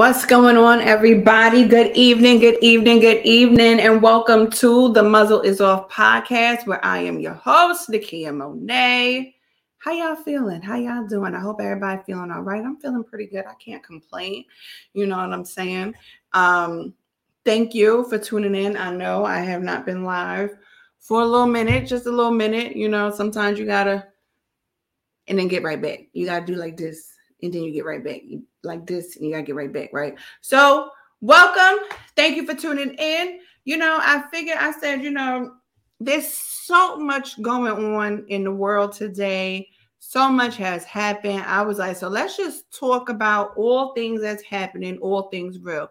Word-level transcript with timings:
What's 0.00 0.24
going 0.24 0.56
on, 0.56 0.80
everybody? 0.80 1.68
Good 1.68 1.94
evening, 1.94 2.38
good 2.38 2.56
evening, 2.62 3.00
good 3.00 3.22
evening, 3.22 3.80
and 3.80 4.00
welcome 4.00 4.48
to 4.52 4.90
the 4.94 5.02
Muzzle 5.02 5.42
is 5.42 5.60
Off 5.60 5.90
podcast, 5.90 6.66
where 6.66 6.82
I 6.82 7.00
am 7.00 7.20
your 7.20 7.34
host, 7.34 7.90
Nikiya 7.90 8.34
Mone. 8.34 9.34
How 9.76 9.92
y'all 9.92 10.16
feeling? 10.16 10.62
How 10.62 10.76
y'all 10.76 11.06
doing? 11.06 11.34
I 11.34 11.40
hope 11.40 11.60
everybody 11.60 12.00
feeling 12.06 12.30
all 12.30 12.40
right. 12.40 12.64
I'm 12.64 12.78
feeling 12.78 13.04
pretty 13.04 13.26
good. 13.26 13.44
I 13.44 13.52
can't 13.62 13.82
complain. 13.82 14.46
You 14.94 15.06
know 15.06 15.18
what 15.18 15.34
I'm 15.34 15.44
saying? 15.44 15.94
Um, 16.32 16.94
thank 17.44 17.74
you 17.74 18.08
for 18.08 18.16
tuning 18.16 18.54
in. 18.54 18.78
I 18.78 18.90
know 18.94 19.26
I 19.26 19.40
have 19.40 19.60
not 19.62 19.84
been 19.84 20.02
live 20.02 20.56
for 20.98 21.20
a 21.20 21.26
little 21.26 21.44
minute, 21.44 21.86
just 21.86 22.06
a 22.06 22.10
little 22.10 22.32
minute. 22.32 22.74
You 22.74 22.88
know, 22.88 23.10
sometimes 23.10 23.58
you 23.58 23.66
gotta 23.66 24.06
and 25.28 25.38
then 25.38 25.48
get 25.48 25.62
right 25.62 25.82
back. 25.82 26.06
You 26.14 26.24
gotta 26.24 26.46
do 26.46 26.54
like 26.54 26.78
this 26.78 27.09
and 27.42 27.52
then 27.52 27.62
you 27.62 27.72
get 27.72 27.84
right 27.84 28.02
back. 28.02 28.20
Like 28.62 28.86
this, 28.86 29.16
and 29.16 29.24
you 29.24 29.32
gotta 29.32 29.42
get 29.42 29.54
right 29.54 29.72
back, 29.72 29.90
right? 29.92 30.14
So, 30.40 30.90
welcome. 31.20 31.86
Thank 32.16 32.36
you 32.36 32.46
for 32.46 32.54
tuning 32.54 32.94
in. 32.94 33.40
You 33.64 33.76
know, 33.76 33.98
I 34.00 34.24
figured 34.30 34.58
I 34.58 34.72
said, 34.72 35.02
you 35.02 35.10
know, 35.10 35.54
there's 36.00 36.28
so 36.28 36.96
much 36.96 37.40
going 37.42 37.94
on 37.94 38.24
in 38.28 38.44
the 38.44 38.52
world 38.52 38.92
today. 38.92 39.68
So 39.98 40.30
much 40.30 40.56
has 40.56 40.84
happened. 40.84 41.42
I 41.46 41.60
was 41.62 41.78
like, 41.78 41.96
so 41.96 42.08
let's 42.08 42.36
just 42.36 42.70
talk 42.72 43.10
about 43.10 43.52
all 43.56 43.92
things 43.92 44.22
that's 44.22 44.42
happening, 44.42 44.98
all 44.98 45.28
things 45.28 45.58
real. 45.58 45.88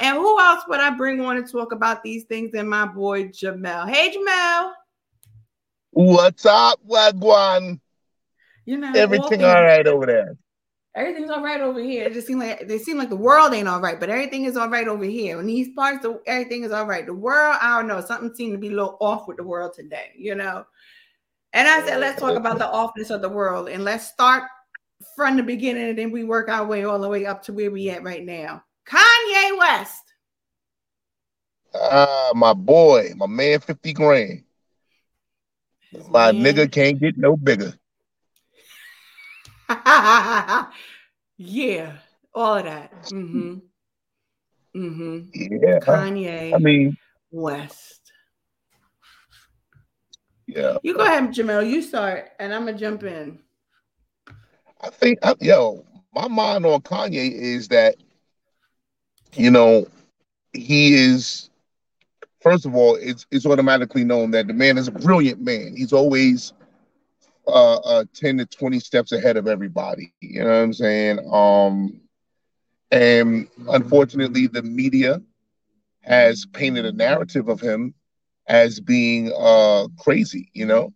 And 0.00 0.16
who 0.16 0.40
else 0.40 0.64
would 0.68 0.80
I 0.80 0.90
bring 0.90 1.20
on 1.20 1.36
to 1.36 1.42
talk 1.42 1.72
about 1.72 2.02
these 2.02 2.24
things 2.24 2.52
than 2.52 2.68
my 2.68 2.86
boy 2.86 3.28
Jamel? 3.28 3.88
Hey, 3.88 4.14
Jamel. 4.16 4.72
What's 5.90 6.46
up, 6.46 6.80
Wagwan? 6.88 7.80
You 8.66 8.78
know, 8.78 8.92
everything 8.94 9.44
all, 9.44 9.50
all 9.50 9.62
right 9.62 9.86
over 9.86 10.06
there 10.06 10.36
everything's 10.94 11.30
all 11.30 11.42
right 11.42 11.60
over 11.60 11.80
here. 11.80 12.04
It 12.04 12.12
just 12.12 12.26
seems 12.26 12.40
like 12.40 12.66
they 12.68 12.78
seem 12.78 12.98
like 12.98 13.08
the 13.08 13.16
world 13.16 13.52
ain't 13.52 13.68
all 13.68 13.80
right, 13.80 13.98
but 13.98 14.10
everything 14.10 14.44
is 14.44 14.56
all 14.56 14.68
right 14.68 14.86
over 14.86 15.04
here. 15.04 15.40
In 15.40 15.46
these 15.46 15.68
parts, 15.74 16.02
the, 16.02 16.20
everything 16.26 16.64
is 16.64 16.72
all 16.72 16.86
right. 16.86 17.04
The 17.04 17.14
world, 17.14 17.56
I 17.60 17.76
don't 17.76 17.88
know, 17.88 18.00
something 18.00 18.34
seemed 18.34 18.52
to 18.52 18.58
be 18.58 18.68
a 18.68 18.76
little 18.76 18.96
off 19.00 19.26
with 19.26 19.36
the 19.36 19.44
world 19.44 19.74
today, 19.74 20.12
you 20.16 20.34
know. 20.34 20.64
And 21.52 21.68
I 21.68 21.84
said, 21.86 22.00
let's 22.00 22.20
talk 22.20 22.36
about 22.36 22.58
the 22.58 22.64
offness 22.64 23.14
of 23.14 23.22
the 23.22 23.28
world 23.28 23.68
and 23.68 23.84
let's 23.84 24.06
start 24.06 24.44
from 25.14 25.36
the 25.36 25.42
beginning 25.42 25.88
and 25.88 25.98
then 25.98 26.10
we 26.10 26.24
work 26.24 26.48
our 26.48 26.66
way 26.66 26.84
all 26.84 26.98
the 26.98 27.08
way 27.08 27.26
up 27.26 27.42
to 27.44 27.52
where 27.52 27.70
we 27.70 27.90
at 27.90 28.02
right 28.02 28.24
now. 28.24 28.62
Kanye 28.86 29.58
West. 29.58 30.02
Ah, 31.74 32.30
uh, 32.30 32.34
my 32.34 32.52
boy, 32.52 33.10
my 33.16 33.26
man, 33.26 33.60
50 33.60 33.92
grand. 33.92 34.44
His 35.90 36.08
my 36.08 36.32
man. 36.32 36.42
nigga 36.42 36.70
can't 36.70 37.00
get 37.00 37.16
no 37.16 37.36
bigger. 37.36 37.74
yeah, 41.38 41.92
all 42.34 42.56
of 42.56 42.64
that. 42.64 42.92
Mm-hmm. 43.04 43.54
Mm-hmm. 44.76 45.20
Yeah. 45.62 45.78
Kanye. 45.78 46.54
I 46.54 46.58
mean 46.58 46.96
West. 47.30 48.00
Yeah. 50.46 50.76
You 50.82 50.94
go 50.94 51.04
ahead, 51.04 51.30
Jamel. 51.30 51.68
You 51.68 51.80
start, 51.82 52.30
and 52.38 52.52
I'm 52.54 52.66
gonna 52.66 52.76
jump 52.78 53.02
in. 53.02 53.38
I 54.80 54.90
think, 54.90 55.18
yo, 55.40 55.84
my 56.14 56.28
mind 56.28 56.66
on 56.66 56.80
Kanye 56.82 57.32
is 57.32 57.68
that, 57.68 57.96
you 59.34 59.50
know, 59.50 59.86
he 60.52 60.94
is. 60.94 61.50
First 62.42 62.66
of 62.66 62.74
all, 62.74 62.96
it's 62.96 63.26
it's 63.30 63.46
automatically 63.46 64.04
known 64.04 64.30
that 64.32 64.46
the 64.46 64.52
man 64.52 64.76
is 64.76 64.86
a 64.86 64.92
brilliant 64.92 65.40
man. 65.40 65.74
He's 65.74 65.94
always 65.94 66.52
uh, 67.46 67.76
uh 67.76 68.04
10 68.14 68.38
to 68.38 68.46
20 68.46 68.80
steps 68.80 69.12
ahead 69.12 69.36
of 69.36 69.46
everybody. 69.46 70.12
You 70.20 70.28
know 70.28 70.48
what 70.48 70.56
I'm 70.62 70.72
saying? 70.72 71.18
Um 71.32 72.00
and 72.90 73.48
unfortunately 73.68 74.46
the 74.46 74.62
media 74.62 75.20
has 76.02 76.46
painted 76.52 76.84
a 76.84 76.92
narrative 76.92 77.48
of 77.48 77.60
him 77.60 77.94
as 78.48 78.80
being 78.80 79.32
uh 79.36 79.86
crazy, 79.98 80.50
you 80.54 80.66
know? 80.66 80.92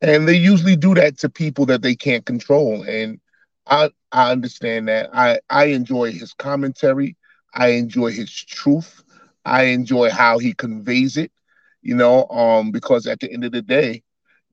And 0.00 0.28
they 0.28 0.36
usually 0.36 0.76
do 0.76 0.94
that 0.94 1.18
to 1.18 1.28
people 1.28 1.66
that 1.66 1.82
they 1.82 1.94
can't 1.94 2.24
control. 2.24 2.82
And 2.82 3.20
I 3.66 3.90
I 4.12 4.32
understand 4.32 4.88
that. 4.88 5.10
I 5.12 5.38
I 5.50 5.66
enjoy 5.66 6.12
his 6.12 6.32
commentary. 6.34 7.16
I 7.54 7.68
enjoy 7.68 8.10
his 8.12 8.32
truth. 8.32 9.02
I 9.44 9.64
enjoy 9.64 10.10
how 10.10 10.38
he 10.38 10.52
conveys 10.54 11.16
it, 11.16 11.32
you 11.82 11.94
know, 11.94 12.26
um, 12.28 12.70
because 12.72 13.06
at 13.06 13.20
the 13.20 13.32
end 13.32 13.44
of 13.44 13.52
the 13.52 13.62
day, 13.62 14.02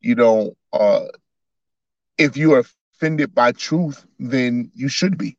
you 0.02 0.16
know, 0.16 0.54
uh, 0.74 1.06
if 2.24 2.38
you 2.38 2.54
are 2.54 2.64
offended 2.96 3.34
by 3.34 3.52
truth, 3.52 4.06
then 4.20 4.72
you 4.76 4.88
should 4.88 5.18
be. 5.18 5.38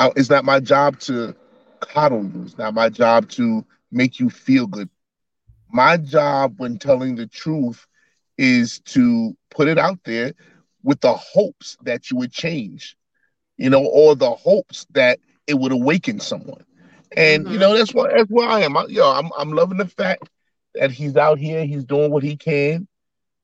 It's 0.00 0.30
not 0.30 0.44
my 0.44 0.60
job 0.60 0.98
to 1.00 1.34
coddle 1.80 2.24
you. 2.24 2.42
It's 2.44 2.58
not 2.58 2.74
my 2.74 2.88
job 2.88 3.28
to 3.30 3.64
make 3.90 4.18
you 4.18 4.30
feel 4.30 4.66
good. 4.66 4.88
My 5.70 5.96
job 5.96 6.54
when 6.58 6.78
telling 6.78 7.16
the 7.16 7.26
truth 7.26 7.86
is 8.38 8.80
to 8.80 9.36
put 9.50 9.68
it 9.68 9.78
out 9.78 9.98
there 10.04 10.32
with 10.82 11.00
the 11.00 11.12
hopes 11.14 11.76
that 11.82 12.10
you 12.10 12.16
would 12.18 12.32
change, 12.32 12.96
you 13.56 13.70
know, 13.70 13.84
or 13.84 14.14
the 14.14 14.30
hopes 14.30 14.86
that 14.92 15.18
it 15.46 15.54
would 15.54 15.72
awaken 15.72 16.20
someone. 16.20 16.64
And 17.16 17.44
mm-hmm. 17.44 17.54
you 17.54 17.58
know, 17.58 17.76
that's 17.76 17.94
what 17.94 18.10
that's 18.14 18.30
where 18.30 18.48
I 18.48 18.60
am. 18.60 18.76
I, 18.76 18.86
yo, 18.88 19.10
I'm 19.10 19.30
I'm 19.36 19.52
loving 19.52 19.78
the 19.78 19.86
fact 19.86 20.28
that 20.74 20.90
he's 20.90 21.16
out 21.16 21.38
here, 21.38 21.64
he's 21.64 21.84
doing 21.84 22.10
what 22.10 22.22
he 22.22 22.36
can 22.36 22.86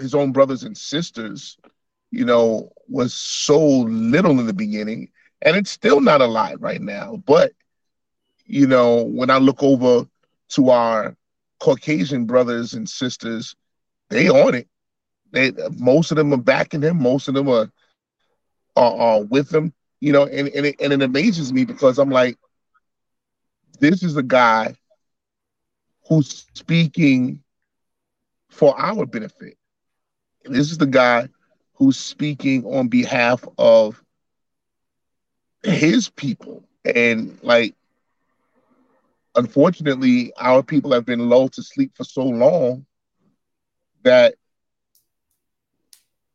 his 0.00 0.14
own 0.14 0.32
brothers 0.32 0.64
and 0.64 0.76
sisters, 0.76 1.58
you 2.10 2.24
know, 2.24 2.70
was 2.88 3.14
so 3.14 3.58
little 3.80 4.38
in 4.40 4.46
the 4.46 4.52
beginning, 4.54 5.10
and 5.42 5.56
it's 5.56 5.70
still 5.70 6.00
not 6.00 6.20
a 6.20 6.26
lot 6.26 6.60
right 6.60 6.80
now. 6.80 7.22
But 7.26 7.52
you 8.44 8.66
know, 8.66 9.02
when 9.04 9.30
I 9.30 9.38
look 9.38 9.62
over 9.62 10.06
to 10.50 10.70
our 10.70 11.16
Caucasian 11.60 12.26
brothers 12.26 12.74
and 12.74 12.88
sisters, 12.88 13.54
they 14.10 14.28
on 14.28 14.54
it. 14.54 14.68
They 15.32 15.52
most 15.78 16.10
of 16.10 16.16
them 16.16 16.32
are 16.32 16.38
backing 16.38 16.82
him. 16.82 17.02
Most 17.02 17.28
of 17.28 17.34
them 17.34 17.48
are 17.48 17.70
are, 18.76 18.94
are 18.96 19.22
with 19.22 19.52
him. 19.52 19.72
You 20.00 20.12
know, 20.12 20.24
and 20.24 20.48
and 20.48 20.66
it, 20.66 20.76
and 20.80 20.92
it 20.92 21.02
amazes 21.02 21.52
me 21.52 21.64
because 21.64 21.98
I'm 21.98 22.10
like, 22.10 22.36
this 23.80 24.02
is 24.02 24.16
a 24.16 24.22
guy 24.22 24.74
who's 26.08 26.46
speaking 26.54 27.42
for 28.50 28.78
our 28.78 29.06
benefit. 29.06 29.56
This 30.44 30.70
is 30.70 30.78
the 30.78 30.86
guy 30.86 31.28
who's 31.74 31.96
speaking 31.96 32.64
on 32.64 32.88
behalf 32.88 33.44
of 33.58 34.02
his 35.62 36.08
people. 36.10 36.64
And 36.84 37.38
like, 37.42 37.74
unfortunately, 39.34 40.32
our 40.36 40.62
people 40.62 40.92
have 40.92 41.04
been 41.04 41.28
lulled 41.28 41.52
to 41.54 41.62
sleep 41.62 41.92
for 41.96 42.04
so 42.04 42.24
long 42.24 42.86
that, 44.02 44.34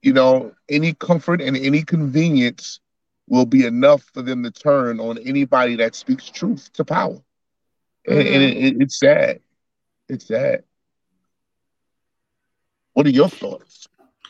you 0.02 0.14
know, 0.14 0.54
any 0.70 0.94
comfort 0.94 1.42
and 1.42 1.58
any 1.58 1.84
convenience 1.84 2.80
will 3.28 3.46
be 3.46 3.66
enough 3.66 4.04
for 4.14 4.22
them 4.22 4.44
to 4.44 4.52
turn 4.52 5.00
on 5.00 5.18
anybody 5.18 5.76
that 5.76 5.96
speaks 5.96 6.30
truth 6.30 6.72
to 6.74 6.86
power 6.86 7.22
and, 8.08 8.18
mm-hmm. 8.18 8.34
and 8.34 8.44
it, 8.44 8.58
it, 8.58 8.82
it's 8.82 9.00
sad. 9.00 9.40
It's 10.08 10.28
sad. 10.28 10.64
What 12.94 13.06
are 13.06 13.12
your 13.12 13.30
thoughts? 13.30 13.88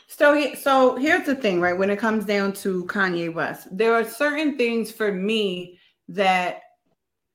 So, 0.07 0.55
so 0.55 0.95
here's 0.95 1.27
the 1.27 1.35
thing, 1.35 1.61
right? 1.61 1.77
When 1.77 1.91
it 1.91 1.99
comes 1.99 2.25
down 2.25 2.53
to 2.53 2.85
Kanye 2.85 3.31
West, 3.31 3.67
there 3.71 3.93
are 3.93 4.03
certain 4.03 4.57
things 4.57 4.91
for 4.91 5.11
me 5.11 5.79
that 6.09 6.61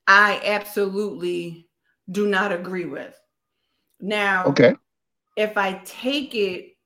I 0.07 0.41
absolutely 0.45 1.69
do 2.11 2.27
not 2.27 2.53
agree 2.53 2.87
with. 2.87 3.19
Now, 4.01 4.45
okay, 4.47 4.75
if 5.37 5.57
I 5.57 5.81
take 5.85 6.35
it 6.35 6.77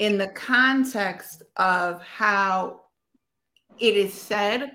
in 0.00 0.18
the 0.18 0.28
context 0.28 1.42
of 1.56 2.02
how 2.02 2.80
it 3.78 3.96
is 3.96 4.12
said, 4.12 4.72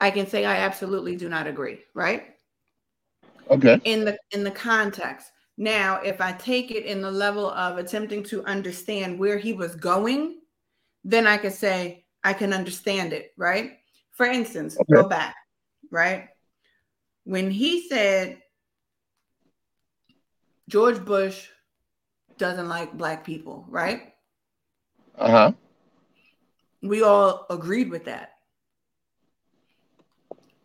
I 0.00 0.10
can 0.10 0.26
say 0.26 0.44
I 0.44 0.56
absolutely 0.56 1.16
do 1.16 1.28
not 1.28 1.46
agree, 1.46 1.80
right? 1.94 2.34
Okay. 3.50 3.80
In 3.84 4.04
the 4.04 4.18
in 4.32 4.44
the 4.44 4.50
context. 4.50 5.32
Now, 5.56 5.96
if 5.96 6.20
I 6.20 6.32
take 6.32 6.70
it 6.70 6.84
in 6.84 7.02
the 7.02 7.10
level 7.10 7.50
of 7.50 7.78
attempting 7.78 8.22
to 8.24 8.44
understand 8.44 9.18
where 9.18 9.38
he 9.38 9.52
was 9.52 9.74
going, 9.74 10.38
then 11.02 11.26
I 11.26 11.36
could 11.36 11.52
say 11.52 12.04
I 12.22 12.32
can 12.32 12.52
understand 12.52 13.12
it, 13.12 13.32
right? 13.36 13.78
For 14.12 14.26
instance, 14.26 14.76
okay. 14.78 15.02
go 15.02 15.08
back, 15.08 15.34
right? 15.90 16.28
When 17.28 17.50
he 17.50 17.86
said 17.86 18.38
George 20.66 21.04
Bush 21.04 21.48
doesn't 22.38 22.70
like 22.70 22.96
black 22.96 23.22
people, 23.22 23.66
right? 23.68 24.14
Uh-huh. 25.14 25.52
We 26.80 27.02
all 27.02 27.44
agreed 27.50 27.90
with 27.90 28.06
that. 28.06 28.30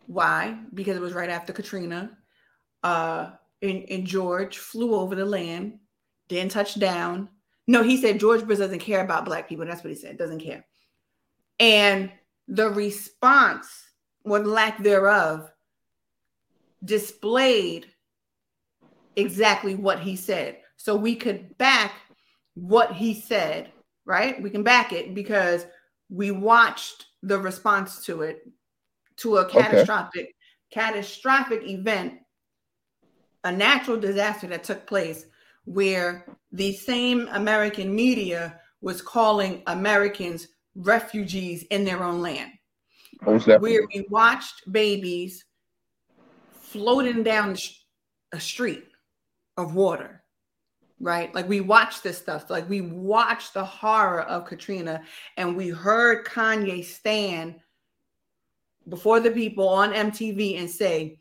Why? 0.07 0.57
Because 0.73 0.95
it 0.95 1.01
was 1.01 1.11
right 1.11 1.29
after 1.29 1.51
Katrina 1.51 2.17
uh, 2.81 3.31
and, 3.61 3.83
and 3.89 4.07
George 4.07 4.57
flew 4.57 4.95
over 4.95 5.15
the 5.15 5.25
land, 5.25 5.79
didn't 6.29 6.53
touch 6.53 6.79
down. 6.79 7.27
No, 7.67 7.83
he 7.83 7.97
said 7.97 8.21
George 8.21 8.47
Bush 8.47 8.59
doesn't 8.59 8.79
care 8.79 9.03
about 9.03 9.25
black 9.25 9.49
people. 9.49 9.65
That's 9.65 9.83
what 9.83 9.91
he 9.91 9.99
said, 9.99 10.17
doesn't 10.17 10.39
care. 10.39 10.65
And 11.59 12.09
the 12.47 12.69
response, 12.69 13.67
or 14.23 14.39
lack 14.39 14.81
thereof, 14.81 15.49
displayed 16.83 17.87
exactly 19.15 19.75
what 19.75 19.99
he 19.99 20.15
said. 20.15 20.57
So 20.77 20.95
we 20.95 21.15
could 21.15 21.57
back 21.57 21.93
what 22.55 22.93
he 22.93 23.13
said, 23.13 23.71
right? 24.05 24.41
We 24.41 24.49
can 24.49 24.63
back 24.63 24.91
it 24.93 25.15
because 25.15 25.65
we 26.09 26.31
watched 26.31 27.05
the 27.21 27.39
response 27.39 28.05
to 28.05 28.21
it 28.21 28.47
to 29.17 29.37
a 29.37 29.49
catastrophic 29.49 30.21
okay. 30.21 30.33
catastrophic 30.71 31.61
event 31.63 32.19
a 33.43 33.51
natural 33.51 33.97
disaster 33.99 34.47
that 34.47 34.63
took 34.63 34.87
place 34.87 35.25
where 35.65 36.25
the 36.51 36.73
same 36.73 37.27
American 37.31 37.93
media 37.93 38.59
was 38.81 39.01
calling 39.01 39.63
Americans 39.67 40.47
refugees 40.75 41.63
in 41.63 41.85
their 41.85 42.03
own 42.03 42.21
land. 42.21 42.51
Where 43.61 43.87
we 43.87 44.05
watched 44.09 44.71
babies 44.71 45.45
floating 46.73 47.21
down 47.23 47.55
a 48.33 48.39
street 48.39 48.83
of 49.57 49.75
water, 49.75 50.23
right? 50.99 51.33
Like 51.33 51.47
we 51.47 51.61
watched 51.61 52.03
this 52.03 52.17
stuff. 52.17 52.49
Like 52.49 52.67
we 52.67 52.81
watched 52.81 53.53
the 53.53 53.63
horror 53.63 54.21
of 54.21 54.45
Katrina 54.45 55.03
and 55.37 55.55
we 55.55 55.69
heard 55.69 56.25
Kanye 56.25 56.83
stand 56.83 57.55
before 58.89 59.19
the 59.19 59.31
people 59.31 59.69
on 59.69 59.93
MTV 59.93 60.59
and 60.59 60.69
say, 60.69 61.19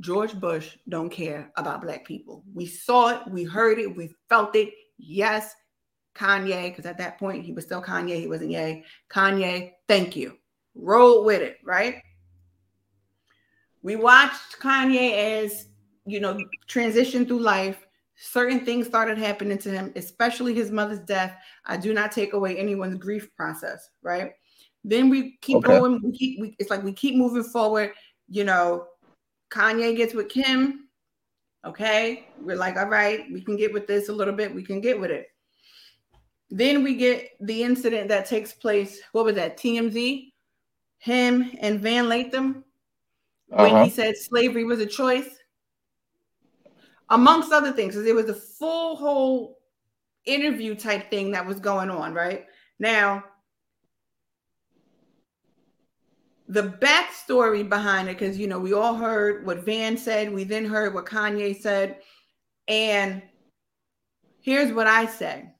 George 0.00 0.34
Bush 0.34 0.76
don't 0.88 1.08
care 1.08 1.52
about 1.56 1.82
black 1.82 2.04
people. 2.04 2.42
We 2.52 2.66
saw 2.66 3.10
it, 3.10 3.30
we 3.30 3.44
heard 3.44 3.78
it, 3.78 3.96
we 3.96 4.10
felt 4.28 4.56
it. 4.56 4.74
Yes, 4.98 5.54
Kanye, 6.16 6.70
because 6.70 6.84
at 6.84 6.98
that 6.98 7.16
point 7.16 7.44
he 7.44 7.52
was 7.52 7.64
still 7.64 7.80
Kanye, 7.80 8.18
he 8.18 8.26
wasn't 8.26 8.50
Ye. 8.50 8.84
Kanye, 9.08 9.70
thank 9.86 10.16
you. 10.16 10.36
Roll 10.74 11.24
with 11.24 11.42
it, 11.42 11.58
right? 11.64 12.02
We 13.84 13.96
watched 13.96 14.58
Kanye 14.60 15.42
as 15.42 15.68
you 16.06 16.18
know 16.18 16.38
transition 16.66 17.26
through 17.26 17.40
life. 17.40 17.86
Certain 18.16 18.64
things 18.64 18.86
started 18.86 19.18
happening 19.18 19.58
to 19.58 19.70
him, 19.70 19.92
especially 19.94 20.54
his 20.54 20.70
mother's 20.70 21.00
death. 21.00 21.36
I 21.66 21.76
do 21.76 21.92
not 21.92 22.10
take 22.10 22.32
away 22.32 22.56
anyone's 22.56 22.96
grief 22.96 23.28
process, 23.36 23.90
right? 24.02 24.32
Then 24.84 25.10
we 25.10 25.36
keep 25.42 25.58
okay. 25.58 25.78
going. 25.78 26.00
We 26.02 26.12
keep. 26.12 26.40
We, 26.40 26.56
it's 26.58 26.70
like 26.70 26.82
we 26.82 26.94
keep 26.94 27.14
moving 27.14 27.44
forward. 27.44 27.92
You 28.28 28.44
know, 28.44 28.86
Kanye 29.52 29.94
gets 29.94 30.14
with 30.14 30.30
Kim. 30.30 30.88
Okay. 31.66 32.26
We're 32.40 32.56
like, 32.56 32.78
all 32.78 32.88
right, 32.88 33.30
we 33.30 33.42
can 33.42 33.56
get 33.56 33.74
with 33.74 33.86
this 33.86 34.08
a 34.08 34.12
little 34.12 34.34
bit. 34.34 34.54
We 34.54 34.64
can 34.64 34.80
get 34.80 34.98
with 34.98 35.10
it. 35.10 35.26
Then 36.48 36.82
we 36.82 36.94
get 36.94 37.32
the 37.40 37.62
incident 37.62 38.08
that 38.08 38.26
takes 38.26 38.52
place. 38.54 39.00
What 39.12 39.26
was 39.26 39.34
that? 39.34 39.58
TMZ? 39.58 40.32
Him 40.98 41.50
and 41.60 41.80
Van 41.80 42.06
Lathan 42.06 42.62
when 43.54 43.72
uh-huh. 43.72 43.84
he 43.84 43.90
said 43.90 44.16
slavery 44.16 44.64
was 44.64 44.80
a 44.80 44.86
choice, 44.86 45.28
amongst 47.10 47.52
other 47.52 47.72
things, 47.72 47.94
because 47.94 48.06
it 48.06 48.14
was 48.14 48.28
a 48.28 48.34
full 48.34 48.96
whole 48.96 49.58
interview 50.24 50.74
type 50.74 51.10
thing 51.10 51.30
that 51.32 51.46
was 51.46 51.60
going 51.60 51.90
on, 51.90 52.14
right? 52.14 52.46
Now, 52.78 53.24
the 56.48 56.62
backstory 56.62 57.68
behind 57.68 58.08
it, 58.08 58.18
because 58.18 58.38
you 58.38 58.46
know, 58.46 58.58
we 58.58 58.72
all 58.72 58.94
heard 58.94 59.46
what 59.46 59.64
Van 59.64 59.96
said, 59.96 60.32
we 60.32 60.44
then 60.44 60.64
heard 60.64 60.94
what 60.94 61.06
Kanye 61.06 61.60
said, 61.60 61.98
and 62.68 63.22
here's 64.40 64.72
what 64.72 64.86
I 64.86 65.06
say. 65.06 65.50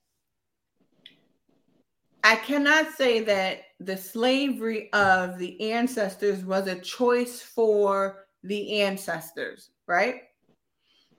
I 2.22 2.36
cannot 2.36 2.92
say 2.92 3.20
that 3.20 3.63
the 3.80 3.96
slavery 3.96 4.92
of 4.92 5.38
the 5.38 5.72
ancestors 5.72 6.44
was 6.44 6.66
a 6.66 6.80
choice 6.80 7.40
for 7.40 8.26
the 8.42 8.80
ancestors, 8.80 9.70
right? 9.86 10.22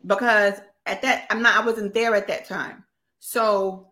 Because 0.06 0.56
at 0.86 1.02
that, 1.02 1.26
I'm 1.30 1.42
not, 1.42 1.62
I 1.62 1.66
wasn't 1.66 1.94
there 1.94 2.16
at 2.16 2.28
that 2.28 2.48
time. 2.48 2.84
So 3.20 3.90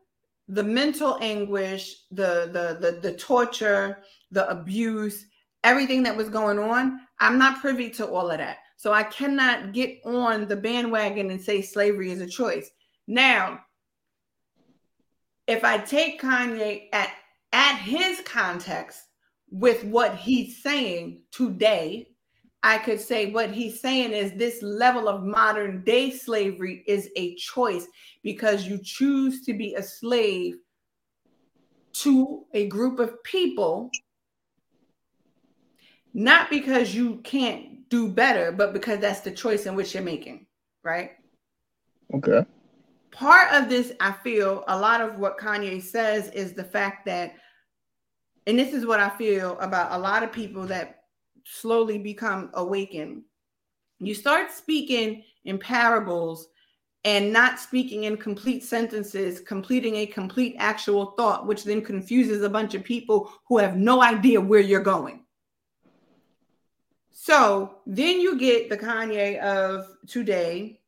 the 0.47 0.63
mental 0.63 1.17
anguish, 1.21 2.03
the 2.11 2.49
the 2.51 2.77
the, 2.79 2.99
the 2.99 3.17
torture, 3.17 3.99
the 4.31 4.47
abuse, 4.49 5.25
everything 5.63 6.03
that 6.03 6.15
was 6.15 6.29
going 6.29 6.59
on, 6.59 7.01
I'm 7.19 7.37
not 7.37 7.61
privy 7.61 7.89
to 7.91 8.07
all 8.07 8.29
of 8.29 8.37
that. 8.37 8.57
So 8.77 8.91
I 8.91 9.03
cannot 9.03 9.73
get 9.73 9.99
on 10.05 10.47
the 10.47 10.57
bandwagon 10.57 11.31
and 11.31 11.41
say 11.41 11.61
slavery 11.61 12.11
is 12.11 12.21
a 12.21 12.27
choice. 12.27 12.69
Now, 13.07 13.61
if 15.47 15.63
I 15.63 15.77
take 15.77 16.21
Kanye 16.21 16.89
at, 16.91 17.09
at 17.53 17.77
his 17.77 18.21
context 18.25 18.99
with 19.49 19.83
what 19.85 20.15
he's 20.15 20.61
saying 20.61 21.21
today, 21.31 22.09
I 22.63 22.79
could 22.79 22.99
say 22.99 23.31
what 23.31 23.51
he's 23.51 23.79
saying 23.79 24.11
is 24.11 24.33
this 24.33 24.61
level 24.63 25.07
of 25.07 25.23
modern 25.23 25.83
day 25.83 26.09
slavery 26.11 26.83
is 26.87 27.09
a 27.15 27.35
choice 27.35 27.85
because 28.23 28.65
you 28.65 28.79
choose 28.83 29.45
to 29.45 29.53
be 29.53 29.75
a 29.75 29.83
slave 29.83 30.55
to 31.93 32.45
a 32.53 32.67
group 32.67 32.99
of 32.99 33.23
people, 33.23 33.91
not 36.13 36.49
because 36.49 36.95
you 36.95 37.17
can't 37.17 37.87
do 37.89 38.09
better, 38.09 38.51
but 38.51 38.73
because 38.73 38.99
that's 38.99 39.19
the 39.19 39.31
choice 39.31 39.67
in 39.67 39.75
which 39.75 39.93
you're 39.93 40.01
making, 40.01 40.47
right? 40.83 41.11
Okay. 42.15 42.45
Part 43.11 43.53
of 43.53 43.69
this, 43.69 43.91
I 43.99 44.11
feel, 44.11 44.63
a 44.67 44.79
lot 44.79 45.01
of 45.01 45.19
what 45.19 45.37
Kanye 45.37 45.81
says 45.81 46.29
is 46.29 46.53
the 46.53 46.63
fact 46.63 47.05
that, 47.05 47.35
and 48.47 48.59
this 48.59 48.73
is 48.73 48.85
what 48.85 48.99
I 48.99 49.09
feel 49.09 49.57
about 49.59 49.91
a 49.91 49.97
lot 49.97 50.23
of 50.23 50.31
people 50.31 50.65
that 50.67 51.03
slowly 51.45 51.97
become 51.97 52.49
awakened. 52.53 53.23
You 53.99 54.13
start 54.13 54.51
speaking 54.51 55.23
in 55.45 55.57
parables 55.57 56.47
and 57.05 57.33
not 57.33 57.59
speaking 57.59 58.05
in 58.05 58.15
complete 58.17 58.63
sentences, 58.63 59.39
completing 59.41 59.97
a 59.97 60.05
complete 60.05 60.55
actual 60.57 61.07
thought, 61.17 61.45
which 61.47 61.63
then 61.63 61.81
confuses 61.81 62.43
a 62.43 62.49
bunch 62.49 62.75
of 62.75 62.83
people 62.83 63.31
who 63.47 63.57
have 63.57 63.75
no 63.75 64.01
idea 64.01 64.39
where 64.39 64.61
you're 64.61 64.81
going. 64.81 65.23
So 67.11 67.79
then 67.85 68.19
you 68.19 68.37
get 68.37 68.69
the 68.69 68.77
Kanye 68.77 69.39
of 69.39 69.87
today, 70.07 70.81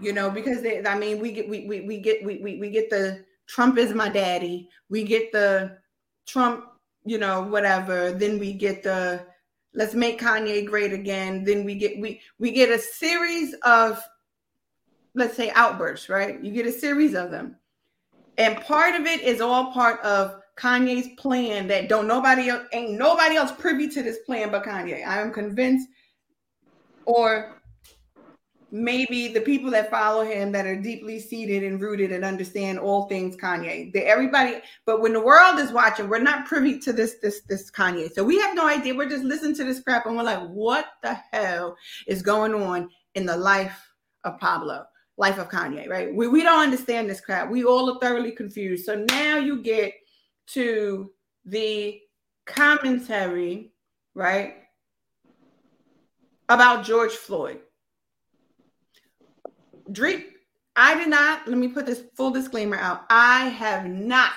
you 0.00 0.12
know, 0.12 0.30
because 0.30 0.62
they, 0.62 0.84
I 0.84 0.98
mean, 0.98 1.20
we 1.20 1.32
get 1.32 1.48
we 1.48 1.66
we, 1.66 1.80
we 1.80 1.98
get 1.98 2.24
we, 2.24 2.38
we 2.38 2.58
we 2.58 2.70
get 2.70 2.90
the 2.90 3.24
Trump 3.46 3.78
is 3.78 3.94
my 3.94 4.08
daddy, 4.08 4.68
we 4.88 5.04
get 5.04 5.32
the 5.32 5.78
Trump, 6.26 6.64
you 7.04 7.18
know, 7.18 7.42
whatever, 7.42 8.12
then 8.12 8.38
we 8.38 8.52
get 8.52 8.82
the 8.82 9.24
let's 9.74 9.94
make 9.94 10.20
Kanye 10.20 10.66
great 10.66 10.92
again, 10.92 11.44
then 11.44 11.64
we 11.64 11.74
get 11.74 11.98
we 11.98 12.20
we 12.38 12.50
get 12.50 12.70
a 12.70 12.78
series 12.78 13.54
of 13.62 14.02
let's 15.14 15.36
say 15.36 15.50
outbursts, 15.50 16.08
right? 16.08 16.42
You 16.42 16.52
get 16.52 16.66
a 16.66 16.72
series 16.72 17.14
of 17.14 17.30
them. 17.30 17.56
And 18.38 18.60
part 18.62 18.94
of 18.94 19.06
it 19.06 19.20
is 19.20 19.40
all 19.40 19.72
part 19.72 20.00
of 20.00 20.40
Kanye's 20.56 21.08
plan 21.18 21.66
that 21.68 21.88
don't 21.88 22.06
nobody 22.06 22.48
else 22.48 22.66
ain't 22.72 22.98
nobody 22.98 23.36
else 23.36 23.52
privy 23.52 23.88
to 23.88 24.02
this 24.02 24.18
plan 24.26 24.50
but 24.50 24.64
Kanye. 24.64 25.06
I 25.06 25.20
am 25.20 25.32
convinced 25.32 25.88
or 27.04 27.61
maybe 28.72 29.28
the 29.28 29.40
people 29.40 29.70
that 29.70 29.90
follow 29.90 30.24
him 30.24 30.50
that 30.50 30.66
are 30.66 30.80
deeply 30.80 31.20
seated 31.20 31.62
and 31.62 31.80
rooted 31.80 32.10
and 32.10 32.24
understand 32.24 32.78
all 32.78 33.06
things 33.06 33.36
Kanye. 33.36 33.92
They, 33.92 34.04
everybody, 34.04 34.60
but 34.86 35.02
when 35.02 35.12
the 35.12 35.20
world 35.20 35.58
is 35.58 35.70
watching, 35.70 36.08
we're 36.08 36.18
not 36.18 36.46
privy 36.46 36.78
to 36.80 36.92
this 36.92 37.16
this 37.20 37.42
this 37.42 37.70
Kanye. 37.70 38.10
So 38.10 38.24
we 38.24 38.40
have 38.40 38.56
no 38.56 38.66
idea. 38.66 38.94
We're 38.94 39.08
just 39.08 39.24
listening 39.24 39.54
to 39.56 39.64
this 39.64 39.82
crap 39.82 40.06
and 40.06 40.16
we're 40.16 40.22
like, 40.22 40.48
what 40.48 40.86
the 41.02 41.14
hell 41.32 41.76
is 42.06 42.22
going 42.22 42.54
on 42.54 42.88
in 43.14 43.26
the 43.26 43.36
life 43.36 43.92
of 44.24 44.40
Pablo? 44.40 44.86
life 45.18 45.38
of 45.38 45.50
Kanye, 45.50 45.88
right? 45.88 46.12
We, 46.12 46.26
we 46.26 46.42
don't 46.42 46.62
understand 46.62 47.08
this 47.08 47.20
crap. 47.20 47.50
We 47.50 47.64
all 47.64 47.90
are 47.90 48.00
thoroughly 48.00 48.32
confused. 48.32 48.86
So 48.86 49.04
now 49.10 49.36
you 49.36 49.62
get 49.62 49.92
to 50.48 51.12
the 51.44 52.00
commentary, 52.46 53.72
right, 54.14 54.54
about 56.48 56.84
George 56.84 57.12
Floyd. 57.12 57.60
Drake, 59.92 60.32
I 60.74 60.96
did 60.96 61.08
not, 61.08 61.46
let 61.46 61.58
me 61.58 61.68
put 61.68 61.86
this 61.86 62.04
full 62.16 62.30
disclaimer 62.30 62.76
out. 62.76 63.04
I 63.10 63.48
have 63.48 63.86
not 63.86 64.32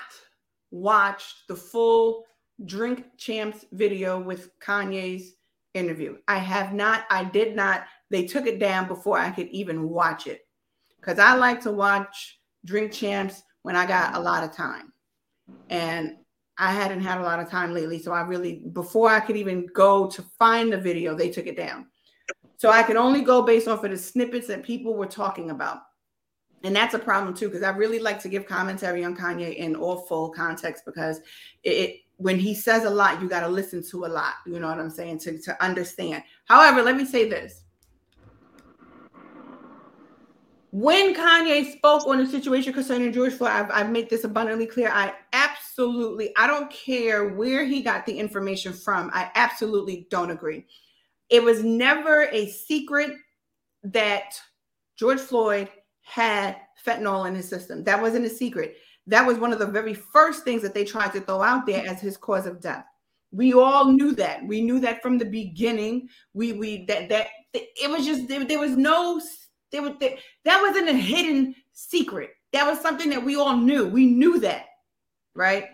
watched 0.71 1.47
the 1.47 1.55
full 1.55 2.25
Drink 2.65 3.05
Champs 3.17 3.65
video 3.71 4.19
with 4.19 4.57
Kanye's 4.59 5.35
interview. 5.74 6.17
I 6.27 6.38
have 6.38 6.74
not, 6.74 7.05
I 7.09 7.24
did 7.24 7.55
not. 7.55 7.85
They 8.09 8.25
took 8.25 8.47
it 8.47 8.59
down 8.59 8.88
before 8.88 9.17
I 9.17 9.31
could 9.31 9.47
even 9.47 9.89
watch 9.89 10.27
it 10.27 10.47
because 11.00 11.19
I 11.19 11.35
like 11.35 11.62
to 11.62 11.71
watch 11.71 12.39
Drink 12.65 12.91
Champs 12.91 13.43
when 13.63 13.75
I 13.75 13.85
got 13.85 14.15
a 14.15 14.19
lot 14.19 14.43
of 14.43 14.51
time. 14.51 14.93
And 15.69 16.17
I 16.57 16.71
hadn't 16.71 17.01
had 17.01 17.19
a 17.19 17.24
lot 17.24 17.39
of 17.39 17.50
time 17.50 17.74
lately. 17.74 18.00
So 18.00 18.12
I 18.12 18.21
really, 18.21 18.63
before 18.71 19.09
I 19.09 19.19
could 19.19 19.35
even 19.35 19.67
go 19.74 20.07
to 20.07 20.21
find 20.39 20.71
the 20.71 20.77
video, 20.77 21.15
they 21.15 21.29
took 21.29 21.47
it 21.47 21.57
down. 21.57 21.88
So 22.57 22.69
I 22.69 22.83
can 22.83 22.97
only 22.97 23.21
go 23.21 23.41
based 23.41 23.67
off 23.67 23.83
of 23.83 23.91
the 23.91 23.97
snippets 23.97 24.47
that 24.47 24.63
people 24.63 24.95
were 24.95 25.05
talking 25.05 25.50
about. 25.50 25.79
And 26.63 26.75
that's 26.75 26.93
a 26.93 27.00
problem 27.00 27.35
too, 27.35 27.47
because 27.47 27.63
I 27.63 27.69
really 27.69 28.00
like 28.00 28.19
to 28.21 28.29
give 28.29 28.45
commentary 28.45 29.03
on 29.03 29.15
Kanye 29.15 29.55
in 29.55 29.75
all 29.75 29.97
full 29.97 30.29
context 30.29 30.83
because 30.85 31.19
it, 31.63 31.69
it 31.69 32.00
when 32.17 32.39
he 32.39 32.55
says 32.55 32.85
a 32.85 32.89
lot, 32.89 33.21
you 33.21 33.27
got 33.27 33.41
to 33.41 33.47
listen 33.47 33.83
to 33.91 34.05
a 34.05 34.07
lot. 34.07 34.35
You 34.47 34.59
know 34.59 34.69
what 34.69 34.79
I'm 34.79 34.89
saying? 34.89 35.19
To, 35.19 35.38
to 35.39 35.63
understand. 35.63 36.24
However, 36.45 36.81
let 36.81 36.95
me 36.95 37.05
say 37.05 37.29
this 37.29 37.65
when 40.75 41.15
Kanye 41.15 41.71
spoke 41.71 42.05
on 42.05 42.17
the 42.17 42.25
situation 42.25 42.74
concerning 42.74 43.13
George 43.13 43.31
Floyd, 43.31 43.51
I've, 43.51 43.71
I've, 43.71 43.89
made 43.89 44.09
this 44.09 44.25
abundantly 44.25 44.65
clear. 44.65 44.89
I 44.91 45.13
absolutely, 45.31 46.35
I 46.35 46.47
don't 46.47 46.69
care 46.69 47.29
where 47.29 47.63
he 47.63 47.81
got 47.81 48.05
the 48.05 48.19
information 48.19 48.74
from. 48.74 49.09
I 49.13 49.31
absolutely 49.35 50.05
don't 50.12 50.31
agree. 50.31 50.65
It 51.29 51.44
was 51.44 51.63
never 51.63 52.24
a 52.32 52.48
secret 52.48 53.12
that 53.84 54.34
George 54.98 55.20
Floyd 55.20 55.70
had 56.01 56.58
fentanyl 56.86 57.27
in 57.27 57.36
his 57.36 57.50
system. 57.50 57.84
That 57.84 58.01
wasn't 58.01 58.25
a 58.25 58.29
secret. 58.29 58.77
That 59.08 59.25
was 59.25 59.38
one 59.38 59.53
of 59.53 59.60
the 59.60 59.65
very 59.65 59.94
first 59.94 60.44
things 60.44 60.62
that 60.62 60.74
they 60.74 60.86
tried 60.86 61.13
to 61.13 61.22
throw 61.22 61.41
out 61.41 61.65
there 61.65 61.88
as 61.88 62.01
his 62.01 62.17
cause 62.17 62.46
of 62.46 62.62
death. 62.62 62.86
We 63.32 63.53
all 63.53 63.91
knew 63.91 64.13
that. 64.15 64.46
We 64.46 64.62
knew 64.62 64.79
that 64.79 65.01
from 65.01 65.17
the 65.17 65.25
beginning. 65.25 66.10
We 66.34 66.53
we 66.53 66.86
that 66.86 67.10
that 67.10 67.27
it 67.53 67.89
was 67.89 68.05
just 68.05 68.27
there, 68.27 68.46
there 68.46 68.60
was 68.60 68.77
no 68.77 69.22
there 69.72 69.82
was 69.82 69.94
they, 70.00 70.20
that 70.46 70.62
wasn't 70.62 70.89
a 70.89 70.94
hidden 70.94 71.55
secret. 71.74 72.32
That 72.53 72.65
was 72.65 72.79
something 72.79 73.10
that 73.10 73.24
we 73.24 73.36
all 73.36 73.58
knew. 73.58 73.88
We 73.88 74.05
knew 74.05 74.39
that, 74.39 74.67
right? 75.36 75.65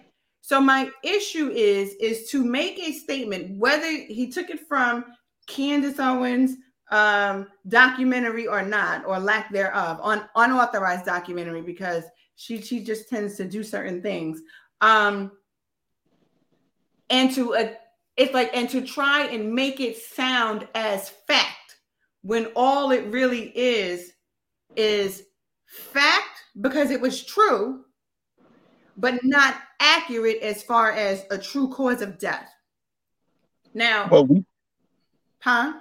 So 0.42 0.60
my 0.60 0.90
issue 1.04 1.50
is 1.50 1.94
is 1.96 2.30
to 2.32 2.44
make 2.44 2.80
a 2.80 2.94
statement 2.94 3.58
whether 3.60 3.90
he 3.90 4.32
took 4.32 4.50
it 4.50 4.68
from 4.68 5.06
Candace 5.52 6.00
Owens 6.00 6.56
um, 6.92 7.48
documentary 7.68 8.48
or 8.48 8.62
not, 8.62 9.06
or 9.06 9.20
lack 9.20 9.52
thereof, 9.52 10.00
on 10.02 10.28
unauthorized 10.36 11.06
documentary 11.06 11.62
because 11.62 12.04
she 12.36 12.62
she 12.62 12.84
just 12.84 13.10
tends 13.10 13.36
to 13.38 13.46
do 13.46 13.64
certain 13.64 14.02
things. 14.02 14.42
Um, 14.82 15.32
and 17.10 17.34
to 17.36 17.56
uh, 17.56 17.74
it's 18.18 18.34
like 18.34 18.56
and 18.56 18.70
to 18.70 18.82
try 18.82 19.28
and 19.28 19.54
make 19.54 19.80
it 19.80 19.98
sound 19.98 20.68
as 20.74 21.10
fact 21.10 21.78
when 22.24 22.48
all 22.56 22.92
it 22.92 23.06
really 23.06 23.52
is 23.56 24.14
is 24.76 25.24
fact 25.66 26.44
because 26.60 26.92
it 26.92 27.00
was 27.00 27.24
true, 27.24 27.86
but 28.98 29.20
not 29.24 29.56
accurate 29.80 30.42
as 30.42 30.64
far 30.64 30.92
as 30.92 31.26
a 31.32 31.38
true 31.38 31.70
cause 31.70 32.02
of 32.02 32.18
death. 32.18 32.50
Now, 33.74 34.10
well, 34.10 34.26
we, 34.26 34.46
huh? 35.42 35.74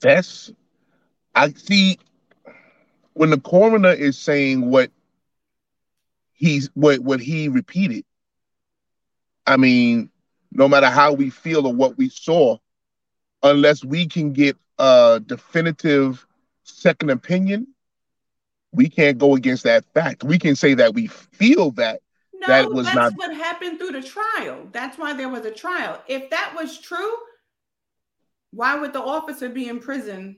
That's 0.00 0.52
I 1.34 1.50
see 1.50 1.98
when 3.14 3.30
the 3.30 3.40
coroner 3.40 3.92
is 3.92 4.18
saying 4.18 4.68
what 4.68 4.90
he's 6.34 6.68
what 6.74 7.00
what 7.00 7.20
he 7.20 7.48
repeated. 7.48 8.04
I 9.46 9.56
mean, 9.56 10.10
no 10.52 10.68
matter 10.68 10.88
how 10.88 11.12
we 11.12 11.30
feel 11.30 11.66
or 11.66 11.72
what 11.72 11.96
we 11.96 12.08
saw, 12.08 12.58
unless 13.42 13.84
we 13.84 14.06
can 14.06 14.32
get 14.32 14.56
a 14.78 15.22
definitive 15.24 16.26
second 16.64 17.10
opinion, 17.10 17.68
we 18.72 18.88
can't 18.88 19.18
go 19.18 19.34
against 19.34 19.64
that 19.64 19.84
fact. 19.94 20.24
We 20.24 20.38
can 20.38 20.56
say 20.56 20.74
that 20.74 20.94
we 20.94 21.06
feel 21.06 21.70
that 21.72 22.00
no, 22.34 22.46
that 22.48 22.70
was 22.70 22.86
that's 22.86 22.96
not 22.96 23.12
what 23.16 23.34
happened 23.34 23.78
through 23.78 23.92
the 23.92 24.02
trial. 24.02 24.68
That's 24.72 24.98
why 24.98 25.14
there 25.14 25.28
was 25.28 25.46
a 25.46 25.50
trial. 25.50 26.02
If 26.08 26.30
that 26.30 26.52
was 26.56 26.78
true, 26.78 27.14
why 28.56 28.74
would 28.76 28.92
the 28.92 29.02
officer 29.02 29.48
be 29.48 29.68
in 29.68 29.80
prison? 29.80 30.36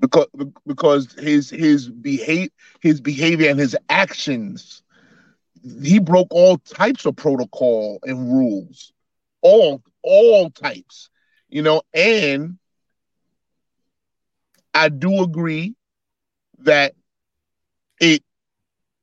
Because 0.00 0.26
because 0.66 1.12
his 1.12 1.50
his 1.50 1.88
behave 1.88 2.50
his 2.80 3.00
behavior 3.00 3.50
and 3.50 3.60
his 3.60 3.76
actions, 3.88 4.82
he 5.82 5.98
broke 5.98 6.28
all 6.30 6.58
types 6.58 7.06
of 7.06 7.16
protocol 7.16 7.98
and 8.02 8.32
rules, 8.32 8.92
all 9.42 9.82
all 10.02 10.50
types, 10.50 11.10
you 11.48 11.62
know, 11.62 11.82
and 11.92 12.58
I 14.74 14.88
do 14.88 15.22
agree 15.22 15.74
that 16.60 16.94
it 18.00 18.22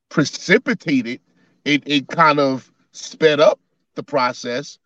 precipitated, 0.10 1.22
it, 1.63 1.84
it 1.86 2.08
kind 2.08 2.39
of 2.39 2.72
sped 2.91 3.39
up 3.39 3.60
the 3.96 4.03
process 4.03 4.79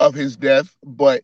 of 0.00 0.14
his 0.14 0.36
death, 0.36 0.76
but 0.84 1.22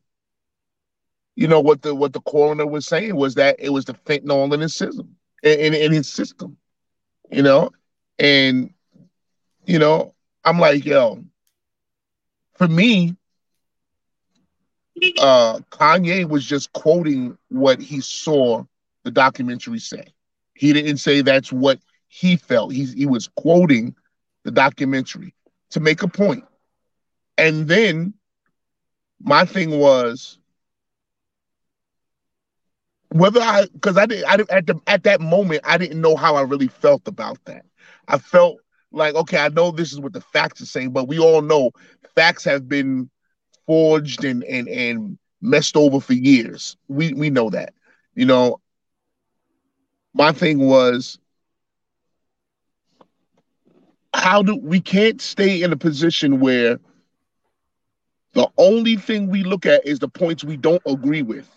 you 1.41 1.49
know 1.49 1.61
what 1.61 1.83
the 1.83 1.97
what 1.97 2.15
the 2.15 2.23
coroner 2.23 2.67
was 2.69 2.87
saying 2.87 3.17
was 3.17 3.37
that 3.37 3.57
it 3.61 3.71
was 3.71 3.87
the 3.87 3.95
fentanyl 3.95 4.55
in 4.55 4.61
his 4.61 4.77
system 4.77 5.17
in, 5.45 5.75
in 5.75 5.93
his 5.93 6.09
system, 6.09 6.59
you 7.31 7.43
know, 7.43 7.71
and 8.19 8.75
you 9.67 9.79
know, 9.79 10.15
I'm 10.45 10.61
like, 10.61 10.87
yo, 10.87 11.25
for 12.55 12.69
me, 12.69 13.17
uh 15.21 15.61
Kanye 15.71 16.29
was 16.29 16.47
just 16.47 16.73
quoting 16.73 17.39
what 17.49 17.81
he 17.81 18.01
saw 18.01 18.65
the 19.05 19.11
documentary 19.11 19.79
say. 19.81 20.15
He 20.55 20.73
didn't 20.75 20.99
say 20.99 21.23
that's 21.23 21.53
what 21.53 21.81
he 22.09 22.37
felt. 22.37 22.73
He, 22.73 22.87
he 22.87 23.07
was 23.07 23.29
quoting 23.37 23.95
the 24.45 24.53
documentary. 24.53 25.35
to 25.71 25.81
make 25.81 26.03
a 26.03 26.09
point. 26.09 26.45
And 27.39 27.69
then 27.69 28.15
my 29.21 29.47
thing 29.47 29.79
was 29.79 30.40
whether 33.11 33.41
I 33.41 33.67
because 33.73 33.97
I 33.97 34.07
didn't 34.07 34.27
I 34.27 34.37
didn't 34.37 34.51
at 34.51 34.67
the 34.67 34.81
at 34.87 35.05
that 35.05 35.21
moment 35.21 35.63
I 35.65 35.79
didn't 35.79 36.01
know 36.01 36.17
how 36.17 36.37
I 36.37 36.43
really 36.43 36.69
felt 36.69 37.07
about 37.09 37.45
that. 37.47 37.65
I 38.09 38.19
felt 38.19 38.59
like 38.93 39.15
okay, 39.15 39.39
I 39.39 39.49
know 39.49 39.71
this 39.71 39.93
is 39.93 40.01
what 40.01 40.13
the 40.13 40.21
facts 40.21 40.61
are 40.63 40.67
saying, 40.67 40.93
but 40.93 41.09
we 41.09 41.19
all 41.19 41.43
know 41.43 41.73
facts 42.15 42.45
have 42.45 42.69
been 42.69 43.11
forged 43.67 44.25
and 44.25 44.45
and 44.45 44.69
and 44.69 45.19
messed 45.41 45.77
over 45.77 46.01
for 46.01 46.15
years. 46.15 46.77
We 46.89 47.13
we 47.15 47.31
know 47.31 47.51
that. 47.51 47.75
You 48.15 48.27
know, 48.27 48.61
my 50.15 50.33
thing 50.33 50.59
was 50.61 51.19
how 54.15 54.43
do 54.43 54.57
we 54.57 54.81
can't 54.81 55.21
stay 55.21 55.63
in 55.63 55.73
a 55.73 55.77
position 55.77 56.41
where 56.41 56.79
the 58.35 58.49
only 58.59 58.97
thing 58.97 59.29
we 59.29 59.43
look 59.45 59.67
at 59.67 59.87
is 59.87 59.99
the 59.99 60.09
points 60.09 60.45
we 60.45 60.57
don't 60.57 60.83
agree 60.87 61.23
with. 61.23 61.49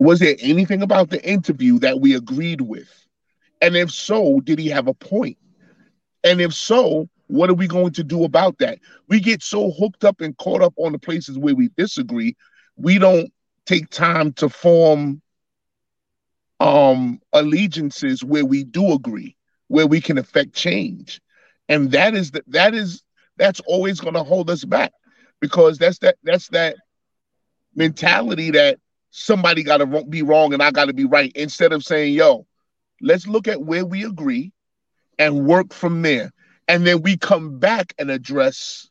Was 0.00 0.20
there 0.20 0.36
anything 0.40 0.82
about 0.82 1.10
the 1.10 1.24
interview 1.28 1.78
that 1.80 2.00
we 2.00 2.16
agreed 2.16 2.62
with? 2.62 2.90
And 3.60 3.76
if 3.76 3.92
so, 3.92 4.40
did 4.40 4.58
he 4.58 4.68
have 4.68 4.88
a 4.88 4.94
point? 4.94 5.38
And 6.24 6.40
if 6.40 6.54
so, 6.54 7.08
what 7.28 7.50
are 7.50 7.54
we 7.54 7.68
going 7.68 7.92
to 7.92 8.04
do 8.04 8.24
about 8.24 8.58
that? 8.58 8.78
We 9.08 9.20
get 9.20 9.42
so 9.42 9.70
hooked 9.72 10.04
up 10.04 10.20
and 10.22 10.36
caught 10.38 10.62
up 10.62 10.74
on 10.78 10.92
the 10.92 10.98
places 10.98 11.38
where 11.38 11.54
we 11.54 11.70
disagree, 11.76 12.36
we 12.76 12.98
don't 12.98 13.32
take 13.66 13.90
time 13.90 14.32
to 14.34 14.48
form 14.48 15.22
um 16.60 17.20
allegiances 17.32 18.24
where 18.24 18.44
we 18.44 18.64
do 18.64 18.92
agree, 18.92 19.36
where 19.68 19.86
we 19.86 20.00
can 20.00 20.18
affect 20.18 20.54
change. 20.54 21.20
And 21.68 21.92
that 21.92 22.14
is 22.14 22.32
that 22.32 22.44
that 22.48 22.74
is 22.74 23.02
that's 23.36 23.60
always 23.60 24.00
going 24.00 24.14
to 24.14 24.24
hold 24.24 24.50
us 24.50 24.64
back 24.64 24.92
because 25.40 25.78
that's 25.78 25.98
that 26.00 26.16
that's 26.24 26.48
that 26.48 26.76
mentality 27.74 28.50
that 28.50 28.78
somebody 29.10 29.62
got 29.62 29.78
to 29.78 30.04
be 30.04 30.22
wrong 30.22 30.52
and 30.52 30.62
I 30.62 30.70
got 30.70 30.86
to 30.86 30.92
be 30.92 31.04
right 31.04 31.32
instead 31.34 31.72
of 31.72 31.82
saying, 31.82 32.14
yo, 32.14 32.46
let's 33.00 33.26
look 33.26 33.48
at 33.48 33.62
where 33.62 33.84
we 33.84 34.04
agree 34.04 34.52
and 35.18 35.46
work 35.46 35.72
from 35.72 36.02
there. 36.02 36.32
And 36.68 36.86
then 36.86 37.02
we 37.02 37.16
come 37.16 37.58
back 37.58 37.94
and 37.98 38.10
address 38.10 38.88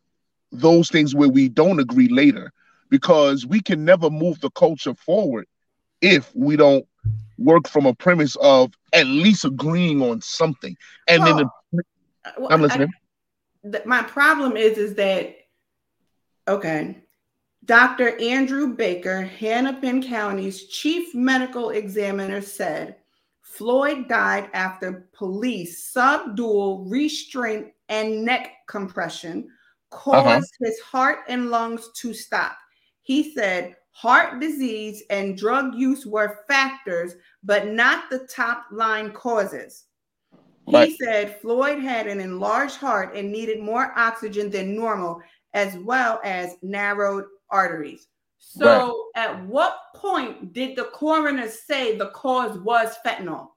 those 0.52 0.90
things 0.90 1.16
where 1.16 1.30
we 1.30 1.48
don't 1.50 1.80
agree 1.80 2.10
later 2.10 2.52
because 2.90 3.46
we 3.46 3.62
can 3.62 3.86
never 3.86 4.10
move 4.10 4.40
the 4.42 4.50
culture 4.52 4.96
forward 4.96 5.46
if 6.02 6.34
we 6.36 6.56
don't 6.56 6.86
work 7.38 7.68
from 7.68 7.86
a 7.86 7.94
premise 7.94 8.36
of 8.38 8.74
at 8.94 9.06
least 9.08 9.46
agreeing 9.46 10.02
on 10.02 10.22
something. 10.22 10.76
And 11.08 11.24
well, 11.24 11.38
then 11.38 11.50
the, 11.74 11.84
well, 12.38 12.48
I'm 12.52 12.62
listening. 12.62 12.90
I, 13.74 13.82
my 13.86 14.04
problem 14.04 14.58
is 14.58 14.78
is 14.78 14.96
that 14.96 15.36
okay 16.48 16.98
Dr. 17.66 18.20
Andrew 18.20 18.74
Baker, 18.74 19.22
Hennepin 19.22 20.02
County's 20.02 20.68
chief 20.68 21.14
medical 21.14 21.72
examiner, 21.72 22.42
said 22.42 22.96
Floyd 23.42 24.08
died 24.08 24.50
after 24.54 25.10
police 25.14 25.84
subdual 25.84 26.86
restraint 26.86 27.68
and 27.90 28.24
neck 28.24 28.52
compression 28.68 29.50
caused 29.90 30.54
uh-huh. 30.62 30.66
his 30.66 30.80
heart 30.80 31.20
and 31.28 31.50
lungs 31.50 31.90
to 31.96 32.14
stop. 32.14 32.58
He 33.02 33.34
said 33.34 33.76
heart 33.92 34.40
disease 34.40 35.04
and 35.10 35.38
drug 35.38 35.76
use 35.76 36.06
were 36.06 36.46
factors, 36.48 37.16
but 37.44 37.68
not 37.68 38.10
the 38.10 38.28
top 38.34 38.66
line 38.72 39.12
causes. 39.12 39.86
He 40.68 40.96
said 41.04 41.42
Floyd 41.42 41.80
had 41.80 42.06
an 42.06 42.22
enlarged 42.22 42.76
heart 42.76 43.16
and 43.16 43.32
needed 43.32 43.60
more 43.60 43.92
oxygen 43.98 44.52
than 44.52 44.76
normal, 44.76 45.20
as 45.54 45.76
well 45.78 46.22
as 46.24 46.56
narrowed 46.62 47.26
arteries. 47.52 48.08
So, 48.40 49.10
right. 49.16 49.28
at 49.28 49.46
what 49.46 49.78
point 49.96 50.54
did 50.54 50.76
the 50.76 50.86
coroner 50.86 51.48
say 51.50 51.98
the 51.98 52.08
cause 52.08 52.58
was 52.60 52.96
fentanyl? 53.06 53.50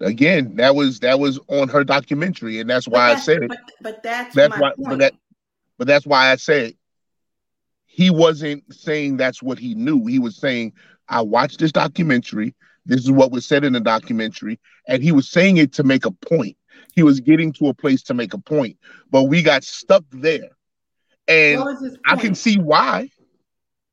Again, 0.00 0.56
that 0.56 0.74
was 0.74 1.00
that 1.00 1.18
was 1.18 1.40
on 1.48 1.68
her 1.68 1.82
documentary, 1.82 2.60
and 2.60 2.68
that's 2.68 2.86
why 2.86 3.08
that's, 3.08 3.22
I 3.22 3.24
said 3.24 3.42
it. 3.44 3.48
But, 3.48 3.58
but 3.80 4.02
that's, 4.02 4.34
that's 4.34 4.58
why, 4.58 4.72
point. 4.72 4.88
But, 4.88 4.98
that, 4.98 5.14
but 5.78 5.86
that's 5.86 6.06
why 6.06 6.30
I 6.30 6.36
said 6.36 6.74
he 7.86 8.10
wasn't 8.10 8.62
saying 8.72 9.16
that's 9.16 9.42
what 9.42 9.58
he 9.58 9.74
knew. 9.74 10.04
He 10.04 10.18
was 10.18 10.36
saying, 10.36 10.74
"I 11.08 11.22
watched 11.22 11.60
this 11.60 11.72
documentary. 11.72 12.54
This 12.84 13.00
is 13.00 13.10
what 13.10 13.32
was 13.32 13.46
said 13.46 13.64
in 13.64 13.72
the 13.72 13.80
documentary," 13.80 14.60
and 14.86 15.02
he 15.02 15.12
was 15.12 15.30
saying 15.30 15.56
it 15.56 15.72
to 15.72 15.82
make 15.82 16.04
a 16.04 16.10
point. 16.10 16.58
He 16.94 17.02
was 17.02 17.20
getting 17.20 17.52
to 17.54 17.68
a 17.68 17.74
place 17.74 18.02
to 18.04 18.14
make 18.14 18.34
a 18.34 18.38
point, 18.38 18.76
but 19.10 19.24
we 19.24 19.42
got 19.42 19.64
stuck 19.64 20.04
there 20.12 20.55
and 21.28 21.68
I 22.06 22.16
can 22.16 22.34
see 22.34 22.58
why. 22.58 23.10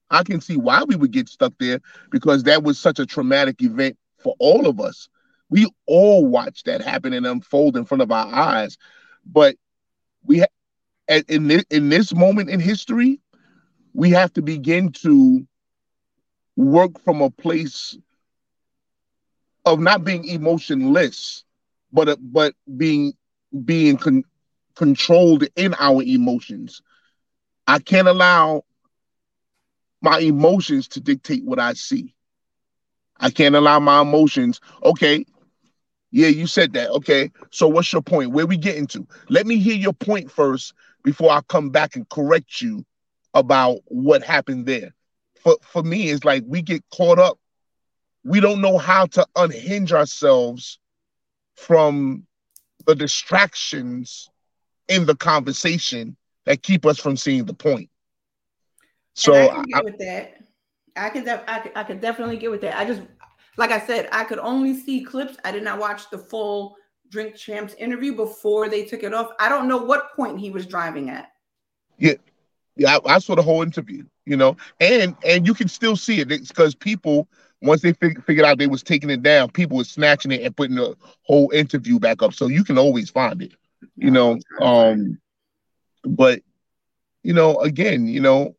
I 0.10 0.24
can 0.24 0.42
see 0.42 0.58
why 0.58 0.84
we 0.84 0.96
would 0.96 1.12
get 1.12 1.28
stuck 1.30 1.54
there 1.60 1.80
because 2.12 2.44
that 2.44 2.64
was 2.64 2.80
such 2.80 3.00
a 3.00 3.06
traumatic 3.06 3.62
event 3.62 3.98
for 4.20 4.36
all 4.40 4.68
of 4.68 4.80
us. 4.80 5.10
We 5.50 5.68
all 5.88 6.26
watched 6.26 6.66
that 6.66 6.82
happen 6.82 7.14
and 7.14 7.26
unfold 7.26 7.78
in 7.78 7.86
front 7.86 8.02
of 8.02 8.12
our 8.12 8.28
eyes. 8.28 8.78
But 9.26 9.56
we 10.26 10.40
ha- 10.40 11.22
in 11.28 11.48
this, 11.48 11.64
in 11.70 11.90
this 11.90 12.14
moment 12.14 12.50
in 12.50 12.60
history, 12.60 13.20
we 13.94 14.12
have 14.12 14.34
to 14.34 14.42
begin 14.42 14.92
to 14.94 15.46
work 16.56 17.00
from 17.00 17.22
a 17.22 17.30
place 17.30 17.98
of 19.66 19.80
not 19.80 20.04
being 20.04 20.26
emotionless, 20.26 21.44
but 21.92 22.18
but 22.22 22.54
being 22.78 23.14
being 23.66 23.98
con- 23.98 24.24
controlled 24.76 25.44
in 25.56 25.74
our 25.80 26.02
emotions 26.04 26.82
I 27.68 27.80
can't 27.80 28.08
allow 28.08 28.64
my 30.02 30.20
emotions 30.20 30.88
to 30.90 31.00
dictate 31.00 31.46
what 31.46 31.60
I 31.60 31.74
see. 31.74 32.14
I 33.18 33.30
can't 33.30 33.56
allow 33.56 33.80
my 33.80 34.02
emotions. 34.02 34.60
Okay, 34.84 35.26
yeah, 36.12 36.28
you 36.28 36.46
said 36.46 36.74
that. 36.74 36.90
Okay, 36.92 37.32
so 37.52 37.68
what's 37.68 37.92
your 37.92 38.02
point? 38.02 38.32
Where 38.32 38.46
we 38.46 38.58
getting 38.58 38.88
to? 38.88 39.08
Let 39.30 39.48
me 39.48 39.58
hear 39.58 39.76
your 39.76 39.94
point 39.94 40.30
first 40.30 40.74
before 41.04 41.32
I 41.32 41.42
come 41.48 41.70
back 41.70 41.96
and 41.96 42.08
correct 42.10 42.62
you 42.62 42.86
about 43.34 43.80
what 43.86 44.24
happened 44.24 44.66
there. 44.66 44.94
For 45.42 45.58
for 45.62 45.84
me, 45.84 46.10
it's 46.10 46.24
like 46.26 46.44
we 46.46 46.62
get 46.62 46.84
caught 46.94 47.20
up. 47.20 47.40
We 48.26 48.40
don't 48.40 48.62
know 48.62 48.78
how 48.78 49.06
to 49.08 49.26
unhinge 49.36 49.92
ourselves 49.94 50.80
from 51.56 52.26
the 52.86 52.96
distractions 52.96 54.30
in 54.88 55.06
the 55.06 55.16
conversation 55.16 56.18
that 56.46 56.64
keep 56.64 56.86
us 56.86 57.00
from 57.00 57.18
seeing 57.18 57.46
the 57.46 57.54
point. 57.54 57.90
So 59.16 59.34
and 59.34 59.50
I 59.50 59.54
can 59.54 59.64
get 59.64 59.78
I, 59.78 59.82
with 59.84 59.98
that. 60.00 60.34
I 60.96 61.10
can, 61.10 61.24
def- 61.24 61.44
I 61.48 61.60
can 61.60 61.72
I 61.76 61.84
can 61.84 62.00
definitely 62.00 62.38
get 62.38 62.52
with 62.52 62.62
that. 62.62 62.78
I 62.78 62.86
just 62.86 63.02
like 63.58 63.72
I 63.72 63.80
said, 63.80 64.10
I 64.12 64.24
could 64.24 64.40
only 64.40 64.74
see 64.74 65.04
clips. 65.04 65.38
I 65.44 65.52
did 65.52 65.64
not 65.64 65.80
watch 65.80 66.10
the 66.10 66.18
full 66.18 66.76
Drink 67.10 67.36
Champs 67.36 67.74
interview 67.76 68.16
before 68.16 68.70
they 68.70 68.86
took 68.86 69.04
it 69.04 69.14
off. 69.14 69.32
I 69.40 69.50
don't 69.50 69.68
know 69.68 69.78
what 69.78 70.16
point 70.16 70.40
he 70.40 70.50
was 70.50 70.66
driving 70.66 71.10
at. 71.10 71.32
Yeah, 71.98 72.14
yeah, 72.76 72.98
I, 73.06 73.16
I 73.16 73.20
saw 73.20 73.36
the 73.36 73.44
whole 73.44 73.62
interview. 73.62 74.04
You 74.26 74.38
know, 74.38 74.58
and 74.80 75.16
and 75.26 75.46
you 75.46 75.54
can 75.54 75.68
still 75.68 75.96
see 75.96 76.22
it 76.22 76.28
because 76.28 76.76
people 76.76 77.28
once 77.62 77.82
they 77.82 77.94
fig- 77.94 78.24
figured 78.26 78.46
out 78.46 78.58
they 78.58 78.68
was 78.68 78.84
taking 78.84 79.10
it 79.10 79.24
down, 79.24 79.50
people 79.50 79.78
were 79.78 79.84
snatching 79.84 80.32
it 80.32 80.42
and 80.42 80.56
putting 80.56 80.76
the 80.76 80.96
whole 81.24 81.50
interview 81.52 82.00
back 82.00 82.22
up. 82.22 82.34
So 82.34 82.48
you 82.48 82.64
can 82.64 82.78
always 82.78 83.10
find 83.10 83.42
it. 83.42 83.54
You 83.96 84.12
know, 84.12 84.40
um, 84.62 85.20
but 86.04 86.42
you 87.24 87.34
know, 87.34 87.58
again, 87.60 88.08
you 88.08 88.20
know, 88.20 88.56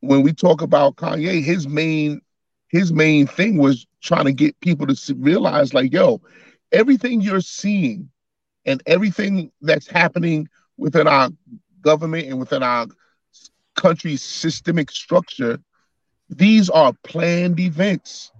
when 0.00 0.22
we 0.22 0.32
talk 0.32 0.60
about 0.60 0.96
Kanye, 0.96 1.42
his 1.42 1.66
main 1.66 2.20
his 2.68 2.92
main 2.92 3.26
thing 3.26 3.56
was 3.56 3.86
trying 4.02 4.24
to 4.24 4.32
get 4.32 4.58
people 4.60 4.86
to 4.86 5.14
realize, 5.14 5.72
like, 5.72 5.92
yo, 5.92 6.20
everything 6.72 7.20
you're 7.20 7.40
seeing 7.40 8.10
and 8.66 8.82
everything 8.86 9.50
that's 9.60 9.86
happening 9.86 10.48
within 10.76 11.06
our 11.06 11.30
government 11.82 12.26
and 12.26 12.38
within 12.38 12.62
our 12.62 12.86
country's 13.76 14.22
systemic 14.22 14.90
structure, 14.90 15.58
these 16.28 16.68
are 16.70 16.92
planned 17.04 17.60
events. 17.60 18.32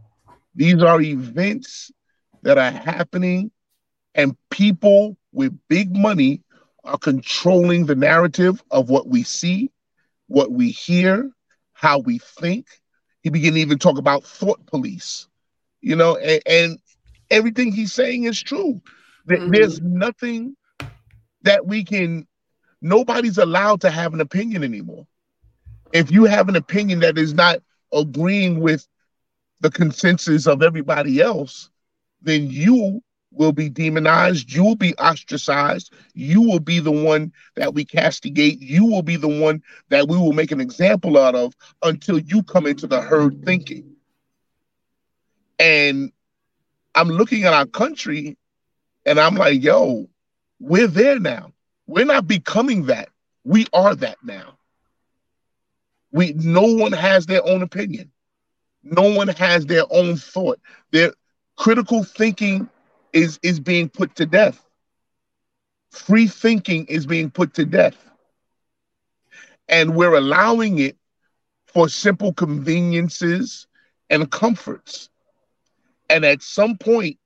These 0.54 0.82
are 0.82 1.00
events 1.00 1.90
that 2.42 2.58
are 2.58 2.70
happening, 2.70 3.50
and 4.14 4.36
people 4.50 5.16
with 5.32 5.56
big 5.68 5.94
money 5.96 6.42
are 6.84 6.98
controlling 6.98 7.86
the 7.86 7.94
narrative 7.94 8.62
of 8.70 8.90
what 8.90 9.08
we 9.08 9.22
see, 9.22 9.70
what 10.26 10.50
we 10.50 10.70
hear, 10.70 11.30
how 11.72 11.98
we 11.98 12.18
think. 12.18 12.66
He 13.22 13.30
began 13.30 13.54
to 13.54 13.60
even 13.60 13.78
talk 13.78 13.98
about 13.98 14.24
thought 14.24 14.64
police, 14.66 15.28
you 15.80 15.96
know, 15.96 16.16
and, 16.16 16.42
and 16.46 16.78
everything 17.30 17.72
he's 17.72 17.92
saying 17.92 18.24
is 18.24 18.42
true. 18.42 18.80
Mm-hmm. 19.28 19.50
There's 19.50 19.80
nothing 19.80 20.56
that 21.42 21.66
we 21.66 21.84
can, 21.84 22.26
nobody's 22.82 23.38
allowed 23.38 23.80
to 23.82 23.90
have 23.90 24.12
an 24.12 24.20
opinion 24.20 24.62
anymore. 24.62 25.06
If 25.92 26.10
you 26.10 26.24
have 26.24 26.48
an 26.48 26.56
opinion 26.56 27.00
that 27.00 27.16
is 27.16 27.32
not 27.34 27.60
agreeing 27.92 28.60
with 28.60 28.86
the 29.60 29.70
consensus 29.70 30.46
of 30.46 30.62
everybody 30.62 31.20
else, 31.20 31.70
then 32.20 32.50
you 32.50 33.02
will 33.34 33.52
be 33.52 33.68
demonized. 33.68 34.52
You 34.52 34.64
will 34.64 34.76
be 34.76 34.94
ostracized. 34.96 35.92
You 36.14 36.40
will 36.42 36.60
be 36.60 36.80
the 36.80 36.92
one 36.92 37.32
that 37.56 37.74
we 37.74 37.84
castigate. 37.84 38.60
You 38.60 38.84
will 38.86 39.02
be 39.02 39.16
the 39.16 39.28
one 39.28 39.62
that 39.88 40.08
we 40.08 40.16
will 40.16 40.32
make 40.32 40.52
an 40.52 40.60
example 40.60 41.18
out 41.18 41.34
of 41.34 41.54
until 41.82 42.18
you 42.18 42.42
come 42.44 42.66
into 42.66 42.86
the 42.86 43.00
herd 43.00 43.44
thinking. 43.44 43.96
And 45.58 46.12
I'm 46.94 47.08
looking 47.08 47.44
at 47.44 47.52
our 47.52 47.66
country 47.66 48.36
and 49.06 49.18
I'm 49.20 49.34
like, 49.34 49.62
yo, 49.62 50.08
we're 50.60 50.86
there 50.86 51.18
now. 51.18 51.52
We're 51.86 52.06
not 52.06 52.26
becoming 52.26 52.86
that. 52.86 53.08
We 53.44 53.66
are 53.72 53.94
that 53.96 54.18
now. 54.24 54.58
We 56.12 56.32
no 56.34 56.62
one 56.62 56.92
has 56.92 57.26
their 57.26 57.44
own 57.46 57.62
opinion. 57.62 58.10
No 58.82 59.02
one 59.14 59.28
has 59.28 59.66
their 59.66 59.84
own 59.90 60.16
thought. 60.16 60.60
Their 60.92 61.12
critical 61.56 62.04
thinking 62.04 62.68
is 63.14 63.38
is 63.42 63.60
being 63.60 63.88
put 63.88 64.16
to 64.16 64.26
death. 64.26 64.62
Free 65.90 66.26
thinking 66.26 66.84
is 66.86 67.06
being 67.06 67.30
put 67.30 67.54
to 67.54 67.64
death. 67.64 67.96
And 69.68 69.94
we're 69.94 70.14
allowing 70.14 70.80
it 70.80 70.98
for 71.66 71.88
simple 71.88 72.34
conveniences 72.34 73.66
and 74.10 74.30
comforts. 74.30 75.08
And 76.10 76.24
at 76.24 76.42
some 76.42 76.76
point, 76.76 77.18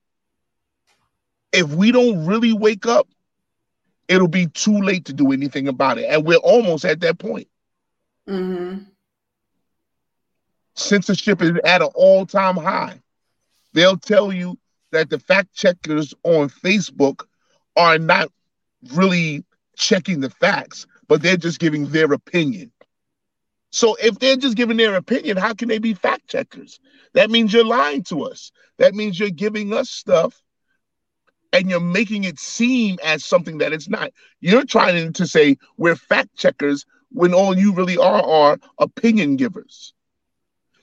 if 1.53 1.68
we 1.70 1.90
don't 1.90 2.27
really 2.27 2.53
wake 2.53 2.87
up, 2.87 3.09
it'll 4.07 4.29
be 4.29 4.46
too 4.46 4.79
late 4.81 5.07
to 5.07 5.12
do 5.12 5.33
anything 5.33 5.66
about 5.66 5.98
it. 5.98 6.05
And 6.09 6.24
we're 6.24 6.37
almost 6.37 6.85
at 6.85 7.01
that 7.01 7.18
point. 7.18 7.48
Mm-hmm. 8.29 8.85
Censorship 10.74 11.42
is 11.42 11.53
at 11.64 11.83
an 11.83 11.88
all 11.94 12.27
time 12.27 12.57
high. 12.57 13.01
They'll 13.72 13.96
tell 13.96 14.33
you 14.33 14.59
that 14.92 15.11
the 15.11 15.18
fact 15.18 15.55
checkers 15.55 16.14
on 16.24 16.48
Facebook 16.48 17.24
are 17.77 17.98
not 17.98 18.31
really 18.94 19.44
checking 19.77 20.20
the 20.20 20.31
facts, 20.31 20.87
but 21.09 21.22
they're 21.22 21.37
just 21.37 21.59
giving 21.59 21.88
their 21.90 22.12
opinion. 22.12 22.72
So 23.70 23.96
if 24.03 24.18
they're 24.18 24.37
just 24.37 24.57
giving 24.57 24.77
their 24.79 24.94
opinion, 24.94 25.37
how 25.37 25.55
can 25.55 25.68
they 25.68 25.79
be 25.79 25.94
fact 25.94 26.29
checkers? 26.29 26.81
That 27.14 27.31
means 27.31 27.53
you're 27.53 27.64
lying 27.64 28.03
to 28.05 28.24
us. 28.24 28.51
That 28.79 28.94
means 28.94 29.18
you're 29.18 29.31
giving 29.31 29.72
us 29.72 29.90
stuff 29.90 30.40
and 31.53 31.68
you're 31.68 31.81
making 31.81 32.24
it 32.24 32.38
seem 32.38 32.98
as 33.05 33.24
something 33.24 33.59
that 33.59 33.72
it's 33.72 33.88
not. 33.88 34.11
You're 34.40 34.64
trying 34.64 35.12
to 35.12 35.27
say 35.27 35.57
we're 35.77 35.96
fact 35.96 36.37
checkers 36.37 36.85
when 37.11 37.35
all 37.35 37.57
you 37.57 37.72
really 37.72 37.96
are 37.96 38.22
are 38.22 38.59
opinion 38.79 39.37
givers. 39.37 39.94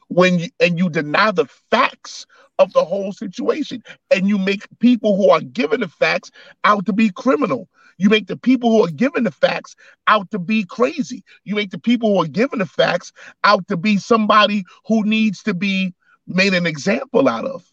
When 0.07 0.39
you, 0.39 0.49
and 0.59 0.77
you 0.77 0.89
deny 0.89 1.31
the 1.31 1.45
facts 1.45 2.25
of 2.59 2.71
the 2.73 2.85
whole 2.85 3.11
situation 3.11 3.83
and 4.11 4.27
you 4.27 4.37
make 4.37 4.65
people 4.79 5.15
who 5.15 5.29
are 5.29 5.41
given 5.41 5.81
the 5.81 5.87
facts 5.87 6.31
out 6.63 6.85
to 6.85 6.93
be 6.93 7.09
criminal. 7.09 7.67
You 7.97 8.09
make 8.09 8.27
the 8.27 8.37
people 8.37 8.71
who 8.71 8.85
are 8.85 8.91
given 8.91 9.23
the 9.23 9.31
facts 9.31 9.75
out 10.07 10.29
to 10.31 10.39
be 10.39 10.65
crazy. 10.65 11.23
You 11.43 11.55
make 11.55 11.71
the 11.71 11.79
people 11.79 12.13
who 12.13 12.23
are 12.23 12.27
given 12.27 12.59
the 12.59 12.65
facts 12.65 13.11
out 13.43 13.67
to 13.69 13.77
be 13.77 13.97
somebody 13.97 14.65
who 14.85 15.03
needs 15.03 15.43
to 15.43 15.53
be 15.53 15.93
made 16.27 16.53
an 16.53 16.65
example 16.65 17.29
out 17.29 17.45
of. 17.45 17.71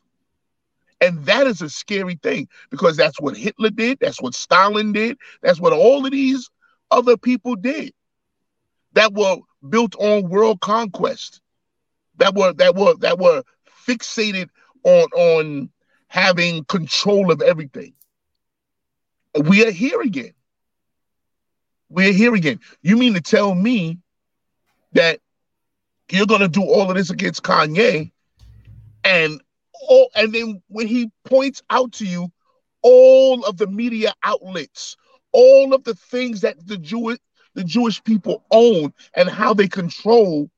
And 1.01 1.25
that 1.27 1.49
is 1.49 1.61
a 1.61 1.69
scary 1.69 2.15
thing 2.23 2.49
because 2.71 2.97
that's 2.97 3.21
what 3.21 3.37
Hitler 3.37 3.71
did. 3.71 3.99
That's 4.01 4.23
what 4.23 4.35
Stalin 4.35 4.93
did. 4.93 5.19
That's 5.43 5.61
what 5.61 5.73
all 5.73 6.07
of 6.07 6.13
these 6.13 6.49
other 6.93 7.17
people 7.17 7.57
did 7.57 7.93
that 8.93 9.13
were 9.13 9.39
built 9.69 9.97
on 9.97 10.29
world 10.29 10.61
conquest, 10.61 11.41
that 12.19 12.35
were 12.35 12.53
that 12.53 12.77
were 12.77 12.95
that 13.01 13.19
were 13.19 13.43
fixated 13.87 14.49
on 14.85 15.09
on 15.15 15.71
having 16.09 16.65
control 16.65 17.33
of 17.33 17.41
everything. 17.41 17.95
We 19.45 19.67
are 19.67 19.71
here 19.71 20.01
again. 20.01 20.35
We're 21.89 22.13
here 22.13 22.35
again. 22.35 22.61
You 22.83 22.97
mean 22.97 23.15
to 23.15 23.21
tell 23.21 23.55
me 23.55 23.99
that 24.93 25.21
you're 26.11 26.27
gonna 26.27 26.49
do 26.49 26.63
all 26.63 26.91
of 26.91 26.97
this 26.97 27.11
against 27.11 27.43
Kanye 27.43 28.13
and 29.05 29.41
all, 29.89 30.11
and 30.15 30.33
then 30.33 30.63
when 30.69 30.87
he 30.87 31.11
points 31.25 31.63
out 31.71 31.93
to 31.93 32.07
you 32.07 32.31
all 32.83 33.45
of 33.45 33.57
the 33.57 33.67
media 33.67 34.13
outlets, 34.23 34.97
all 35.33 35.75
of 35.75 35.85
the 35.85 35.95
things 35.95 36.43
that 36.43 36.67
the 36.67 36.77
Jewish 36.77 37.19
the 37.55 37.65
Jewish 37.65 38.03
people 38.05 38.43
own 38.51 38.93
and 39.15 39.29
how 39.29 39.55
they 39.55 39.69
control. 39.69 40.51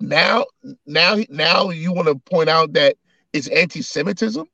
Now, 0.00 0.46
now, 0.86 1.16
now 1.28 1.70
you 1.70 1.92
want 1.92 2.08
to 2.08 2.14
point 2.14 2.48
out 2.48 2.72
that 2.72 2.96
it's 3.32 3.48
anti-Semitism. 3.48 4.46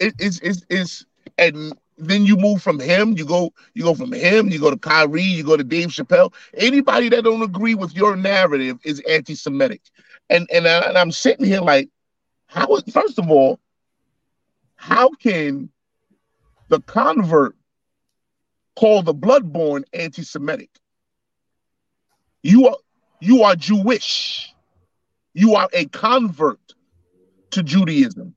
It 0.00 0.14
is 0.18 0.40
is 0.40 0.64
is 0.68 1.06
and 1.38 1.74
then 1.96 2.24
you 2.24 2.36
move 2.36 2.62
from 2.62 2.80
him, 2.80 3.16
you 3.16 3.24
go, 3.24 3.52
you 3.74 3.84
go 3.84 3.94
from 3.94 4.12
him, 4.12 4.48
you 4.48 4.58
go 4.58 4.70
to 4.70 4.76
Kyrie, 4.76 5.22
you 5.22 5.44
go 5.44 5.56
to 5.56 5.64
Dave 5.64 5.88
Chappelle. 5.88 6.32
Anybody 6.54 7.08
that 7.10 7.24
don't 7.24 7.42
agree 7.42 7.74
with 7.74 7.94
your 7.94 8.16
narrative 8.16 8.78
is 8.84 9.00
anti-Semitic. 9.08 9.82
And 10.30 10.48
and, 10.52 10.66
I, 10.66 10.80
and 10.80 10.98
I'm 10.98 11.12
sitting 11.12 11.46
here 11.46 11.60
like, 11.60 11.88
how? 12.46 12.80
First 12.92 13.18
of 13.18 13.30
all, 13.30 13.60
how 14.76 15.10
can 15.10 15.70
the 16.68 16.80
convert 16.80 17.54
call 18.76 19.02
the 19.02 19.14
bloodborne 19.14 19.84
anti-Semitic? 19.92 20.70
You 22.42 22.68
are 22.68 22.76
you 23.20 23.42
are 23.42 23.56
Jewish. 23.56 24.53
You 25.34 25.56
are 25.56 25.68
a 25.72 25.86
convert 25.86 26.60
to 27.50 27.62
Judaism. 27.62 28.34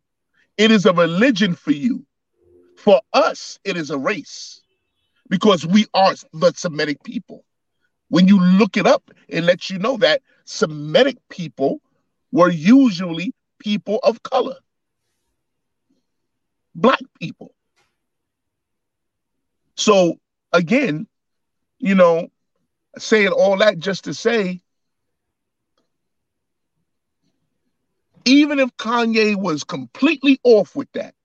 It 0.58 0.72
is 0.72 0.86
a 0.86 0.94
religion 0.94 1.54
for 1.56 1.72
you. 1.72 2.06
For 2.76 3.02
us, 3.14 3.60
it 3.64 3.78
is 3.78 3.92
a 3.92 3.98
race 3.98 4.62
because 5.30 5.66
we 5.66 5.86
are 5.94 6.14
the 6.34 6.54
Semitic 6.56 7.04
people. 7.04 7.44
When 8.10 8.28
you 8.28 8.40
look 8.40 8.78
it 8.78 8.88
up, 8.88 9.12
it 9.28 9.44
lets 9.44 9.70
you 9.70 9.80
know 9.80 9.98
that 9.98 10.22
Semitic 10.46 11.18
people 11.30 11.82
were 12.32 12.50
usually 12.50 13.34
people 13.60 14.00
of 14.04 14.24
color, 14.24 14.58
black 16.76 17.02
people. 17.20 17.54
So, 19.76 20.16
again, 20.54 21.08
you 21.80 21.96
know, 21.96 22.30
saying 22.98 23.30
all 23.30 23.58
that 23.58 23.78
just 23.78 24.06
to 24.06 24.14
say, 24.14 24.62
even 28.28 28.60
if 28.60 28.76
Kanye 28.78 29.36
was 29.36 29.64
completely 29.64 30.40
off 30.44 30.76
with 30.76 30.92
that, 30.92 31.16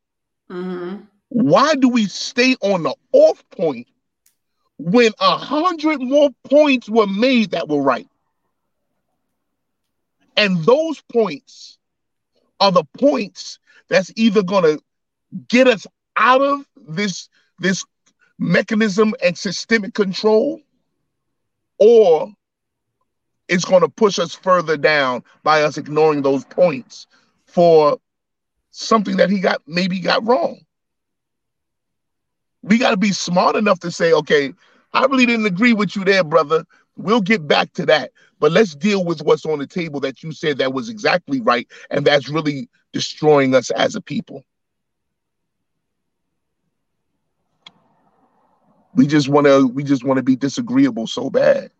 mm-hmm. 0.48 1.00
why 1.28 1.74
do 1.74 1.88
we 1.88 2.06
stay 2.06 2.56
on 2.60 2.84
the 2.84 2.94
off 3.12 3.44
point 3.50 3.88
when 4.78 5.12
a 5.20 5.36
hundred 5.36 6.00
more 6.00 6.30
points 6.44 6.88
were 6.88 7.06
made 7.06 7.50
that 7.50 7.68
were 7.68 7.82
right? 7.82 8.08
And 10.36 10.64
those 10.64 11.02
points 11.12 11.78
are 12.60 12.72
the 12.72 12.84
points 12.98 13.58
that's 13.88 14.12
either 14.16 14.42
going 14.42 14.64
to 14.64 14.82
get 15.48 15.66
us 15.66 15.86
out 16.16 16.40
of 16.40 16.66
this 16.76 17.28
this 17.58 17.84
mechanism 18.38 19.14
and 19.22 19.36
systemic 19.36 19.94
control 19.94 20.60
or 21.78 22.32
it's 23.52 23.66
going 23.66 23.82
to 23.82 23.88
push 23.88 24.18
us 24.18 24.34
further 24.34 24.78
down 24.78 25.22
by 25.42 25.62
us 25.62 25.76
ignoring 25.76 26.22
those 26.22 26.42
points 26.46 27.06
for 27.44 27.98
something 28.70 29.18
that 29.18 29.28
he 29.28 29.40
got 29.40 29.60
maybe 29.66 30.00
got 30.00 30.26
wrong. 30.26 30.58
We 32.62 32.78
got 32.78 32.92
to 32.92 32.96
be 32.96 33.12
smart 33.12 33.56
enough 33.56 33.80
to 33.80 33.90
say, 33.90 34.12
okay, 34.14 34.54
I 34.94 35.04
really 35.04 35.26
didn't 35.26 35.44
agree 35.44 35.74
with 35.74 35.94
you 35.94 36.02
there, 36.02 36.24
brother. 36.24 36.64
We'll 36.96 37.20
get 37.20 37.46
back 37.46 37.74
to 37.74 37.84
that. 37.86 38.12
But 38.40 38.52
let's 38.52 38.74
deal 38.74 39.04
with 39.04 39.20
what's 39.22 39.44
on 39.44 39.58
the 39.58 39.66
table 39.66 40.00
that 40.00 40.22
you 40.22 40.32
said 40.32 40.56
that 40.58 40.72
was 40.72 40.88
exactly 40.88 41.42
right. 41.42 41.68
And 41.90 42.06
that's 42.06 42.30
really 42.30 42.70
destroying 42.92 43.54
us 43.54 43.70
as 43.72 43.94
a 43.96 44.00
people. 44.00 44.44
We 48.94 49.06
just 49.06 49.28
want 49.28 49.46
to 49.46 49.68
we 49.68 49.84
just 49.84 50.04
want 50.04 50.18
to 50.18 50.22
be 50.22 50.36
disagreeable 50.36 51.06
so 51.06 51.28
bad. 51.28 51.70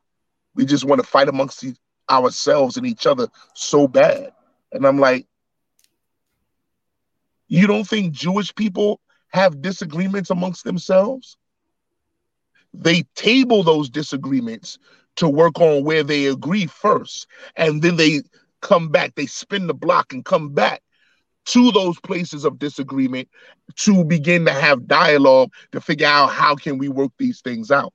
We 0.55 0.65
just 0.65 0.85
want 0.85 1.01
to 1.01 1.07
fight 1.07 1.29
amongst 1.29 1.65
ourselves 2.11 2.77
and 2.77 2.87
each 2.87 3.07
other 3.07 3.29
so 3.55 3.89
bad. 3.89 4.33
And 4.73 4.87
I'm 4.87 4.99
like, 4.99 5.27
you 7.49 7.67
don't 7.67 7.85
think 7.87 8.13
Jewish 8.13 8.55
people 8.55 9.01
have 9.29 9.63
disagreements 9.63 10.31
amongst 10.31 10.65
themselves? 10.65 11.37
They 12.75 13.03
table 13.15 13.63
those 13.63 13.91
disagreements 13.91 14.79
to 15.17 15.29
work 15.29 15.61
on 15.61 15.85
where 15.85 16.03
they 16.03 16.27
agree 16.27 16.67
first. 16.67 17.27
And 17.57 17.83
then 17.83 17.97
they 17.97 18.23
come 18.61 18.89
back, 18.89 19.15
they 19.15 19.27
spin 19.27 19.67
the 19.67 19.75
block 19.75 20.13
and 20.13 20.25
come 20.25 20.51
back 20.51 20.83
to 21.45 21.73
those 21.73 21.99
places 22.01 22.45
of 22.45 22.59
disagreement 22.59 23.29
to 23.77 24.05
begin 24.05 24.45
to 24.47 24.53
have 24.53 24.87
dialogue 24.87 25.53
to 25.73 25.81
figure 25.81 26.07
out 26.07 26.29
how 26.29 26.55
can 26.55 26.79
we 26.79 26.89
work 26.89 27.11
these 27.19 27.41
things 27.41 27.71
out. 27.71 27.93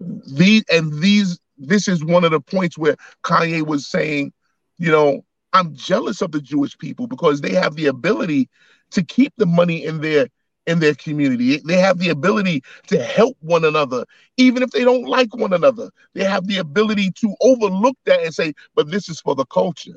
These 0.00 0.64
and 0.70 0.92
these 1.00 1.38
this 1.58 1.88
is 1.88 2.04
one 2.04 2.24
of 2.24 2.30
the 2.30 2.40
points 2.40 2.76
where 2.76 2.96
Kanye 3.22 3.66
was 3.66 3.86
saying, 3.86 4.32
you 4.78 4.90
know, 4.90 5.22
I'm 5.52 5.74
jealous 5.74 6.20
of 6.20 6.32
the 6.32 6.40
Jewish 6.40 6.76
people 6.76 7.06
because 7.06 7.40
they 7.40 7.52
have 7.54 7.76
the 7.76 7.86
ability 7.86 8.48
to 8.90 9.02
keep 9.02 9.32
the 9.36 9.46
money 9.46 9.84
in 9.84 10.00
their 10.00 10.28
in 10.66 10.80
their 10.80 10.94
community. 10.94 11.60
They 11.64 11.76
have 11.78 11.98
the 11.98 12.10
ability 12.10 12.62
to 12.88 13.02
help 13.02 13.36
one 13.40 13.64
another, 13.64 14.04
even 14.36 14.62
if 14.62 14.70
they 14.70 14.84
don't 14.84 15.06
like 15.06 15.34
one 15.34 15.52
another. 15.52 15.90
They 16.14 16.24
have 16.24 16.46
the 16.46 16.58
ability 16.58 17.12
to 17.12 17.34
overlook 17.40 17.96
that 18.04 18.20
and 18.22 18.34
say, 18.34 18.52
but 18.74 18.90
this 18.90 19.08
is 19.08 19.20
for 19.20 19.34
the 19.34 19.46
culture. 19.46 19.96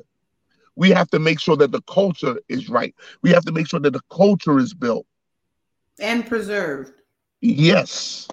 We 0.76 0.90
have 0.90 1.10
to 1.10 1.18
make 1.18 1.40
sure 1.40 1.56
that 1.56 1.72
the 1.72 1.82
culture 1.82 2.38
is 2.48 2.68
right. 2.70 2.94
We 3.22 3.30
have 3.30 3.44
to 3.44 3.52
make 3.52 3.68
sure 3.68 3.80
that 3.80 3.92
the 3.92 4.00
culture 4.10 4.58
is 4.58 4.72
built 4.72 5.06
and 5.98 6.26
preserved. 6.26 6.92
Yes. 7.40 8.28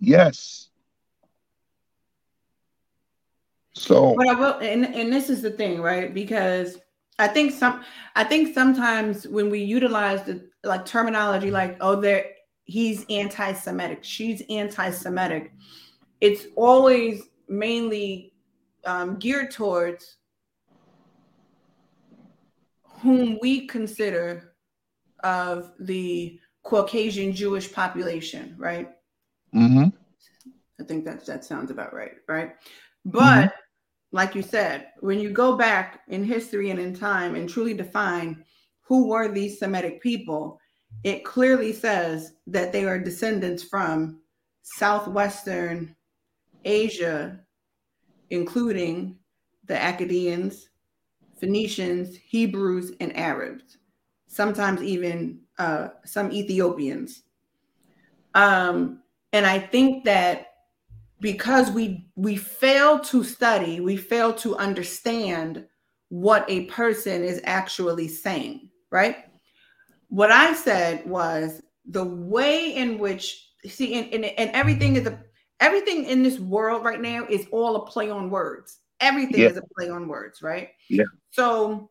Yes. 0.00 0.70
So 3.74 4.14
but 4.16 4.28
I 4.28 4.34
will 4.34 4.54
and, 4.54 4.84
and 4.86 5.12
this 5.12 5.28
is 5.28 5.42
the 5.42 5.50
thing, 5.50 5.80
right? 5.80 6.14
Because 6.14 6.78
I 7.18 7.28
think 7.28 7.52
some 7.52 7.84
I 8.16 8.24
think 8.24 8.54
sometimes 8.54 9.26
when 9.26 9.50
we 9.50 9.62
utilize 9.62 10.22
the 10.22 10.48
like 10.62 10.86
terminology 10.86 11.50
like 11.50 11.76
oh 11.80 12.00
there 12.00 12.26
he's 12.64 13.04
anti-Semitic, 13.10 13.98
she's 14.02 14.42
anti-Semitic, 14.48 15.52
it's 16.20 16.46
always 16.56 17.24
mainly 17.48 18.32
um, 18.86 19.16
geared 19.18 19.50
towards 19.50 20.16
whom 23.00 23.38
we 23.42 23.66
consider 23.66 24.54
of 25.22 25.72
the 25.78 26.38
Caucasian 26.62 27.34
Jewish 27.34 27.70
population, 27.70 28.54
right? 28.58 28.90
Mm-hmm. 29.54 29.88
I 30.80 30.84
think 30.84 31.04
that 31.04 31.26
that 31.26 31.44
sounds 31.44 31.70
about 31.70 31.92
right, 31.92 32.14
right? 32.26 32.52
But 33.04 33.20
mm-hmm. 33.20 33.56
Like 34.14 34.36
you 34.36 34.42
said, 34.42 34.92
when 35.00 35.18
you 35.18 35.28
go 35.28 35.56
back 35.56 36.02
in 36.06 36.22
history 36.22 36.70
and 36.70 36.78
in 36.78 36.94
time 36.94 37.34
and 37.34 37.48
truly 37.48 37.74
define 37.74 38.44
who 38.82 39.08
were 39.08 39.26
these 39.26 39.58
Semitic 39.58 40.00
people, 40.00 40.60
it 41.02 41.24
clearly 41.24 41.72
says 41.72 42.34
that 42.46 42.70
they 42.70 42.84
are 42.84 42.96
descendants 42.96 43.64
from 43.64 44.20
southwestern 44.62 45.96
Asia, 46.64 47.40
including 48.30 49.18
the 49.64 49.74
Akkadians, 49.74 50.66
Phoenicians, 51.40 52.16
Hebrews, 52.16 52.92
and 53.00 53.16
Arabs, 53.16 53.78
sometimes 54.28 54.80
even 54.80 55.40
uh, 55.58 55.88
some 56.04 56.30
Ethiopians. 56.30 57.24
Um, 58.36 59.02
and 59.32 59.44
I 59.44 59.58
think 59.58 60.04
that 60.04 60.53
because 61.24 61.70
we 61.70 62.06
we 62.16 62.36
fail 62.36 63.00
to 63.00 63.24
study, 63.24 63.80
we 63.80 63.96
fail 63.96 64.30
to 64.34 64.54
understand 64.56 65.64
what 66.10 66.44
a 66.50 66.66
person 66.66 67.24
is 67.24 67.40
actually 67.44 68.08
saying, 68.08 68.68
right? 68.90 69.16
What 70.08 70.30
I 70.30 70.52
said 70.52 71.06
was 71.08 71.62
the 71.86 72.04
way 72.04 72.74
in 72.76 72.98
which 72.98 73.42
see 73.66 73.94
and, 73.94 74.12
and, 74.12 74.26
and 74.26 74.50
everything 74.50 74.96
is 74.96 75.06
a 75.06 75.18
everything 75.60 76.04
in 76.04 76.22
this 76.22 76.38
world 76.38 76.84
right 76.84 77.00
now 77.00 77.24
is 77.30 77.46
all 77.52 77.76
a 77.76 77.86
play 77.86 78.10
on 78.10 78.28
words. 78.28 78.80
Everything 79.00 79.40
yeah. 79.40 79.48
is 79.48 79.56
a 79.56 79.62
play 79.74 79.88
on 79.88 80.06
words, 80.06 80.42
right? 80.42 80.72
Yeah. 80.90 81.04
So 81.30 81.88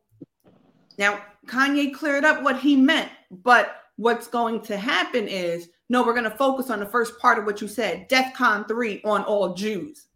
now 0.96 1.20
Kanye 1.48 1.92
cleared 1.92 2.24
up 2.24 2.44
what 2.44 2.60
he 2.60 2.76
meant, 2.76 3.10
but 3.32 3.78
what's 3.96 4.28
going 4.28 4.60
to 4.60 4.76
happen 4.76 5.26
is 5.26 5.70
no, 5.88 6.02
we're 6.02 6.14
going 6.14 6.24
to 6.24 6.30
focus 6.30 6.70
on 6.70 6.80
the 6.80 6.86
first 6.86 7.18
part 7.18 7.38
of 7.38 7.44
what 7.44 7.60
you 7.60 7.68
said, 7.68 8.08
DEFCON 8.08 8.66
3 8.66 9.02
on 9.04 9.22
all 9.24 9.54
Jews, 9.54 10.06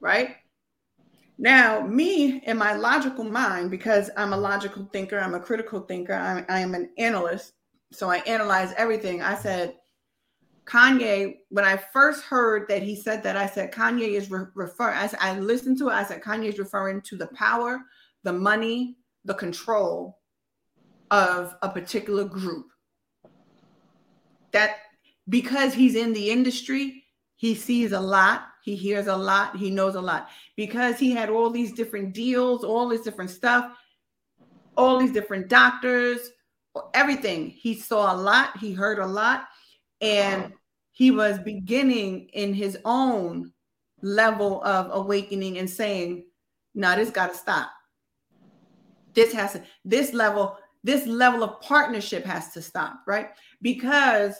right? 0.00 0.36
Now, 1.38 1.80
me 1.80 2.38
in 2.46 2.56
my 2.56 2.74
logical 2.74 3.24
mind, 3.24 3.70
because 3.70 4.10
I'm 4.16 4.32
a 4.32 4.36
logical 4.38 4.88
thinker, 4.92 5.18
I'm 5.18 5.34
a 5.34 5.40
critical 5.40 5.80
thinker, 5.80 6.14
I'm, 6.14 6.46
I 6.48 6.60
am 6.60 6.74
an 6.74 6.90
analyst, 6.98 7.52
so 7.92 8.10
I 8.10 8.18
analyze 8.18 8.72
everything. 8.76 9.22
I 9.22 9.34
said, 9.34 9.74
Kanye, 10.64 11.36
when 11.50 11.64
I 11.64 11.76
first 11.76 12.24
heard 12.24 12.68
that 12.68 12.82
he 12.82 12.96
said 12.96 13.22
that, 13.24 13.36
I 13.36 13.46
said, 13.46 13.72
Kanye 13.72 14.12
is 14.12 14.30
re- 14.30 14.46
referring, 14.54 14.96
I, 14.96 15.10
I 15.20 15.38
listened 15.38 15.78
to 15.78 15.88
it, 15.88 15.94
I 15.94 16.04
said, 16.04 16.22
Kanye 16.22 16.48
is 16.48 16.58
referring 16.58 17.02
to 17.02 17.16
the 17.16 17.28
power, 17.28 17.80
the 18.22 18.32
money, 18.32 18.96
the 19.24 19.34
control 19.34 20.18
of 21.10 21.54
a 21.62 21.68
particular 21.68 22.24
group 22.24 22.66
that 24.56 24.78
because 25.28 25.74
he's 25.74 25.94
in 25.94 26.12
the 26.12 26.30
industry, 26.30 27.04
he 27.36 27.54
sees 27.54 27.92
a 27.92 28.00
lot, 28.00 28.48
he 28.64 28.74
hears 28.74 29.06
a 29.06 29.16
lot, 29.16 29.56
he 29.56 29.70
knows 29.70 29.94
a 29.94 30.00
lot. 30.00 30.28
Because 30.56 30.98
he 30.98 31.12
had 31.12 31.28
all 31.28 31.50
these 31.50 31.72
different 31.72 32.14
deals, 32.14 32.64
all 32.64 32.88
this 32.88 33.02
different 33.02 33.30
stuff, 33.30 33.72
all 34.76 34.98
these 34.98 35.12
different 35.12 35.48
doctors, 35.48 36.30
everything. 36.94 37.50
He 37.50 37.74
saw 37.74 38.14
a 38.14 38.16
lot, 38.16 38.56
he 38.58 38.72
heard 38.72 38.98
a 38.98 39.06
lot, 39.06 39.48
and 40.00 40.52
he 40.92 41.10
was 41.10 41.38
beginning 41.38 42.28
in 42.32 42.54
his 42.54 42.78
own 42.84 43.52
level 44.02 44.62
of 44.64 44.88
awakening 44.92 45.58
and 45.58 45.68
saying, 45.68 46.24
"No, 46.74 46.96
this 46.96 47.10
got 47.10 47.32
to 47.32 47.38
stop. 47.38 47.70
This 49.12 49.32
has 49.32 49.52
to. 49.52 49.62
This 49.84 50.12
level 50.12 50.56
this 50.86 51.04
level 51.06 51.42
of 51.42 51.60
partnership 51.60 52.24
has 52.24 52.52
to 52.52 52.62
stop, 52.62 53.00
right? 53.08 53.30
Because 53.60 54.36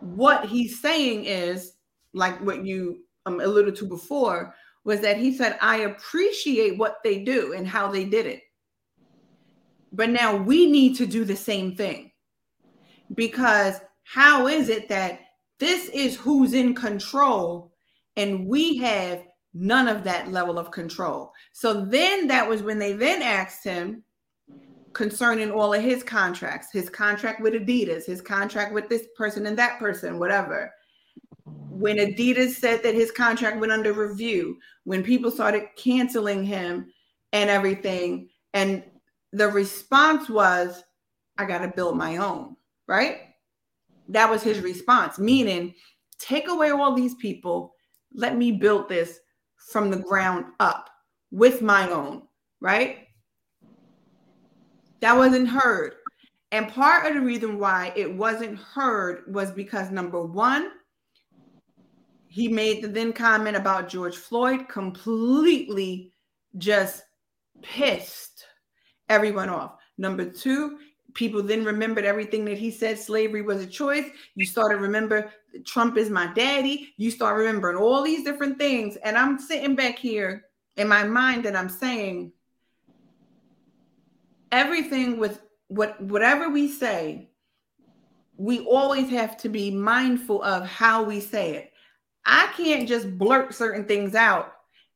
what 0.00 0.44
he's 0.46 0.82
saying 0.82 1.24
is 1.24 1.74
like 2.12 2.40
what 2.40 2.66
you 2.66 3.04
um, 3.26 3.40
alluded 3.40 3.76
to 3.76 3.86
before 3.86 4.54
was 4.82 5.00
that 5.00 5.18
he 5.18 5.36
said, 5.36 5.56
I 5.62 5.78
appreciate 5.78 6.76
what 6.78 6.96
they 7.04 7.22
do 7.22 7.52
and 7.52 7.66
how 7.66 7.92
they 7.92 8.04
did 8.04 8.26
it. 8.26 8.42
But 9.92 10.10
now 10.10 10.34
we 10.34 10.68
need 10.68 10.96
to 10.96 11.06
do 11.06 11.24
the 11.24 11.36
same 11.36 11.76
thing 11.76 12.10
because 13.14 13.76
how 14.02 14.48
is 14.48 14.68
it 14.70 14.88
that 14.88 15.20
this 15.60 15.88
is 15.90 16.16
who's 16.16 16.54
in 16.54 16.74
control 16.74 17.72
and 18.16 18.48
we 18.48 18.78
have 18.78 19.22
none 19.54 19.86
of 19.86 20.02
that 20.04 20.32
level 20.32 20.58
of 20.58 20.72
control? 20.72 21.32
So 21.52 21.84
then 21.84 22.26
that 22.26 22.48
was 22.48 22.64
when 22.64 22.80
they 22.80 22.94
then 22.94 23.22
asked 23.22 23.62
him, 23.62 24.02
concerning 24.98 25.52
all 25.52 25.72
of 25.72 25.80
his 25.80 26.02
contracts, 26.02 26.72
his 26.72 26.90
contract 26.90 27.40
with 27.40 27.54
Adidas, 27.54 28.04
his 28.04 28.20
contract 28.20 28.74
with 28.74 28.88
this 28.88 29.06
person 29.16 29.46
and 29.46 29.56
that 29.56 29.78
person, 29.78 30.18
whatever. 30.18 30.74
When 31.44 31.98
Adidas 31.98 32.54
said 32.54 32.82
that 32.82 32.96
his 32.96 33.12
contract 33.12 33.60
went 33.60 33.70
under 33.70 33.92
review, 33.92 34.58
when 34.82 35.04
people 35.04 35.30
started 35.30 35.68
canceling 35.76 36.42
him 36.42 36.92
and 37.32 37.48
everything, 37.48 38.28
and 38.54 38.82
the 39.32 39.46
response 39.46 40.28
was, 40.28 40.82
I 41.38 41.44
got 41.44 41.60
to 41.60 41.68
build 41.68 41.96
my 41.96 42.16
own, 42.16 42.56
right? 42.88 43.20
That 44.08 44.28
was 44.28 44.42
his 44.42 44.58
response, 44.58 45.16
meaning 45.16 45.74
take 46.18 46.48
away 46.48 46.70
all 46.70 46.92
these 46.92 47.14
people, 47.14 47.72
let 48.12 48.36
me 48.36 48.50
build 48.50 48.88
this 48.88 49.20
from 49.70 49.92
the 49.92 49.98
ground 49.98 50.46
up 50.58 50.90
with 51.30 51.62
my 51.62 51.88
own, 51.88 52.22
right? 52.60 53.07
That 55.00 55.16
wasn't 55.16 55.48
heard. 55.48 55.94
And 56.50 56.68
part 56.68 57.06
of 57.06 57.14
the 57.14 57.20
reason 57.20 57.58
why 57.58 57.92
it 57.94 58.12
wasn't 58.12 58.58
heard 58.58 59.32
was 59.32 59.50
because 59.50 59.90
number 59.90 60.22
one, 60.22 60.70
he 62.26 62.48
made 62.48 62.82
the 62.82 62.88
then 62.88 63.12
comment 63.12 63.56
about 63.56 63.88
George 63.88 64.16
Floyd, 64.16 64.68
completely 64.68 66.12
just 66.56 67.02
pissed 67.62 68.44
everyone 69.08 69.48
off. 69.48 69.76
Number 69.98 70.24
two, 70.24 70.78
people 71.14 71.42
then 71.42 71.64
remembered 71.64 72.04
everything 72.04 72.44
that 72.44 72.58
he 72.58 72.70
said 72.70 72.98
slavery 72.98 73.42
was 73.42 73.62
a 73.62 73.66
choice. 73.66 74.06
You 74.34 74.46
started 74.46 74.76
remember 74.76 75.32
Trump 75.66 75.96
is 75.96 76.10
my 76.10 76.32
daddy. 76.34 76.94
You 76.96 77.10
start 77.10 77.36
remembering 77.36 77.76
all 77.76 78.02
these 78.02 78.24
different 78.24 78.58
things. 78.58 78.96
And 78.96 79.16
I'm 79.16 79.38
sitting 79.38 79.74
back 79.74 79.98
here 79.98 80.44
in 80.76 80.88
my 80.88 81.04
mind 81.04 81.46
and 81.46 81.56
I'm 81.56 81.68
saying, 81.68 82.32
everything 84.52 85.18
with 85.18 85.42
what 85.68 86.00
whatever 86.00 86.48
we 86.48 86.68
say, 86.68 87.30
we 88.36 88.60
always 88.60 89.10
have 89.10 89.36
to 89.38 89.48
be 89.48 89.70
mindful 89.70 90.42
of 90.42 90.66
how 90.66 91.02
we 91.02 91.20
say 91.20 91.56
it. 91.56 91.72
I 92.24 92.52
can't 92.56 92.88
just 92.88 93.18
blurt 93.18 93.54
certain 93.54 93.84
things 93.84 94.14
out 94.14 94.52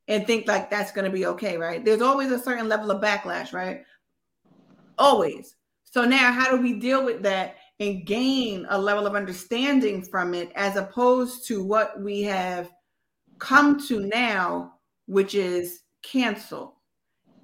and 0.09 0.27
think 0.27 0.47
like 0.47 0.71
that's 0.71 0.93
going 0.93 1.05
to 1.05 1.11
be 1.11 1.27
okay, 1.27 1.57
right? 1.57 1.85
There's 1.85 2.03
always 2.03 2.31
a 2.31 2.39
certain 2.39 2.69
level 2.69 2.91
of 2.91 3.03
backlash, 3.03 3.53
right? 3.53 3.83
Always. 4.99 5.55
So 5.85 6.05
now 6.05 6.33
how 6.33 6.55
do 6.55 6.63
we 6.63 6.75
deal 6.75 7.05
with 7.05 7.23
that 7.23 7.57
and 7.81 8.07
gain 8.07 8.67
a 8.71 8.79
level 8.79 9.07
of 9.07 9.15
understanding 9.15 10.03
from 10.03 10.35
it 10.35 10.53
as 10.55 10.77
opposed 10.77 11.47
to 11.49 11.65
what 11.65 12.01
we 12.01 12.23
have 12.23 12.71
come 13.39 13.85
to 13.89 14.01
now, 14.01 14.75
which 15.07 15.35
is 15.35 15.81
cancel? 16.03 16.82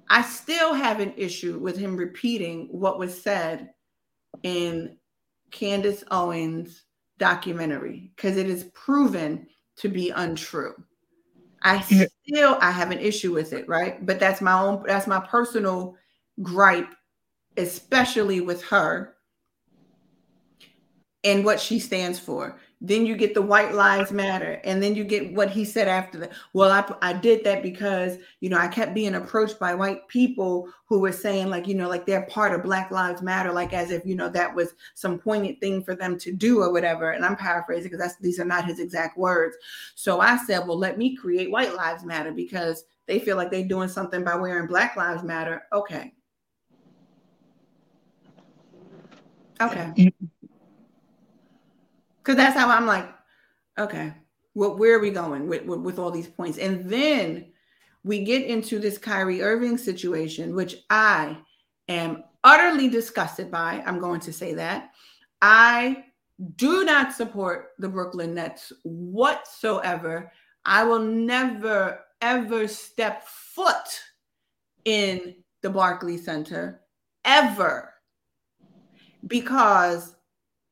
I 0.09 0.23
still 0.23 0.73
have 0.73 0.99
an 0.99 1.13
issue 1.17 1.59
with 1.59 1.77
him 1.77 1.95
repeating 1.95 2.67
what 2.71 2.97
was 2.97 3.21
said 3.21 3.69
in 4.43 4.97
Candace 5.51 6.03
Owens' 6.11 6.83
documentary 7.17 8.11
because 8.15 8.37
it 8.37 8.49
is 8.49 8.65
proven 8.73 9.47
to 9.77 9.89
be 9.89 10.09
untrue. 10.09 10.73
I 11.61 11.81
still 11.81 12.57
I 12.61 12.71
have 12.71 12.91
an 12.91 12.99
issue 12.99 13.33
with 13.33 13.53
it, 13.53 13.67
right? 13.67 14.05
But 14.05 14.19
that's 14.19 14.41
my 14.41 14.59
own 14.59 14.83
that's 14.87 15.07
my 15.07 15.19
personal 15.19 15.95
gripe, 16.41 16.93
especially 17.57 18.41
with 18.41 18.63
her 18.63 19.15
and 21.23 21.43
what 21.43 21.59
she 21.59 21.79
stands 21.79 22.17
for. 22.17 22.57
Then 22.81 23.05
you 23.05 23.17
get 23.17 23.33
the 23.33 23.41
white 23.41 23.73
lives 23.73 24.11
matter. 24.11 24.61
And 24.63 24.81
then 24.81 24.95
you 24.95 25.03
get 25.03 25.33
what 25.33 25.49
he 25.49 25.65
said 25.65 25.89
after 25.89 26.17
that. 26.19 26.31
Well, 26.53 26.71
I, 26.71 27.09
I 27.09 27.13
did 27.13 27.43
that 27.43 27.61
because, 27.61 28.17
you 28.39 28.49
know, 28.49 28.57
I 28.57 28.69
kept 28.69 28.93
being 28.93 29.15
approached 29.15 29.59
by 29.59 29.73
white 29.73 30.07
people 30.07 30.69
who 30.85 31.01
were 31.01 31.11
saying, 31.11 31.49
like, 31.49 31.67
you 31.67 31.75
know, 31.75 31.89
like 31.89 32.05
they're 32.05 32.25
part 32.27 32.53
of 32.53 32.63
Black 32.63 32.89
Lives 32.89 33.21
Matter, 33.21 33.51
like 33.51 33.73
as 33.73 33.91
if, 33.91 34.05
you 34.05 34.15
know, 34.15 34.29
that 34.29 34.55
was 34.55 34.73
some 34.95 35.19
poignant 35.19 35.59
thing 35.59 35.83
for 35.83 35.93
them 35.93 36.17
to 36.19 36.31
do 36.31 36.61
or 36.61 36.71
whatever. 36.71 37.11
And 37.11 37.25
I'm 37.25 37.35
paraphrasing 37.35 37.91
because 37.91 37.99
that's 37.99 38.15
these 38.21 38.39
are 38.39 38.45
not 38.45 38.65
his 38.65 38.79
exact 38.79 39.17
words. 39.17 39.57
So 39.95 40.21
I 40.21 40.37
said, 40.37 40.59
well, 40.59 40.77
let 40.77 40.97
me 40.97 41.17
create 41.17 41.51
White 41.51 41.75
Lives 41.75 42.05
Matter 42.05 42.31
because 42.31 42.85
they 43.07 43.19
feel 43.19 43.35
like 43.35 43.51
they're 43.51 43.67
doing 43.67 43.89
something 43.89 44.23
by 44.23 44.35
wearing 44.35 44.67
Black 44.67 44.95
Lives 44.95 45.23
Matter. 45.23 45.63
Okay. 45.73 46.13
Okay 49.61 50.13
because 52.19 52.35
that's 52.35 52.57
how 52.57 52.69
I'm 52.69 52.85
like, 52.85 53.09
okay, 53.77 54.13
well, 54.53 54.77
where 54.77 54.95
are 54.95 54.99
we 54.99 55.11
going 55.11 55.47
with, 55.47 55.65
with, 55.65 55.79
with 55.79 55.99
all 55.99 56.11
these 56.11 56.27
points? 56.27 56.57
And 56.57 56.89
then 56.89 57.51
we 58.03 58.23
get 58.23 58.45
into 58.45 58.79
this 58.79 58.97
Kyrie 58.97 59.41
Irving 59.41 59.77
situation, 59.77 60.55
which 60.55 60.77
I 60.89 61.37
am 61.87 62.23
utterly 62.43 62.89
disgusted 62.89 63.51
by. 63.51 63.83
I'm 63.85 63.99
going 63.99 64.19
to 64.21 64.33
say 64.33 64.53
that. 64.55 64.91
I 65.41 66.05
do 66.55 66.85
not 66.85 67.13
support 67.13 67.71
the 67.79 67.89
Brooklyn 67.89 68.33
Nets 68.33 68.71
whatsoever. 68.83 70.31
I 70.65 70.83
will 70.83 70.99
never, 70.99 72.05
ever 72.21 72.67
step 72.67 73.25
foot 73.25 74.01
in 74.85 75.35
the 75.61 75.69
Barclays 75.69 76.25
Center 76.25 76.81
ever 77.25 77.93
because 79.27 80.15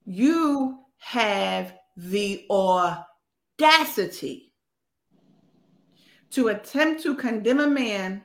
you 0.06 0.80
have 0.98 1.76
the 1.96 2.46
audacity 2.50 4.52
to 6.32 6.50
attempt 6.50 7.04
to 7.04 7.16
condemn 7.16 7.60
a 7.60 7.68
man 7.68 8.24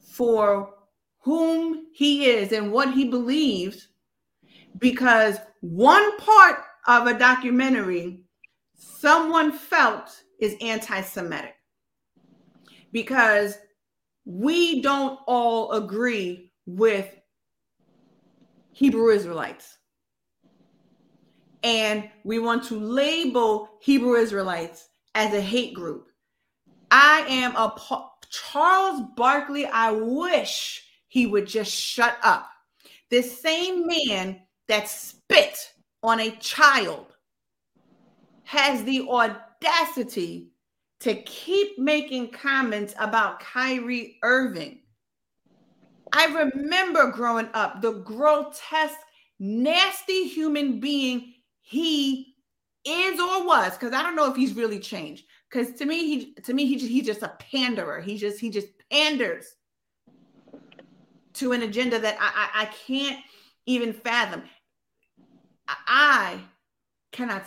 for 0.00 0.74
whom 1.20 1.86
he 1.92 2.26
is 2.26 2.52
and 2.52 2.72
what 2.72 2.92
he 2.92 3.08
believes 3.08 3.88
because 4.78 5.38
one 5.60 6.16
part 6.18 6.64
of 6.86 7.06
a 7.06 7.18
documentary 7.18 8.22
someone 8.78 9.52
felt 9.52 10.22
is 10.40 10.54
anti 10.60 11.00
Semitic. 11.00 11.54
Because 12.92 13.58
we 14.24 14.80
don't 14.80 15.18
all 15.26 15.72
agree 15.72 16.52
with 16.66 17.14
Hebrew 18.72 19.10
Israelites 19.10 19.77
and 21.62 22.08
we 22.24 22.38
want 22.38 22.64
to 22.64 22.78
label 22.78 23.68
Hebrew 23.80 24.14
Israelites 24.14 24.88
as 25.14 25.34
a 25.34 25.40
hate 25.40 25.74
group. 25.74 26.08
I 26.90 27.24
am 27.28 27.54
a 27.56 27.70
Charles 28.30 29.02
Barkley. 29.16 29.66
I 29.66 29.92
wish 29.92 30.84
he 31.08 31.26
would 31.26 31.46
just 31.46 31.72
shut 31.72 32.16
up. 32.22 32.48
This 33.10 33.40
same 33.40 33.86
man 33.86 34.40
that 34.68 34.88
spit 34.88 35.72
on 36.02 36.20
a 36.20 36.30
child 36.32 37.06
has 38.44 38.84
the 38.84 39.08
audacity 39.08 40.52
to 41.00 41.14
keep 41.22 41.78
making 41.78 42.28
comments 42.30 42.94
about 42.98 43.40
Kyrie 43.40 44.18
Irving. 44.22 44.80
I 46.12 46.26
remember 46.26 47.10
growing 47.10 47.48
up 47.54 47.82
the 47.82 47.92
grotesque, 47.92 48.98
nasty 49.38 50.28
human 50.28 50.80
being 50.80 51.34
he 51.68 52.34
is 52.86 53.20
or 53.20 53.46
was 53.46 53.76
because 53.76 53.92
I 53.92 54.02
don't 54.02 54.16
know 54.16 54.30
if 54.30 54.36
he's 54.36 54.54
really 54.54 54.80
changed. 54.80 55.24
Because 55.50 55.74
to 55.74 55.84
me, 55.84 56.06
he 56.06 56.34
to 56.34 56.54
me 56.54 56.66
he 56.66 56.78
he's 56.78 57.04
just 57.04 57.22
a 57.22 57.32
panderer. 57.38 58.00
He 58.00 58.16
just 58.16 58.40
he 58.40 58.48
just 58.48 58.68
panders 58.90 59.44
to 61.34 61.52
an 61.52 61.62
agenda 61.62 61.98
that 61.98 62.16
I, 62.18 62.62
I, 62.62 62.62
I 62.62 62.64
can't 62.86 63.18
even 63.66 63.92
fathom. 63.92 64.44
I 65.68 66.40
cannot 67.12 67.46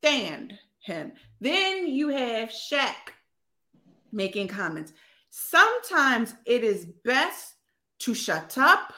stand 0.00 0.58
him. 0.80 1.12
Then 1.40 1.86
you 1.86 2.08
have 2.08 2.48
Shaq 2.48 3.14
making 4.10 4.48
comments. 4.48 4.92
Sometimes 5.30 6.34
it 6.44 6.64
is 6.64 6.86
best 7.04 7.54
to 8.00 8.14
shut 8.14 8.58
up 8.58 8.92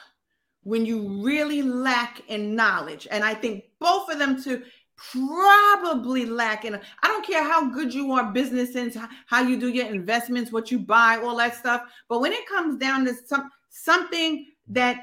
when 0.63 0.85
you 0.85 1.21
really 1.23 1.61
lack 1.61 2.21
in 2.29 2.55
knowledge. 2.55 3.07
And 3.11 3.23
I 3.23 3.33
think 3.33 3.65
both 3.83 4.09
of 4.09 4.17
them 4.17 4.41
to 4.43 4.63
probably 4.95 6.25
lack 6.25 6.65
in. 6.65 6.75
I 6.75 7.07
don't 7.07 7.25
care 7.25 7.43
how 7.43 7.69
good 7.69 7.93
you 7.93 8.11
are, 8.13 8.31
business 8.31 8.73
sense, 8.73 8.97
how 9.27 9.41
you 9.41 9.59
do 9.59 9.69
your 9.69 9.87
investments, 9.87 10.51
what 10.51 10.71
you 10.71 10.79
buy, 10.79 11.17
all 11.17 11.35
that 11.37 11.55
stuff. 11.55 11.83
But 12.09 12.21
when 12.21 12.31
it 12.31 12.47
comes 12.47 12.77
down 12.77 13.05
to 13.05 13.13
some 13.25 13.51
something 13.69 14.47
that 14.69 15.01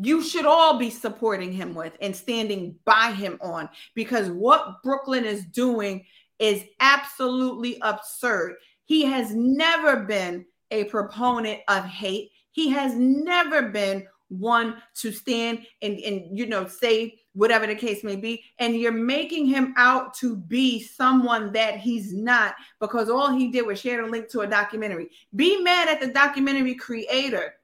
you 0.00 0.22
should 0.22 0.46
all 0.46 0.78
be 0.78 0.90
supporting 0.90 1.52
him 1.52 1.74
with 1.74 1.92
and 2.00 2.14
standing 2.14 2.74
by 2.84 3.12
him 3.12 3.38
on 3.40 3.68
because 3.94 4.28
what 4.30 4.82
Brooklyn 4.82 5.24
is 5.24 5.44
doing 5.46 6.04
is 6.38 6.64
absolutely 6.80 7.78
absurd. 7.82 8.54
He 8.86 9.04
has 9.04 9.34
never 9.34 10.00
been 10.00 10.46
a 10.70 10.84
proponent 10.84 11.60
of 11.68 11.84
hate. 11.84 12.30
He 12.50 12.70
has 12.70 12.94
never 12.94 13.68
been 13.68 14.06
one 14.28 14.82
to 14.96 15.12
stand 15.12 15.66
and, 15.82 15.98
and 15.98 16.36
you 16.36 16.46
know 16.46 16.66
say 16.66 17.20
whatever 17.34 17.66
the 17.66 17.74
case 17.74 18.04
may 18.04 18.16
be 18.16 18.42
and 18.58 18.76
you're 18.76 18.92
making 18.92 19.46
him 19.46 19.72
out 19.76 20.14
to 20.14 20.36
be 20.36 20.82
someone 20.82 21.52
that 21.52 21.78
he's 21.78 22.12
not 22.12 22.54
because 22.80 23.08
all 23.08 23.30
he 23.30 23.50
did 23.50 23.66
was 23.66 23.80
share 23.80 24.02
a 24.02 24.06
link 24.06 24.28
to 24.28 24.40
a 24.40 24.46
documentary 24.46 25.08
be 25.34 25.60
mad 25.62 25.88
at 25.88 26.00
the 26.00 26.08
documentary 26.08 26.74
creator 26.74 27.54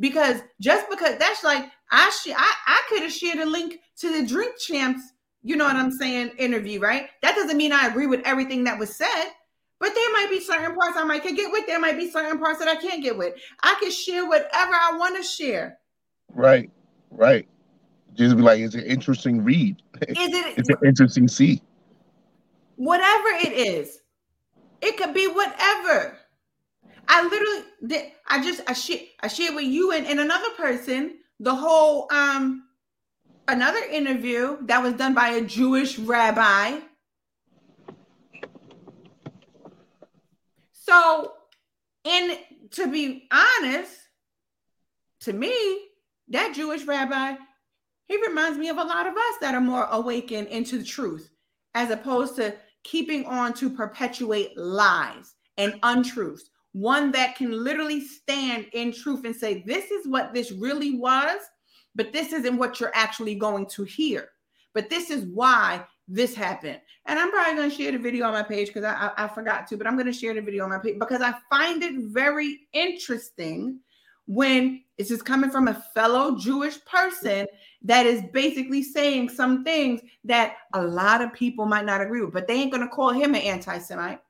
because 0.00 0.40
just 0.60 0.88
because 0.88 1.16
that's 1.18 1.44
like 1.44 1.66
i 1.90 2.10
sh- 2.10 2.32
i, 2.34 2.54
I 2.66 2.82
could 2.88 3.02
have 3.02 3.12
shared 3.12 3.38
a 3.38 3.46
link 3.46 3.80
to 3.98 4.12
the 4.12 4.26
drink 4.26 4.58
champs 4.58 5.02
you 5.42 5.56
know 5.56 5.64
what 5.64 5.76
i'm 5.76 5.92
saying 5.92 6.30
interview 6.38 6.80
right 6.80 7.08
that 7.22 7.34
doesn't 7.34 7.56
mean 7.56 7.72
i 7.72 7.86
agree 7.86 8.06
with 8.06 8.22
everything 8.24 8.64
that 8.64 8.78
was 8.78 8.96
said 8.96 9.32
but 9.80 9.94
there 9.94 10.12
might 10.12 10.28
be 10.28 10.40
certain 10.40 10.74
parts 10.74 10.96
I 10.96 11.04
might 11.04 11.22
can 11.22 11.34
get 11.34 11.52
with. 11.52 11.66
There 11.66 11.78
might 11.78 11.96
be 11.96 12.10
certain 12.10 12.38
parts 12.38 12.58
that 12.58 12.68
I 12.68 12.76
can't 12.76 13.02
get 13.02 13.16
with. 13.16 13.34
I 13.62 13.76
can 13.80 13.92
share 13.92 14.26
whatever 14.26 14.72
I 14.72 14.96
want 14.98 15.16
to 15.16 15.22
share. 15.22 15.78
Right, 16.34 16.70
right. 17.10 17.48
Just 18.18 18.36
be 18.36 18.42
like, 18.42 18.58
it's 18.58 18.74
an 18.74 18.82
interesting 18.82 19.44
read. 19.44 19.80
Is 20.08 20.16
it? 20.18 20.58
it's 20.58 20.68
an 20.68 20.76
interesting 20.84 21.28
see. 21.28 21.62
Whatever 22.74 23.28
it 23.28 23.52
is, 23.52 24.00
it 24.82 24.96
could 24.96 25.14
be 25.14 25.28
whatever. 25.28 26.16
I 27.06 27.22
literally 27.22 27.64
did. 27.86 28.12
I 28.26 28.42
just 28.42 28.60
I 28.66 28.72
share 28.72 28.98
I 29.20 29.28
shared 29.28 29.54
with 29.54 29.66
you 29.66 29.92
and, 29.92 30.04
and 30.04 30.18
another 30.18 30.50
person 30.56 31.18
the 31.38 31.54
whole 31.54 32.08
um 32.12 32.64
another 33.46 33.80
interview 33.90 34.58
that 34.62 34.82
was 34.82 34.94
done 34.94 35.14
by 35.14 35.28
a 35.28 35.40
Jewish 35.40 35.96
rabbi. 35.98 36.80
So, 40.72 41.34
and 42.04 42.38
to 42.72 42.90
be 42.90 43.28
honest, 43.30 43.92
to 45.20 45.32
me, 45.32 45.54
that 46.28 46.54
Jewish 46.54 46.84
rabbi, 46.84 47.36
he 48.08 48.20
reminds 48.26 48.58
me 48.58 48.68
of 48.68 48.78
a 48.78 48.84
lot 48.84 49.06
of 49.06 49.14
us 49.14 49.34
that 49.40 49.54
are 49.54 49.60
more 49.60 49.86
awakened 49.90 50.48
into 50.48 50.78
the 50.78 50.84
truth, 50.84 51.30
as 51.74 51.90
opposed 51.90 52.36
to 52.36 52.54
keeping 52.82 53.26
on 53.26 53.52
to 53.54 53.70
perpetuate 53.70 54.56
lies 54.56 55.34
and 55.58 55.78
untruths. 55.82 56.50
One 56.72 57.12
that 57.12 57.36
can 57.36 57.52
literally 57.64 58.00
stand 58.00 58.66
in 58.72 58.92
truth 58.92 59.24
and 59.24 59.36
say, 59.36 59.62
This 59.66 59.90
is 59.90 60.06
what 60.06 60.32
this 60.32 60.52
really 60.52 60.98
was, 60.98 61.38
but 61.94 62.12
this 62.12 62.32
isn't 62.32 62.56
what 62.56 62.80
you're 62.80 62.94
actually 62.94 63.34
going 63.34 63.66
to 63.66 63.84
hear. 63.84 64.30
But 64.74 64.88
this 64.88 65.10
is 65.10 65.24
why 65.26 65.84
this 66.06 66.34
happened. 66.34 66.80
And 67.04 67.18
I'm 67.18 67.30
probably 67.30 67.56
going 67.56 67.70
to 67.70 67.76
share 67.76 67.92
the 67.92 67.98
video 67.98 68.26
on 68.26 68.32
my 68.32 68.42
page 68.42 68.68
because 68.68 68.84
I, 68.84 69.12
I, 69.16 69.24
I, 69.24 69.28
forgot 69.28 69.66
to, 69.68 69.76
but 69.76 69.86
I'm 69.86 69.96
going 69.96 70.06
to 70.06 70.12
share 70.12 70.32
the 70.32 70.40
video 70.40 70.64
on 70.64 70.70
my 70.70 70.78
page 70.78 70.98
because 70.98 71.20
I 71.20 71.34
find 71.50 71.82
it 71.82 71.94
very 71.98 72.60
interesting 72.72 73.80
when 74.26 74.82
this 74.98 75.10
is 75.10 75.22
coming 75.22 75.50
from 75.50 75.68
a 75.68 75.82
fellow 75.94 76.36
Jewish 76.38 76.82
person 76.84 77.46
that 77.82 78.06
is 78.06 78.22
basically 78.32 78.82
saying 78.82 79.28
some 79.28 79.64
things 79.64 80.00
that 80.24 80.56
a 80.74 80.82
lot 80.82 81.22
of 81.22 81.32
people 81.32 81.66
might 81.66 81.84
not 81.84 82.00
agree 82.00 82.22
with, 82.22 82.32
but 82.32 82.48
they 82.48 82.54
ain't 82.54 82.72
going 82.72 82.82
to 82.82 82.88
call 82.88 83.10
him 83.10 83.34
an 83.34 83.42
anti 83.42 83.78
Semite. 83.78 84.20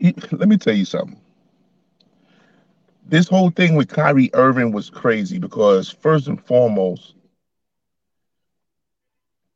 Let 0.00 0.48
me 0.48 0.56
tell 0.56 0.74
you 0.74 0.84
something. 0.84 1.20
This 3.06 3.28
whole 3.28 3.50
thing 3.50 3.74
with 3.74 3.88
Kyrie 3.88 4.30
Irving 4.34 4.70
was 4.70 4.90
crazy 4.90 5.38
because, 5.38 5.90
first 5.90 6.28
and 6.28 6.44
foremost, 6.44 7.14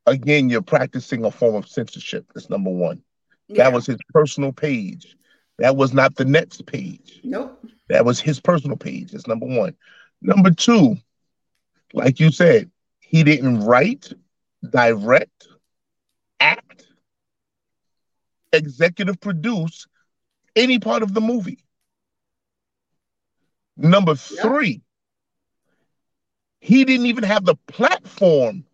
again, 0.06 0.48
you're 0.48 0.62
practicing 0.62 1.24
a 1.24 1.30
form 1.30 1.54
of 1.54 1.68
censorship. 1.68 2.24
That's 2.34 2.48
number 2.48 2.70
one. 2.70 3.02
Yeah. 3.48 3.64
That 3.64 3.74
was 3.74 3.86
his 3.86 3.98
personal 4.12 4.52
page. 4.52 5.16
That 5.58 5.76
was 5.76 5.92
not 5.92 6.16
the 6.16 6.24
Nets 6.24 6.62
page. 6.62 7.20
Nope. 7.22 7.64
That 7.88 8.04
was 8.04 8.20
his 8.20 8.40
personal 8.40 8.76
page. 8.76 9.12
That's 9.12 9.26
number 9.26 9.46
one. 9.46 9.76
Number 10.22 10.50
two, 10.50 10.96
like 11.93 12.20
you 12.20 12.30
said, 12.30 12.70
he 13.01 13.22
didn't 13.22 13.61
write, 13.64 14.12
direct, 14.68 15.49
act, 16.40 16.86
executive 18.53 19.20
produce 19.20 19.86
any 20.57 20.78
part 20.78 21.03
of 21.03 21.14
the 21.14 21.20
movie. 21.20 21.64
Number 23.76 24.14
three, 24.14 24.68
yep. 24.68 24.80
he 26.61 26.84
didn't 26.84 27.07
even 27.07 27.24
have 27.24 27.45
the 27.45 27.57
platform. 27.66 28.64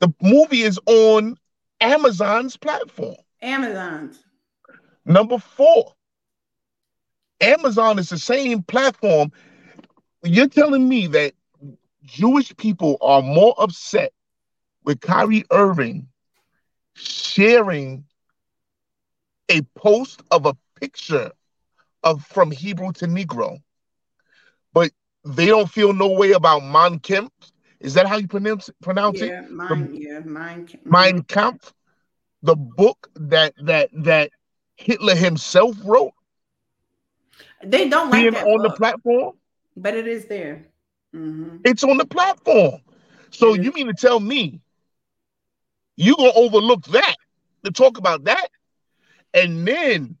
The 0.00 0.12
movie 0.20 0.62
is 0.62 0.78
on 0.86 1.36
Amazon's 1.80 2.56
platform. 2.56 3.16
Amazon's. 3.40 4.22
Number 5.04 5.38
four, 5.38 5.94
Amazon 7.40 7.98
is 7.98 8.08
the 8.08 8.18
same 8.18 8.62
platform. 8.62 9.32
You're 10.22 10.48
telling 10.48 10.88
me 10.88 11.06
that 11.08 11.34
Jewish 12.08 12.56
people 12.56 12.96
are 13.02 13.22
more 13.22 13.54
upset 13.58 14.12
with 14.84 15.00
Kyrie 15.00 15.44
Irving 15.50 16.08
sharing 16.94 18.04
a 19.50 19.60
post 19.76 20.22
of 20.30 20.46
a 20.46 20.56
picture 20.80 21.30
of 22.02 22.24
from 22.24 22.50
Hebrew 22.50 22.92
to 22.92 23.06
Negro, 23.06 23.58
but 24.72 24.90
they 25.24 25.46
don't 25.46 25.70
feel 25.70 25.92
no 25.92 26.08
way 26.08 26.32
about 26.32 26.60
Mein 26.60 26.98
Kampf. 26.98 27.32
Is 27.80 27.94
that 27.94 28.06
how 28.06 28.16
you 28.16 28.26
pronounce 28.26 28.70
pronounce 28.80 29.20
yeah, 29.20 29.42
it? 29.42 29.50
Mein, 29.50 29.92
the, 29.92 29.98
yeah, 29.98 30.20
Mein, 30.20 30.68
Mein 30.84 31.22
Kampf, 31.22 31.72
the 32.42 32.56
book 32.56 33.10
that 33.16 33.52
that 33.64 33.90
that 33.92 34.30
Hitler 34.76 35.14
himself 35.14 35.76
wrote. 35.84 36.12
They 37.62 37.88
don't 37.88 38.10
like 38.10 38.22
being 38.22 38.34
on 38.34 38.62
book, 38.62 38.72
the 38.72 38.76
platform, 38.76 39.36
but 39.76 39.94
it 39.94 40.08
is 40.08 40.26
there. 40.26 40.66
Mm-hmm. 41.14 41.58
It's 41.64 41.84
on 41.84 41.96
the 41.96 42.06
platform. 42.06 42.80
So 43.30 43.54
you 43.54 43.72
mean 43.72 43.86
to 43.86 43.94
tell 43.94 44.20
me 44.20 44.60
you 45.96 46.16
gonna 46.16 46.32
overlook 46.34 46.84
that 46.86 47.16
to 47.64 47.70
talk 47.70 47.98
about 47.98 48.24
that, 48.24 48.48
and 49.34 49.66
then 49.66 50.16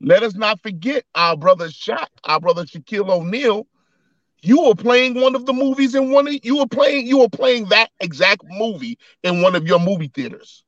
let 0.00 0.22
us 0.22 0.34
not 0.34 0.60
forget 0.60 1.04
our 1.14 1.36
brother 1.36 1.68
Shaq, 1.68 2.06
our 2.24 2.40
brother 2.40 2.64
Shaquille 2.64 3.10
O'Neal. 3.10 3.66
You 4.42 4.60
were 4.60 4.74
playing 4.74 5.18
one 5.20 5.34
of 5.34 5.46
the 5.46 5.54
movies 5.54 5.94
in 5.94 6.10
one 6.10 6.28
of 6.28 6.34
you 6.44 6.58
were 6.58 6.66
playing 6.66 7.06
you 7.06 7.18
were 7.18 7.30
playing 7.30 7.68
that 7.70 7.90
exact 8.00 8.42
movie 8.46 8.98
in 9.22 9.40
one 9.40 9.54
of 9.54 9.66
your 9.66 9.80
movie 9.80 10.08
theaters. 10.08 10.64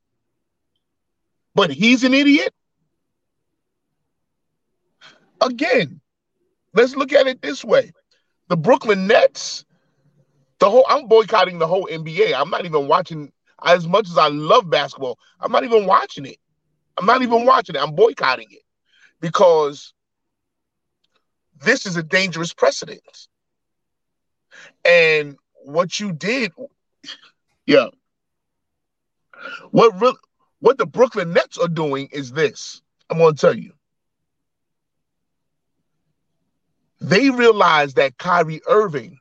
But 1.55 1.71
he's 1.71 2.05
an 2.05 2.15
idiot. 2.15 2.55
Again, 5.43 6.01
let's 6.75 6.97
look 6.97 7.13
at 7.13 7.27
it 7.27 7.43
this 7.43 7.65
way. 7.65 7.93
The 8.49 8.57
Brooklyn 8.57 9.07
Nets, 9.07 9.65
the 10.59 10.71
whole 10.71 10.87
I'm 10.89 11.09
boycotting 11.09 11.59
the 11.59 11.67
whole 11.67 11.87
NBA. 11.87 12.35
I'm 12.35 12.51
not 12.51 12.65
even 12.65 12.89
watching 12.89 13.33
as 13.65 13.87
much 13.87 14.09
as 14.09 14.19
I 14.19 14.29
love 14.29 14.69
basketball. 14.71 15.19
I'm 15.41 15.53
not 15.53 15.65
even 15.65 15.87
watching 15.87 16.27
it. 16.27 16.39
I'm 16.97 17.07
not 17.07 17.23
even 17.23 17.45
watching 17.45 17.75
it. 17.75 17.83
I'm 17.83 17.95
boycotting 17.95 18.49
it 18.51 18.63
because 19.21 19.93
this 21.63 21.87
is 21.87 21.97
a 21.97 22.03
dangerous 22.03 22.53
precedent. 22.53 23.29
And 24.85 25.37
what 25.65 25.99
you 25.99 26.13
did, 26.13 26.53
yeah. 27.67 27.89
What 29.71 30.01
really, 30.01 30.17
what 30.61 30.79
the 30.79 30.87
Brooklyn 30.87 31.33
Nets 31.33 31.59
are 31.59 31.69
doing 31.69 32.09
is 32.13 32.33
this. 32.33 32.83
I'm 33.11 33.19
going 33.19 33.35
to 33.35 33.41
tell 33.41 33.57
you. 33.57 33.73
They 37.01 37.31
realize 37.31 37.95
that 37.95 38.19
Kyrie 38.19 38.63
Irving, 38.69 39.19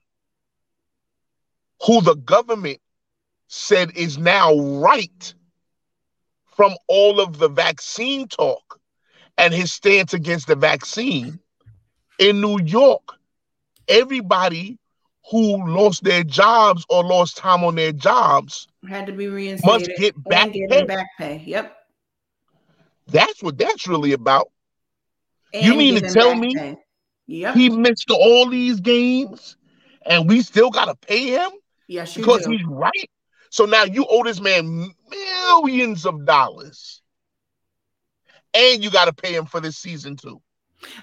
who 1.85 2.01
the 2.01 2.15
government 2.15 2.79
said 3.47 3.91
is 3.95 4.17
now 4.17 4.55
right 4.55 5.33
from 6.55 6.73
all 6.87 7.19
of 7.19 7.37
the 7.37 7.49
vaccine 7.49 8.27
talk 8.27 8.79
and 9.37 9.53
his 9.53 9.73
stance 9.73 10.13
against 10.13 10.47
the 10.47 10.55
vaccine 10.55 11.39
in 12.17 12.39
New 12.39 12.59
York, 12.61 13.03
everybody 13.87 14.79
who 15.29 15.67
lost 15.67 16.03
their 16.03 16.23
jobs 16.23 16.85
or 16.89 17.03
lost 17.03 17.37
time 17.37 17.63
on 17.63 17.75
their 17.75 17.91
jobs 17.91 18.67
had 18.87 19.07
to 19.07 19.11
be 19.11 19.27
reinstated. 19.27 19.89
Must 19.89 19.99
get 19.99 20.23
back, 20.23 20.51
pay. 20.51 20.83
back 20.85 21.07
pay. 21.17 21.43
Yep. 21.45 21.75
That's 23.07 23.43
what 23.43 23.57
that's 23.57 23.87
really 23.87 24.13
about. 24.13 24.51
And 25.53 25.65
you 25.65 25.75
mean 25.75 25.95
to 25.95 26.13
tell 26.13 26.35
me 26.35 26.55
pay. 26.55 26.77
Yep. 27.27 27.55
he 27.55 27.69
missed 27.69 28.11
all 28.11 28.49
these 28.49 28.79
games 28.79 29.57
and 30.05 30.29
we 30.29 30.41
still 30.41 30.69
gotta 30.69 30.95
pay 30.95 31.27
him? 31.27 31.51
Yes, 31.87 32.15
because 32.15 32.43
do. 32.45 32.51
he's 32.51 32.65
right. 32.65 33.09
So 33.49 33.65
now 33.65 33.83
you 33.83 34.05
owe 34.09 34.23
this 34.23 34.41
man 34.41 34.89
millions 35.09 36.05
of 36.05 36.25
dollars. 36.25 37.01
And 38.53 38.83
you 38.83 38.89
got 38.89 39.05
to 39.05 39.13
pay 39.13 39.35
him 39.35 39.45
for 39.45 39.59
this 39.59 39.77
season 39.77 40.15
too. 40.15 40.41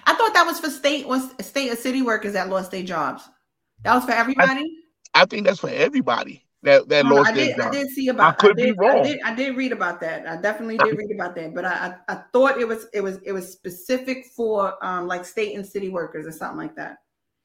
I 0.05 0.15
thought 0.15 0.33
that 0.33 0.45
was 0.45 0.59
for 0.59 0.69
state 0.69 1.07
was 1.07 1.29
state 1.41 1.71
or 1.71 1.75
city 1.75 2.01
workers 2.01 2.33
that 2.33 2.49
lost 2.49 2.71
their 2.71 2.83
jobs. 2.83 3.27
That 3.83 3.95
was 3.95 4.05
for 4.05 4.11
everybody. 4.11 4.61
I, 5.13 5.21
I 5.21 5.25
think 5.25 5.45
that's 5.45 5.59
for 5.59 5.69
everybody 5.69 6.42
that 6.63 6.87
that 6.89 7.05
lost 7.05 7.29
I 7.29 7.33
did. 7.33 7.59
I 7.59 7.71
did 7.71 7.89
see 7.89 8.07
about. 8.07 8.33
I 8.33 8.37
could 8.37 8.51
I 8.51 8.53
did, 8.61 8.75
be 8.75 8.81
wrong. 8.81 8.99
I 8.99 9.03
did, 9.03 9.19
I 9.25 9.35
did 9.35 9.57
read 9.57 9.71
about 9.71 9.99
that. 10.01 10.27
I 10.27 10.41
definitely 10.41 10.77
did 10.77 10.97
read 10.97 11.11
about 11.13 11.35
that. 11.35 11.53
But 11.53 11.65
I, 11.65 11.95
I, 12.07 12.13
I 12.13 12.21
thought 12.31 12.59
it 12.59 12.67
was 12.67 12.87
it 12.93 13.01
was 13.01 13.19
it 13.23 13.33
was 13.33 13.51
specific 13.51 14.25
for 14.35 14.83
um 14.83 15.07
like 15.07 15.25
state 15.25 15.55
and 15.55 15.65
city 15.65 15.89
workers 15.89 16.25
or 16.25 16.31
something 16.31 16.57
like 16.57 16.75
that. 16.75 16.99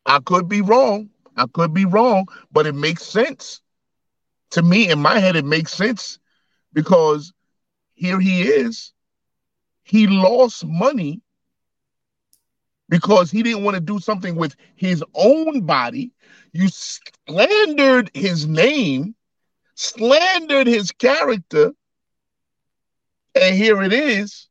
I 0.07 0.21
could 0.21 0.49
be 0.49 0.63
wrong. 0.63 1.11
I 1.37 1.47
could 1.53 1.75
be 1.75 1.85
wrong, 1.85 2.27
but 2.53 2.67
it 2.67 2.75
makes 2.75 3.05
sense 3.05 3.61
to 4.51 4.63
me. 4.63 4.91
In 4.91 5.01
my 5.01 5.19
head, 5.19 5.37
it 5.37 5.45
makes 5.45 5.73
sense 5.73 6.19
because 6.73 7.33
here 7.95 8.21
he 8.21 8.43
is. 8.43 8.93
He 9.83 10.07
lost 10.07 10.65
money 10.65 11.23
because 12.89 13.31
he 13.31 13.43
didn't 13.43 13.65
want 13.65 13.75
to 13.75 13.81
do 13.81 13.99
something 13.99 14.37
with 14.37 14.57
his 14.75 15.05
own 15.15 15.63
body. 15.63 16.13
You 16.53 16.69
slandered 16.69 18.11
his 18.15 18.47
name, 18.47 19.15
slandered 19.75 20.67
his 20.67 20.91
character, 20.93 21.73
and 23.35 23.55
here 23.55 23.83
it 23.83 23.93
is. 23.93 24.49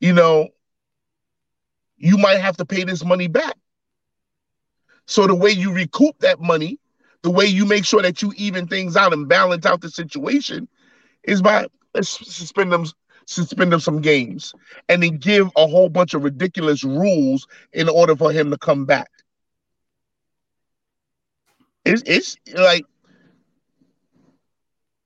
You 0.00 0.12
know, 0.12 0.48
you 1.96 2.16
might 2.18 2.38
have 2.40 2.56
to 2.58 2.64
pay 2.64 2.84
this 2.84 3.04
money 3.04 3.28
back. 3.28 3.56
So 5.06 5.26
the 5.26 5.34
way 5.34 5.50
you 5.50 5.72
recoup 5.72 6.18
that 6.20 6.40
money, 6.40 6.78
the 7.22 7.30
way 7.30 7.46
you 7.46 7.64
make 7.66 7.84
sure 7.84 8.02
that 8.02 8.22
you 8.22 8.32
even 8.36 8.66
things 8.66 8.96
out 8.96 9.12
and 9.12 9.28
balance 9.28 9.66
out 9.66 9.80
the 9.80 9.90
situation 9.90 10.68
is 11.24 11.42
by 11.42 11.66
let's 11.94 12.08
suspend 12.08 12.72
them 12.72 12.84
suspend 13.26 13.72
them 13.72 13.80
some 13.80 14.00
games 14.00 14.54
and 14.88 15.02
then 15.02 15.18
give 15.18 15.50
a 15.56 15.66
whole 15.66 15.88
bunch 15.88 16.14
of 16.14 16.24
ridiculous 16.24 16.84
rules 16.84 17.46
in 17.72 17.88
order 17.88 18.16
for 18.16 18.32
him 18.32 18.50
to 18.50 18.58
come 18.58 18.84
back. 18.84 19.10
It's 21.84 22.02
it's 22.06 22.36
like 22.54 22.84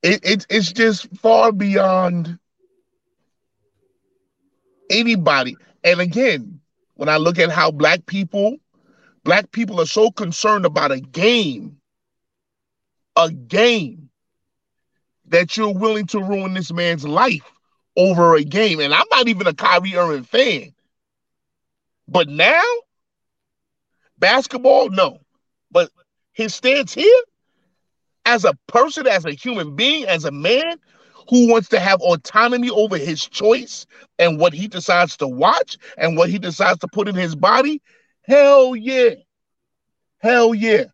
it, 0.03 0.19
it 0.23 0.45
it's 0.49 0.71
just 0.71 1.07
far 1.17 1.51
beyond 1.51 2.37
anybody. 4.89 5.55
And 5.83 5.99
again, 5.99 6.59
when 6.95 7.09
I 7.09 7.17
look 7.17 7.39
at 7.39 7.49
how 7.49 7.71
black 7.71 8.05
people, 8.05 8.57
black 9.23 9.51
people 9.51 9.81
are 9.81 9.87
so 9.87 10.11
concerned 10.11 10.65
about 10.65 10.91
a 10.91 10.99
game, 10.99 11.77
a 13.15 13.31
game 13.31 14.09
that 15.27 15.57
you're 15.57 15.73
willing 15.73 16.07
to 16.07 16.19
ruin 16.19 16.53
this 16.53 16.71
man's 16.71 17.05
life 17.05 17.56
over 17.97 18.35
a 18.35 18.43
game. 18.43 18.79
And 18.79 18.93
I'm 18.93 19.07
not 19.11 19.27
even 19.27 19.47
a 19.47 19.53
Kyrie 19.53 19.95
Irving 19.95 20.23
fan. 20.23 20.73
But 22.07 22.29
now, 22.29 22.63
basketball, 24.17 24.89
no. 24.89 25.19
But 25.71 25.91
his 26.31 26.55
stance 26.55 26.93
here, 26.93 27.21
as 28.25 28.45
a 28.45 28.53
person, 28.67 29.07
as 29.07 29.25
a 29.25 29.31
human 29.31 29.75
being, 29.75 30.05
as 30.05 30.23
a 30.23 30.31
man 30.31 30.79
who 31.29 31.49
wants 31.49 31.67
to 31.69 31.79
have 31.79 31.99
autonomy 32.01 32.69
over 32.69 32.97
his 32.97 33.25
choice 33.25 33.85
and 34.19 34.39
what 34.39 34.53
he 34.53 34.67
decides 34.67 35.17
to 35.17 35.27
watch 35.27 35.77
and 35.97 36.15
what 36.15 36.29
he 36.29 36.39
decides 36.39 36.79
to 36.79 36.87
put 36.87 37.07
in 37.09 37.15
his 37.15 37.35
body, 37.35 37.81
hell 38.21 38.75
yeah. 38.75 39.15
Hell 40.19 40.53
yeah. 40.53 40.85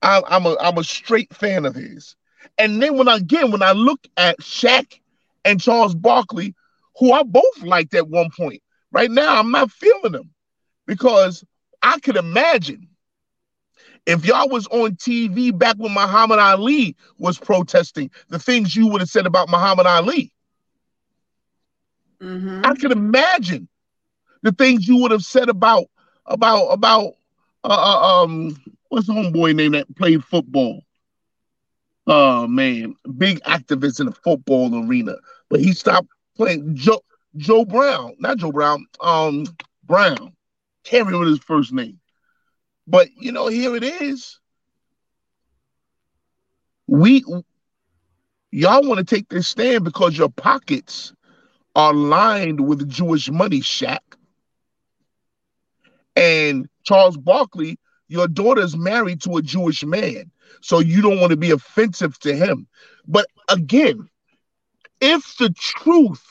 I, 0.00 0.22
I'm 0.28 0.46
a 0.46 0.56
I'm 0.60 0.78
a 0.78 0.84
straight 0.84 1.34
fan 1.34 1.64
of 1.64 1.74
his. 1.74 2.16
And 2.58 2.82
then 2.82 2.96
when 2.96 3.08
I, 3.08 3.16
again, 3.16 3.50
when 3.50 3.62
I 3.62 3.72
look 3.72 4.06
at 4.16 4.38
Shaq 4.40 5.00
and 5.44 5.60
Charles 5.60 5.94
Barkley, 5.94 6.54
who 6.98 7.12
I 7.12 7.22
both 7.22 7.62
liked 7.62 7.94
at 7.94 8.08
one 8.08 8.30
point, 8.36 8.62
right 8.90 9.10
now 9.10 9.38
I'm 9.38 9.50
not 9.50 9.70
feeling 9.70 10.12
them 10.12 10.30
because 10.86 11.44
I 11.82 11.98
could 12.00 12.16
imagine 12.16 12.88
if 14.06 14.24
y'all 14.24 14.48
was 14.48 14.66
on 14.68 14.96
TV 14.96 15.56
back 15.56 15.76
when 15.78 15.92
Muhammad 15.92 16.38
Ali 16.38 16.96
was 17.18 17.38
protesting, 17.38 18.10
the 18.28 18.38
things 18.38 18.74
you 18.74 18.88
would 18.88 19.00
have 19.00 19.10
said 19.10 19.26
about 19.26 19.48
Muhammad 19.48 19.86
Ali. 19.86 20.32
Mm-hmm. 22.20 22.62
I 22.64 22.74
could 22.74 22.92
imagine 22.92 23.68
the 24.42 24.52
things 24.52 24.86
you 24.86 24.98
would 24.98 25.10
have 25.10 25.22
said 25.22 25.48
about 25.48 25.86
about 26.26 26.66
about 26.66 27.14
uh, 27.64 27.68
uh, 27.68 28.22
um, 28.24 28.56
what's 28.88 29.06
the 29.06 29.12
homeboy 29.12 29.54
name 29.54 29.72
that 29.72 29.94
played 29.96 30.24
football? 30.24 30.82
Oh 32.06 32.46
man, 32.48 32.96
big 33.16 33.40
activist 33.42 34.00
in 34.00 34.06
the 34.06 34.12
football 34.12 34.84
arena, 34.84 35.16
but 35.52 35.60
he 35.60 35.74
stopped 35.74 36.08
playing. 36.34 36.74
Joe 36.74 37.02
Joe 37.36 37.66
Brown, 37.66 38.14
not 38.18 38.38
Joe 38.38 38.52
Brown, 38.52 38.86
um, 39.02 39.44
Brown. 39.84 40.32
Can't 40.82 41.04
remember 41.06 41.26
his 41.26 41.40
first 41.40 41.74
name, 41.74 42.00
but 42.86 43.08
you 43.20 43.32
know, 43.32 43.48
here 43.48 43.76
it 43.76 43.84
is. 43.84 44.40
We 46.86 47.22
y'all 48.50 48.82
want 48.82 48.98
to 48.98 49.04
take 49.04 49.28
this 49.28 49.46
stand 49.46 49.84
because 49.84 50.16
your 50.16 50.30
pockets 50.30 51.12
are 51.76 51.92
lined 51.92 52.66
with 52.66 52.88
Jewish 52.88 53.30
money, 53.30 53.60
Shaq. 53.60 53.98
And 56.16 56.66
Charles 56.82 57.18
Barkley, 57.18 57.78
your 58.08 58.26
daughter's 58.26 58.74
married 58.74 59.20
to 59.22 59.36
a 59.36 59.42
Jewish 59.42 59.84
man. 59.84 60.30
So 60.62 60.78
you 60.78 61.02
don't 61.02 61.20
want 61.20 61.30
to 61.30 61.36
be 61.36 61.50
offensive 61.50 62.18
to 62.20 62.34
him. 62.34 62.66
But 63.06 63.26
again, 63.48 64.08
if 65.02 65.36
the 65.36 65.50
truth 65.50 66.24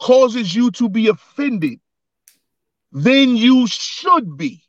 causes 0.00 0.54
you 0.54 0.70
to 0.72 0.88
be 0.88 1.08
offended, 1.08 1.80
then 2.92 3.36
you 3.36 3.66
should 3.66 4.36
be. 4.36 4.62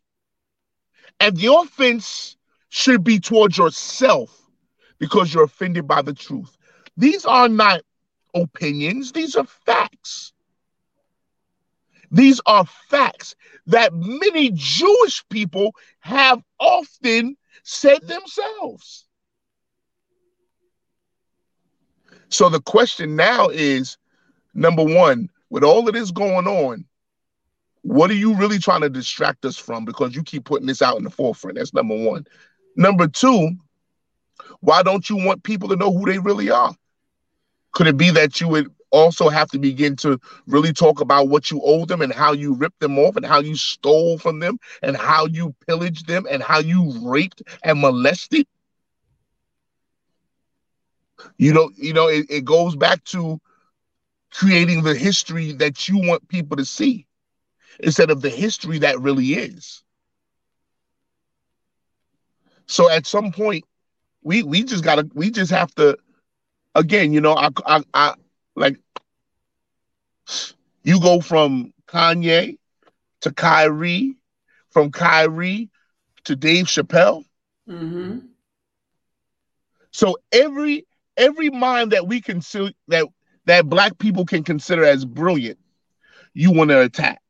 And 1.20 1.36
the 1.36 1.54
offense 1.54 2.38
should 2.70 3.04
be 3.04 3.20
towards 3.20 3.58
yourself 3.58 4.50
because 4.98 5.34
you're 5.34 5.44
offended 5.44 5.88
by 5.88 6.02
the 6.02 6.14
truth. 6.14 6.58
These 6.96 7.26
are 7.26 7.50
not 7.50 7.82
opinions, 8.34 9.12
these 9.12 9.36
are 9.36 9.46
facts. 9.46 10.32
These 12.12 12.42
are 12.46 12.66
facts 12.66 13.36
that 13.68 13.94
many 13.94 14.52
Jewish 14.54 15.24
people 15.30 15.76
have 16.00 16.42
often 16.60 17.36
said 17.64 18.02
themselves. 18.08 19.06
So 22.32 22.48
the 22.50 22.62
question 22.62 23.16
now 23.16 23.50
is 23.50 23.98
number 24.54 24.84
one, 24.84 25.30
with 25.50 25.64
all 25.64 25.88
of 25.88 25.94
this 25.94 26.12
going 26.12 26.48
on, 26.48 26.86
what 27.82 28.10
are 28.10 28.16
you 28.16 28.36
really 28.36 28.58
trying 28.58 28.82
to 28.82 28.90
distract 28.90 29.44
us 29.44 29.58
from? 29.58 29.84
Because 29.84 30.16
you 30.16 30.24
keep 30.24 30.46
putting 30.46 30.68
this 30.68 30.82
out 30.82 30.98
in 30.98 31.04
the 31.04 31.10
forefront. 31.10 31.58
That's 31.58 31.74
number 31.74 31.96
one. 31.96 32.26
Number 32.78 33.08
two, 33.08 33.52
why 34.62 34.82
don't 34.82 35.10
you 35.10 35.18
want 35.18 35.44
people 35.44 35.68
to 35.70 35.76
know 35.76 35.92
who 35.92 36.06
they 36.06 36.20
really 36.20 36.50
are? 36.50 36.74
Could 37.74 37.88
it 37.88 37.98
be 37.98 38.12
that 38.12 38.40
you 38.40 38.48
would 38.48 38.72
also 38.92 39.30
have 39.30 39.50
to 39.50 39.60
begin 39.60 39.96
to 39.98 40.20
really 40.48 40.72
talk 40.72 41.02
about 41.02 41.28
what 41.28 41.52
you 41.52 41.62
owe 41.64 41.86
them 41.86 42.02
and 42.02 42.14
how 42.14 42.32
you 42.32 42.54
ripped 42.54 42.80
them 42.80 42.98
off 42.98 43.16
and 43.16 43.26
how 43.26 43.40
you 43.40 43.56
stole 43.56 44.18
from 44.18 44.40
them 44.40 44.58
and 44.84 44.96
how 44.96 45.26
you 45.26 45.54
pillaged 45.68 46.08
them 46.08 46.26
and 46.30 46.44
how 46.44 46.60
you 46.60 46.94
raped 47.02 47.42
and 47.64 47.82
molested? 47.82 48.48
You 51.38 51.54
know, 51.54 51.72
you 51.76 51.94
know, 51.94 52.08
it, 52.08 52.26
it 52.30 52.46
goes 52.46 52.76
back 52.76 53.04
to 53.06 53.40
creating 54.32 54.84
the 54.84 54.96
history 54.96 55.52
that 55.54 55.88
you 55.88 55.98
want 55.98 56.28
people 56.28 56.58
to 56.58 56.66
see 56.66 57.08
instead 57.80 58.10
of 58.10 58.22
the 58.22 58.30
history 58.30 58.80
that 58.80 59.00
really 59.00 59.34
is. 59.34 59.84
So 62.68 62.90
at 62.90 63.06
some 63.06 63.32
point, 63.32 63.66
we 64.24 64.44
we 64.44 64.64
just 64.64 64.84
gotta 64.84 65.10
we 65.14 65.30
just 65.32 65.52
have 65.52 65.74
to 65.76 65.98
again, 66.76 67.12
you 67.14 67.22
know, 67.22 67.34
I, 67.36 67.50
I, 67.66 67.84
I 67.94 68.14
like 68.56 68.78
you 70.84 71.00
go 71.00 71.20
from 71.22 71.74
Kanye 71.88 72.58
to 73.22 73.32
Kyrie, 73.32 74.16
from 74.70 74.92
Kyrie 74.92 75.70
to 76.26 76.36
Dave 76.36 76.66
Chappelle. 76.66 77.24
Mm-hmm. 77.68 78.20
So 79.92 80.18
every 80.32 80.86
every 81.18 81.50
mind 81.50 81.92
that 81.92 82.08
we 82.08 82.22
consider 82.22 82.72
that 82.88 83.06
that 83.46 83.68
black 83.68 83.98
people 83.98 84.26
can 84.26 84.44
consider 84.44 84.84
as 84.86 85.04
brilliant, 85.06 85.58
you 86.34 86.52
want 86.52 86.70
to 86.70 86.82
attack. 86.82 87.22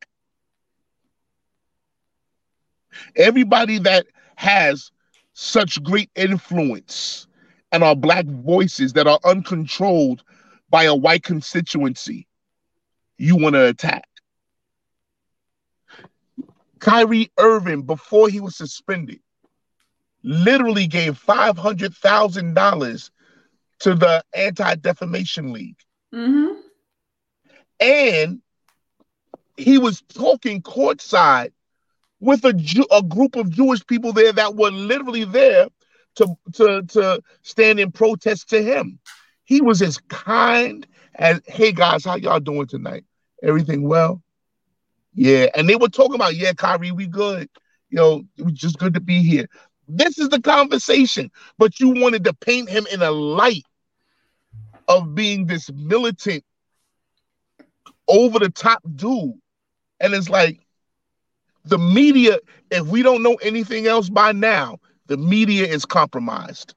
Everybody 3.16 3.78
that 3.78 4.06
has 4.36 4.90
such 5.32 5.82
great 5.82 6.10
influence 6.14 7.26
and 7.70 7.82
are 7.82 7.96
black 7.96 8.26
voices 8.26 8.92
that 8.92 9.06
are 9.06 9.18
uncontrolled 9.24 10.22
by 10.68 10.84
a 10.84 10.94
white 10.94 11.22
constituency, 11.22 12.26
you 13.16 13.36
want 13.36 13.54
to 13.54 13.66
attack. 13.66 14.06
Kyrie 16.78 17.30
Irving, 17.38 17.82
before 17.82 18.28
he 18.28 18.40
was 18.40 18.56
suspended, 18.56 19.20
literally 20.22 20.86
gave 20.86 21.18
$500,000 21.24 23.10
to 23.82 23.94
the 23.94 24.24
Anti 24.32 24.76
Defamation 24.76 25.52
League. 25.52 25.78
Mm-hmm. 26.14 26.60
And 27.80 28.40
he 29.56 29.78
was 29.78 30.02
talking 30.02 30.62
courtside 30.62 31.52
with 32.20 32.44
a, 32.44 32.52
Jew, 32.52 32.86
a 32.92 33.02
group 33.02 33.34
of 33.34 33.50
Jewish 33.50 33.84
people 33.86 34.12
there 34.12 34.32
that 34.32 34.54
were 34.54 34.70
literally 34.70 35.24
there 35.24 35.66
to, 36.16 36.36
to, 36.54 36.82
to 36.82 37.22
stand 37.42 37.80
in 37.80 37.90
protest 37.90 38.50
to 38.50 38.62
him. 38.62 39.00
He 39.44 39.60
was 39.60 39.82
as 39.82 39.98
kind 40.08 40.86
as, 41.16 41.40
hey 41.46 41.72
guys, 41.72 42.04
how 42.04 42.16
y'all 42.16 42.38
doing 42.38 42.68
tonight? 42.68 43.04
Everything 43.42 43.88
well? 43.88 44.22
Yeah. 45.14 45.48
And 45.56 45.68
they 45.68 45.76
were 45.76 45.88
talking 45.88 46.14
about, 46.14 46.36
yeah, 46.36 46.52
Kyrie, 46.52 46.92
we 46.92 47.08
good. 47.08 47.48
You 47.90 47.96
know, 47.96 48.22
it 48.36 48.44
was 48.44 48.54
just 48.54 48.78
good 48.78 48.94
to 48.94 49.00
be 49.00 49.24
here. 49.24 49.48
This 49.88 50.18
is 50.18 50.28
the 50.28 50.40
conversation. 50.40 51.32
But 51.58 51.80
you 51.80 51.90
wanted 51.90 52.22
to 52.24 52.32
paint 52.32 52.70
him 52.70 52.86
in 52.92 53.02
a 53.02 53.10
light 53.10 53.64
of 54.88 55.14
being 55.14 55.46
this 55.46 55.70
militant, 55.72 56.44
over 58.08 58.38
the 58.38 58.50
top 58.50 58.82
dude. 58.96 59.34
And 60.00 60.14
it's 60.14 60.28
like 60.28 60.60
the 61.64 61.78
media, 61.78 62.38
if 62.70 62.86
we 62.86 63.02
don't 63.02 63.22
know 63.22 63.36
anything 63.36 63.86
else 63.86 64.08
by 64.08 64.32
now, 64.32 64.78
the 65.06 65.16
media 65.16 65.66
is 65.66 65.84
compromised. 65.84 66.74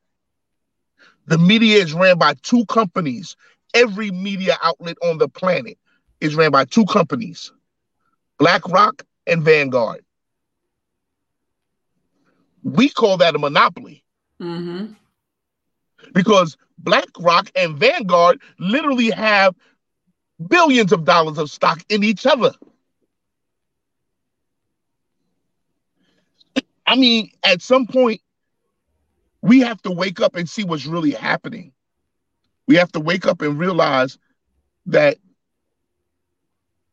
The 1.28 1.38
media 1.38 1.82
is 1.82 1.94
ran 1.94 2.18
by 2.18 2.36
two 2.42 2.66
companies. 2.66 3.36
Every 3.74 4.12
media 4.12 4.58
outlet 4.64 4.98
on 5.04 5.18
the 5.18 5.28
planet 5.28 5.78
is 6.22 6.36
ran 6.36 6.52
by 6.52 6.66
two 6.66 6.86
companies 6.86 7.52
BlackRock 8.40 9.04
and 9.28 9.44
Vanguard. 9.44 10.04
We 12.64 12.90
call 12.90 13.18
that 13.18 13.36
a 13.36 13.40
monopoly. 13.40 14.04
Mm-hmm. 14.42 14.94
Because 16.14 16.58
BlackRock 16.80 17.52
and 17.56 17.78
Vanguard 17.78 18.42
literally 18.60 19.10
have 19.12 19.56
billions 20.48 20.92
of 20.92 21.06
dollars 21.06 21.38
of 21.38 21.50
stock 21.50 21.84
in 21.90 22.04
each 22.04 22.26
other. 22.26 22.52
I 26.88 26.96
mean, 26.96 27.32
at 27.44 27.62
some 27.62 27.88
point, 27.88 28.22
we 29.42 29.60
have 29.62 29.82
to 29.84 29.92
wake 29.92 30.22
up 30.22 30.36
and 30.36 30.48
see 30.48 30.64
what's 30.64 30.86
really 30.86 31.12
happening. 31.12 31.72
We 32.68 32.76
have 32.76 32.92
to 32.94 33.00
wake 33.00 33.26
up 33.26 33.42
and 33.42 33.60
realize 33.60 34.18
that 34.88 35.18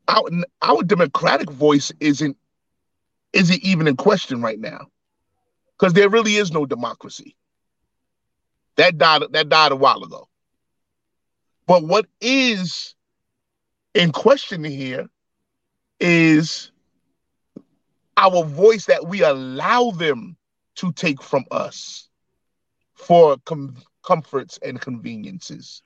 our, 0.08 0.28
our 0.62 0.82
democratic 0.82 1.50
voice 1.50 1.92
isn't 2.00 2.36
isn't 3.32 3.62
even 3.64 3.86
in 3.88 3.96
question 3.96 4.42
right 4.42 4.60
now 4.60 4.86
because 5.78 5.94
there 5.94 6.10
really 6.10 6.36
is 6.36 6.52
no 6.52 6.66
democracy 6.66 7.34
that 8.76 8.98
died 8.98 9.22
that 9.30 9.48
died 9.48 9.72
a 9.72 9.76
while 9.76 10.02
ago 10.02 10.28
but 11.66 11.84
what 11.84 12.06
is 12.20 12.94
in 13.94 14.12
question 14.12 14.64
here 14.64 15.08
is 16.00 16.72
our 18.16 18.44
voice 18.44 18.86
that 18.86 19.06
we 19.06 19.22
allow 19.22 19.90
them 19.90 20.36
to 20.76 20.92
take 20.92 21.22
from 21.22 21.44
us 21.50 22.08
for 22.94 23.36
com- 23.44 23.76
comforts 24.02 24.58
and 24.62 24.80
conveniences. 24.80 25.82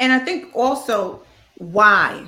And 0.00 0.12
I 0.12 0.18
think 0.18 0.54
also 0.54 1.22
why, 1.58 2.26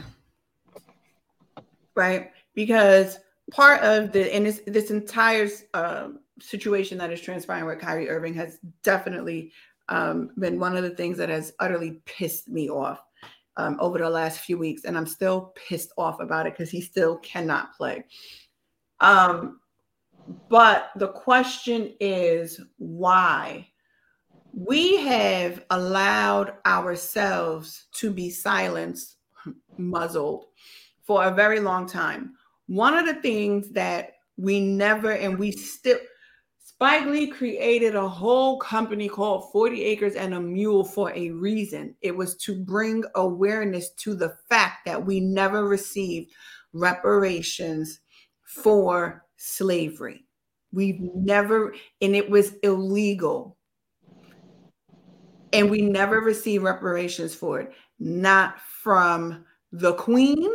right? 1.94 2.30
Because 2.54 3.18
part 3.50 3.82
of 3.82 4.12
the 4.12 4.32
and 4.34 4.46
this 4.46 4.60
this 4.66 4.90
entire 4.90 5.48
uh, 5.74 6.08
situation 6.40 6.98
that 6.98 7.12
is 7.12 7.20
transpiring 7.20 7.66
with 7.66 7.80
Kyrie 7.80 8.08
Irving 8.08 8.34
has 8.34 8.58
definitely 8.82 9.52
um, 9.88 10.30
been 10.38 10.58
one 10.58 10.76
of 10.76 10.82
the 10.82 10.90
things 10.90 11.16
that 11.18 11.28
has 11.28 11.52
utterly 11.60 12.00
pissed 12.06 12.48
me 12.48 12.68
off 12.68 13.00
um, 13.56 13.76
over 13.80 13.98
the 13.98 14.10
last 14.10 14.40
few 14.40 14.58
weeks, 14.58 14.84
and 14.84 14.96
I'm 14.96 15.06
still 15.06 15.52
pissed 15.54 15.92
off 15.96 16.20
about 16.20 16.46
it 16.46 16.54
because 16.54 16.70
he 16.70 16.80
still 16.80 17.18
cannot 17.18 17.74
play. 17.76 18.04
Um, 19.00 19.60
but 20.48 20.90
the 20.96 21.08
question 21.08 21.94
is 22.00 22.60
why? 22.78 23.68
We 24.52 24.96
have 24.98 25.64
allowed 25.70 26.54
ourselves 26.64 27.86
to 27.96 28.10
be 28.10 28.30
silenced, 28.30 29.16
muzzled 29.76 30.46
for 31.02 31.24
a 31.24 31.34
very 31.34 31.60
long 31.60 31.86
time. 31.86 32.34
One 32.66 32.96
of 32.96 33.06
the 33.06 33.20
things 33.20 33.70
that 33.70 34.12
We 34.36 34.58
never, 34.58 35.12
and 35.12 35.38
we 35.38 35.52
still, 35.52 35.98
Spike 36.84 37.06
Lee 37.06 37.26
created 37.28 37.94
a 37.94 38.06
whole 38.06 38.58
company 38.58 39.08
called 39.08 39.50
40 39.52 39.82
Acres 39.84 40.16
and 40.16 40.34
a 40.34 40.40
Mule 40.40 40.84
for 40.84 41.10
a 41.14 41.30
reason. 41.30 41.94
It 42.02 42.14
was 42.14 42.36
to 42.36 42.62
bring 42.62 43.04
awareness 43.14 43.92
to 44.00 44.14
the 44.14 44.36
fact 44.50 44.84
that 44.84 45.02
we 45.02 45.18
never 45.18 45.66
received 45.66 46.32
reparations 46.74 48.00
for 48.42 49.24
slavery. 49.38 50.26
We've 50.72 51.00
never, 51.00 51.74
and 52.02 52.14
it 52.14 52.28
was 52.28 52.52
illegal. 52.62 53.56
And 55.54 55.70
we 55.70 55.80
never 55.80 56.20
received 56.20 56.64
reparations 56.64 57.34
for 57.34 57.60
it, 57.60 57.72
not 57.98 58.60
from 58.60 59.46
the 59.72 59.94
Queen, 59.94 60.50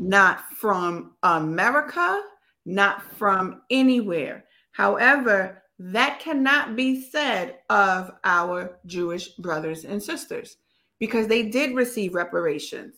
not 0.00 0.50
from 0.50 1.14
America, 1.22 2.20
not 2.66 3.02
from 3.02 3.62
anywhere. 3.70 4.46
However, 4.72 5.62
that 5.78 6.20
cannot 6.20 6.76
be 6.76 7.02
said 7.02 7.58
of 7.70 8.12
our 8.24 8.78
Jewish 8.86 9.28
brothers 9.28 9.84
and 9.84 10.02
sisters 10.02 10.56
because 10.98 11.26
they 11.26 11.44
did 11.44 11.74
receive 11.74 12.14
reparations, 12.14 12.94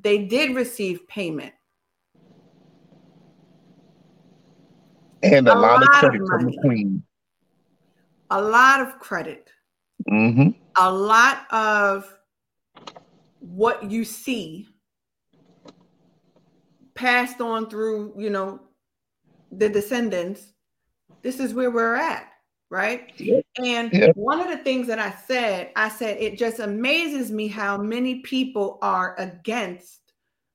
they 0.00 0.26
did 0.26 0.54
receive 0.54 1.06
payment. 1.08 1.52
And 5.22 5.48
a, 5.48 5.54
a 5.54 5.58
lot, 5.58 5.80
lot, 5.80 5.82
of 5.82 5.88
credit 5.88 6.26
from 6.26 6.46
the 6.46 6.56
Queen. 6.62 7.02
A 8.30 8.40
lot 8.40 8.80
of 8.80 8.98
credit. 8.98 9.50
Mm-hmm. 10.10 10.50
A 10.76 10.90
lot 10.90 11.46
of 11.50 12.16
what 13.40 13.90
you 13.90 14.04
see 14.04 14.68
passed 16.94 17.40
on 17.40 17.68
through, 17.68 18.14
you 18.16 18.30
know, 18.30 18.60
the 19.52 19.68
descendants 19.68 20.52
this 21.22 21.40
is 21.40 21.54
where 21.54 21.70
we're 21.70 21.96
at 21.96 22.26
right? 22.72 23.12
And 23.58 23.92
yeah. 23.92 24.12
one 24.14 24.40
of 24.40 24.48
the 24.48 24.58
things 24.58 24.86
that 24.86 25.00
i 25.00 25.10
said 25.10 25.70
i 25.74 25.88
said 25.88 26.16
it 26.18 26.38
just 26.38 26.60
amazes 26.60 27.32
me 27.32 27.48
how 27.48 27.76
many 27.76 28.20
people 28.20 28.78
are 28.80 29.18
against 29.18 30.00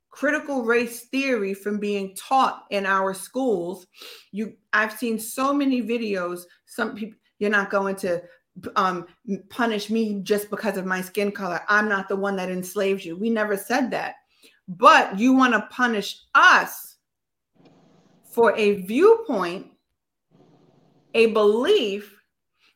critical 0.10 0.64
race 0.64 1.02
theory 1.08 1.54
from 1.54 1.78
being 1.78 2.16
taught 2.16 2.64
in 2.70 2.86
our 2.86 3.14
schools. 3.14 3.86
You 4.32 4.54
i've 4.72 4.94
seen 4.94 5.20
so 5.20 5.54
many 5.54 5.82
videos 5.82 6.44
some 6.66 6.96
people 6.96 7.20
you're 7.40 7.50
not 7.50 7.70
going 7.70 7.98
to 7.98 8.24
um, 8.78 9.06
punish 9.50 9.90
me 9.90 10.22
just 10.24 10.50
because 10.50 10.78
of 10.78 10.86
my 10.86 11.02
skin 11.02 11.30
color. 11.32 11.60
I'm 11.68 11.90
not 11.90 12.08
the 12.08 12.16
one 12.16 12.38
that 12.38 12.50
enslaves 12.50 13.04
you. 13.04 13.18
We 13.18 13.30
never 13.30 13.58
said 13.58 13.92
that. 13.92 14.16
But 14.70 15.20
you 15.20 15.34
want 15.34 15.54
to 15.54 15.68
punish 15.70 16.22
us 16.34 16.96
for 18.32 18.56
a 18.56 18.82
viewpoint 18.84 19.75
a 21.16 21.28
belief 21.28 22.14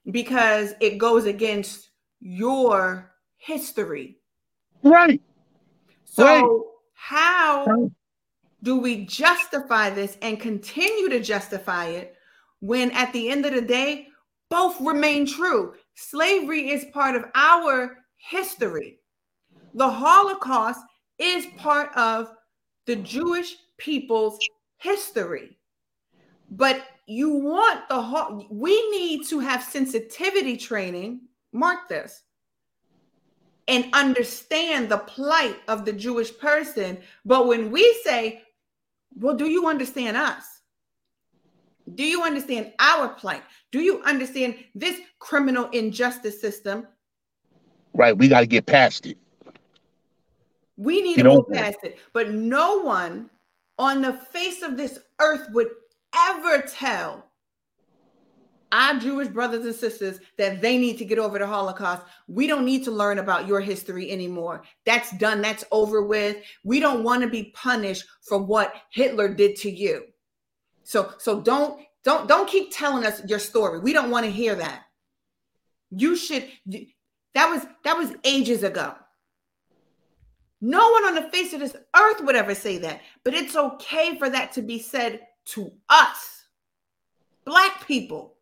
because 0.09 0.73
it 0.79 0.97
goes 0.97 1.25
against 1.25 1.91
your 2.19 3.11
history. 3.37 4.17
Right. 4.81 5.21
So, 6.05 6.25
right. 6.25 6.61
how 6.93 7.91
do 8.63 8.79
we 8.79 9.05
justify 9.05 9.89
this 9.89 10.17
and 10.21 10.39
continue 10.39 11.09
to 11.09 11.19
justify 11.19 11.87
it 11.87 12.15
when 12.61 12.91
at 12.91 13.13
the 13.13 13.29
end 13.29 13.45
of 13.45 13.53
the 13.53 13.61
day, 13.61 14.07
both 14.49 14.79
remain 14.81 15.27
true? 15.27 15.75
Slavery 15.95 16.71
is 16.71 16.85
part 16.93 17.15
of 17.15 17.25
our 17.35 17.97
history. 18.17 18.99
The 19.73 19.89
Holocaust 19.89 20.79
is 21.19 21.45
part 21.57 21.95
of 21.95 22.31
the 22.85 22.95
Jewish 22.95 23.57
people's 23.77 24.39
history. 24.77 25.57
But 26.49 26.81
you 27.09 27.29
want 27.31 27.89
the 27.89 28.01
whole, 28.01 28.45
we 28.49 28.89
need 28.91 29.25
to 29.27 29.39
have 29.39 29.63
sensitivity 29.63 30.55
training, 30.55 31.21
mark 31.51 31.89
this, 31.89 32.23
and 33.67 33.85
understand 33.93 34.89
the 34.89 34.97
plight 34.97 35.55
of 35.67 35.85
the 35.85 35.93
Jewish 35.93 36.37
person. 36.37 36.99
But 37.25 37.47
when 37.47 37.71
we 37.71 37.99
say, 38.03 38.43
well, 39.15 39.35
do 39.35 39.47
you 39.47 39.67
understand 39.67 40.17
us? 40.17 40.45
Do 41.95 42.03
you 42.03 42.23
understand 42.23 42.73
our 42.79 43.09
plight? 43.09 43.43
Do 43.71 43.79
you 43.79 44.01
understand 44.03 44.55
this 44.75 44.99
criminal 45.17 45.69
injustice 45.71 46.39
system? 46.39 46.87
Right. 47.93 48.15
We 48.15 48.27
got 48.27 48.41
to 48.41 48.47
get 48.47 48.67
past 48.67 49.07
it. 49.07 49.17
We 50.77 51.01
need 51.01 51.15
to 51.15 51.23
go 51.23 51.43
past 51.43 51.79
it. 51.83 51.97
But 52.13 52.31
no 52.31 52.81
one 52.81 53.29
on 53.79 54.01
the 54.01 54.13
face 54.13 54.61
of 54.61 54.77
this 54.77 54.99
earth 55.19 55.47
would 55.51 55.69
ever 56.15 56.61
tell 56.61 57.29
our 58.71 58.99
Jewish 58.99 59.27
brothers 59.27 59.65
and 59.65 59.73
sisters 59.73 60.19
that 60.37 60.61
they 60.61 60.77
need 60.77 60.97
to 60.99 61.05
get 61.05 61.17
over 61.17 61.39
the 61.39 61.47
Holocaust. 61.47 62.03
We 62.27 62.45
don't 62.45 62.65
need 62.65 62.83
to 62.85 62.91
learn 62.91 63.19
about 63.19 63.47
your 63.47 63.61
history 63.61 64.11
anymore. 64.11 64.63
That's 64.85 65.11
done, 65.17 65.41
that's 65.41 65.65
over 65.71 66.03
with. 66.03 66.37
We 66.63 66.79
don't 66.79 67.03
want 67.03 67.23
to 67.23 67.29
be 67.29 67.51
punished 67.55 68.05
for 68.21 68.37
what 68.37 68.73
Hitler 68.91 69.33
did 69.33 69.55
to 69.57 69.71
you. 69.71 70.05
So 70.83 71.13
so 71.17 71.41
don't 71.41 71.81
don't 72.03 72.27
don't 72.27 72.49
keep 72.49 72.71
telling 72.71 73.05
us 73.05 73.21
your 73.27 73.39
story. 73.39 73.79
We 73.79 73.93
don't 73.93 74.11
want 74.11 74.25
to 74.25 74.31
hear 74.31 74.55
that. 74.55 74.83
You 75.91 76.15
should 76.15 76.47
that 77.33 77.49
was 77.49 77.65
that 77.83 77.97
was 77.97 78.13
ages 78.23 78.63
ago. 78.63 78.93
No 80.61 80.91
one 80.91 81.05
on 81.05 81.15
the 81.15 81.29
face 81.29 81.53
of 81.53 81.61
this 81.61 81.75
earth 81.95 82.21
would 82.21 82.35
ever 82.35 82.53
say 82.53 82.77
that, 82.79 83.01
but 83.23 83.33
it's 83.33 83.55
okay 83.55 84.17
for 84.17 84.29
that 84.29 84.51
to 84.53 84.61
be 84.61 84.77
said 84.77 85.21
to 85.45 85.71
us, 85.89 86.45
black 87.45 87.85
people. 87.87 88.35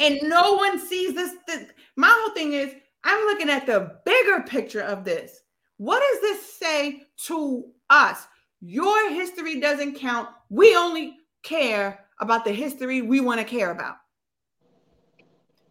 And 0.00 0.18
no 0.22 0.54
one 0.54 0.78
sees 0.78 1.14
this. 1.14 1.34
this. 1.46 1.68
My 1.96 2.12
whole 2.12 2.34
thing 2.34 2.52
is, 2.52 2.74
I'm 3.04 3.24
looking 3.26 3.50
at 3.50 3.66
the 3.66 3.98
bigger 4.04 4.42
picture 4.42 4.82
of 4.82 5.04
this. 5.04 5.40
What 5.76 6.00
does 6.00 6.20
this 6.20 6.54
say 6.54 7.02
to 7.26 7.66
us? 7.90 8.26
Your 8.60 9.10
history 9.10 9.60
doesn't 9.60 9.96
count. 9.96 10.28
We 10.48 10.74
only 10.76 11.16
care 11.42 12.06
about 12.20 12.44
the 12.44 12.52
history 12.52 13.02
we 13.02 13.20
want 13.20 13.40
to 13.40 13.44
care 13.44 13.70
about. 13.70 13.96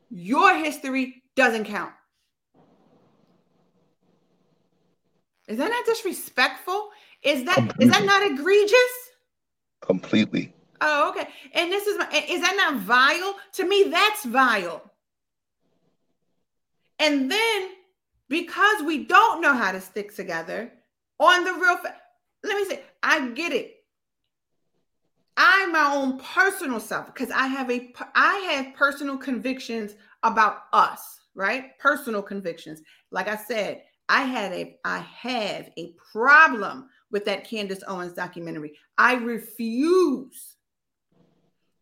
Your 0.09 0.55
history 0.55 1.24
doesn't 1.36 1.66
count. 1.66 1.91
Is 5.47 5.57
that 5.57 5.70
not 5.70 5.86
disrespectful? 5.86 6.89
Is 7.24 7.46
that 7.46 7.76
is 7.80 7.90
that 7.90 8.06
not 8.06 8.32
egregious? 8.32 9.04
completely. 9.86 10.54
Oh, 10.82 11.10
okay. 11.10 11.28
And 11.54 11.72
this 11.72 11.88
is 11.88 11.98
my, 11.98 12.08
is 12.30 12.42
that 12.42 12.56
not 12.58 12.82
vile? 12.82 13.36
To 13.54 13.68
me, 13.68 13.84
that's 13.90 14.26
vile. 14.26 14.92
And 17.00 17.30
then 17.32 17.70
because 18.30 18.84
we 18.84 19.06
don't 19.06 19.42
know 19.42 19.54
how 19.54 19.72
to 19.72 19.82
stick 19.82 20.16
together 20.16 20.72
on 21.20 21.44
the 21.44 21.54
real, 21.54 21.78
let 22.44 22.58
me 22.58 22.66
say, 22.66 22.82
I 23.02 23.30
get 23.30 23.52
it. 23.52 23.76
I 25.36 25.66
my 25.68 25.96
own 25.96 26.20
personal 26.20 26.80
self 26.80 27.08
because 27.08 27.32
I 27.32 27.48
have 27.48 27.72
a 27.72 27.92
I 28.14 28.36
have 28.52 28.76
personal 28.76 29.18
convictions 29.18 29.96
about 30.22 30.58
us, 30.74 31.22
right? 31.34 31.78
Personal 31.80 32.22
convictions. 32.22 32.82
Like 33.10 33.28
I 33.28 33.36
said, 33.36 33.82
I 34.10 34.24
had 34.24 34.52
a 34.52 34.78
I 34.86 35.00
have 35.00 35.72
a 35.76 35.96
problem 36.12 36.88
with 37.14 37.24
that 37.26 37.47
Candace 37.47 37.84
Owens 37.88 38.11
documentary. 38.11 38.74
I 38.97 39.14
refuse 39.14 40.55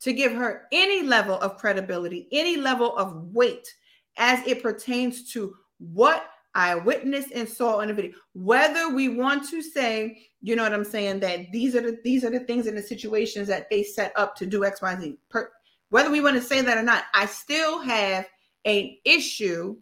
to 0.01 0.13
give 0.13 0.33
her 0.33 0.67
any 0.71 1.01
level 1.01 1.39
of 1.39 1.57
credibility, 1.57 2.27
any 2.31 2.57
level 2.57 2.95
of 2.97 3.33
weight 3.33 3.73
as 4.17 4.45
it 4.45 4.61
pertains 4.61 5.31
to 5.31 5.55
what 5.79 6.27
I 6.53 6.75
witnessed 6.75 7.31
and 7.31 7.47
saw 7.47 7.79
in 7.79 7.87
the 7.87 7.93
video. 7.93 8.11
Whether 8.33 8.89
we 8.89 9.07
want 9.07 9.49
to 9.51 9.61
say, 9.61 10.27
you 10.41 10.55
know 10.55 10.63
what 10.63 10.73
I'm 10.73 10.83
saying, 10.83 11.21
that 11.21 11.51
these 11.51 11.75
are 11.75 11.81
the 11.81 11.97
these 12.03 12.25
are 12.25 12.29
the 12.29 12.41
things 12.41 12.67
and 12.67 12.77
the 12.77 12.81
situations 12.81 13.47
that 13.47 13.69
they 13.69 13.83
set 13.83 14.11
up 14.17 14.35
to 14.35 14.45
do 14.45 14.65
X, 14.65 14.81
Y, 14.81 14.99
Z. 14.99 15.17
Per, 15.29 15.49
whether 15.89 16.11
we 16.11 16.19
want 16.19 16.35
to 16.35 16.41
say 16.41 16.61
that 16.61 16.77
or 16.77 16.83
not, 16.83 17.05
I 17.13 17.25
still 17.25 17.79
have 17.79 18.27
an 18.65 18.97
issue 19.05 19.77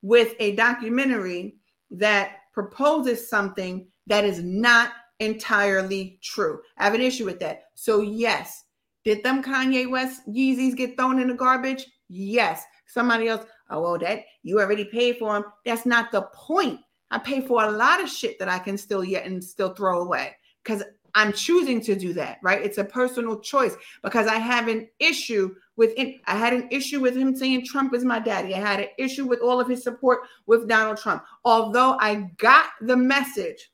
with 0.00 0.34
a 0.38 0.54
documentary 0.54 1.56
that 1.90 2.36
proposes 2.52 3.28
something 3.28 3.88
that 4.06 4.24
is 4.24 4.42
not 4.42 4.92
entirely 5.20 6.18
true. 6.22 6.60
I 6.78 6.84
have 6.84 6.94
an 6.94 7.00
issue 7.00 7.24
with 7.24 7.40
that. 7.40 7.64
So, 7.74 8.00
yes, 8.00 8.64
did 9.04 9.22
them 9.22 9.42
Kanye 9.42 9.90
West 9.90 10.22
Yeezys 10.28 10.76
get 10.76 10.96
thrown 10.96 11.20
in 11.20 11.28
the 11.28 11.34
garbage? 11.34 11.86
Yes. 12.08 12.62
Somebody 12.86 13.28
else, 13.28 13.46
oh, 13.70 13.80
well, 13.80 13.98
that 13.98 14.24
you 14.42 14.60
already 14.60 14.84
paid 14.84 15.18
for 15.18 15.32
them. 15.32 15.44
That's 15.64 15.86
not 15.86 16.12
the 16.12 16.22
point. 16.34 16.80
I 17.10 17.18
pay 17.18 17.40
for 17.40 17.64
a 17.64 17.70
lot 17.70 18.02
of 18.02 18.08
shit 18.08 18.38
that 18.38 18.48
I 18.48 18.58
can 18.58 18.76
still 18.78 19.04
yet 19.04 19.26
and 19.26 19.42
still 19.42 19.74
throw 19.74 20.02
away 20.02 20.36
because 20.62 20.82
I'm 21.14 21.32
choosing 21.32 21.80
to 21.82 21.94
do 21.94 22.14
that, 22.14 22.38
right? 22.42 22.62
It's 22.62 22.78
a 22.78 22.84
personal 22.84 23.38
choice 23.40 23.76
because 24.02 24.26
I 24.26 24.36
have 24.36 24.68
an 24.68 24.88
issue 24.98 25.54
with 25.76 25.92
it. 25.96 26.20
I 26.26 26.36
had 26.36 26.54
an 26.54 26.68
issue 26.70 27.00
with 27.00 27.14
him 27.14 27.36
saying 27.36 27.66
Trump 27.66 27.94
is 27.94 28.04
my 28.04 28.18
daddy. 28.18 28.54
I 28.54 28.60
had 28.60 28.80
an 28.80 28.88
issue 28.98 29.26
with 29.26 29.40
all 29.40 29.60
of 29.60 29.68
his 29.68 29.82
support 29.82 30.20
with 30.46 30.68
Donald 30.68 30.96
Trump. 30.96 31.22
Although 31.44 31.98
I 32.00 32.30
got 32.38 32.66
the 32.80 32.96
message 32.96 33.71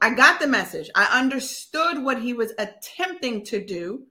I 0.00 0.14
got 0.14 0.40
the 0.40 0.46
message. 0.46 0.90
I 0.94 1.18
understood 1.18 2.02
what 2.02 2.20
he 2.20 2.32
was 2.32 2.52
attempting 2.58 3.44
to 3.46 3.64
do, 3.64 4.06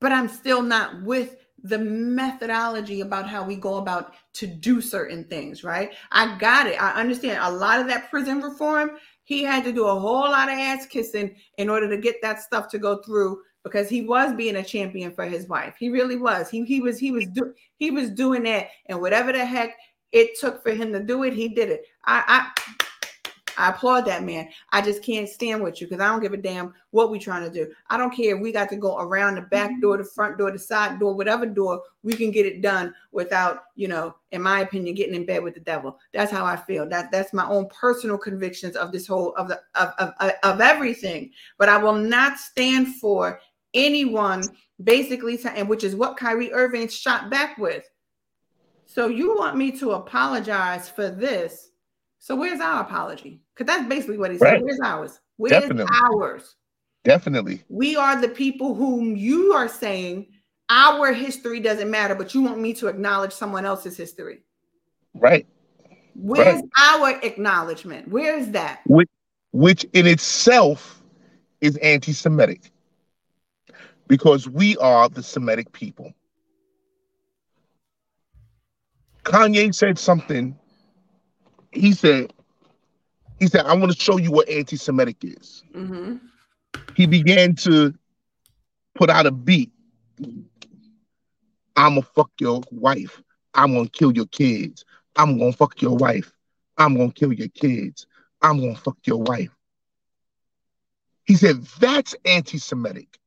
but 0.00 0.12
I'm 0.12 0.28
still 0.28 0.62
not 0.62 1.02
with 1.02 1.36
the 1.62 1.78
methodology 1.78 3.02
about 3.02 3.28
how 3.28 3.44
we 3.44 3.56
go 3.56 3.76
about 3.76 4.14
to 4.32 4.46
do 4.46 4.80
certain 4.80 5.24
things, 5.24 5.62
right? 5.62 5.92
I 6.10 6.38
got 6.38 6.66
it. 6.66 6.80
I 6.80 6.92
understand 6.92 7.38
a 7.42 7.50
lot 7.50 7.80
of 7.80 7.86
that 7.88 8.08
prison 8.10 8.40
reform. 8.40 8.92
He 9.24 9.42
had 9.42 9.64
to 9.64 9.72
do 9.72 9.86
a 9.86 10.00
whole 10.00 10.30
lot 10.30 10.48
of 10.48 10.54
ass 10.54 10.86
kissing 10.86 11.36
in 11.58 11.68
order 11.68 11.88
to 11.88 11.98
get 11.98 12.16
that 12.22 12.40
stuff 12.40 12.68
to 12.68 12.78
go 12.78 13.02
through 13.02 13.42
because 13.62 13.90
he 13.90 14.02
was 14.02 14.32
being 14.34 14.56
a 14.56 14.64
champion 14.64 15.12
for 15.12 15.26
his 15.26 15.46
wife. 15.48 15.74
He 15.78 15.90
really 15.90 16.16
was. 16.16 16.48
He 16.48 16.64
he 16.64 16.80
was 16.80 16.98
he 16.98 17.12
was 17.12 17.26
do, 17.26 17.52
he 17.76 17.90
was 17.90 18.10
doing 18.10 18.44
that 18.44 18.68
and 18.86 19.00
whatever 19.00 19.32
the 19.32 19.44
heck 19.44 19.76
it 20.12 20.38
took 20.40 20.62
for 20.62 20.72
him 20.72 20.92
to 20.92 21.00
do 21.00 21.24
it, 21.24 21.34
he 21.34 21.48
did 21.48 21.68
it. 21.68 21.84
I 22.06 22.24
I 22.26 22.84
I 23.60 23.70
applaud 23.70 24.06
that 24.06 24.24
man. 24.24 24.48
I 24.72 24.80
just 24.80 25.02
can't 25.02 25.28
stand 25.28 25.62
with 25.62 25.80
you 25.80 25.86
because 25.86 26.02
I 26.02 26.08
don't 26.08 26.22
give 26.22 26.32
a 26.32 26.36
damn 26.36 26.74
what 26.90 27.10
we're 27.10 27.20
trying 27.20 27.44
to 27.44 27.50
do. 27.50 27.72
I 27.88 27.96
don't 27.96 28.14
care 28.14 28.34
if 28.34 28.42
we 28.42 28.52
got 28.52 28.68
to 28.70 28.76
go 28.76 28.98
around 28.98 29.34
the 29.34 29.42
back 29.42 29.70
mm-hmm. 29.70 29.80
door, 29.80 29.98
the 29.98 30.04
front 30.04 30.38
door, 30.38 30.50
the 30.50 30.58
side 30.58 30.98
door, 30.98 31.14
whatever 31.14 31.46
door, 31.46 31.82
we 32.02 32.14
can 32.14 32.30
get 32.30 32.46
it 32.46 32.62
done 32.62 32.94
without, 33.12 33.64
you 33.76 33.88
know, 33.88 34.14
in 34.32 34.42
my 34.42 34.60
opinion, 34.60 34.94
getting 34.94 35.14
in 35.14 35.26
bed 35.26 35.42
with 35.42 35.54
the 35.54 35.60
devil. 35.60 35.98
That's 36.12 36.32
how 36.32 36.44
I 36.44 36.56
feel. 36.56 36.88
That 36.88 37.12
that's 37.12 37.32
my 37.32 37.46
own 37.46 37.68
personal 37.68 38.18
convictions 38.18 38.76
of 38.76 38.92
this 38.92 39.06
whole 39.06 39.34
of 39.36 39.48
the 39.48 39.60
of 39.74 39.92
of, 39.98 40.32
of 40.42 40.60
everything. 40.60 41.30
But 41.58 41.68
I 41.68 41.76
will 41.76 41.96
not 41.96 42.38
stand 42.38 42.96
for 42.96 43.40
anyone 43.74 44.42
basically, 44.82 45.38
and 45.44 45.68
which 45.68 45.84
is 45.84 45.94
what 45.94 46.16
Kyrie 46.16 46.52
Irving 46.52 46.88
shot 46.88 47.30
back 47.30 47.58
with. 47.58 47.88
So 48.86 49.08
you 49.08 49.36
want 49.36 49.56
me 49.56 49.70
to 49.72 49.92
apologize 49.92 50.88
for 50.88 51.10
this? 51.10 51.69
So 52.20 52.36
where's 52.36 52.60
our 52.60 52.82
apology? 52.82 53.40
Because 53.54 53.66
that's 53.66 53.88
basically 53.88 54.18
what 54.18 54.30
he 54.30 54.36
said. 54.36 54.44
Right. 54.44 54.62
Where's 54.62 54.78
ours? 54.84 55.18
Where's 55.38 55.52
Definitely. 55.52 55.96
ours? 56.12 56.54
Definitely. 57.02 57.62
We 57.70 57.96
are 57.96 58.20
the 58.20 58.28
people 58.28 58.74
whom 58.74 59.16
you 59.16 59.54
are 59.54 59.68
saying 59.68 60.26
our 60.68 61.14
history 61.14 61.60
doesn't 61.60 61.90
matter, 61.90 62.14
but 62.14 62.34
you 62.34 62.42
want 62.42 62.60
me 62.60 62.74
to 62.74 62.88
acknowledge 62.88 63.32
someone 63.32 63.64
else's 63.64 63.96
history. 63.96 64.40
Right. 65.14 65.46
Where's 66.14 66.60
right. 66.60 66.64
our 66.90 67.20
acknowledgement? 67.24 68.08
Where 68.08 68.36
is 68.36 68.50
that? 68.50 68.80
Which, 68.84 69.08
which 69.52 69.84
in 69.94 70.06
itself 70.06 71.02
is 71.62 71.78
anti 71.78 72.12
Semitic 72.12 72.70
because 74.08 74.46
we 74.46 74.76
are 74.76 75.08
the 75.08 75.22
Semitic 75.22 75.72
people. 75.72 76.12
Kanye 79.24 79.74
said 79.74 79.98
something 79.98 80.58
he 81.72 81.92
said, 81.92 82.32
he 83.38 83.46
said, 83.46 83.66
I 83.66 83.74
want 83.74 83.92
to 83.92 83.98
show 83.98 84.18
you 84.18 84.30
what 84.30 84.48
anti-Semitic 84.48 85.16
is. 85.22 85.62
Mm-hmm. 85.74 86.16
He 86.94 87.06
began 87.06 87.54
to 87.56 87.94
put 88.94 89.10
out 89.10 89.26
a 89.26 89.30
beat. 89.30 89.72
I'm 91.76 91.94
gonna 91.94 92.02
fuck 92.02 92.30
your 92.38 92.62
wife. 92.70 93.22
I'm 93.54 93.72
gonna 93.72 93.88
kill 93.88 94.12
your 94.12 94.26
kids. 94.26 94.84
I'm 95.16 95.38
gonna 95.38 95.52
fuck 95.52 95.80
your 95.80 95.96
wife. 95.96 96.32
I'm 96.76 96.96
gonna 96.96 97.12
kill 97.12 97.32
your 97.32 97.48
kids. 97.48 98.06
I'm 98.42 98.60
gonna 98.60 98.74
fuck 98.74 98.98
your 99.04 99.22
wife. 99.22 99.50
He 101.24 101.36
said, 101.36 101.62
that's 101.78 102.14
anti 102.24 102.58
Semitic. 102.58 103.18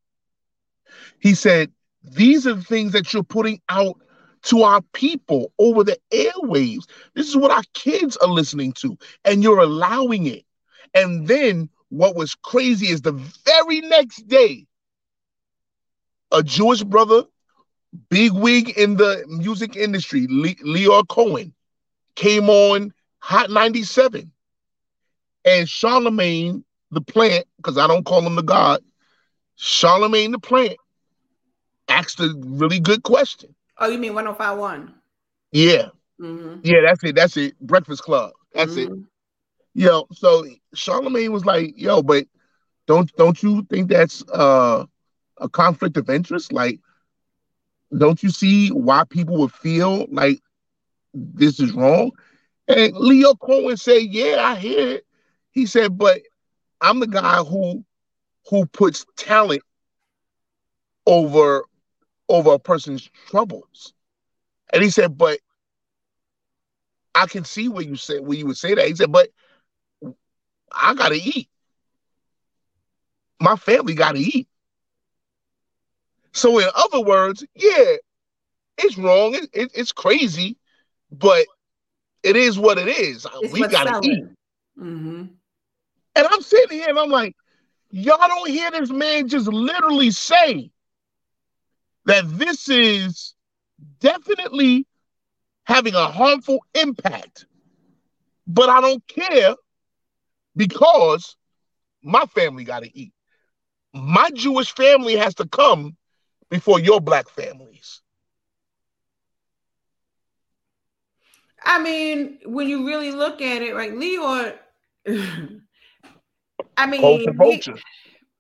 He 1.20 1.34
said, 1.34 1.72
these 2.04 2.46
are 2.46 2.54
the 2.54 2.64
things 2.64 2.92
that 2.92 3.14
you're 3.14 3.24
putting 3.24 3.62
out 3.70 4.00
to 4.44 4.64
our 4.64 4.82
people 4.94 5.52
over 5.60 5.84
the 5.84 5.98
airwaves. 6.12 6.86
This 7.14 7.28
is 7.28 7.38
what 7.38 7.52
our 7.52 7.64
kids 7.74 8.18
are 8.18 8.28
listening 8.28 8.74
to, 8.74 8.98
and 9.26 9.44
you're 9.44 9.60
allowing 9.60 10.28
it. 10.28 10.46
And 10.94 11.28
then 11.28 11.70
what 11.90 12.16
was 12.16 12.36
crazy 12.36 12.88
is 12.88 13.02
the 13.02 13.12
very 13.12 13.82
next 13.82 14.28
day, 14.28 14.66
a 16.32 16.44
Jewish 16.44 16.84
brother, 16.84 17.24
big 18.10 18.32
wig 18.34 18.70
in 18.78 18.98
the 18.98 19.24
music 19.28 19.76
industry, 19.76 20.28
Le- 20.30 20.56
Lyor 20.56 21.08
Cohen, 21.08 21.54
came 22.16 22.50
on 22.50 22.94
Hot 23.20 23.50
97. 23.50 24.32
And 25.46 25.68
Charlemagne 25.68 26.64
the 26.92 27.02
plant, 27.02 27.46
because 27.58 27.78
I 27.78 27.88
don't 27.88 28.06
call 28.06 28.26
him 28.26 28.36
the 28.36 28.44
God, 28.44 28.82
Charlemagne 29.56 30.32
the 30.32 30.40
plant 30.40 30.78
asked 31.88 32.20
a 32.20 32.34
really 32.38 32.80
good 32.80 33.04
question. 33.04 33.54
Oh, 33.78 33.88
you 33.88 33.98
mean 33.98 34.14
1051? 34.14 34.94
Yeah. 35.52 35.88
Mm-hmm. 36.20 36.60
Yeah, 36.64 36.80
that's 36.86 37.04
it. 37.04 37.16
That's 37.16 37.38
it. 37.38 37.60
Breakfast 37.60 38.04
Club. 38.04 38.32
That's 38.54 38.74
mm-hmm. 38.74 38.94
it. 38.94 39.00
Yo, 39.76 40.08
so 40.12 40.46
Charlemagne 40.74 41.32
was 41.32 41.46
like, 41.46 41.74
yo, 41.76 42.04
but 42.04 42.26
don't 42.86 43.12
don't 43.16 43.42
you 43.42 43.64
think 43.70 43.90
that's 43.90 44.24
uh 44.32 44.86
a 45.38 45.50
conflict 45.50 45.98
of 45.98 46.10
interest? 46.10 46.54
Like, 46.54 46.80
don't 47.98 48.22
you 48.22 48.30
see 48.30 48.70
why 48.70 49.04
people 49.10 49.38
would 49.38 49.52
feel 49.54 50.06
like 50.10 50.42
this 51.14 51.60
is 51.60 51.72
wrong? 51.72 52.12
And 52.68 52.94
Lyor 52.94 53.38
Cohen 53.40 53.78
said, 53.78 54.04
Yeah, 54.04 54.38
I 54.40 54.56
hear 54.56 54.90
it. 54.90 55.06
He 55.52 55.66
said, 55.66 55.98
but 55.98 56.22
I'm 56.82 57.00
the 57.00 57.08
guy 57.08 57.38
who 57.38 57.84
who 58.50 58.66
puts 58.66 59.06
talent 59.16 59.64
over 61.06 61.66
over 62.30 62.54
a 62.54 62.60
person's 62.60 63.10
troubles. 63.28 63.94
And 64.72 64.84
he 64.84 64.90
said, 64.90 65.18
but 65.18 65.40
I 67.16 67.28
can 67.28 67.44
see 67.44 67.68
where 67.68 67.84
you 67.84 67.96
said 67.96 68.26
where 68.26 68.38
you 68.38 68.48
would 68.48 68.58
say 68.58 68.74
that. 68.74 68.88
He 68.88 68.96
said, 68.96 69.12
but 69.12 69.30
I 70.72 70.94
gotta 70.96 71.16
eat. 71.16 71.50
My 73.40 73.56
family 73.56 73.94
gotta 73.94 74.20
eat. 74.20 74.48
So 76.32 76.58
in 76.58 76.68
other 76.74 77.02
words, 77.02 77.46
yeah, 77.56 77.96
it's 78.78 78.98
wrong. 78.98 79.36
It, 79.36 79.50
it, 79.54 79.72
it's 79.76 79.92
crazy, 79.92 80.58
but 81.12 81.46
it 82.24 82.36
is 82.36 82.58
what 82.58 82.80
it 82.80 82.88
is. 82.88 83.28
It's 83.42 83.54
we 83.54 83.62
gotta 83.68 83.90
selling. 83.90 84.12
eat. 84.12 84.24
Mm-hmm. 84.80 85.26
And 86.16 86.28
I'm 86.28 86.42
sitting 86.42 86.80
here 86.80 86.90
and 86.90 86.98
I'm 86.98 87.10
like, 87.10 87.36
y'all 87.92 88.28
don't 88.28 88.50
hear 88.50 88.72
this 88.72 88.90
man 88.90 89.28
just 89.28 89.48
literally 89.48 90.10
say 90.10 90.72
that 92.06 92.24
this 92.38 92.70
is 92.70 93.34
definitely 94.00 94.88
having 95.66 95.96
a 95.96 96.08
harmful 96.08 96.64
impact. 96.74 97.46
But 98.48 98.70
I 98.70 98.82
don't 98.82 99.06
care 99.08 99.56
because 100.56 101.36
my 102.04 102.26
family 102.26 102.64
got 102.64 102.84
to 102.84 102.98
eat. 102.98 103.14
My 103.94 104.30
Jewish 104.34 104.74
family 104.74 105.16
has 105.16 105.36
to 105.36 105.48
come 105.48 105.96
before 106.50 106.80
your 106.80 107.00
black 107.00 107.30
families. 107.30 108.02
I 111.64 111.82
mean, 111.82 112.40
when 112.46 112.68
you 112.68 112.86
really 112.86 113.12
look 113.12 113.42
at 113.42 113.62
it, 113.62 113.74
right, 113.74 113.94
Lyor, 113.94 114.58
I 116.78 116.86
mean, 116.88 117.02
culture, 117.02 117.34
culture. 117.34 117.76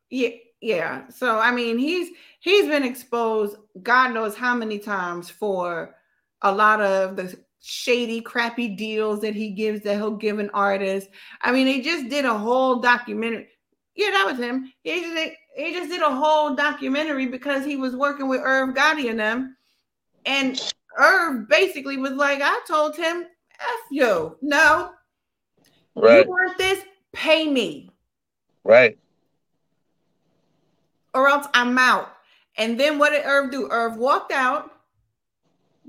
He, 0.10 0.22
yeah, 0.22 0.30
yeah. 0.62 1.08
So 1.10 1.40
I 1.40 1.52
mean, 1.52 1.78
he's 1.78 2.10
he's 2.44 2.68
been 2.68 2.84
exposed 2.84 3.56
God 3.82 4.14
knows 4.14 4.36
how 4.36 4.54
many 4.54 4.78
times 4.78 5.30
for 5.30 5.96
a 6.42 6.52
lot 6.52 6.82
of 6.82 7.16
the 7.16 7.36
shady, 7.62 8.22
crappy 8.22 8.68
deals 8.68 9.22
that 9.22 9.34
he 9.34 9.50
gives 9.50 9.82
that 9.82 9.96
he'll 9.96 10.12
give 10.12 10.40
an 10.40 10.50
artist. 10.54 11.10
I 11.42 11.52
mean, 11.52 11.66
they 11.66 11.82
just 11.82 12.10
did 12.10 12.26
a 12.26 12.38
whole 12.38 12.76
documentary. 12.76 13.48
Yeah, 13.96 14.12
that 14.12 14.28
was 14.28 14.38
him. 14.38 14.72
He 14.84 15.02
just, 15.02 15.32
he 15.56 15.74
just 15.74 15.90
did 15.90 16.02
a 16.02 16.14
whole 16.14 16.56
documentary 16.56 17.28
because 17.28 17.66
he 17.66 17.78
was 17.78 17.96
working 17.96 18.28
with 18.28 18.42
Irv 18.44 18.76
Gotti 18.76 19.10
and 19.10 19.20
them. 19.20 19.56
And 20.26 20.60
Irv 20.98 21.48
basically 21.48 21.98
was 21.98 22.14
like, 22.14 22.42
I 22.42 22.60
told 22.68 22.98
him, 22.98 23.26
F 23.60 23.80
you. 23.92 24.38
No. 24.42 24.92
Right. 25.96 26.26
You 26.26 26.30
want 26.30 26.58
this? 26.58 26.84
Pay 27.14 27.48
me. 27.48 27.90
Right 28.64 28.98
or 31.14 31.28
else 31.28 31.48
I'm 31.54 31.78
out. 31.78 32.13
And 32.58 32.80
then 32.80 33.00
what 33.00 33.12
did 33.12 33.26
Irv 33.26 33.52
do? 33.52 33.68
Irv 33.72 33.98
walked 33.98 34.32
out, 34.32 34.72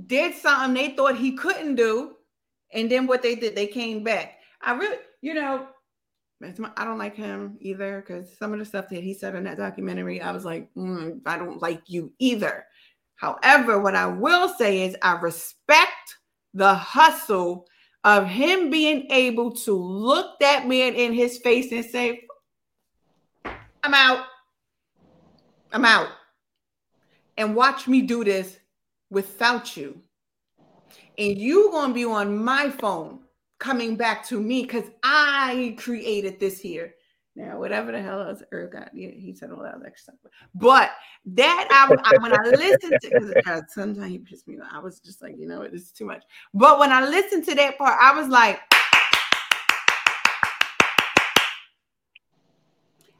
did 0.06 0.34
something 0.34 0.74
they 0.74 0.94
thought 0.94 1.16
he 1.16 1.32
couldn't 1.32 1.74
do, 1.74 2.16
and 2.72 2.90
then 2.90 3.06
what 3.06 3.22
they 3.22 3.34
did, 3.34 3.54
they 3.54 3.66
came 3.66 4.02
back. 4.02 4.38
I 4.60 4.72
really, 4.72 4.98
you 5.20 5.34
know, 5.34 5.68
I 6.76 6.84
don't 6.84 6.98
like 6.98 7.16
him 7.16 7.56
either 7.60 8.00
because 8.00 8.36
some 8.38 8.52
of 8.52 8.58
the 8.58 8.64
stuff 8.64 8.88
that 8.90 9.02
he 9.02 9.14
said 9.14 9.34
in 9.34 9.44
that 9.44 9.58
documentary, 9.58 10.20
I 10.20 10.32
was 10.32 10.44
like, 10.44 10.68
mm, 10.74 11.20
I 11.24 11.38
don't 11.38 11.62
like 11.62 11.82
you 11.86 12.12
either. 12.18 12.66
However, 13.16 13.78
what 13.78 13.94
I 13.94 14.06
will 14.06 14.48
say 14.48 14.82
is 14.82 14.96
I 15.02 15.12
respect 15.12 16.16
the 16.52 16.74
hustle 16.74 17.66
of 18.02 18.26
him 18.26 18.70
being 18.70 19.06
able 19.10 19.52
to 19.52 19.72
look 19.72 20.38
that 20.40 20.66
man 20.66 20.94
in 20.94 21.12
his 21.12 21.38
face 21.38 21.72
and 21.72 21.84
say, 21.84 22.24
I'm 23.82 23.94
out. 23.94 24.26
I'm 25.72 25.84
out. 25.84 26.08
And 27.36 27.54
watch 27.54 27.88
me 27.88 28.02
do 28.02 28.24
this 28.24 28.58
without 29.10 29.76
you. 29.76 30.00
And 31.18 31.38
you 31.38 31.70
gonna 31.72 31.94
be 31.94 32.04
on 32.04 32.42
my 32.42 32.70
phone 32.70 33.20
coming 33.58 33.96
back 33.96 34.26
to 34.28 34.40
me 34.40 34.62
because 34.62 34.84
I 35.02 35.76
created 35.78 36.40
this 36.40 36.60
here. 36.60 36.94
Now, 37.36 37.58
whatever 37.58 37.90
the 37.90 38.00
hell 38.00 38.20
else 38.20 38.42
Irv 38.52 38.72
got, 38.72 38.90
yeah, 38.94 39.10
he 39.10 39.34
said 39.34 39.50
all 39.50 39.62
that 39.64 39.74
other 39.74 39.92
stuff. 39.96 40.14
But 40.54 40.92
that 41.26 41.66
I, 41.68 41.92
I 42.04 42.22
when 42.22 42.32
I 42.32 42.42
listened 42.42 43.00
to, 43.02 43.10
because 43.10 43.62
uh, 43.62 43.62
sometimes 43.68 44.08
he 44.08 44.18
pissed 44.18 44.46
me 44.46 44.56
off. 44.60 44.68
I 44.72 44.78
was 44.78 45.00
just 45.00 45.20
like, 45.20 45.34
you 45.36 45.48
know, 45.48 45.62
is 45.62 45.90
too 45.90 46.04
much. 46.04 46.22
But 46.52 46.78
when 46.78 46.92
I 46.92 47.04
listened 47.04 47.44
to 47.46 47.54
that 47.56 47.76
part, 47.76 47.98
I 48.00 48.16
was 48.16 48.28
like, 48.28 48.60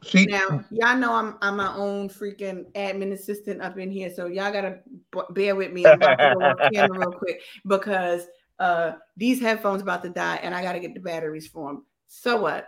See, 0.05 0.27
now 0.27 0.63
y'all 0.71 0.97
know 0.97 1.13
I'm 1.13 1.35
I'm 1.41 1.57
my 1.57 1.73
own 1.75 2.09
freaking 2.09 2.71
admin 2.73 3.11
assistant 3.13 3.61
up 3.61 3.77
in 3.77 3.91
here, 3.91 4.09
so 4.09 4.27
y'all 4.27 4.51
gotta 4.51 4.79
b- 5.11 5.21
bear 5.31 5.55
with 5.55 5.71
me. 5.71 5.87
I'm 5.87 5.97
about 5.97 6.21
to 6.21 6.27
go 6.27 6.45
off 6.47 6.57
camera 6.71 6.97
real 6.99 7.11
quick 7.17 7.41
because 7.65 8.27
uh 8.59 8.93
these 9.17 9.41
headphones 9.41 9.81
about 9.81 10.03
to 10.03 10.09
die, 10.09 10.37
and 10.41 10.53
I 10.53 10.61
gotta 10.63 10.79
get 10.79 10.93
the 10.93 10.99
batteries 11.01 11.47
for 11.47 11.69
them. 11.71 11.85
So 12.07 12.41
what? 12.41 12.67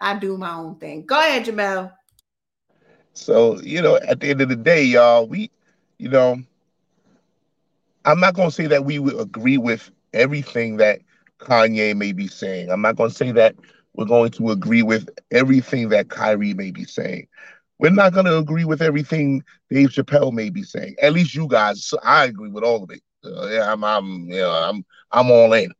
I 0.00 0.18
do 0.18 0.36
my 0.38 0.54
own 0.54 0.78
thing. 0.78 1.06
Go 1.06 1.18
ahead, 1.18 1.44
Jamel. 1.44 1.92
So 3.14 3.60
you 3.60 3.82
know, 3.82 3.96
at 3.96 4.20
the 4.20 4.30
end 4.30 4.40
of 4.40 4.48
the 4.48 4.56
day, 4.56 4.84
y'all, 4.84 5.26
we, 5.26 5.50
you 5.98 6.08
know, 6.08 6.38
I'm 8.04 8.20
not 8.20 8.34
gonna 8.34 8.50
say 8.50 8.66
that 8.66 8.84
we 8.84 8.98
would 8.98 9.18
agree 9.18 9.58
with 9.58 9.90
everything 10.12 10.76
that 10.78 11.00
Kanye 11.38 11.96
may 11.96 12.12
be 12.12 12.28
saying. 12.28 12.70
I'm 12.70 12.82
not 12.82 12.96
gonna 12.96 13.10
say 13.10 13.32
that 13.32 13.54
we're 13.94 14.06
going 14.06 14.30
to 14.32 14.50
agree 14.50 14.82
with 14.82 15.08
everything 15.30 15.88
that 15.90 16.08
Kyrie 16.08 16.54
may 16.54 16.70
be 16.70 16.84
saying. 16.84 17.26
We're 17.78 17.90
not 17.90 18.12
going 18.12 18.26
to 18.26 18.36
agree 18.36 18.64
with 18.64 18.82
everything 18.82 19.42
Dave 19.70 19.90
Chappelle 19.90 20.32
may 20.32 20.50
be 20.50 20.62
saying. 20.62 20.96
At 21.00 21.12
least 21.12 21.34
you 21.34 21.48
guys, 21.48 21.84
so 21.84 21.98
I 22.02 22.24
agree 22.24 22.50
with 22.50 22.62
all 22.62 22.82
of 22.82 22.90
it. 22.90 23.02
Uh, 23.24 23.46
yeah, 23.48 23.72
I'm, 23.72 23.82
I'm, 23.82 24.28
you 24.28 24.40
know, 24.40 24.50
I'm, 24.50 24.84
I'm 25.10 25.30
all 25.30 25.52
in. 25.54 25.72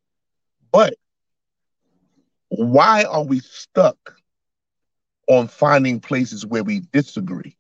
But 0.73 0.95
why 2.49 3.05
are 3.05 3.25
we 3.25 3.41
stuck 3.41 4.17
on 5.29 5.47
finding 5.47 6.01
places 6.01 6.45
where 6.45 6.65
we 6.65 6.81
disagree, 6.93 7.57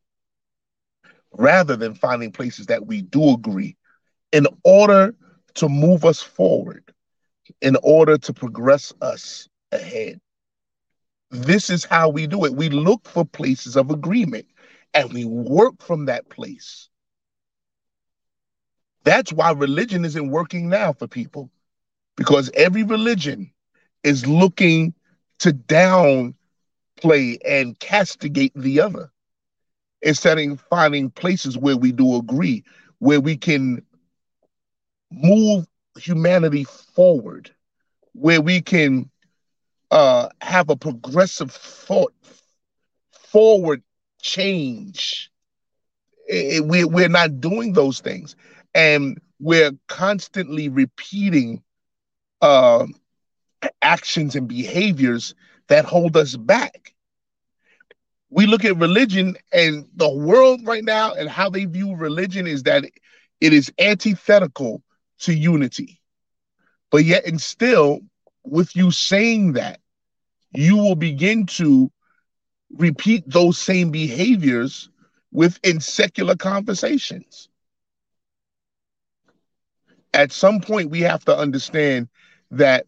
rather 1.32 1.76
than 1.76 1.94
finding 1.94 2.32
places 2.32 2.66
that 2.66 2.86
we 2.86 3.02
do 3.02 3.34
agree, 3.34 3.76
in 4.32 4.46
order 4.64 5.14
to 5.54 5.68
move 5.68 6.04
us 6.04 6.20
forward, 6.20 6.92
in 7.60 7.76
order 7.82 8.18
to 8.18 8.32
progress 8.32 8.92
us 9.00 9.48
ahead? 9.70 10.20
This 11.30 11.70
is 11.70 11.84
how 11.84 12.08
we 12.08 12.26
do 12.26 12.44
it. 12.44 12.54
We 12.54 12.68
look 12.68 13.06
for 13.06 13.24
places 13.24 13.76
of 13.76 13.90
agreement 13.90 14.46
and 14.94 15.12
we 15.12 15.24
work 15.24 15.80
from 15.80 16.06
that 16.06 16.28
place. 16.28 16.88
That's 19.04 19.32
why 19.32 19.52
religion 19.52 20.04
isn't 20.04 20.30
working 20.30 20.68
now 20.68 20.92
for 20.92 21.06
people 21.06 21.50
because 22.16 22.50
every 22.54 22.82
religion 22.82 23.50
is 24.02 24.26
looking 24.26 24.94
to 25.38 25.52
downplay 25.52 26.34
and 27.46 27.78
castigate 27.78 28.52
the 28.54 28.80
other 28.80 29.10
instead 30.02 30.38
of 30.38 30.60
finding 30.60 31.10
places 31.10 31.56
where 31.56 31.76
we 31.76 31.92
do 31.92 32.16
agree, 32.16 32.64
where 32.98 33.20
we 33.20 33.36
can 33.36 33.82
move 35.10 35.66
humanity 35.98 36.64
forward, 36.64 37.50
where 38.12 38.40
we 38.40 38.60
can 38.60 39.10
uh, 39.90 40.28
have 40.40 40.70
a 40.70 40.76
progressive 40.76 41.50
thought 41.50 42.14
forward 43.12 43.82
change. 44.20 45.30
It, 46.28 46.64
we, 46.64 46.84
we're 46.84 47.08
not 47.08 47.40
doing 47.40 47.72
those 47.72 48.00
things. 48.00 48.36
And 48.74 49.20
we're 49.40 49.72
constantly 49.88 50.68
repeating 50.68 51.62
uh, 52.40 52.86
actions 53.82 54.36
and 54.36 54.48
behaviors 54.48 55.34
that 55.68 55.84
hold 55.84 56.16
us 56.16 56.36
back. 56.36 56.94
We 58.30 58.46
look 58.46 58.64
at 58.64 58.76
religion 58.76 59.36
and 59.52 59.86
the 59.96 60.08
world 60.08 60.60
right 60.64 60.84
now 60.84 61.14
and 61.14 61.28
how 61.28 61.50
they 61.50 61.64
view 61.64 61.96
religion 61.96 62.46
is 62.46 62.62
that 62.64 62.84
it 63.40 63.52
is 63.52 63.72
antithetical 63.78 64.82
to 65.20 65.34
unity. 65.34 66.00
But 66.90 67.04
yet, 67.04 67.26
and 67.26 67.40
still, 67.40 68.00
with 68.50 68.76
you 68.76 68.90
saying 68.90 69.54
that, 69.54 69.80
you 70.52 70.76
will 70.76 70.96
begin 70.96 71.46
to 71.46 71.90
repeat 72.76 73.24
those 73.26 73.58
same 73.58 73.90
behaviors 73.90 74.90
within 75.32 75.80
secular 75.80 76.36
conversations. 76.36 77.48
At 80.12 80.32
some 80.32 80.60
point, 80.60 80.90
we 80.90 81.00
have 81.00 81.24
to 81.26 81.36
understand 81.36 82.08
that 82.50 82.86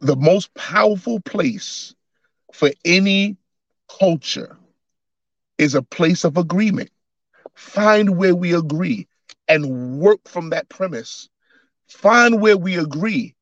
the 0.00 0.16
most 0.16 0.54
powerful 0.54 1.20
place 1.20 1.94
for 2.52 2.70
any 2.84 3.36
culture 3.88 4.56
is 5.58 5.74
a 5.74 5.82
place 5.82 6.24
of 6.24 6.36
agreement. 6.36 6.90
Find 7.54 8.16
where 8.16 8.34
we 8.34 8.54
agree 8.54 9.08
and 9.48 9.98
work 10.00 10.28
from 10.28 10.50
that 10.50 10.68
premise. 10.68 11.28
Find 11.88 12.40
where 12.40 12.56
we 12.56 12.76
agree 12.76 13.34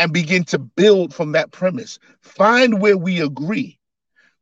and 0.00 0.14
begin 0.14 0.44
to 0.44 0.58
build 0.58 1.12
from 1.14 1.32
that 1.32 1.52
premise. 1.52 1.98
Find 2.22 2.80
where 2.80 2.96
we 2.96 3.20
agree. 3.20 3.78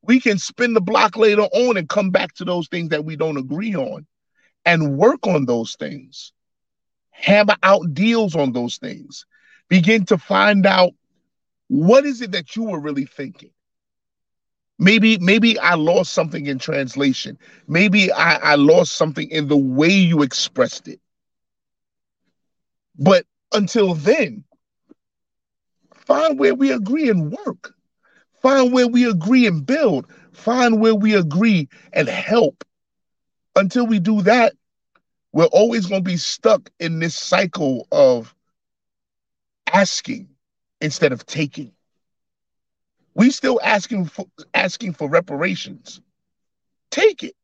We 0.02 0.20
can 0.20 0.38
spin 0.38 0.72
the 0.72 0.80
block 0.80 1.16
later 1.16 1.42
on 1.42 1.76
and 1.76 1.88
come 1.88 2.10
back 2.10 2.32
to 2.34 2.44
those 2.44 2.68
things 2.68 2.90
that 2.90 3.04
we 3.04 3.16
don't 3.16 3.36
agree 3.36 3.74
on 3.74 4.06
and 4.64 4.96
work 4.96 5.26
on 5.26 5.46
those 5.46 5.74
things. 5.74 6.32
Hammer 7.10 7.56
out 7.64 7.92
deals 7.92 8.36
on 8.36 8.52
those 8.52 8.78
things. 8.78 9.26
Begin 9.68 10.04
to 10.06 10.16
find 10.16 10.64
out 10.64 10.92
what 11.66 12.06
is 12.06 12.22
it 12.22 12.30
that 12.30 12.54
you 12.54 12.62
were 12.62 12.80
really 12.80 13.04
thinking. 13.04 13.50
Maybe, 14.78 15.18
maybe 15.18 15.58
I 15.58 15.74
lost 15.74 16.12
something 16.12 16.46
in 16.46 16.60
translation. 16.60 17.36
Maybe 17.66 18.12
I, 18.12 18.36
I 18.36 18.54
lost 18.54 18.92
something 18.92 19.28
in 19.28 19.48
the 19.48 19.56
way 19.56 19.90
you 19.90 20.22
expressed 20.22 20.86
it. 20.86 21.00
But 22.96 23.26
until 23.52 23.94
then, 23.94 24.44
Find 26.08 26.40
where 26.40 26.54
we 26.54 26.72
agree 26.72 27.10
and 27.10 27.30
work. 27.32 27.74
Find 28.42 28.72
where 28.72 28.88
we 28.88 29.08
agree 29.08 29.46
and 29.46 29.66
build. 29.66 30.06
Find 30.32 30.80
where 30.80 30.94
we 30.94 31.14
agree 31.14 31.68
and 31.92 32.08
help. 32.08 32.64
Until 33.56 33.86
we 33.86 33.98
do 34.00 34.22
that, 34.22 34.54
we're 35.32 35.46
always 35.46 35.86
going 35.86 36.04
to 36.04 36.10
be 36.10 36.16
stuck 36.16 36.70
in 36.80 36.98
this 37.00 37.14
cycle 37.14 37.86
of 37.92 38.34
asking 39.72 40.28
instead 40.80 41.12
of 41.12 41.26
taking. 41.26 41.72
We 43.14 43.30
still 43.30 43.60
asking 43.62 44.06
for 44.06 44.26
asking 44.54 44.94
for 44.94 45.10
reparations. 45.10 46.00
Take 46.90 47.22
it. 47.22 47.34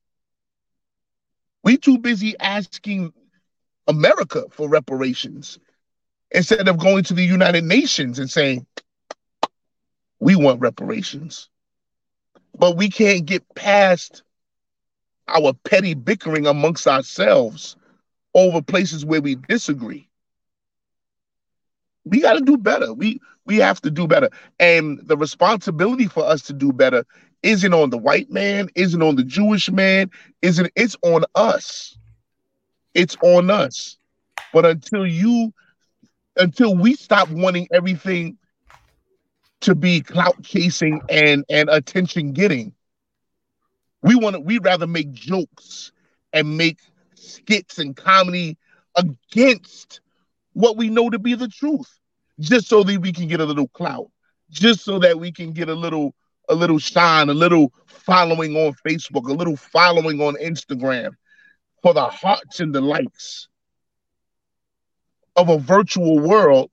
We 1.64 1.76
too 1.76 1.98
busy 1.98 2.34
asking 2.40 3.12
America 3.86 4.44
for 4.50 4.68
reparations 4.68 5.58
instead 6.34 6.68
of 6.68 6.78
going 6.78 7.04
to 7.04 7.14
the 7.14 7.24
United 7.24 7.64
Nations 7.64 8.18
and 8.18 8.28
saying, 8.28 8.66
we 10.18 10.34
want 10.34 10.60
reparations. 10.60 11.48
But 12.58 12.76
we 12.76 12.90
can't 12.90 13.24
get 13.24 13.42
past 13.54 14.22
our 15.28 15.52
petty 15.52 15.94
bickering 15.94 16.46
amongst 16.46 16.86
ourselves 16.86 17.76
over 18.34 18.60
places 18.60 19.04
where 19.04 19.22
we 19.22 19.36
disagree. 19.36 20.08
We 22.04 22.20
got 22.20 22.34
to 22.34 22.40
do 22.40 22.58
better. 22.58 22.92
We 22.92 23.20
we 23.46 23.58
have 23.58 23.80
to 23.82 23.90
do 23.90 24.06
better. 24.06 24.30
And 24.58 25.00
the 25.04 25.16
responsibility 25.16 26.06
for 26.06 26.24
us 26.24 26.42
to 26.42 26.52
do 26.52 26.72
better 26.72 27.04
isn't 27.42 27.74
on 27.74 27.90
the 27.90 27.98
white 27.98 28.30
man, 28.30 28.68
isn't 28.74 29.02
on 29.02 29.16
the 29.16 29.24
Jewish 29.24 29.70
man, 29.70 30.10
isn't 30.42 30.70
it's 30.74 30.96
on 31.02 31.24
us. 31.34 31.96
It's 32.94 33.16
on 33.22 33.50
us. 33.50 33.98
But 34.52 34.64
until 34.64 35.06
you 35.06 35.52
until 36.36 36.74
we 36.76 36.94
stop 36.94 37.28
wanting 37.30 37.68
everything 37.72 38.38
to 39.60 39.74
be 39.74 40.00
clout 40.00 40.42
chasing 40.42 41.00
and 41.08 41.44
and 41.48 41.68
attention 41.70 42.32
getting. 42.32 42.74
We 44.02 44.14
want 44.14 44.36
to 44.36 44.40
we 44.40 44.58
rather 44.58 44.86
make 44.86 45.12
jokes 45.12 45.92
and 46.32 46.58
make 46.58 46.80
skits 47.14 47.78
and 47.78 47.96
comedy 47.96 48.58
against 48.96 50.00
what 50.52 50.76
we 50.76 50.88
know 50.88 51.10
to 51.10 51.18
be 51.18 51.34
the 51.34 51.48
truth, 51.48 51.98
just 52.40 52.68
so 52.68 52.82
that 52.84 53.00
we 53.00 53.12
can 53.12 53.26
get 53.26 53.40
a 53.40 53.44
little 53.44 53.68
clout, 53.68 54.10
just 54.50 54.84
so 54.84 54.98
that 54.98 55.18
we 55.18 55.32
can 55.32 55.52
get 55.52 55.68
a 55.68 55.74
little 55.74 56.14
a 56.50 56.54
little 56.54 56.78
shine, 56.78 57.30
a 57.30 57.34
little 57.34 57.72
following 57.86 58.54
on 58.56 58.74
Facebook, 58.86 59.28
a 59.28 59.32
little 59.32 59.56
following 59.56 60.20
on 60.20 60.34
Instagram 60.36 61.12
for 61.82 61.94
the 61.94 62.04
hearts 62.04 62.60
and 62.60 62.74
the 62.74 62.80
likes 62.82 63.48
of 65.36 65.48
a 65.48 65.58
virtual 65.58 66.18
world 66.18 66.70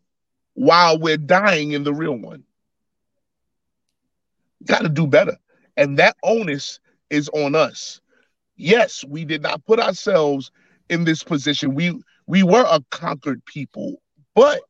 while 0.54 1.00
we're 1.00 1.18
dying 1.18 1.72
in 1.72 1.84
the 1.84 1.94
real 1.94 2.16
one. 2.16 2.44
Got 4.66 4.82
to 4.82 4.90
do 4.90 5.08
better. 5.08 5.38
And 5.78 5.98
that 5.98 6.18
onus 6.24 6.80
is 7.10 7.30
on 7.30 7.56
us. 7.56 8.02
Yes, 8.56 9.04
we 9.08 9.26
did 9.26 9.42
not 9.42 9.66
put 9.66 9.80
ourselves 9.80 10.52
in 10.90 11.04
this 11.04 11.24
position. 11.24 11.74
We 11.74 12.00
we 12.28 12.44
were 12.44 12.66
a 12.68 12.82
conquered 12.92 13.44
people, 13.46 14.02
but 14.36 14.62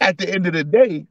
at 0.00 0.18
the 0.18 0.28
end 0.28 0.46
of 0.46 0.54
the 0.54 0.64
day, 0.64 1.06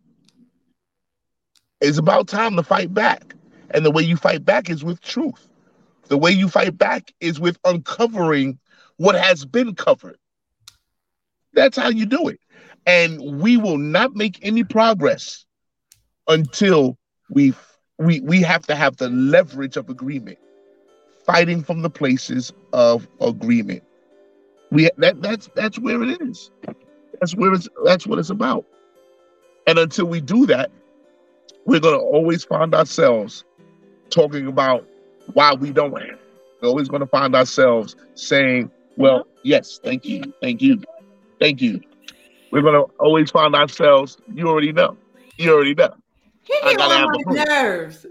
it's 1.79 1.97
about 1.97 2.27
time 2.27 2.55
to 2.57 2.63
fight 2.63 2.93
back. 2.93 3.35
And 3.73 3.85
the 3.85 3.91
way 3.91 4.03
you 4.03 4.17
fight 4.17 4.43
back 4.43 4.69
is 4.69 4.83
with 4.83 5.01
truth. 5.01 5.47
The 6.09 6.17
way 6.17 6.31
you 6.31 6.49
fight 6.49 6.77
back 6.77 7.13
is 7.21 7.39
with 7.39 7.57
uncovering 7.63 8.59
what 8.97 9.15
has 9.15 9.45
been 9.45 9.75
covered. 9.75 10.17
That's 11.53 11.77
how 11.77 11.89
you 11.89 12.05
do 12.05 12.27
it. 12.27 12.39
And 12.85 13.41
we 13.41 13.57
will 13.57 13.77
not 13.77 14.15
make 14.15 14.39
any 14.41 14.63
progress 14.63 15.45
until 16.27 16.97
we 17.29 17.53
we 17.99 18.21
we 18.21 18.41
have 18.41 18.65
to 18.67 18.75
have 18.75 18.97
the 18.97 19.09
leverage 19.09 19.77
of 19.77 19.89
agreement. 19.89 20.37
Fighting 21.25 21.63
from 21.63 21.81
the 21.81 21.89
places 21.89 22.51
of 22.73 23.07
agreement. 23.19 23.83
We 24.71 24.89
that 24.97 25.21
that's 25.21 25.49
that's 25.55 25.77
where 25.77 26.01
it 26.01 26.21
is. 26.21 26.51
That's 27.19 27.35
where 27.35 27.53
it's 27.53 27.67
that's 27.85 28.07
what 28.07 28.17
it's 28.17 28.29
about. 28.31 28.65
And 29.67 29.77
until 29.77 30.05
we 30.07 30.21
do 30.21 30.47
that, 30.47 30.71
we're 31.65 31.79
gonna 31.79 31.97
always 31.97 32.43
find 32.43 32.73
ourselves 32.73 33.45
talking 34.09 34.47
about 34.47 34.87
why 35.33 35.53
we 35.53 35.71
don't 35.71 35.97
have. 36.01 36.19
We're 36.61 36.69
always 36.69 36.87
gonna 36.89 37.05
find 37.05 37.35
ourselves 37.35 37.95
saying, 38.15 38.71
Well, 38.97 39.27
yes, 39.43 39.79
thank 39.83 40.05
you, 40.05 40.23
thank 40.41 40.61
you, 40.61 40.81
thank 41.41 41.61
you. 41.61 41.81
We're 42.51 42.61
gonna 42.61 42.83
always 42.99 43.31
find 43.31 43.55
ourselves, 43.55 44.17
you 44.33 44.47
already 44.47 44.71
know. 44.71 44.95
You 45.37 45.53
already 45.53 45.73
know. 45.73 45.93
He 46.43 46.53
I 46.63 46.73
gotta 46.75 46.95
have 46.95 47.09
my 47.25 47.45
nerves. 47.45 48.05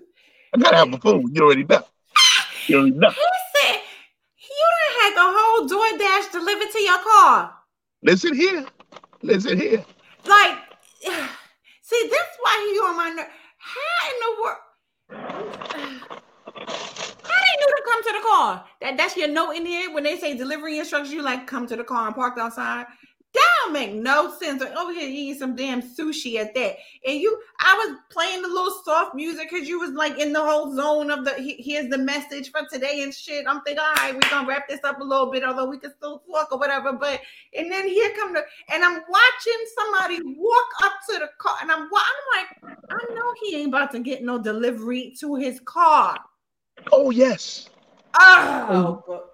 I 0.54 0.58
gotta 0.58 0.76
have 0.76 0.92
a 0.92 0.98
food. 0.98 1.30
You 1.32 1.42
already 1.44 1.64
know. 1.64 1.82
You 2.66 2.78
already 2.78 2.96
know. 2.96 3.10
He 3.10 3.26
said 3.54 3.80
you 4.36 4.66
done 4.76 4.94
had 5.00 5.12
the 5.14 5.28
whole 5.36 5.68
DoorDash 5.68 6.32
delivered 6.32 6.70
to 6.72 6.80
your 6.80 6.98
car. 6.98 7.54
Listen 8.02 8.34
here. 8.34 8.66
Listen 9.22 9.58
here. 9.58 9.84
Like, 10.26 10.58
see, 11.82 12.10
that's 12.10 12.36
why 12.40 12.72
he 12.72 12.78
on 12.80 12.96
my 12.96 13.10
nerve. 13.10 13.28
How 13.58 14.08
in 14.10 14.16
the 14.24 14.42
world? 14.42 14.56
How 17.22 17.38
they 17.46 17.56
knew 17.58 17.74
to 17.76 17.82
come 17.84 18.02
to 18.02 18.12
the 18.12 18.24
car? 18.26 18.64
That 18.80 18.96
that's 18.96 19.16
your 19.16 19.28
note 19.28 19.52
in 19.52 19.66
here 19.66 19.92
when 19.92 20.02
they 20.02 20.16
say 20.16 20.36
delivery 20.36 20.78
instructions. 20.78 21.12
You 21.12 21.22
like 21.22 21.46
come 21.46 21.66
to 21.66 21.76
the 21.76 21.84
car 21.84 22.06
and 22.06 22.16
parked 22.16 22.38
outside. 22.38 22.86
That 23.32 23.50
don't 23.62 23.72
make 23.72 23.94
no 23.94 24.34
sense. 24.38 24.60
Like 24.60 24.76
over 24.76 24.92
here 24.92 25.08
eating 25.08 25.38
some 25.38 25.54
damn 25.54 25.82
sushi 25.82 26.36
at 26.36 26.54
that, 26.54 26.76
and 27.06 27.20
you, 27.20 27.40
I 27.60 27.74
was 27.74 27.98
playing 28.10 28.42
the 28.42 28.48
little 28.48 28.74
soft 28.84 29.14
music 29.14 29.48
because 29.50 29.68
you 29.68 29.78
was 29.78 29.90
like 29.90 30.18
in 30.18 30.32
the 30.32 30.44
whole 30.44 30.74
zone 30.74 31.10
of 31.10 31.24
the. 31.24 31.34
Here's 31.38 31.88
the 31.88 31.98
message 31.98 32.50
for 32.50 32.62
today 32.72 33.02
and 33.02 33.14
shit. 33.14 33.46
I'm 33.46 33.60
thinking, 33.62 33.80
all 33.80 33.94
right, 33.96 34.14
we're 34.14 34.30
gonna 34.30 34.48
wrap 34.48 34.68
this 34.68 34.80
up 34.82 35.00
a 35.00 35.04
little 35.04 35.30
bit, 35.30 35.44
although 35.44 35.66
we 35.66 35.78
can 35.78 35.92
still 35.96 36.22
talk 36.30 36.50
or 36.50 36.58
whatever. 36.58 36.92
But 36.92 37.20
and 37.56 37.70
then 37.70 37.86
here 37.86 38.10
come 38.16 38.32
the, 38.32 38.42
and 38.72 38.84
I'm 38.84 39.00
watching 39.08 39.64
somebody 39.78 40.20
walk 40.36 40.66
up 40.84 40.92
to 41.10 41.18
the 41.20 41.28
car, 41.38 41.56
and 41.62 41.70
I'm, 41.70 41.82
I'm 41.82 41.88
like, 41.88 42.78
I 42.90 43.14
know 43.14 43.34
he 43.42 43.56
ain't 43.56 43.68
about 43.68 43.92
to 43.92 44.00
get 44.00 44.24
no 44.24 44.38
delivery 44.38 45.14
to 45.20 45.36
his 45.36 45.60
car. 45.60 46.18
Oh 46.90 47.10
yes. 47.10 47.68
Oh, 48.18 49.04
oh. 49.06 49.24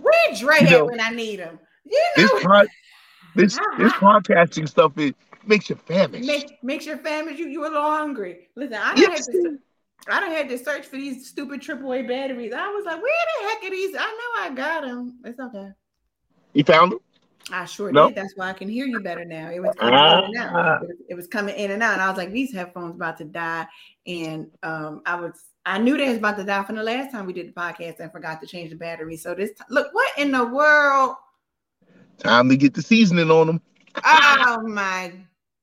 where 0.00 0.34
Dre 0.36 0.56
you 0.60 0.70
know, 0.70 0.78
at 0.80 0.86
when 0.86 1.00
I 1.00 1.08
need 1.08 1.38
him? 1.38 1.58
You 1.84 1.98
know, 2.18 2.28
this 2.34 2.44
pod, 2.44 2.68
this 3.34 3.58
this 3.78 3.92
podcasting 3.94 4.68
stuff 4.68 4.96
it 4.98 5.14
makes 5.46 5.70
you 5.70 5.76
famished. 5.76 6.26
Make, 6.26 6.62
makes 6.62 6.86
you 6.86 6.96
famished. 6.96 7.38
You 7.38 7.48
you 7.48 7.62
a 7.62 7.64
little 7.64 7.82
hungry. 7.82 8.48
Listen, 8.54 8.74
I 8.74 8.94
don't 8.94 8.98
yes. 8.98 9.26
have 9.26 9.42
to. 9.42 9.58
I 10.08 10.20
don't 10.20 10.32
have 10.32 10.48
to 10.48 10.58
search 10.58 10.86
for 10.86 10.96
these 10.96 11.28
stupid 11.28 11.60
AAA 11.60 12.08
batteries. 12.08 12.52
I 12.52 12.68
was 12.68 12.84
like, 12.84 13.00
where 13.00 13.12
the 13.40 13.48
heck 13.48 13.62
are 13.62 13.70
these? 13.70 13.94
I 13.96 14.00
know 14.00 14.50
I 14.50 14.54
got 14.54 14.82
them. 14.82 15.18
It's 15.24 15.38
okay. 15.38 15.68
You 16.54 16.64
found 16.64 16.92
them? 16.92 16.98
I 17.52 17.64
sure 17.66 17.92
nope. 17.92 18.10
did. 18.10 18.16
That's 18.16 18.34
why 18.36 18.48
I 18.48 18.52
can 18.52 18.68
hear 18.68 18.84
you 18.84 19.00
better 19.00 19.24
now. 19.24 19.50
It 19.50 19.60
was 19.60 19.74
coming 19.76 19.94
in 19.94 20.24
and 20.24 20.36
out. 20.36 20.50
Ah. 20.54 20.76
It 20.76 20.88
was, 20.88 20.96
it 21.10 21.14
was, 21.14 21.26
coming 21.28 21.54
in 21.56 21.70
and 21.70 21.82
out. 21.82 21.94
And 21.94 22.02
I 22.02 22.08
was 22.08 22.16
like, 22.16 22.32
these 22.32 22.52
headphones 22.52 22.96
about 22.96 23.16
to 23.18 23.24
die. 23.24 23.66
And 24.06 24.48
um, 24.62 25.02
I 25.06 25.14
was 25.20 25.44
I 25.64 25.78
knew 25.78 25.96
they 25.96 26.08
was 26.08 26.18
about 26.18 26.36
to 26.38 26.44
die 26.44 26.64
from 26.64 26.76
the 26.76 26.82
last 26.82 27.12
time 27.12 27.26
we 27.26 27.32
did 27.32 27.48
the 27.48 27.52
podcast 27.52 28.00
and 28.00 28.10
forgot 28.10 28.40
to 28.40 28.46
change 28.46 28.70
the 28.70 28.76
battery. 28.76 29.16
So 29.16 29.34
this 29.34 29.52
look, 29.70 29.92
what 29.92 30.18
in 30.18 30.32
the 30.32 30.44
world? 30.44 31.14
Time 32.22 32.48
to 32.50 32.56
get 32.56 32.74
the 32.74 32.82
seasoning 32.82 33.32
on 33.32 33.48
them. 33.48 33.60
oh 34.04 34.62
my 34.64 35.12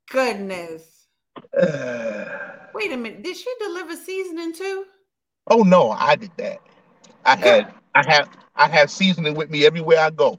goodness. 0.09 1.07
Wait 1.57 2.91
a 2.91 2.97
minute. 2.97 3.23
Did 3.23 3.37
she 3.37 3.49
deliver 3.61 3.95
seasoning 3.95 4.53
too? 4.53 4.83
Oh 5.47 5.63
no, 5.63 5.91
I 5.91 6.17
did 6.17 6.31
that. 6.35 6.59
I 7.23 7.37
had 7.37 7.73
I 7.95 8.03
have 8.05 8.29
I 8.57 8.67
have 8.67 8.91
seasoning 8.91 9.35
with 9.35 9.49
me 9.49 9.65
everywhere 9.65 9.99
I 9.99 10.09
go. 10.09 10.37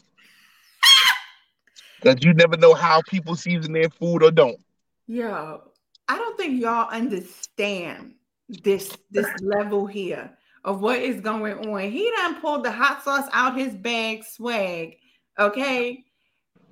Cause 2.02 2.16
you 2.20 2.34
never 2.34 2.58
know 2.58 2.74
how 2.74 3.00
people 3.08 3.34
season 3.34 3.72
their 3.72 3.88
food 3.88 4.22
or 4.22 4.30
don't. 4.30 4.60
Yo, 5.06 5.62
I 6.06 6.18
don't 6.18 6.36
think 6.36 6.60
y'all 6.60 6.90
understand 6.90 8.12
this 8.46 8.94
this 9.10 9.30
level 9.40 9.86
here 9.86 10.36
of 10.64 10.82
what 10.82 10.98
is 10.98 11.22
going 11.22 11.66
on. 11.66 11.90
He 11.90 12.10
done 12.10 12.42
pulled 12.42 12.66
the 12.66 12.70
hot 12.70 13.02
sauce 13.02 13.28
out 13.32 13.56
his 13.56 13.74
bag 13.74 14.22
swag. 14.24 14.96
Okay. 15.38 16.04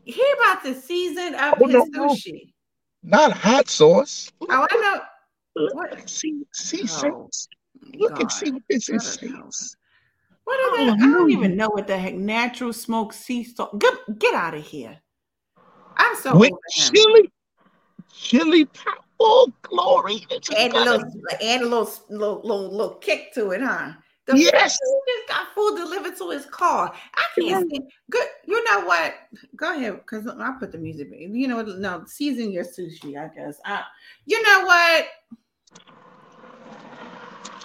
He 0.09 0.24
about 0.38 0.64
to 0.64 0.74
season 0.74 1.34
up 1.34 1.59
oh, 1.61 1.66
his 1.66 1.86
no, 1.90 2.09
sushi. 2.09 2.52
Not 3.02 3.30
hot 3.30 3.68
sauce. 3.68 4.32
Oh, 4.40 4.66
I 4.70 4.76
know. 4.76 5.68
What? 5.74 6.09
See, 6.09 6.44
see, 6.54 6.84
oh, 7.04 7.28
Look 7.94 8.12
God. 8.12 8.22
and 8.22 8.32
see 8.32 8.50
what 8.50 8.62
this 8.70 8.88
is. 8.88 9.76
What 10.44 10.54
are 10.54 10.80
oh, 10.80 10.92
I 10.92 10.96
don't 10.96 11.30
even 11.30 11.56
know 11.56 11.68
what 11.68 11.86
the 11.86 11.98
heck 11.98 12.14
natural 12.14 12.72
smoke 12.72 13.12
sea 13.12 13.44
salt. 13.44 13.78
Get, 13.78 13.92
get 14.18 14.34
out 14.34 14.54
of 14.54 14.64
here. 14.64 14.98
I'm 15.98 16.16
so 16.16 16.38
with 16.38 16.52
chili, 16.70 17.30
chili 18.11 18.64
powder. 18.64 18.96
Oh, 19.20 19.52
glory! 19.62 20.26
Add 20.56 20.72
a 20.72 20.84
little, 20.84 21.12
add 21.42 21.61
a 21.61 21.64
little, 21.64 21.90
little, 22.09 22.40
little, 22.42 22.70
little 22.70 22.94
kick 22.94 23.34
to 23.34 23.50
it, 23.50 23.61
huh? 23.61 23.92
The 24.29 24.39
yes. 24.39 24.79
He 24.79 25.12
just 25.12 25.29
got 25.29 25.55
food 25.55 25.76
delivered 25.76 26.16
to 26.18 26.31
his 26.31 26.45
car. 26.47 26.93
I 27.16 27.41
can't 27.41 27.70
see. 27.70 27.81
Good. 28.11 28.26
You 28.45 28.62
know 28.64 28.85
what? 28.85 29.14
Go 29.57 29.74
ahead, 29.74 30.01
because 30.01 30.26
I 30.26 30.53
put 30.61 30.70
the 30.70 30.79
music. 30.79 31.09
In. 31.12 31.35
You 31.35 31.49
know, 31.49 31.62
no, 31.62 32.05
season 32.07 32.53
your 32.53 32.64
sushi. 32.64 33.16
I 33.16 33.35
guess. 33.35 33.59
I, 33.64 33.85
you 34.26 34.43
know 34.43 34.66
what? 34.66 35.07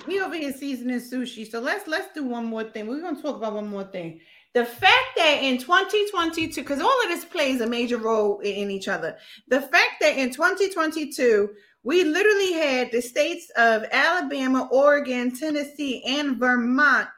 We 0.08 0.22
over 0.22 0.36
here 0.36 0.54
seasoning 0.54 1.02
sushi. 1.02 1.50
So 1.50 1.60
let's 1.60 1.86
let's 1.86 2.14
do 2.14 2.24
one 2.24 2.46
more 2.46 2.64
thing. 2.64 2.88
We're 2.88 3.02
gonna 3.02 3.22
talk 3.22 3.36
about 3.36 3.54
one 3.56 3.68
more 3.68 3.84
thing. 3.84 4.22
The 4.54 4.64
fact 4.64 5.18
that 5.18 5.40
in 5.42 5.58
2022, 5.58 6.62
because 6.62 6.80
all 6.80 7.02
of 7.04 7.10
this 7.10 7.26
plays 7.26 7.60
a 7.60 7.68
major 7.68 7.98
role 7.98 8.40
in, 8.40 8.54
in 8.54 8.72
each 8.72 8.88
other. 8.88 9.18
The 9.50 9.62
fact 9.62 9.96
that 10.00 10.18
in 10.18 10.32
2022 10.32 11.50
we 11.84 12.04
literally 12.04 12.54
had 12.54 12.92
the 12.92 13.02
states 13.02 13.50
of 13.58 13.86
Alabama, 13.92 14.70
Oregon, 14.72 15.36
Tennessee, 15.36 16.04
and 16.06 16.38
Vermont 16.38 17.10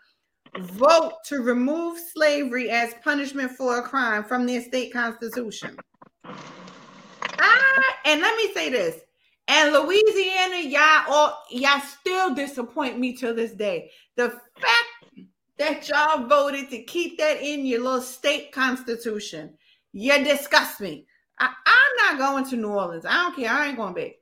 vote 0.59 1.13
to 1.26 1.41
remove 1.41 1.99
slavery 1.99 2.70
as 2.70 2.95
punishment 3.03 3.51
for 3.51 3.78
a 3.78 3.82
crime 3.84 4.24
from 4.24 4.45
their 4.45 4.61
state 4.61 4.91
constitution. 4.91 5.78
I, 6.24 7.84
and 8.05 8.22
let 8.22 8.36
me 8.38 8.53
say 8.53 8.70
this. 8.70 9.01
And 9.47 9.74
Louisiana, 9.74 10.57
y'all 10.57 11.03
all 11.07 11.43
y'all 11.51 11.80
still 11.82 12.34
disappoint 12.34 12.97
me 12.97 13.16
to 13.18 13.34
this 13.34 13.51
day. 13.51 13.91
The 14.16 14.32
fact 14.32 15.28
that 15.57 15.88
y'all 15.88 16.26
voted 16.26 16.72
to 16.72 16.82
keep 16.84 17.20
that 17.20 17.41
in 17.41 17.66
your 17.66 17.84
little 17.84 18.01
state 18.01 18.51
constitution, 18.51 19.53
you 19.93 20.24
disgust 20.24 20.82
me. 20.82 21.05
I, 21.38 21.45
am 21.47 22.18
not 22.18 22.18
going 22.18 22.45
to 22.45 22.55
New 22.55 22.70
Orleans. 22.70 23.05
I 23.05 23.13
don't 23.13 23.36
care. 23.36 23.51
I 23.51 23.68
ain't 23.68 23.78
going 23.78 23.93
back. 23.93 24.13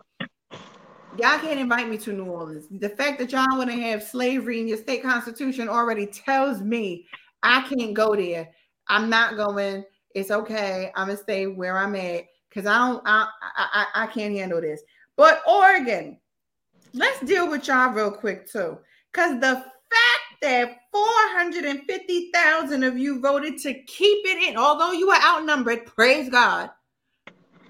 Y'all 1.20 1.38
can't 1.38 1.60
invite 1.60 1.88
me 1.88 1.98
to 2.00 2.12
New 2.12 2.26
Orleans. 2.26 2.66
The 2.72 2.90
fact 2.90 3.20
that 3.20 3.32
y'all 3.32 3.46
want 3.56 3.70
to 3.70 3.76
have 3.76 4.02
slavery 4.02 4.60
in 4.60 4.68
your 4.68 4.78
state 4.78 5.04
constitution 5.04 5.70
already 5.70 6.08
tells 6.08 6.62
me 6.62 7.06
I 7.44 7.62
can't 7.62 7.94
go 7.94 8.16
there. 8.16 8.50
I'm 8.88 9.12
not 9.12 9.38
going. 9.38 9.84
It's 10.16 10.32
okay. 10.32 10.92
I'm 10.96 11.10
gonna 11.10 11.20
stay 11.20 11.46
where 11.46 11.78
I'm 11.78 11.96
at 11.96 12.24
because 12.50 12.66
I 12.66 12.80
don't. 12.80 13.04
I, 13.06 13.28
I 13.56 13.86
I 13.94 14.08
can't 14.08 14.36
handle 14.36 14.60
this. 14.60 14.82
But 15.16 15.44
Oregon, 15.48 16.18
let's 16.94 17.20
deal 17.20 17.48
with 17.48 17.68
y'all 17.68 17.94
real 17.94 18.12
quick 18.12 18.52
too, 18.52 18.80
because 19.12 19.40
the 19.40 19.54
fact 19.54 20.42
that 20.42 20.78
450,000 20.92 22.84
of 22.84 22.98
you 22.98 23.22
voted 23.22 23.60
to 23.60 23.76
keep 23.84 24.26
it 24.26 24.50
in, 24.50 24.58
although 24.58 24.92
you 24.92 25.08
were 25.08 25.22
outnumbered, 25.24 25.86
praise 25.86 26.28
God 26.30 26.72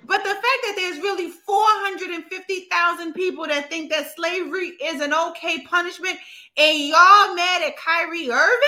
but 0.06 0.24
the 0.24 0.30
fact 0.30 0.44
that 0.44 0.74
there's 0.76 0.98
really 0.98 1.30
450,000 1.30 3.14
people 3.14 3.48
that 3.48 3.70
think 3.70 3.92
that 3.92 4.16
slavery 4.16 4.74
is 4.82 5.02
an 5.02 5.14
okay 5.14 5.64
punishment 5.66 6.18
and 6.58 6.78
y'all 6.80 7.36
mad 7.36 7.64
at 7.64 7.78
Kyrie 7.78 8.30
Irving? 8.30 8.60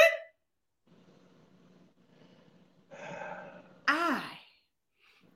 I 3.88 4.22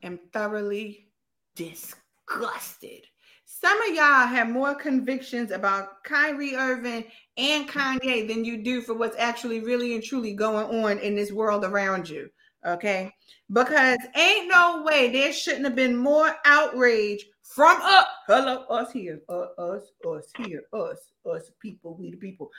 am 0.04 0.20
thoroughly 0.34 1.08
disgusted. 1.56 3.06
Some 3.46 3.82
of 3.82 3.96
y'all 3.96 4.28
have 4.28 4.50
more 4.50 4.74
convictions 4.74 5.52
about 5.52 6.04
Kyrie 6.06 6.56
Irving 6.56 7.04
and 7.36 7.68
Kanye 7.68 8.28
than 8.28 8.46
you 8.46 8.64
do 8.64 8.82
for 8.82 8.94
what's 8.94 9.18
actually 9.18 9.60
really 9.60 9.96
and 9.96 10.04
truly 10.04 10.34
going 10.34 10.86
on 10.86 11.00
in 11.00 11.16
this 11.16 11.32
world 11.32 11.66
around 11.66 12.08
you. 12.08 12.30
Okay. 12.66 13.12
Because 13.52 13.98
ain't 14.16 14.50
no 14.50 14.84
way 14.84 15.10
there 15.12 15.34
shouldn't 15.34 15.66
have 15.66 15.76
been 15.76 15.96
more 15.96 16.36
outrage 16.46 17.26
from 17.44 17.82
us. 17.82 18.06
Hello, 18.28 18.64
us 18.70 18.92
here, 18.92 19.22
uh, 19.28 19.48
us, 19.58 19.92
us 20.08 20.32
here, 20.38 20.64
us, 20.72 21.12
us 21.26 21.50
people, 21.60 21.98
we 21.98 22.12
the 22.12 22.18
people. 22.18 22.52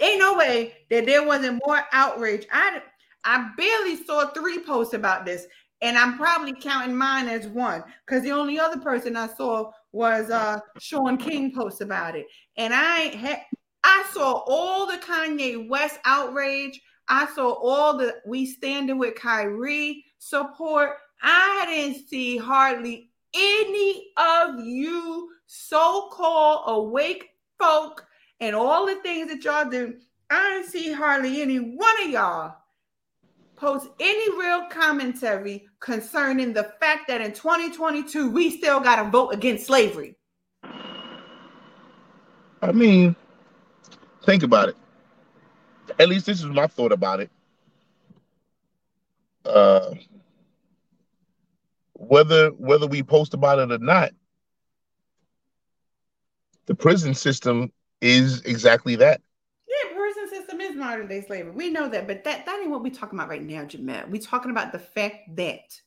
Ain't 0.00 0.20
no 0.20 0.36
way 0.36 0.74
that 0.90 1.06
there 1.06 1.24
wasn't 1.24 1.62
more 1.64 1.82
outrage. 1.92 2.46
I 2.52 2.82
I 3.24 3.50
barely 3.56 3.96
saw 4.04 4.28
three 4.28 4.60
posts 4.60 4.94
about 4.94 5.24
this, 5.24 5.46
and 5.80 5.96
I'm 5.96 6.16
probably 6.16 6.54
counting 6.54 6.96
mine 6.96 7.28
as 7.28 7.46
one 7.46 7.84
because 8.04 8.22
the 8.22 8.32
only 8.32 8.58
other 8.58 8.80
person 8.80 9.16
I 9.16 9.28
saw 9.28 9.70
was 9.92 10.30
uh 10.30 10.58
Shaun 10.80 11.16
King 11.18 11.54
post 11.54 11.80
about 11.80 12.16
it, 12.16 12.26
and 12.56 12.74
I 12.74 13.16
had 13.16 13.42
I 13.84 14.04
saw 14.12 14.42
all 14.46 14.86
the 14.86 14.98
Kanye 14.98 15.68
West 15.68 15.98
outrage. 16.04 16.80
I 17.08 17.26
saw 17.34 17.52
all 17.52 17.96
the 17.96 18.16
we 18.26 18.46
standing 18.46 18.98
with 18.98 19.14
Kyrie 19.14 20.04
support. 20.18 20.96
I 21.22 21.66
didn't 21.68 22.08
see 22.08 22.36
hardly 22.36 23.10
any 23.34 24.12
of 24.16 24.60
you 24.60 25.30
so-called 25.46 26.64
awake 26.66 27.30
folk 27.58 28.06
and 28.40 28.56
all 28.56 28.86
the 28.86 28.96
things 28.96 29.28
that 29.28 29.44
y'all 29.44 29.68
do. 29.68 29.96
I 30.30 30.50
didn't 30.50 30.70
see 30.70 30.92
hardly 30.92 31.40
any 31.42 31.58
one 31.58 32.02
of 32.02 32.10
y'all 32.10 32.56
post 33.54 33.88
any 34.00 34.38
real 34.38 34.66
commentary 34.68 35.66
concerning 35.80 36.52
the 36.52 36.64
fact 36.80 37.08
that 37.08 37.20
in 37.20 37.32
2022 37.32 38.30
we 38.30 38.50
still 38.50 38.80
got 38.80 39.02
to 39.02 39.10
vote 39.10 39.30
against 39.30 39.66
slavery. 39.66 40.14
I 42.62 42.72
mean, 42.72 43.14
think 44.24 44.42
about 44.42 44.70
it. 44.70 44.76
At 45.98 46.08
least 46.08 46.26
this 46.26 46.40
is 46.40 46.46
my 46.46 46.66
thought 46.66 46.92
about 46.92 47.20
it. 47.20 47.30
Uh, 49.44 49.94
whether 51.94 52.50
whether 52.50 52.86
we 52.86 53.02
post 53.02 53.32
about 53.34 53.58
it 53.58 53.72
or 53.72 53.78
not, 53.78 54.10
the 56.66 56.74
prison 56.74 57.14
system 57.14 57.72
is 58.00 58.42
exactly 58.42 58.96
that. 58.96 59.20
Yeah, 59.68 59.96
prison 59.96 60.28
system 60.28 60.60
is 60.60 60.76
modern 60.76 61.08
day 61.08 61.24
slavery. 61.26 61.52
We 61.52 61.70
know 61.70 61.88
that, 61.88 62.06
but 62.06 62.24
that, 62.24 62.44
that 62.44 62.60
ain't 62.60 62.70
what 62.70 62.82
we're 62.82 62.92
talking 62.92 63.18
about 63.18 63.28
right 63.28 63.42
now, 63.42 63.64
Jamel. 63.64 64.08
We're 64.10 64.20
talking 64.20 64.50
about 64.50 64.72
the 64.72 64.78
fact 64.78 65.36
that 65.36 65.80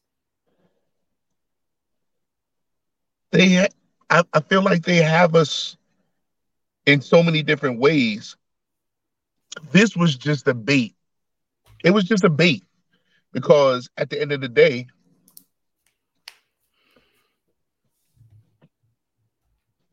they 3.32 3.68
I, 4.10 4.24
I 4.34 4.40
feel 4.42 4.64
like 4.64 4.84
they 4.84 4.98
have 4.98 5.36
us 5.36 5.78
in 6.86 7.02
so 7.02 7.22
many 7.22 7.44
different 7.44 7.80
ways. 7.80 8.36
This 9.72 9.96
was 9.96 10.16
just 10.16 10.48
a 10.48 10.54
bait. 10.54 10.96
It 11.84 11.92
was 11.92 12.04
just 12.04 12.24
a 12.24 12.30
bait 12.30 12.64
because 13.32 13.90
at 13.98 14.10
the 14.10 14.20
end 14.20 14.32
of 14.32 14.42
the 14.42 14.50
day, 14.50 14.88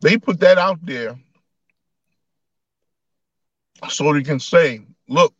they 0.00 0.18
put 0.18 0.40
that 0.40 0.58
out 0.58 0.78
there 0.82 1.18
so 3.88 4.12
they 4.12 4.22
can 4.22 4.40
say, 4.40 4.80
look, 5.08 5.34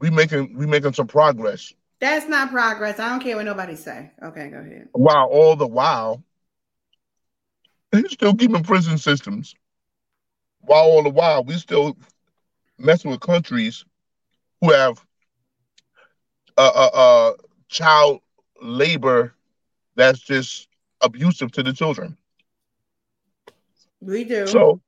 we 0.00 0.10
making 0.10 0.56
we 0.56 0.66
making 0.66 0.92
some 0.92 1.06
progress. 1.06 1.72
That's 2.00 2.28
not 2.28 2.50
progress. 2.50 3.00
I 3.00 3.08
don't 3.08 3.20
care 3.20 3.36
what 3.36 3.44
nobody 3.44 3.74
say. 3.74 4.12
Okay, 4.22 4.48
go 4.50 4.58
ahead. 4.58 4.88
While 4.92 5.26
all 5.26 5.56
the 5.56 5.66
while, 5.66 6.22
they're 7.90 8.08
still 8.08 8.34
keeping 8.34 8.62
prison 8.62 8.98
systems. 8.98 9.54
While 10.60 10.84
all 10.84 11.02
the 11.02 11.10
while, 11.10 11.44
we 11.44 11.54
still 11.54 11.96
messing 12.78 13.10
with 13.10 13.20
countries 13.20 13.84
who 14.60 14.72
have 14.72 15.04
uh, 16.56 16.72
uh, 16.74 16.90
uh, 16.94 17.32
child 17.68 18.20
labor 18.62 19.34
that's 19.96 20.20
just 20.20 20.68
abusive 21.00 21.52
to 21.52 21.62
the 21.62 21.72
children. 21.72 22.16
We 24.00 24.24
do. 24.24 24.68
So, 24.68 24.80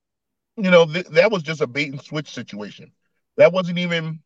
you 0.56 0.70
know, 0.70 0.86
th- 0.86 1.06
that 1.08 1.30
was 1.30 1.42
just 1.42 1.60
a 1.60 1.66
bait 1.66 1.90
and 1.90 2.00
switch 2.02 2.30
situation. 2.30 2.92
That 3.36 3.52
wasn't 3.52 3.78
even, 3.78 4.20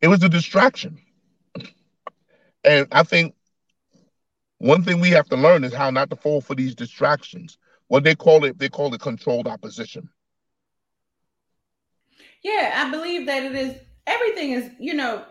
it 0.00 0.08
was 0.08 0.22
a 0.22 0.28
distraction. 0.28 0.98
And 2.64 2.86
I 2.92 3.02
think 3.02 3.34
one 4.58 4.82
thing 4.82 5.00
we 5.00 5.10
have 5.10 5.28
to 5.28 5.36
learn 5.36 5.64
is 5.64 5.72
how 5.74 5.90
not 5.90 6.10
to 6.10 6.16
fall 6.16 6.40
for 6.40 6.54
these 6.54 6.74
distractions. 6.74 7.58
What 7.88 8.04
they 8.04 8.14
call 8.14 8.44
it, 8.44 8.58
they 8.58 8.68
call 8.68 8.94
it 8.94 9.00
controlled 9.00 9.46
opposition. 9.46 10.08
Yeah, 12.42 12.84
I 12.84 12.90
believe 12.90 13.26
that 13.26 13.42
it 13.44 13.54
is 13.54 13.76
everything 14.06 14.52
is, 14.52 14.70
you 14.78 14.94
know, 14.94 15.24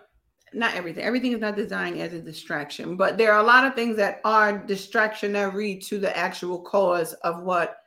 not 0.53 0.75
everything. 0.75 1.03
Everything 1.03 1.31
is 1.31 1.39
not 1.39 1.55
designed 1.55 1.99
as 1.99 2.13
a 2.13 2.21
distraction, 2.21 2.95
but 2.95 3.17
there 3.17 3.31
are 3.33 3.39
a 3.39 3.45
lot 3.45 3.65
of 3.65 3.73
things 3.73 3.95
that 3.97 4.19
are 4.25 4.59
distractionary 4.59 5.85
to 5.87 5.99
the 5.99 6.15
actual 6.15 6.59
cause 6.59 7.13
of 7.13 7.43
what 7.43 7.77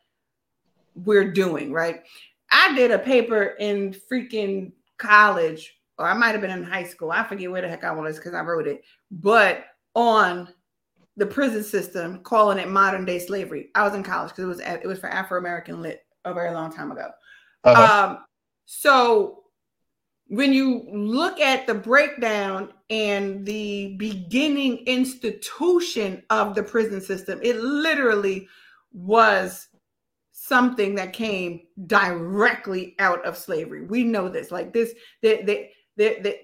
we're 0.94 1.32
doing, 1.32 1.72
right? 1.72 2.02
I 2.50 2.74
did 2.74 2.90
a 2.90 2.98
paper 2.98 3.56
in 3.58 3.94
freaking 4.10 4.72
college, 4.98 5.78
or 5.98 6.08
I 6.08 6.14
might 6.14 6.32
have 6.32 6.40
been 6.40 6.50
in 6.50 6.62
high 6.62 6.84
school. 6.84 7.10
I 7.10 7.24
forget 7.24 7.50
where 7.50 7.62
the 7.62 7.68
heck 7.68 7.84
I 7.84 7.92
was 7.92 8.16
because 8.16 8.34
I 8.34 8.40
wrote 8.40 8.66
it, 8.66 8.82
but 9.10 9.64
on 9.94 10.48
the 11.16 11.26
prison 11.26 11.62
system, 11.62 12.20
calling 12.22 12.58
it 12.58 12.68
modern 12.68 13.04
day 13.04 13.18
slavery. 13.18 13.70
I 13.74 13.84
was 13.84 13.94
in 13.94 14.02
college 14.02 14.30
because 14.30 14.44
it 14.44 14.48
was 14.48 14.60
it 14.60 14.86
was 14.86 14.98
for 14.98 15.08
Afro 15.08 15.38
American 15.38 15.82
lit 15.82 16.04
a 16.24 16.34
very 16.34 16.52
long 16.52 16.72
time 16.72 16.90
ago. 16.90 17.08
Uh-huh. 17.64 18.08
Um, 18.08 18.24
so 18.66 19.44
when 20.28 20.52
you 20.52 20.86
look 20.90 21.38
at 21.40 21.66
the 21.66 21.74
breakdown 21.74 22.72
and 22.90 23.44
the 23.44 23.94
beginning 23.98 24.78
institution 24.86 26.22
of 26.30 26.55
the 26.55 26.62
prison 26.62 27.01
system, 27.01 27.40
it 27.43 27.56
literally 27.56 28.48
was 28.93 29.68
something 30.32 30.94
that 30.94 31.12
came 31.12 31.60
directly 31.86 32.94
out 32.98 33.24
of 33.24 33.36
slavery. 33.36 33.86
We 33.86 34.05
know 34.05 34.28
this. 34.28 34.51
Like 34.51 34.72
this, 34.72 34.94
that 35.22 35.47
that 35.47 35.70
that 35.97 36.36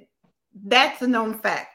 that's 0.66 1.02
a 1.02 1.06
known 1.06 1.38
fact. 1.38 1.68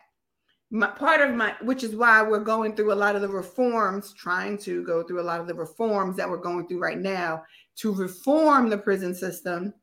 My, 0.72 0.88
part 0.88 1.22
of 1.22 1.36
my, 1.36 1.56
which 1.62 1.84
is 1.84 1.96
why 1.96 2.22
we're 2.24 2.40
going 2.40 2.76
through 2.76 2.92
a 2.92 2.96
lot 2.96 3.16
of 3.16 3.22
the 3.22 3.30
reforms, 3.30 4.14
trying 4.14 4.58
to 4.60 4.84
go 4.84 5.04
through 5.04 5.22
a 5.22 5.24
lot 5.24 5.40
of 5.40 5.48
the 5.48 5.54
reforms 5.54 6.18
that 6.18 6.30
we're 6.30 6.38
going 6.38 6.68
through 6.68 6.80
right 6.80 6.98
now 6.98 7.44
to 7.78 7.94
reform 7.94 8.70
the 8.70 8.78
prison 8.78 9.14
system 9.14 9.74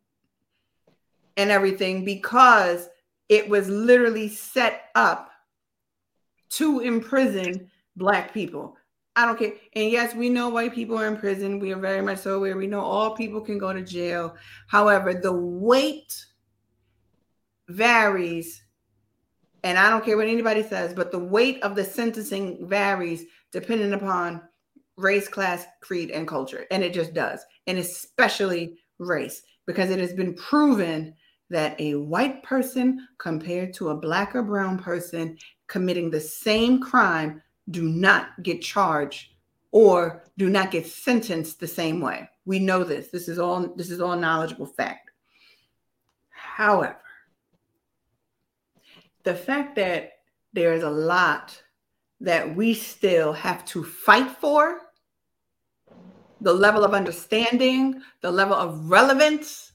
and 1.37 1.51
everything, 1.51 2.05
because 2.05 2.89
it 3.29 3.49
was 3.49 3.69
literally 3.69 4.29
set 4.29 4.85
up 4.95 5.31
to 6.51 6.81
imprison 6.81 7.71
Black 7.97 8.33
people. 8.35 8.77
I 9.15 9.27
don't 9.27 9.39
care. 9.39 9.53
And 9.75 9.91
yes, 9.91 10.15
we 10.15 10.31
know 10.31 10.49
white 10.49 10.75
people 10.75 10.99
are 10.99 11.07
in 11.07 11.17
prison. 11.17 11.59
We 11.59 11.73
are 11.73 11.79
very 11.79 12.01
much 12.01 12.19
so 12.19 12.37
aware. 12.37 12.57
We 12.57 12.67
know 12.67 12.81
all 12.81 13.15
people 13.15 13.43
can 13.43 13.59
go 13.59 13.73
to 13.73 13.83
jail. 13.83 14.35
However, 14.69 15.13
the 15.13 15.33
weight 15.33 16.25
varies. 17.69 18.63
And 19.65 19.79
I 19.79 19.91
don't 19.91 20.05
care 20.05 20.17
what 20.17 20.29
anybody 20.29 20.63
says, 20.63 20.95
but 20.95 21.13
the 21.13 21.19
weight 21.19 21.63
of 21.63 21.75
the 21.75 21.85
sentencing 21.85 22.67
varies 22.67 23.25
depending 23.53 23.93
upon 23.93 24.43
race, 24.97 25.29
class, 25.29 25.67
creed, 25.81 26.11
and 26.11 26.27
culture. 26.27 26.67
And 26.71 26.83
it 26.83 26.95
just 26.95 27.13
does. 27.13 27.45
And 27.67 27.79
especially 27.79 28.79
race, 28.99 29.43
because 29.67 29.91
it 29.91 30.01
has 30.01 30.15
been 30.15 30.35
proven 30.35 31.15
that 31.53 31.81
a 31.81 31.95
white 31.95 32.43
person 32.43 33.07
compared 33.19 33.73
to 33.75 33.91
a 33.91 33.97
black 33.97 34.35
or 34.35 34.43
brown 34.43 34.79
person 34.79 35.39
committing 35.69 36.11
the 36.11 36.21
same 36.21 36.81
crime 36.81 37.41
do 37.71 37.89
not 37.89 38.43
get 38.43 38.61
charged 38.61 39.29
or 39.71 40.25
do 40.37 40.51
not 40.51 40.71
get 40.71 40.87
sentenced 40.87 41.61
the 41.61 41.69
same 41.69 42.01
way. 42.01 42.29
We 42.45 42.59
know 42.59 42.83
this. 42.85 43.09
This 43.09 43.29
is 43.29 43.39
all 43.39 43.75
this 43.77 43.91
is 43.91 44.01
all 44.01 44.17
knowledgeable 44.17 44.67
fact. 44.67 45.11
However, 46.31 46.97
the 49.23 49.35
fact 49.35 49.77
that 49.77 50.13
there's 50.53 50.83
a 50.83 50.91
lot 50.91 51.63
that 52.21 52.55
we 52.57 52.75
still 52.75 53.33
have 53.33 53.65
to 53.67 53.85
fight 53.85 54.31
for, 54.31 54.81
the 56.41 56.53
level 56.53 56.85
of 56.85 56.95
understanding, 56.95 58.01
the 58.21 58.31
level 58.31 58.55
of 58.55 58.91
relevance 58.91 59.72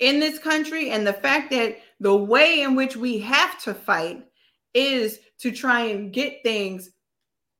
in 0.00 0.18
this 0.18 0.38
country, 0.38 0.90
and 0.90 1.06
the 1.06 1.12
fact 1.12 1.50
that 1.50 1.78
the 2.00 2.14
way 2.14 2.62
in 2.62 2.74
which 2.74 2.96
we 2.96 3.18
have 3.18 3.62
to 3.62 3.74
fight 3.74 4.26
is 4.74 5.20
to 5.38 5.52
try 5.52 5.80
and 5.86 6.12
get 6.12 6.42
things 6.42 6.90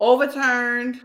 overturned. 0.01 1.01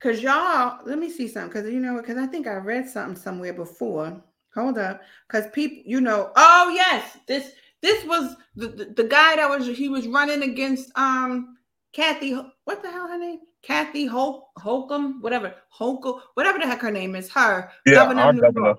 Cause 0.00 0.20
y'all, 0.20 0.78
let 0.86 0.98
me 0.98 1.10
see 1.10 1.26
something. 1.26 1.50
Cause 1.50 1.72
you 1.72 1.80
know, 1.80 1.96
because 1.96 2.16
I 2.16 2.26
think 2.26 2.46
I 2.46 2.54
read 2.54 2.88
something 2.88 3.16
somewhere 3.16 3.52
before. 3.52 4.22
Hold 4.54 4.78
up, 4.78 5.02
cause 5.28 5.44
people, 5.52 5.82
you 5.84 6.00
know, 6.00 6.30
oh 6.36 6.70
yes, 6.74 7.18
this 7.26 7.52
this 7.82 8.04
was 8.04 8.36
the, 8.54 8.68
the, 8.68 8.84
the 8.96 9.04
guy 9.04 9.36
that 9.36 9.50
was 9.50 9.66
he 9.66 9.88
was 9.88 10.06
running 10.06 10.42
against 10.42 10.96
um 10.96 11.56
Kathy. 11.92 12.38
What 12.64 12.82
the 12.82 12.90
hell 12.90 13.08
her 13.08 13.18
name? 13.18 13.40
Kathy 13.66 14.06
Hol- 14.06 14.52
Holcomb, 14.56 15.20
whatever 15.20 15.54
Holcomb, 15.70 16.20
whatever 16.34 16.58
the 16.58 16.66
heck 16.66 16.80
her 16.80 16.90
name 16.90 17.16
is. 17.16 17.28
Her 17.30 17.70
yeah, 17.84 17.94
governor, 17.94 18.32
governor 18.40 18.76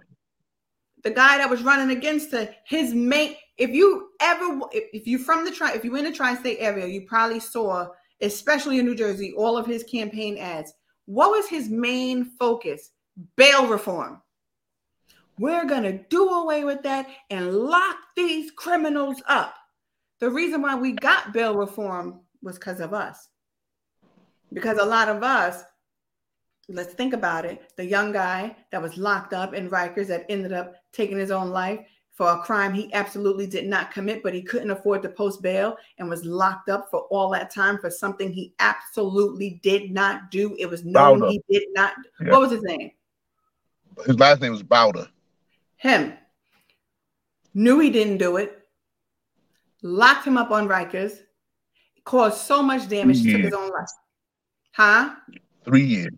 the 1.04 1.12
guy 1.12 1.38
that 1.38 1.50
was 1.50 1.62
running 1.62 1.96
against 1.96 2.32
her, 2.32 2.54
his 2.66 2.94
mate. 2.94 3.38
If 3.58 3.70
you 3.72 4.10
ever, 4.22 4.60
if, 4.72 4.90
if 4.94 5.08
you 5.08 5.18
from 5.18 5.46
the 5.46 5.52
tri, 5.52 5.74
if 5.74 5.84
you 5.84 5.96
in 5.96 6.04
the 6.04 6.12
tri-state 6.12 6.58
area, 6.60 6.86
you 6.86 7.02
probably 7.02 7.40
saw, 7.40 7.88
especially 8.22 8.80
in 8.80 8.86
New 8.86 8.96
Jersey, 8.96 9.34
all 9.38 9.58
of 9.58 9.66
his 9.66 9.84
campaign 9.84 10.38
ads. 10.38 10.74
What 11.06 11.32
was 11.32 11.48
his 11.48 11.70
main 11.70 12.26
focus? 12.38 12.92
Bail 13.36 13.68
reform. 13.68 14.22
We're 15.40 15.66
gonna 15.66 16.00
do 16.10 16.28
away 16.30 16.64
with 16.64 16.84
that 16.84 17.08
and 17.30 17.54
lock 17.54 17.96
these 18.16 18.52
criminals 18.52 19.22
up. 19.28 19.56
The 20.20 20.30
reason 20.30 20.62
why 20.62 20.76
we 20.76 20.94
got 20.94 21.32
bail 21.32 21.56
reform 21.56 22.22
was 22.42 22.58
because 22.58 22.80
of 22.80 22.94
us. 22.94 23.30
Because 24.54 24.78
a 24.78 24.86
lot 24.86 25.10
of 25.10 25.24
us 25.24 25.64
let's 26.70 26.94
think 26.94 27.14
about 27.14 27.46
it. 27.46 27.72
The 27.78 27.86
young 27.86 28.12
guy 28.12 28.56
that 28.72 28.82
was 28.82 28.98
locked 28.98 29.34
up 29.34 29.54
in 29.54 29.70
Rikers 29.70 30.08
that 30.08 30.26
ended 30.30 30.54
up 30.54 30.76
taking 30.92 31.18
his 31.18 31.32
own 31.32 31.50
life 31.50 31.80
for 32.14 32.32
a 32.32 32.40
crime 32.40 32.74
he 32.74 32.92
absolutely 32.94 33.46
did 33.46 33.68
not 33.68 33.92
commit, 33.92 34.24
but 34.24 34.34
he 34.34 34.42
couldn't 34.42 34.72
afford 34.72 35.04
to 35.04 35.10
post 35.10 35.42
bail 35.42 35.78
and 36.00 36.10
was 36.10 36.26
locked 36.26 36.68
up 36.68 36.88
for 36.90 37.02
all 37.12 37.30
that 37.30 37.54
time 37.54 37.78
for 37.78 37.92
something 37.92 38.34
he 38.34 38.54
absolutely 38.60 39.60
did 39.62 39.92
not 39.92 40.32
do. 40.32 40.56
It 40.58 40.68
was 40.68 40.84
known 40.84 41.22
Browder. 41.22 41.30
he 41.30 41.44
did 41.50 41.68
not. 41.74 41.94
Yeah. 42.20 42.32
What 42.32 42.42
was 42.42 42.52
his 42.52 42.64
name? 42.64 42.92
His 44.06 44.20
last 44.20 44.42
name 44.42 44.52
was 44.52 44.64
Browder. 44.64 45.08
Him. 45.76 46.14
Knew 47.54 47.80
he 47.80 47.92
didn't 47.92 48.18
do 48.18 48.38
it. 48.38 48.68
Locked 49.84 50.26
him 50.26 50.38
up 50.38 50.50
on 50.50 50.68
Rikers. 50.68 51.20
Caused 52.04 52.38
so 52.38 52.64
much 52.64 52.90
damage, 52.90 53.24
took 53.24 53.42
his 53.42 53.54
own 53.54 53.70
life. 53.70 53.90
Huh? 54.78 55.16
Three 55.66 55.86
years. 55.86 56.14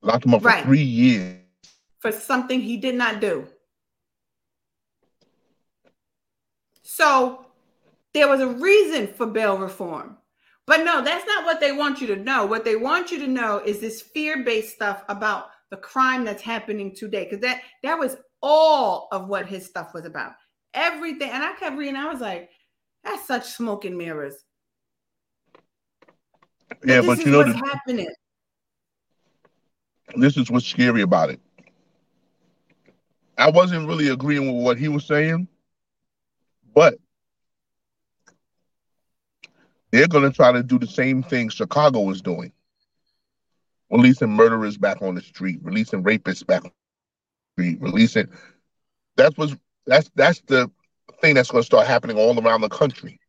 Locked 0.00 0.24
him 0.24 0.32
up 0.32 0.42
right. 0.42 0.62
for 0.62 0.68
three 0.68 0.82
years. 0.82 1.40
For 1.98 2.10
something 2.10 2.58
he 2.58 2.78
did 2.78 2.94
not 2.94 3.20
do. 3.20 3.46
So 6.82 7.44
there 8.14 8.26
was 8.26 8.40
a 8.40 8.48
reason 8.48 9.08
for 9.08 9.26
bail 9.26 9.58
reform. 9.58 10.16
But 10.66 10.84
no, 10.84 11.02
that's 11.02 11.26
not 11.26 11.44
what 11.44 11.60
they 11.60 11.72
want 11.72 12.00
you 12.00 12.06
to 12.06 12.16
know. 12.16 12.46
What 12.46 12.64
they 12.64 12.76
want 12.76 13.10
you 13.10 13.18
to 13.18 13.28
know 13.28 13.58
is 13.58 13.78
this 13.78 14.00
fear-based 14.00 14.74
stuff 14.74 15.04
about 15.10 15.50
the 15.70 15.76
crime 15.76 16.24
that's 16.24 16.42
happening 16.42 16.94
today. 16.94 17.24
Because 17.24 17.40
that 17.40 17.60
that 17.82 17.98
was 17.98 18.16
all 18.40 19.08
of 19.12 19.28
what 19.28 19.46
his 19.46 19.66
stuff 19.66 19.92
was 19.92 20.06
about. 20.06 20.32
Everything. 20.72 21.28
And 21.28 21.42
I 21.42 21.52
kept 21.56 21.76
reading, 21.76 21.96
I 21.96 22.10
was 22.10 22.22
like, 22.22 22.48
that's 23.04 23.26
such 23.26 23.44
smoke 23.44 23.84
and 23.84 23.98
mirrors. 23.98 24.36
Yeah, 26.84 27.00
but, 27.00 27.16
but 27.16 27.26
you 27.26 27.32
know 27.32 27.38
what's 27.38 27.52
the, 27.52 27.66
happening 27.66 28.08
this 30.16 30.36
is 30.36 30.50
what's 30.50 30.66
scary 30.66 31.02
about 31.02 31.30
it. 31.30 31.40
I 33.36 33.50
wasn't 33.50 33.86
really 33.86 34.08
agreeing 34.08 34.46
with 34.46 34.64
what 34.64 34.78
he 34.78 34.88
was 34.88 35.04
saying, 35.04 35.48
but 36.74 36.98
they're 39.90 40.08
going 40.08 40.30
to 40.30 40.34
try 40.34 40.52
to 40.52 40.62
do 40.62 40.78
the 40.78 40.86
same 40.86 41.22
thing 41.22 41.48
Chicago 41.48 42.10
is 42.10 42.22
doing 42.22 42.52
releasing 43.90 44.30
murderers 44.30 44.76
back 44.76 45.00
on 45.02 45.14
the 45.14 45.20
street, 45.20 45.60
releasing 45.62 46.02
rapists 46.02 46.46
back 46.46 46.64
on 46.64 46.70
the 47.56 47.62
street, 47.62 47.80
releasing. 47.80 48.28
That's 49.16 49.36
what's 49.36 49.56
that's 49.86 50.10
that's 50.14 50.40
the 50.42 50.70
thing 51.20 51.34
that's 51.34 51.50
going 51.50 51.62
to 51.62 51.66
start 51.66 51.86
happening 51.86 52.18
all 52.18 52.38
around 52.38 52.60
the 52.60 52.68
country. 52.68 53.20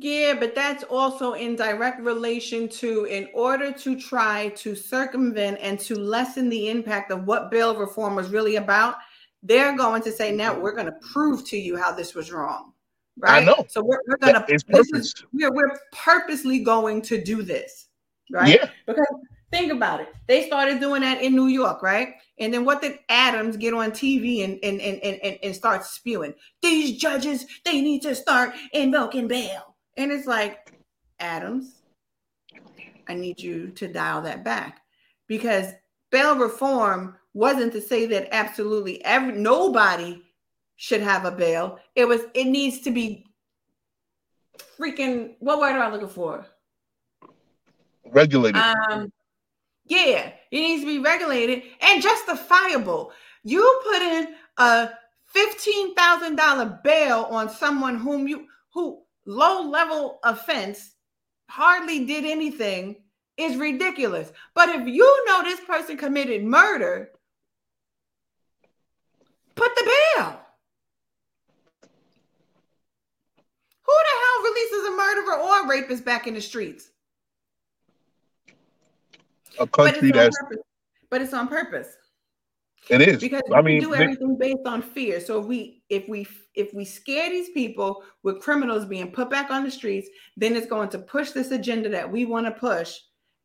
Yeah, 0.00 0.34
but 0.38 0.54
that's 0.54 0.84
also 0.84 1.32
in 1.32 1.56
direct 1.56 2.00
relation 2.00 2.68
to 2.68 3.04
in 3.06 3.28
order 3.34 3.72
to 3.72 4.00
try 4.00 4.50
to 4.50 4.76
circumvent 4.76 5.58
and 5.60 5.78
to 5.80 5.96
lessen 5.96 6.48
the 6.48 6.70
impact 6.70 7.10
of 7.10 7.24
what 7.24 7.50
bail 7.50 7.76
reform 7.76 8.14
was 8.14 8.30
really 8.30 8.56
about, 8.56 8.94
they're 9.42 9.76
going 9.76 10.02
to 10.02 10.12
say, 10.12 10.30
now 10.30 10.56
we're 10.56 10.74
going 10.74 10.86
to 10.86 10.96
prove 11.12 11.44
to 11.48 11.56
you 11.58 11.76
how 11.76 11.90
this 11.90 12.14
was 12.14 12.30
wrong. 12.30 12.72
Right. 13.18 13.42
I 13.42 13.44
know. 13.44 13.66
So 13.68 13.82
we're, 13.82 13.98
we're 14.06 14.18
going 14.18 14.34
to, 14.34 15.24
we're, 15.32 15.52
we're 15.52 15.78
purposely 15.92 16.60
going 16.60 17.02
to 17.02 17.20
do 17.20 17.42
this. 17.42 17.88
Right. 18.30 18.60
Yeah. 18.60 18.70
Because 18.86 19.06
think 19.50 19.72
about 19.72 20.00
it. 20.00 20.14
They 20.28 20.46
started 20.46 20.78
doing 20.78 21.00
that 21.02 21.22
in 21.22 21.34
New 21.34 21.46
York, 21.48 21.82
right? 21.82 22.14
And 22.38 22.54
then 22.54 22.64
what 22.64 22.80
did 22.80 22.98
Adams 23.08 23.56
get 23.56 23.74
on 23.74 23.90
TV 23.90 24.44
and 24.44 24.58
and 24.62 24.80
and 24.80 25.00
and, 25.02 25.38
and 25.42 25.54
start 25.54 25.84
spewing? 25.84 26.34
These 26.62 26.98
judges, 26.98 27.46
they 27.64 27.80
need 27.80 28.02
to 28.02 28.14
start 28.14 28.52
invoking 28.72 29.26
bail. 29.26 29.67
And 29.98 30.12
it's 30.12 30.28
like, 30.28 30.72
Adams, 31.18 31.82
I 33.08 33.14
need 33.14 33.40
you 33.40 33.70
to 33.70 33.88
dial 33.88 34.22
that 34.22 34.44
back 34.44 34.80
because 35.26 35.72
bail 36.12 36.36
reform 36.36 37.16
wasn't 37.34 37.72
to 37.72 37.80
say 37.80 38.06
that 38.06 38.28
absolutely 38.32 39.04
every 39.04 39.32
nobody 39.32 40.22
should 40.76 41.00
have 41.00 41.24
a 41.24 41.32
bail. 41.32 41.80
It 41.96 42.06
was 42.06 42.22
it 42.34 42.44
needs 42.44 42.80
to 42.82 42.92
be 42.92 43.26
freaking 44.78 45.34
what 45.40 45.58
word 45.58 45.72
am 45.72 45.82
I 45.82 45.90
looking 45.90 46.08
for? 46.08 46.46
Regulated. 48.06 48.62
Um 48.62 49.12
yeah, 49.86 50.30
it 50.52 50.60
needs 50.60 50.82
to 50.82 50.86
be 50.86 51.00
regulated 51.00 51.64
and 51.80 52.00
justifiable. 52.00 53.10
You 53.42 53.80
put 53.84 54.02
in 54.02 54.34
a 54.58 54.90
fifteen 55.26 55.96
thousand 55.96 56.36
dollar 56.36 56.78
bail 56.84 57.26
on 57.30 57.50
someone 57.50 57.96
whom 57.96 58.28
you 58.28 58.46
who 58.72 59.02
low 59.28 59.68
level 59.68 60.18
offense, 60.24 60.94
hardly 61.48 62.06
did 62.06 62.24
anything, 62.24 62.96
is 63.36 63.56
ridiculous. 63.56 64.32
But 64.54 64.70
if 64.70 64.88
you 64.88 65.24
know 65.26 65.44
this 65.44 65.60
person 65.60 65.96
committed 65.96 66.42
murder, 66.42 67.10
put 69.54 69.76
the 69.76 69.84
bail. 69.84 70.40
Who 73.82 73.94
the 73.94 74.16
hell 74.24 74.42
releases 74.44 74.86
a 74.86 74.90
murderer 74.96 75.36
or 75.40 75.64
a 75.64 75.68
rapist 75.68 76.04
back 76.04 76.26
in 76.26 76.34
the 76.34 76.40
streets? 76.40 76.90
A 79.60 79.66
country 79.66 80.10
but 80.10 80.18
that's 80.18 80.38
purpose. 80.38 80.58
but 81.10 81.22
it's 81.22 81.34
on 81.34 81.48
purpose. 81.48 81.96
It 82.90 83.02
is 83.02 83.20
because 83.20 83.42
I 83.54 83.60
mean, 83.60 83.80
do 83.80 83.94
everything 83.94 84.36
based 84.38 84.66
on 84.66 84.80
fear. 84.80 85.20
So 85.20 85.40
if 85.40 85.46
we 85.46 85.82
if 85.90 86.08
we 86.08 86.26
if 86.54 86.72
we 86.72 86.84
scare 86.84 87.28
these 87.28 87.50
people 87.50 88.02
with 88.22 88.40
criminals 88.40 88.86
being 88.86 89.12
put 89.12 89.28
back 89.28 89.50
on 89.50 89.64
the 89.64 89.70
streets, 89.70 90.08
then 90.36 90.56
it's 90.56 90.66
going 90.66 90.88
to 90.90 90.98
push 90.98 91.32
this 91.32 91.50
agenda 91.50 91.88
that 91.90 92.10
we 92.10 92.24
want 92.24 92.46
to 92.46 92.52
push, 92.52 92.98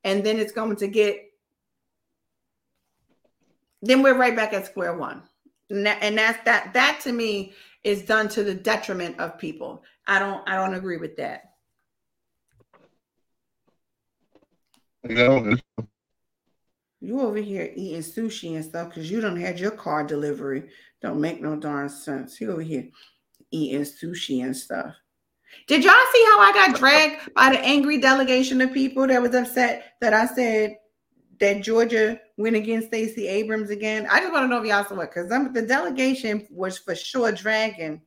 and 0.03 0.23
then 0.23 0.37
it's 0.37 0.53
going 0.53 0.77
to 0.77 0.87
get. 0.87 1.17
Then 3.81 4.01
we're 4.01 4.17
right 4.17 4.35
back 4.35 4.53
at 4.53 4.65
square 4.65 4.95
one, 4.95 5.23
and, 5.69 5.85
that, 5.85 5.97
and 6.01 6.17
that's 6.17 6.41
that. 6.45 6.73
That 6.73 7.01
to 7.03 7.11
me 7.11 7.53
is 7.83 8.03
done 8.03 8.29
to 8.29 8.43
the 8.43 8.55
detriment 8.55 9.19
of 9.19 9.37
people. 9.37 9.83
I 10.07 10.19
don't. 10.19 10.47
I 10.47 10.55
don't 10.55 10.75
agree 10.75 10.97
with 10.97 11.17
that. 11.17 11.51
You 15.03 15.15
know, 15.15 15.57
you 17.03 17.19
over 17.19 17.37
here 17.37 17.69
eating 17.75 17.99
sushi 17.99 18.55
and 18.55 18.63
stuff 18.63 18.87
because 18.87 19.11
you 19.11 19.19
don't 19.19 19.39
had 19.39 19.59
your 19.59 19.71
car 19.71 20.05
delivery. 20.05 20.69
Don't 21.01 21.19
make 21.19 21.41
no 21.41 21.57
darn 21.57 21.89
sense. 21.89 22.39
You 22.39 22.53
over 22.53 22.61
here 22.61 22.87
eating 23.51 23.81
sushi 23.81 24.41
and 24.43 24.55
stuff. 24.55 24.95
Did 25.67 25.83
y'all 25.83 25.93
see 26.13 26.25
how 26.31 26.39
I 26.39 26.51
got 26.53 26.79
dragged 26.79 27.33
by 27.35 27.51
the 27.51 27.59
angry 27.59 27.99
delegation 27.99 28.61
of 28.61 28.73
people 28.73 29.05
that 29.07 29.21
was 29.21 29.35
upset 29.35 29.95
that 29.99 30.13
I 30.13 30.25
said 30.27 30.77
that 31.41 31.61
Georgia 31.61 32.21
went 32.37 32.55
against 32.55 32.87
Stacey 32.87 33.27
Abrams 33.27 33.69
again? 33.69 34.07
I 34.09 34.21
just 34.21 34.31
want 34.31 34.45
to 34.45 34.47
know 34.47 34.61
if 34.61 34.67
y'all 34.67 34.85
saw 34.85 35.01
it 35.01 35.11
because 35.13 35.29
the 35.29 35.61
delegation 35.61 36.47
was 36.49 36.77
for 36.77 36.95
sure 36.95 37.33
dragging 37.33 38.01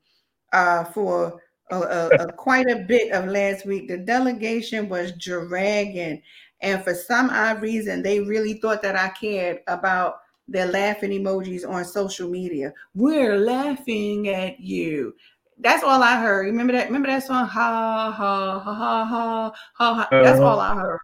uh, 0.54 0.84
for 0.84 1.42
a, 1.70 1.76
a, 1.76 2.08
a, 2.08 2.32
quite 2.32 2.70
a 2.70 2.84
bit 2.88 3.12
of 3.12 3.26
last 3.26 3.66
week. 3.66 3.88
The 3.88 3.98
delegation 3.98 4.88
was 4.88 5.12
dragging. 5.12 6.22
And 6.66 6.82
for 6.82 6.94
some 6.94 7.30
odd 7.30 7.62
reason, 7.62 8.02
they 8.02 8.18
really 8.18 8.54
thought 8.54 8.82
that 8.82 8.96
I 8.96 9.10
cared 9.10 9.60
about 9.68 10.22
their 10.48 10.66
laughing 10.66 11.12
emojis 11.12 11.68
on 11.68 11.84
social 11.84 12.28
media. 12.28 12.72
We're 12.92 13.38
laughing 13.38 14.26
at 14.30 14.58
you. 14.58 15.14
That's 15.60 15.84
all 15.84 16.02
I 16.02 16.20
heard. 16.20 16.46
Remember 16.46 16.72
that? 16.72 16.86
Remember 16.86 17.06
that 17.06 17.22
song? 17.22 17.46
Ha 17.46 18.10
ha 18.10 18.10
ha 18.10 18.58
ha 18.58 19.04
ha 19.04 19.52
ha. 19.74 19.94
ha. 19.94 20.08
That's 20.10 20.40
uh-huh. 20.40 20.44
all 20.44 20.58
I 20.58 20.74
heard. 20.74 20.98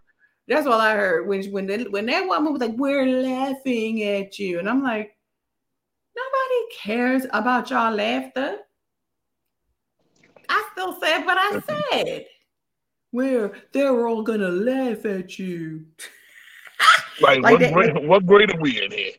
That's 0.49 0.67
all 0.67 0.81
I 0.81 0.95
heard 0.95 1.27
when 1.29 1.49
when 1.53 1.65
they, 1.65 1.83
when 1.83 2.07
that 2.07 2.27
woman 2.27 2.51
was 2.51 2.61
like, 2.61 2.75
"We're 2.75 3.05
laughing 3.05 4.03
at 4.03 4.37
you," 4.37 4.59
and 4.59 4.67
I'm 4.67 4.83
like, 4.83 5.15
nobody 6.13 6.75
cares 6.77 7.25
about 7.31 7.69
y'all 7.69 7.95
laughter. 7.95 8.57
I 10.49 10.69
still 10.73 10.99
said 10.99 11.23
what 11.25 11.37
I 11.37 11.61
said 11.89 12.25
where 13.13 13.51
they're 13.71 14.07
all 14.07 14.23
gonna 14.23 14.49
laugh 14.49 15.05
at 15.05 15.37
you. 15.37 15.85
like, 17.21 17.41
like 17.41 17.51
what, 17.51 17.59
that, 17.59 17.73
grade, 17.73 18.07
what 18.07 18.25
grade 18.25 18.51
are 18.53 18.59
we 18.59 18.83
in 18.83 18.91
here? 18.91 19.11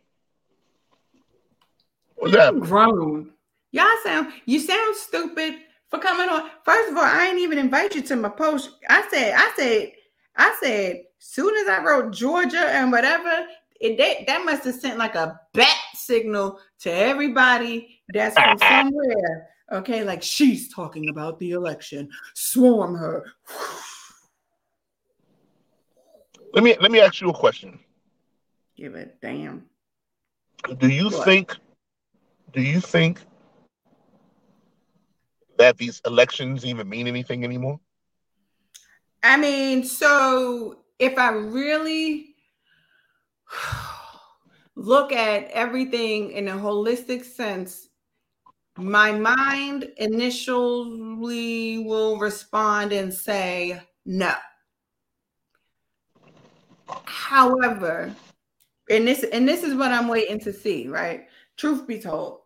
What's 2.16 2.34
that? 2.34 2.58
Grown. 2.58 3.30
Y'all 3.70 3.86
sound 4.02 4.32
you 4.46 4.58
sound 4.58 4.96
stupid 4.96 5.54
for 5.88 6.00
coming 6.00 6.28
on. 6.28 6.50
First 6.64 6.90
of 6.90 6.96
all, 6.96 7.04
I 7.04 7.28
ain't 7.28 7.38
even 7.38 7.56
invite 7.56 7.94
you 7.94 8.02
to 8.02 8.16
my 8.16 8.30
post. 8.30 8.70
I 8.90 9.06
said, 9.10 9.34
I 9.36 9.52
said, 9.56 9.92
I 10.36 10.56
said, 10.60 11.02
soon 11.18 11.56
as 11.56 11.68
I 11.68 11.84
wrote 11.84 12.12
Georgia 12.12 12.58
and 12.58 12.90
whatever, 12.90 13.46
it 13.80 13.96
that, 13.98 14.26
that 14.26 14.44
must 14.44 14.64
have 14.64 14.74
sent 14.74 14.98
like 14.98 15.14
a 15.14 15.40
bat 15.52 15.76
signal 15.94 16.58
to 16.80 16.92
everybody 16.92 18.00
that's 18.12 18.34
from 18.34 18.58
somewhere. 18.90 19.50
Okay, 19.72 20.04
like 20.04 20.22
she's 20.22 20.72
talking 20.72 21.08
about 21.08 21.38
the 21.38 21.52
election. 21.52 22.10
Swarm 22.34 22.94
her. 22.94 23.24
Let 26.52 26.62
me 26.62 26.76
let 26.80 26.92
me 26.92 27.00
ask 27.00 27.20
you 27.20 27.30
a 27.30 27.34
question. 27.34 27.78
Give 28.76 28.94
it 28.94 29.18
damn. 29.20 29.64
Do 30.78 30.88
you 30.88 31.10
what? 31.10 31.24
think 31.24 31.56
do 32.52 32.60
you 32.60 32.80
think 32.80 33.20
that 35.58 35.78
these 35.78 36.00
elections 36.06 36.64
even 36.64 36.88
mean 36.88 37.06
anything 37.06 37.44
anymore? 37.44 37.80
I 39.22 39.36
mean, 39.36 39.84
so 39.84 40.80
if 40.98 41.18
I 41.18 41.30
really 41.30 42.34
look 44.76 45.12
at 45.12 45.50
everything 45.50 46.32
in 46.32 46.48
a 46.48 46.52
holistic 46.52 47.24
sense, 47.24 47.88
my 48.76 49.12
mind 49.12 49.90
initially 49.98 51.78
will 51.78 52.18
respond 52.18 52.92
and 52.92 53.12
say 53.12 53.80
no. 54.04 54.34
However, 57.04 58.14
and 58.90 59.06
this 59.06 59.24
and 59.32 59.48
this 59.48 59.62
is 59.62 59.74
what 59.74 59.92
I'm 59.92 60.08
waiting 60.08 60.38
to 60.40 60.52
see, 60.52 60.88
right? 60.88 61.26
Truth 61.56 61.86
be 61.86 61.98
told, 61.98 62.40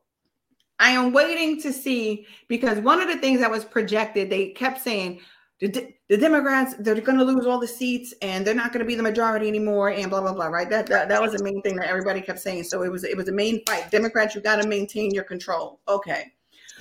I 0.79 0.91
am 0.91 1.13
waiting 1.13 1.61
to 1.63 1.73
see 1.73 2.27
because 2.47 2.79
one 2.79 3.01
of 3.01 3.09
the 3.09 3.19
things 3.19 3.41
that 3.41 3.51
was 3.51 3.65
projected, 3.65 4.31
they 4.31 4.51
kept 4.51 4.81
saying 4.81 5.21
the, 5.61 5.93
the 6.09 6.17
Democrats 6.17 6.75
they're 6.79 7.01
going 7.01 7.19
to 7.19 7.25
lose 7.25 7.47
all 7.47 7.59
the 7.59 7.67
seats 7.67 8.15
and 8.23 8.47
they're 8.47 8.55
not 8.55 8.73
going 8.73 8.81
to 8.81 8.87
be 8.87 8.95
the 8.95 9.03
majority 9.03 9.49
anymore 9.49 9.91
and 9.91 10.09
blah 10.09 10.21
blah 10.21 10.33
blah. 10.33 10.47
Right? 10.47 10.71
That, 10.71 10.87
that 10.87 11.09
that 11.09 11.21
was 11.21 11.33
the 11.33 11.43
main 11.43 11.61
thing 11.63 11.77
that 11.77 11.89
everybody 11.89 12.21
kept 12.21 12.39
saying. 12.39 12.65
So 12.65 12.83
it 12.83 12.93
was 12.93 13.05
it 13.05 13.17
was 13.17 13.29
a 13.29 13.33
main 13.33 13.65
fight. 13.65 13.91
Democrats, 13.91 14.35
you 14.35 14.41
got 14.41 14.63
to 14.63 14.69
maintain 14.69 15.11
your 15.11 15.25
control. 15.25 15.81
Okay. 15.89 16.33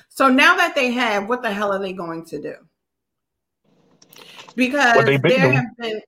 So 0.10 0.30
now 0.30 0.56
that 0.56 0.76
they 0.76 0.92
have, 0.92 1.28
what 1.28 1.42
the 1.42 1.52
hell 1.52 1.72
are 1.72 1.80
they 1.80 1.94
going 1.94 2.26
to 2.26 2.42
do? 2.42 2.56
Because 4.56 5.06
there 5.22 5.52
have 5.52 5.78
been 5.78 6.02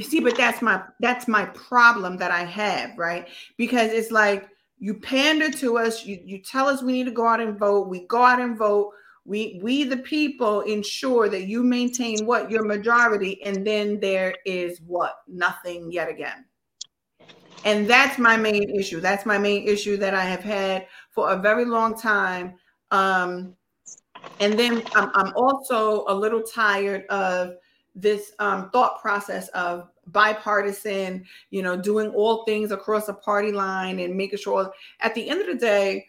see, 0.00 0.20
but 0.20 0.36
that's 0.36 0.62
my 0.62 0.82
that's 1.00 1.28
my 1.28 1.44
problem 1.46 2.16
that 2.18 2.30
I 2.30 2.44
have, 2.44 2.96
right? 2.96 3.28
Because 3.56 3.90
it's 3.90 4.10
like 4.10 4.48
you 4.78 4.94
pander 4.94 5.50
to 5.50 5.78
us, 5.78 6.04
you 6.04 6.20
you 6.24 6.38
tell 6.38 6.68
us 6.68 6.82
we 6.82 6.92
need 6.92 7.04
to 7.04 7.10
go 7.10 7.26
out 7.26 7.40
and 7.40 7.58
vote, 7.58 7.88
we 7.88 8.06
go 8.06 8.22
out 8.22 8.40
and 8.40 8.56
vote, 8.56 8.92
we 9.24 9.60
we 9.62 9.84
the 9.84 9.98
people 9.98 10.62
ensure 10.62 11.28
that 11.28 11.46
you 11.46 11.62
maintain 11.62 12.26
what 12.26 12.50
your 12.50 12.64
majority, 12.64 13.42
and 13.44 13.66
then 13.66 14.00
there 14.00 14.34
is 14.44 14.80
what 14.86 15.16
nothing 15.28 15.92
yet 15.92 16.08
again. 16.08 16.44
And 17.64 17.88
that's 17.88 18.18
my 18.18 18.36
main 18.36 18.70
issue. 18.70 19.00
That's 19.00 19.24
my 19.24 19.38
main 19.38 19.68
issue 19.68 19.96
that 19.98 20.14
I 20.14 20.24
have 20.24 20.42
had 20.42 20.86
for 21.10 21.30
a 21.30 21.36
very 21.36 21.64
long 21.64 21.96
time. 21.96 22.54
Um, 22.90 23.54
and 24.40 24.58
then 24.58 24.82
I'm, 24.94 25.10
I'm 25.14 25.32
also 25.36 26.04
a 26.08 26.14
little 26.14 26.42
tired 26.42 27.06
of 27.06 27.54
this 27.94 28.32
um, 28.38 28.70
thought 28.70 29.00
process 29.00 29.48
of 29.48 29.88
bipartisan, 30.06 31.24
you 31.50 31.62
know, 31.62 31.76
doing 31.76 32.08
all 32.10 32.44
things 32.44 32.72
across 32.72 33.08
a 33.08 33.14
party 33.14 33.52
line 33.52 34.00
and 34.00 34.16
making 34.16 34.38
sure 34.38 34.72
at 35.00 35.14
the 35.14 35.28
end 35.28 35.40
of 35.40 35.46
the 35.46 35.54
day, 35.54 36.06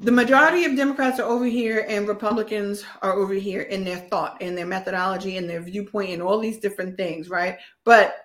the 0.00 0.10
majority 0.10 0.64
of 0.64 0.76
Democrats 0.76 1.20
are 1.20 1.28
over 1.28 1.44
here 1.44 1.84
and 1.86 2.08
Republicans 2.08 2.84
are 3.02 3.12
over 3.12 3.34
here 3.34 3.62
in 3.62 3.84
their 3.84 3.98
thought 3.98 4.38
and 4.40 4.56
their 4.56 4.66
methodology 4.66 5.36
and 5.36 5.48
their 5.48 5.60
viewpoint 5.60 6.10
and 6.10 6.22
all 6.22 6.38
these 6.38 6.58
different 6.58 6.96
things, 6.96 7.28
right? 7.28 7.58
But 7.84 8.16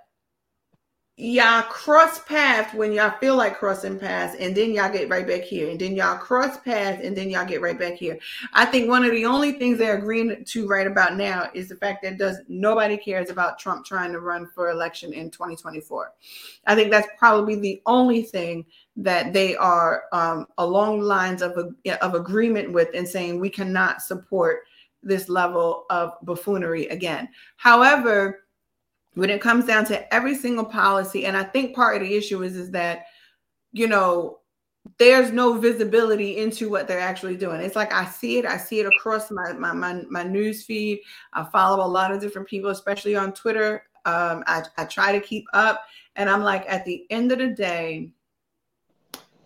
y'all 1.18 1.62
cross 1.64 2.20
paths 2.20 2.74
when 2.74 2.92
y'all 2.92 3.18
feel 3.20 3.38
like 3.38 3.58
crossing 3.58 3.98
paths 3.98 4.36
and 4.38 4.54
then 4.54 4.74
y'all 4.74 4.92
get 4.92 5.08
right 5.08 5.26
back 5.26 5.44
here 5.44 5.70
and 5.70 5.80
then 5.80 5.96
y'all 5.96 6.18
cross 6.18 6.58
paths 6.58 7.02
and 7.02 7.16
then 7.16 7.30
y'all 7.30 7.46
get 7.46 7.62
right 7.62 7.80
back 7.80 7.94
here 7.94 8.20
i 8.52 8.66
think 8.66 8.90
one 8.90 9.06
of 9.06 9.12
the 9.12 9.26
only 9.26 9.54
things 9.54 9.78
they're 9.78 9.98
agreeing 9.98 10.44
to 10.44 10.68
right 10.68 10.88
about 10.88 11.16
now 11.16 11.50
is 11.54 11.70
the 11.70 11.76
fact 11.78 12.04
that 12.04 12.18
does 12.18 12.40
nobody 12.50 12.98
cares 12.98 13.30
about 13.30 13.58
trump 13.58 13.86
trying 13.86 14.12
to 14.12 14.20
run 14.20 14.46
for 14.54 14.72
election 14.72 15.14
in 15.14 15.32
2024 15.32 16.12
i 16.68 16.76
think 16.76 16.92
that's 16.92 17.08
probably 17.18 17.56
the 17.56 17.82
only 17.86 18.22
thing 18.22 18.66
that 18.98 19.34
they 19.34 19.56
are 19.56 20.04
um, 20.14 20.48
along 20.58 21.02
lines 21.02 21.42
of, 21.42 21.76
of 22.02 22.14
agreement 22.14 22.72
with 22.72 22.90
and 22.94 23.08
saying 23.08 23.40
we 23.40 23.50
cannot 23.50 24.02
support 24.02 24.62
this 25.04 25.30
level 25.30 25.86
of 25.90 26.14
buffoonery 26.24 26.88
again. 26.88 27.30
However 27.58 28.46
when 29.16 29.30
it 29.30 29.42
comes 29.42 29.66
down 29.66 29.86
to 29.86 30.14
every 30.14 30.36
single 30.36 30.66
policy 30.66 31.26
and 31.26 31.36
i 31.36 31.44
think 31.44 31.76
part 31.76 31.96
of 31.96 32.08
the 32.08 32.16
issue 32.16 32.44
is 32.44 32.56
is 32.56 32.70
that 32.70 33.06
you 33.72 33.88
know 33.88 34.40
there's 35.00 35.32
no 35.32 35.54
visibility 35.54 36.38
into 36.38 36.70
what 36.70 36.88
they're 36.88 37.00
actually 37.00 37.36
doing. 37.36 37.60
It's 37.60 37.76
like 37.76 37.92
i 37.92 38.06
see 38.06 38.38
it 38.38 38.46
i 38.46 38.56
see 38.56 38.80
it 38.80 38.86
across 38.86 39.32
my 39.32 39.52
my 39.54 39.74
my, 39.74 40.04
my 40.10 40.24
news 40.24 40.64
feed. 40.64 41.02
I 41.34 41.44
follow 41.44 41.84
a 41.84 41.88
lot 41.88 42.12
of 42.12 42.22
different 42.22 42.48
people 42.48 42.70
especially 42.70 43.16
on 43.16 43.34
twitter. 43.34 43.84
Um, 44.06 44.44
I, 44.46 44.64
I 44.78 44.86
try 44.86 45.12
to 45.12 45.20
keep 45.20 45.46
up 45.54 45.84
and 46.16 46.30
i'm 46.30 46.44
like 46.44 46.64
at 46.68 46.86
the 46.86 47.08
end 47.10 47.32
of 47.32 47.40
the 47.40 47.48
day 47.48 48.12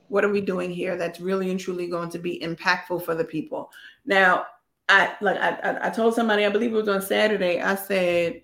what 0.10 0.26
are 0.26 0.30
we 0.30 0.42
doing 0.42 0.72
here 0.72 0.98
that's 0.98 1.20
really 1.20 1.50
and 1.50 1.60
truly 1.60 1.88
going 1.88 2.10
to 2.10 2.20
be 2.20 2.40
impactful 2.40 3.04
for 3.04 3.16
the 3.16 3.24
people 3.24 3.72
now 4.06 4.46
i 4.90 5.16
like 5.22 5.38
i, 5.38 5.78
I 5.84 5.90
told 5.90 6.14
somebody 6.14 6.46
i 6.46 6.50
believe 6.50 6.72
it 6.72 6.76
was 6.76 6.90
on 6.90 7.02
saturday 7.02 7.62
i 7.62 7.76
said 7.76 8.42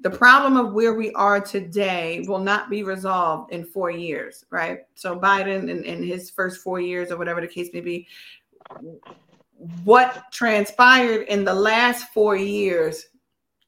the 0.00 0.10
problem 0.10 0.56
of 0.56 0.72
where 0.72 0.94
we 0.94 1.12
are 1.12 1.40
today 1.40 2.24
will 2.26 2.40
not 2.40 2.68
be 2.68 2.82
resolved 2.82 3.52
in 3.52 3.64
four 3.64 3.90
years, 3.90 4.44
right? 4.50 4.80
So 4.96 5.18
Biden 5.18 5.70
in, 5.70 5.84
in 5.84 6.02
his 6.02 6.30
first 6.30 6.62
four 6.62 6.80
years 6.80 7.12
or 7.12 7.16
whatever 7.16 7.40
the 7.40 7.46
case 7.46 7.70
may 7.72 7.80
be, 7.80 8.08
what 9.84 10.24
transpired 10.32 11.28
in 11.28 11.44
the 11.44 11.54
last 11.54 12.12
four 12.12 12.36
years 12.36 13.06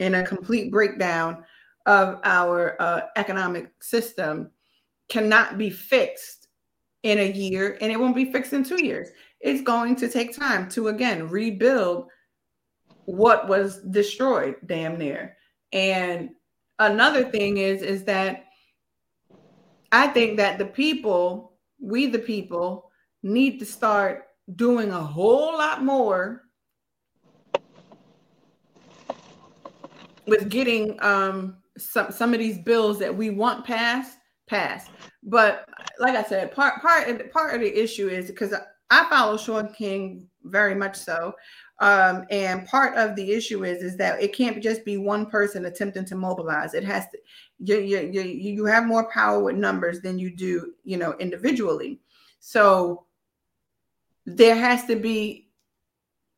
in 0.00 0.16
a 0.16 0.26
complete 0.26 0.70
breakdown 0.70 1.44
of 1.86 2.20
our 2.24 2.80
uh, 2.82 3.02
economic 3.14 3.70
system 3.80 4.50
cannot 5.08 5.56
be 5.56 5.70
fixed 5.70 6.45
in 7.06 7.20
a 7.20 7.30
year 7.30 7.78
and 7.80 7.92
it 7.92 8.00
won't 8.00 8.16
be 8.16 8.32
fixed 8.32 8.52
in 8.52 8.64
two 8.64 8.84
years. 8.84 9.10
It's 9.40 9.62
going 9.62 9.94
to 9.96 10.08
take 10.08 10.36
time 10.36 10.68
to 10.70 10.88
again 10.88 11.28
rebuild 11.28 12.08
what 13.04 13.46
was 13.46 13.80
destroyed 13.90 14.56
damn 14.66 14.98
near. 14.98 15.36
And 15.72 16.30
another 16.80 17.24
thing 17.24 17.58
is 17.58 17.82
is 17.82 18.02
that 18.04 18.46
I 19.92 20.08
think 20.08 20.36
that 20.38 20.58
the 20.58 20.66
people, 20.66 21.52
we 21.80 22.06
the 22.06 22.18
people, 22.18 22.90
need 23.22 23.60
to 23.60 23.64
start 23.64 24.24
doing 24.56 24.90
a 24.90 25.00
whole 25.00 25.52
lot 25.52 25.84
more 25.84 26.42
with 30.26 30.48
getting 30.48 31.00
um, 31.04 31.58
some 31.78 32.10
some 32.10 32.34
of 32.34 32.40
these 32.40 32.58
bills 32.58 32.98
that 32.98 33.16
we 33.16 33.30
want 33.30 33.64
passed 33.64 34.18
passed. 34.48 34.90
But 35.22 35.68
like 35.98 36.14
I 36.14 36.22
said, 36.22 36.52
part 36.52 36.80
part 36.80 37.32
part 37.32 37.54
of 37.54 37.60
the 37.60 37.82
issue 37.82 38.08
is 38.08 38.26
because 38.26 38.54
I 38.90 39.08
follow 39.08 39.36
Shaun 39.36 39.72
King 39.72 40.26
very 40.44 40.74
much 40.74 40.96
so. 40.96 41.34
Um, 41.78 42.24
and 42.30 42.66
part 42.66 42.96
of 42.96 43.16
the 43.16 43.32
issue 43.32 43.64
is 43.64 43.82
is 43.82 43.96
that 43.98 44.22
it 44.22 44.34
can't 44.34 44.62
just 44.62 44.84
be 44.84 44.96
one 44.96 45.26
person 45.26 45.66
attempting 45.66 46.06
to 46.06 46.16
mobilize. 46.16 46.74
It 46.74 46.84
has 46.84 47.04
to 47.10 47.18
you 47.58 47.78
you 47.80 48.10
you, 48.12 48.22
you 48.22 48.64
have 48.64 48.86
more 48.86 49.10
power 49.10 49.42
with 49.42 49.56
numbers 49.56 50.00
than 50.00 50.18
you 50.18 50.34
do 50.34 50.72
you 50.84 50.96
know 50.96 51.14
individually. 51.18 52.00
So 52.40 53.06
there 54.24 54.56
has 54.56 54.86
to 54.86 54.96
be 54.96 55.46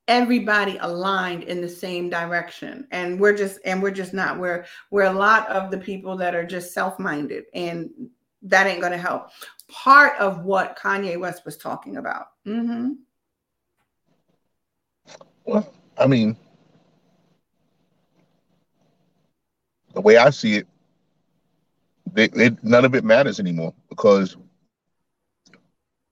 everybody 0.08 0.78
aligned 0.80 1.44
in 1.44 1.60
the 1.60 1.68
same 1.68 2.08
direction 2.08 2.88
and 2.92 3.20
we're 3.20 3.36
just 3.36 3.60
and 3.66 3.82
we're 3.82 3.90
just 3.90 4.14
not 4.14 4.38
we're 4.38 4.64
we're 4.90 5.02
a 5.02 5.12
lot 5.12 5.46
of 5.48 5.70
the 5.70 5.76
people 5.76 6.16
that 6.16 6.34
are 6.34 6.46
just 6.46 6.72
self-minded 6.72 7.44
and 7.52 7.90
that 8.42 8.66
ain't 8.66 8.80
going 8.80 8.92
to 8.92 8.98
help 8.98 9.30
part 9.68 10.18
of 10.18 10.44
what 10.44 10.78
kanye 10.78 11.18
west 11.18 11.44
was 11.44 11.56
talking 11.56 11.96
about 11.96 12.28
mm-hmm. 12.46 12.92
Well, 15.48 15.72
I 15.96 16.06
mean, 16.06 16.36
the 19.94 20.02
way 20.02 20.18
I 20.18 20.28
see 20.28 20.56
it, 20.56 20.66
they, 22.12 22.28
they, 22.28 22.50
none 22.62 22.84
of 22.84 22.94
it 22.94 23.02
matters 23.02 23.40
anymore 23.40 23.72
because 23.88 24.36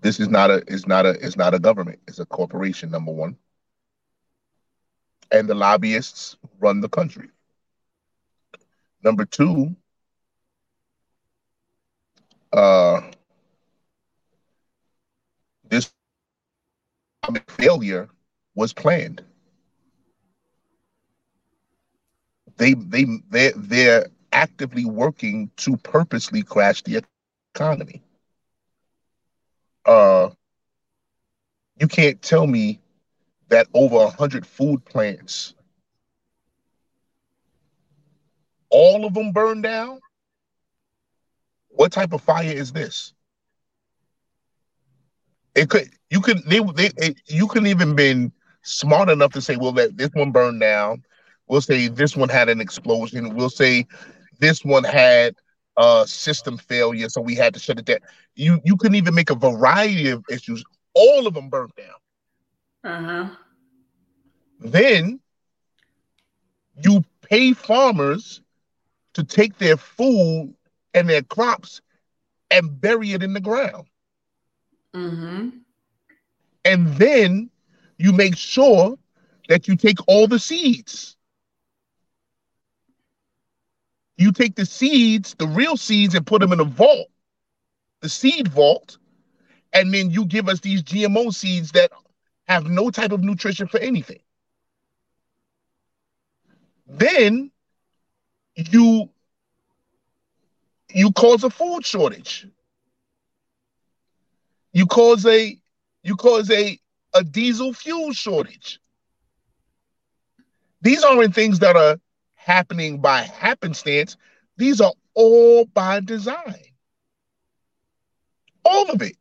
this 0.00 0.20
is 0.20 0.30
not 0.30 0.50
a 0.50 0.62
it's 0.66 0.86
not 0.86 1.04
a 1.04 1.10
it's 1.10 1.36
not 1.36 1.52
a 1.52 1.58
government. 1.58 1.98
It's 2.08 2.18
a 2.18 2.24
corporation. 2.24 2.90
Number 2.90 3.12
one, 3.12 3.36
and 5.30 5.46
the 5.46 5.54
lobbyists 5.54 6.38
run 6.58 6.80
the 6.80 6.88
country. 6.88 7.28
Number 9.04 9.26
two, 9.26 9.76
uh, 12.56 13.00
this 15.68 15.90
failure 17.48 18.08
was 18.54 18.72
planned. 18.72 19.22
They 22.56 22.74
they 22.74 23.04
they 23.30 23.52
they're 23.56 24.06
actively 24.32 24.84
working 24.84 25.50
to 25.58 25.76
purposely 25.78 26.42
crash 26.42 26.82
the 26.82 26.96
economy. 26.96 27.52
uh 29.86 30.30
you 31.78 31.88
can't 31.88 32.20
tell 32.22 32.46
me 32.46 32.80
that 33.48 33.66
over 33.74 33.96
a 33.96 34.10
hundred 34.10 34.46
food 34.46 34.84
plants, 34.84 35.54
all 38.70 39.04
of 39.06 39.14
them 39.14 39.32
burned 39.32 39.62
down. 39.62 40.00
What 41.76 41.92
type 41.92 42.12
of 42.12 42.22
fire 42.22 42.50
is 42.50 42.72
this? 42.72 43.12
It 45.54 45.70
could 45.70 45.90
you 46.10 46.20
could 46.20 46.42
they, 46.44 46.60
they 46.60 46.90
it, 46.96 47.20
you 47.26 47.46
couldn't 47.46 47.68
even 47.68 47.94
been 47.94 48.32
smart 48.62 49.08
enough 49.08 49.32
to 49.32 49.40
say, 49.40 49.56
well, 49.56 49.72
that 49.72 49.96
this 49.96 50.10
one 50.14 50.32
burned 50.32 50.60
down. 50.60 51.04
We'll 51.48 51.60
say 51.60 51.88
this 51.88 52.16
one 52.16 52.28
had 52.28 52.48
an 52.48 52.60
explosion. 52.60 53.34
We'll 53.36 53.50
say 53.50 53.86
this 54.38 54.64
one 54.64 54.84
had 54.84 55.36
a 55.76 56.04
system 56.06 56.56
failure, 56.56 57.08
so 57.08 57.20
we 57.20 57.34
had 57.34 57.54
to 57.54 57.60
shut 57.60 57.78
it 57.78 57.84
down. 57.84 57.98
You 58.34 58.60
you 58.64 58.76
couldn't 58.76 58.96
even 58.96 59.14
make 59.14 59.30
a 59.30 59.34
variety 59.34 60.10
of 60.10 60.24
issues. 60.30 60.64
All 60.94 61.26
of 61.26 61.34
them 61.34 61.50
burned 61.50 61.72
down. 61.76 61.94
Uh-huh. 62.84 63.36
Then 64.60 65.20
you 66.82 67.04
pay 67.22 67.52
farmers 67.52 68.40
to 69.12 69.24
take 69.24 69.58
their 69.58 69.76
food 69.76 70.55
and 70.96 71.08
their 71.08 71.22
crops 71.22 71.82
and 72.50 72.80
bury 72.80 73.12
it 73.12 73.22
in 73.22 73.34
the 73.34 73.40
ground. 73.40 73.86
Mm-hmm. 74.94 75.50
And 76.64 76.86
then 76.96 77.50
you 77.98 78.12
make 78.12 78.36
sure 78.36 78.98
that 79.48 79.68
you 79.68 79.76
take 79.76 79.98
all 80.08 80.26
the 80.26 80.38
seeds. 80.38 81.16
You 84.16 84.32
take 84.32 84.56
the 84.56 84.64
seeds, 84.64 85.36
the 85.38 85.46
real 85.46 85.76
seeds, 85.76 86.14
and 86.14 86.26
put 86.26 86.40
them 86.40 86.52
in 86.52 86.60
a 86.60 86.64
vault, 86.64 87.08
the 88.00 88.08
seed 88.08 88.48
vault, 88.48 88.96
and 89.74 89.92
then 89.92 90.10
you 90.10 90.24
give 90.24 90.48
us 90.48 90.60
these 90.60 90.82
GMO 90.82 91.32
seeds 91.34 91.72
that 91.72 91.92
have 92.48 92.64
no 92.64 92.90
type 92.90 93.12
of 93.12 93.22
nutrition 93.22 93.68
for 93.68 93.78
anything. 93.78 94.20
Then 96.86 97.50
you 98.54 99.10
you 100.92 101.12
cause 101.12 101.44
a 101.44 101.50
food 101.50 101.84
shortage. 101.84 102.46
You 104.72 104.86
cause 104.86 105.24
a 105.26 105.58
you 106.02 106.16
cause 106.16 106.50
a 106.50 106.78
a 107.14 107.24
diesel 107.24 107.72
fuel 107.72 108.12
shortage. 108.12 108.78
These 110.82 111.02
aren't 111.02 111.34
things 111.34 111.60
that 111.60 111.76
are 111.76 111.98
happening 112.34 113.00
by 113.00 113.22
happenstance. 113.22 114.16
These 114.56 114.80
are 114.80 114.92
all 115.14 115.64
by 115.66 116.00
design. 116.00 116.62
All 118.64 118.90
of 118.90 119.02
it. 119.02 119.16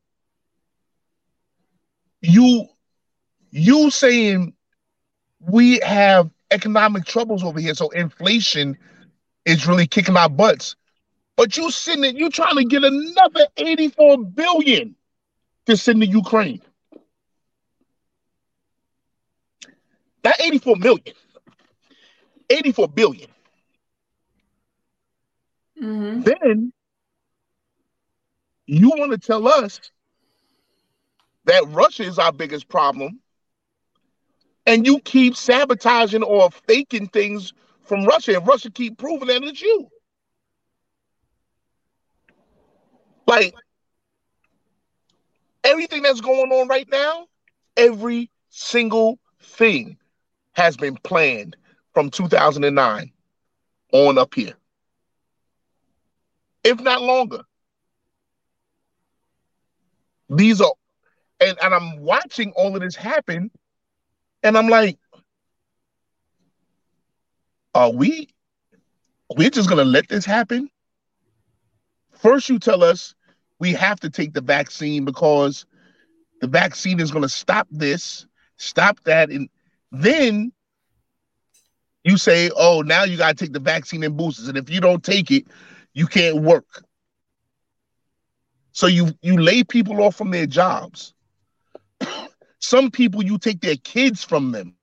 You 2.22 2.68
you 3.52 3.90
saying 3.90 4.54
we 5.40 5.80
have 5.80 6.30
economic 6.52 7.06
troubles 7.06 7.44
over 7.44 7.60
here, 7.60 7.74
so 7.74 7.90
inflation 7.90 8.78
is 9.46 9.68
really 9.68 9.88
kicking 9.88 10.18
our 10.18 10.30
butts. 10.30 10.76
But 11.38 11.57
you 11.57 11.70
sitting 11.72 12.16
you 12.16 12.30
trying 12.30 12.56
to 12.56 12.66
get 12.66 12.84
another 12.84 13.48
84 13.57 14.24
billion 14.26 14.95
to 15.66 15.76
send 15.76 16.02
to 16.02 16.07
Ukraine. 16.07 16.62
That 20.24 20.41
84 20.41 20.78
million, 20.78 21.16
84 22.49 22.88
billion. 22.88 23.30
Mm-hmm. 25.82 26.22
Then 26.22 26.74
you 28.66 28.90
want 28.90 29.12
to 29.12 29.18
tell 29.18 29.48
us 29.48 29.80
that 31.44 31.68
Russia 31.68 32.03
is 32.03 32.18
our 32.18 32.32
biggest 32.32 32.68
problem, 32.70 33.20
and 34.66 34.86
you 34.86 34.99
keep 35.02 35.36
sabotaging 35.36 36.24
or 36.24 36.49
faking 36.49 37.07
things 37.10 37.53
from 37.84 38.06
Russia, 38.06 38.38
and 38.38 38.48
Russia 38.48 38.72
keep 38.72 38.98
proving 38.98 39.28
that 39.28 39.44
it's 39.44 39.62
you. 39.62 39.91
Like 43.28 43.56
everything 45.64 46.04
that's 46.04 46.22
going 46.22 46.52
on 46.52 46.68
right 46.68 46.88
now, 46.90 47.28
every 47.76 48.30
single 48.50 49.20
thing 49.42 49.98
has 50.54 50.78
been 50.78 50.96
planned 50.98 51.58
from 51.94 52.10
2009 52.10 53.12
on 53.92 54.18
up 54.18 54.34
here, 54.34 54.54
if 56.64 56.80
not 56.82 57.02
longer. 57.02 57.42
These 60.30 60.62
are, 60.62 60.74
and, 61.40 61.58
and 61.62 61.74
I'm 61.74 62.00
watching 62.00 62.52
all 62.56 62.76
of 62.76 62.82
this 62.82 62.96
happen, 62.96 63.52
and 64.44 64.58
I'm 64.58 64.68
like, 64.68 64.98
are 67.74 67.92
we, 67.92 68.30
we're 69.36 69.50
just 69.50 69.70
gonna 69.70 69.84
let 69.84 70.08
this 70.08 70.26
happen? 70.26 70.70
First, 72.18 72.50
you 72.50 72.60
tell 72.60 72.84
us 72.84 73.14
we 73.60 73.74
have 73.74 74.00
to 74.02 74.10
take 74.10 74.34
the 74.34 74.42
vaccine 74.42 75.06
because 75.06 75.66
the 76.42 76.48
vaccine 76.48 77.00
is 77.00 77.12
gonna 77.12 77.30
stop 77.30 77.68
this, 77.72 78.26
stop 78.58 79.00
that, 79.06 79.30
and 79.30 79.50
then 79.92 80.52
you 82.06 82.18
say, 82.18 82.52
oh, 82.56 82.82
now 82.82 83.04
you 83.04 83.18
got 83.18 83.36
to 83.36 83.46
take 83.46 83.54
the 83.54 83.60
vaccine 83.60 84.04
and 84.04 84.16
boosters. 84.16 84.48
And 84.48 84.58
if 84.58 84.70
you 84.70 84.80
don't 84.80 85.04
take 85.04 85.32
it, 85.32 85.46
you 85.94 86.06
can't 86.06 86.38
work. 86.38 86.84
So 88.74 88.88
you 88.88 89.10
you 89.22 89.38
lay 89.38 89.64
people 89.64 90.02
off 90.02 90.16
from 90.16 90.32
their 90.32 90.46
jobs. 90.46 91.14
Some 92.60 92.92
people 92.92 93.24
you 93.24 93.38
take 93.38 93.62
their 93.62 93.78
kids 93.78 94.24
from 94.24 94.52
them. 94.52 94.76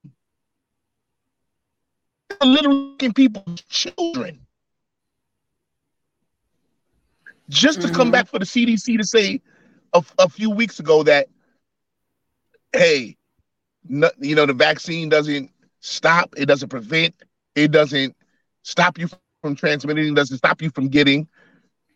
Literally 2.43 3.13
people's 3.15 3.63
children. 3.69 4.47
Just 7.53 7.83
to 7.83 7.91
come 7.91 8.11
Mhm. 8.11 8.13
back 8.13 8.29
for 8.29 8.39
the 8.39 8.47
CDC 8.47 8.97
to 8.99 9.05
say 9.05 9.41
a, 9.93 10.03
a 10.19 10.29
few 10.29 10.51
weeks 10.51 10.81
ago 10.81 11.03
that, 11.05 11.29
hey, 12.73 13.17
no, 13.89 14.11
you 14.21 14.35
know, 14.35 14.47
the 14.47 14.55
vaccine 14.55 15.09
doesn't 15.09 15.51
stop, 15.81 16.35
it 16.37 16.47
doesn't 16.47 16.69
prevent, 16.71 17.15
it 17.55 17.71
doesn't 17.73 18.17
stop 18.63 18.99
you 18.99 19.09
from 19.09 19.29
transmitting, 19.29 19.83
it 19.83 19.89
doesn't 19.89 20.09
stop 20.09 20.33
you 20.35 20.41
from 20.41 20.61
getting. 20.63 21.01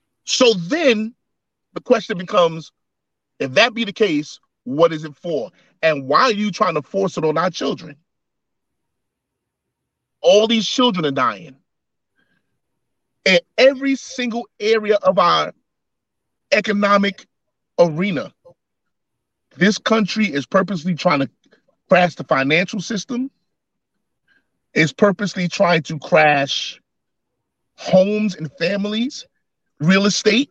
So 0.02 0.34
then 0.36 1.14
the 1.74 1.80
question 1.80 2.18
becomes 2.18 2.72
if 3.38 3.52
that 3.52 3.74
be 3.74 3.84
the 3.84 3.92
case, 3.92 4.40
what 4.64 4.92
is 4.92 5.04
it 5.04 5.14
for? 5.16 5.50
And 5.82 6.06
why 6.06 6.22
are 6.22 6.32
you 6.32 6.50
trying 6.50 6.74
to 6.74 6.82
force 6.82 7.16
it 7.16 7.24
on 7.24 7.38
our 7.38 7.50
children? 7.50 7.96
All 10.20 10.46
these 10.46 10.66
children 10.66 11.04
are 11.06 11.10
dying. 11.12 11.56
In 13.26 13.40
every 13.58 13.96
single 13.96 14.48
area 14.60 14.94
of 15.02 15.18
our 15.18 15.52
economic 16.52 17.26
arena, 17.76 18.32
this 19.56 19.78
country 19.78 20.26
is 20.26 20.46
purposely 20.46 20.94
trying 20.94 21.20
to 21.20 21.30
crash 21.88 22.14
the 22.14 22.22
financial 22.22 22.80
system, 22.80 23.30
is 24.74 24.92
purposely 24.92 25.48
trying 25.48 25.82
to 25.82 25.98
crash 25.98 26.80
homes 27.76 28.36
and 28.36 28.48
families, 28.60 29.26
real 29.80 30.06
estate. 30.06 30.50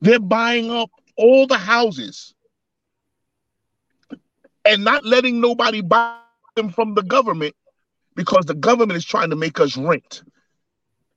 They're 0.00 0.20
buying 0.20 0.70
up 0.70 0.90
all 1.16 1.48
the 1.48 1.58
houses 1.58 2.34
and 4.64 4.84
not 4.84 5.04
letting 5.04 5.40
nobody 5.40 5.80
buy 5.80 6.18
them 6.54 6.70
from 6.70 6.94
the 6.94 7.02
government 7.02 7.56
because 8.14 8.44
the 8.44 8.54
government 8.54 8.96
is 8.96 9.04
trying 9.04 9.30
to 9.30 9.36
make 9.36 9.58
us 9.58 9.76
rent. 9.76 10.22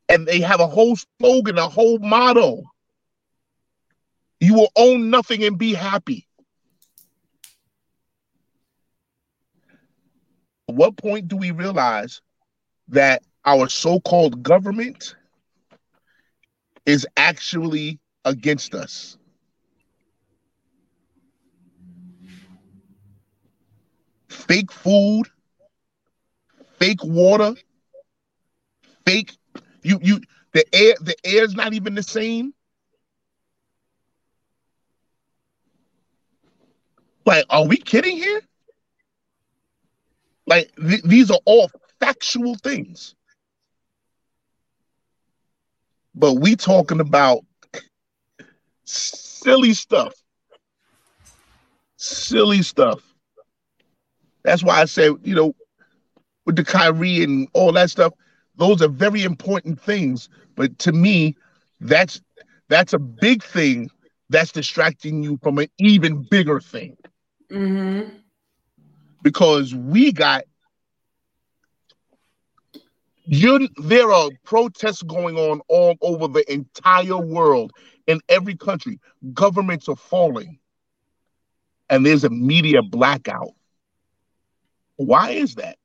And 0.07 0.27
they 0.27 0.39
have 0.41 0.59
a 0.59 0.67
whole 0.67 0.97
slogan, 1.19 1.57
a 1.57 1.67
whole 1.67 1.99
motto. 1.99 2.63
You 4.39 4.53
will 4.53 4.71
own 4.75 5.09
nothing 5.09 5.43
and 5.43 5.57
be 5.57 5.73
happy. 5.73 6.27
At 10.69 10.75
what 10.75 10.97
point 10.97 11.27
do 11.27 11.37
we 11.37 11.51
realize 11.51 12.21
that 12.89 13.23
our 13.45 13.69
so-called 13.69 14.43
government 14.43 15.15
is 16.85 17.07
actually 17.17 17.99
against 18.25 18.75
us? 18.75 19.17
Fake 24.27 24.71
food, 24.71 25.23
fake 26.77 27.03
water, 27.03 27.55
fake 29.05 29.35
you 29.85 29.99
you 30.01 30.21
the 30.53 30.65
air 30.73 30.95
the 31.01 31.15
air's 31.23 31.55
not 31.55 31.73
even 31.73 31.95
the 31.95 32.03
same. 32.03 32.53
Like, 37.25 37.45
are 37.49 37.65
we 37.65 37.77
kidding 37.77 38.17
here? 38.17 38.41
Like, 40.47 40.71
th- 40.75 41.03
these 41.03 41.31
are 41.31 41.39
all 41.45 41.71
factual 41.99 42.55
things. 42.55 43.15
But 46.13 46.35
we 46.35 46.55
talking 46.55 46.99
about 46.99 47.39
silly 48.85 49.73
stuff. 49.73 50.13
Silly 51.97 52.61
stuff. 52.61 53.01
That's 54.43 54.63
why 54.63 54.81
I 54.81 54.85
said, 54.85 55.13
you 55.23 55.35
know, 55.35 55.55
with 56.45 56.55
the 56.55 56.63
Kyrie 56.63 57.23
and 57.23 57.47
all 57.53 57.71
that 57.73 57.89
stuff, 57.89 58.13
those 58.57 58.81
are 58.81 58.87
very 58.87 59.23
important 59.23 59.79
things. 59.81 60.29
But 60.55 60.77
to 60.79 60.91
me, 60.91 61.35
that's 61.81 62.21
that's 62.69 62.93
a 62.93 62.99
big 62.99 63.43
thing 63.43 63.89
that's 64.29 64.51
distracting 64.51 65.23
you 65.23 65.37
from 65.43 65.59
an 65.59 65.67
even 65.77 66.25
bigger 66.29 66.59
thing. 66.59 66.97
Mm-hmm. 67.51 68.09
Because 69.21 69.73
we 69.73 70.11
got 70.11 70.43
you 73.27 73.67
there 73.77 74.11
are 74.11 74.29
protests 74.43 75.01
going 75.01 75.37
on 75.37 75.61
all 75.67 75.95
over 76.01 76.27
the 76.27 76.51
entire 76.51 77.17
world 77.17 77.71
in 78.07 78.21
every 78.29 78.55
country. 78.55 78.99
Governments 79.33 79.89
are 79.89 79.95
falling. 79.95 80.59
And 81.89 82.05
there's 82.05 82.23
a 82.23 82.29
media 82.29 82.81
blackout. 82.81 83.51
Why 84.95 85.31
is 85.31 85.55
that? 85.55 85.77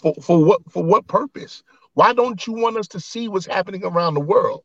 For, 0.00 0.14
for 0.14 0.44
what 0.44 0.60
for 0.70 0.82
what 0.82 1.06
purpose? 1.06 1.62
Why 1.94 2.12
don't 2.12 2.46
you 2.46 2.54
want 2.54 2.76
us 2.76 2.88
to 2.88 3.00
see 3.00 3.28
what's 3.28 3.46
happening 3.46 3.84
around 3.84 4.14
the 4.14 4.20
world? 4.20 4.64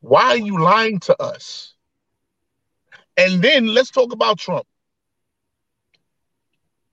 Why 0.00 0.24
are 0.24 0.36
you 0.36 0.58
lying 0.58 1.00
to 1.00 1.20
us? 1.20 1.74
And 3.16 3.42
then 3.42 3.66
let's 3.66 3.90
talk 3.90 4.12
about 4.12 4.38
Trump. 4.38 4.66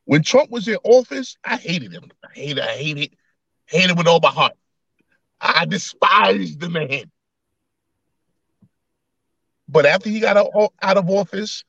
When 0.06 0.24
Trump 0.24 0.52
was 0.52 0.68
in 0.68 0.78
office, 0.84 1.38
I 1.44 1.58
hated 1.58 1.92
him. 1.92 2.12
I 2.24 2.30
hated, 2.34 2.64
I 2.64 2.78
hated, 2.78 3.16
hated 3.68 3.98
with 3.98 4.08
all 4.08 4.20
my 4.20 4.30
heart. 4.30 4.54
I 5.40 5.66
despised 5.66 6.60
the 6.60 6.70
man. 6.70 7.12
But 9.68 9.86
after 9.86 10.10
he 10.10 10.20
got 10.20 10.38
out, 10.38 10.74
out 10.82 10.98
of 10.98 11.10
office 11.10 11.64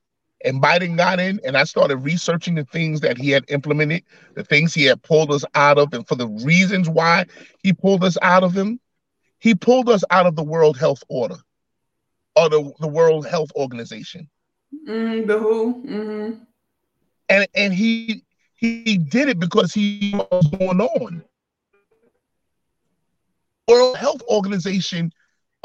and 0.45 0.63
Biden 0.63 0.97
got 0.97 1.19
in, 1.19 1.41
and 1.45 1.57
I 1.57 1.65
started 1.65 1.97
researching 1.99 2.55
the 2.55 2.65
things 2.65 3.01
that 3.01 3.17
he 3.19 3.31
had 3.31 3.45
implemented, 3.49 4.05
the 4.35 4.45
things 4.45 4.75
he 4.75 4.85
had 4.85 5.03
pulled 5.03 5.33
us 5.33 5.45
out 5.55 5.79
of, 5.79 5.93
and 5.95 6.07
for 6.07 6.15
the 6.15 6.29
reasons 6.29 6.89
why 6.89 7.27
he 7.63 7.73
pulled 7.73 8.05
us 8.05 8.17
out 8.23 8.45
of 8.45 8.57
him. 8.57 8.81
he 9.39 9.55
pulled 9.55 9.89
us 9.89 10.05
out 10.11 10.27
of 10.27 10.37
the 10.37 10.45
World 10.45 10.77
Health 10.77 11.03
Order 11.09 11.37
or 12.35 12.49
the, 12.49 12.73
the 12.81 12.89
World 12.89 13.27
Health 13.27 13.51
Organization. 13.57 14.29
Mm, 14.87 15.27
the 15.27 15.39
WHO. 15.39 15.83
Mm-hmm. 15.87 16.43
And 17.29 17.49
and 17.55 17.75
he 17.75 18.25
he 18.55 18.99
did 18.99 19.29
it 19.29 19.39
because 19.39 19.75
he 19.75 20.15
was 20.15 20.47
going 20.49 20.81
on. 20.81 21.25
World 23.69 23.97
Health 23.97 24.23
Organization 24.29 25.13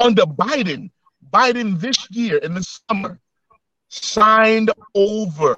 under 0.00 0.22
Biden, 0.22 0.90
Biden 1.32 1.78
this 1.78 2.10
year 2.10 2.38
in 2.38 2.54
the 2.54 2.62
summer 2.88 3.20
signed 3.92 4.70
over 4.94 5.54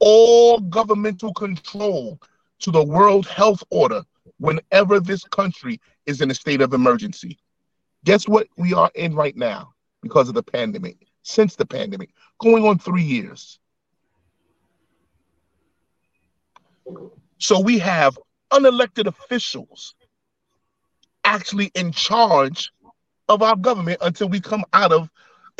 all 0.00 0.58
governmental 0.58 1.32
control 1.34 2.20
to 2.58 2.70
the 2.70 2.82
World 2.82 3.26
Health 3.28 3.62
Order 3.70 4.02
whenever 4.38 4.98
this 4.98 5.22
country 5.24 5.80
is 6.06 6.20
in 6.20 6.30
a 6.30 6.34
state 6.34 6.60
of 6.60 6.72
emergency. 6.72 7.38
Guess 8.04 8.26
what 8.26 8.48
we 8.56 8.74
are 8.74 8.90
in 8.94 9.14
right 9.14 9.36
now 9.36 9.72
because 10.02 10.28
of 10.28 10.34
the 10.34 10.42
pandemic, 10.42 10.96
since 11.22 11.54
the 11.54 11.66
pandemic, 11.66 12.10
going 12.40 12.64
on 12.64 12.78
three 12.78 13.02
years. 13.02 13.60
So 17.38 17.60
we 17.60 17.78
have 17.78 18.18
unelected 18.52 19.06
officials 19.06 19.94
actually 21.24 21.70
in 21.74 21.92
charge 21.92 22.72
of 23.28 23.42
our 23.42 23.56
government 23.56 23.98
until 24.00 24.28
we 24.28 24.40
come 24.40 24.64
out 24.72 24.92
of 24.92 25.10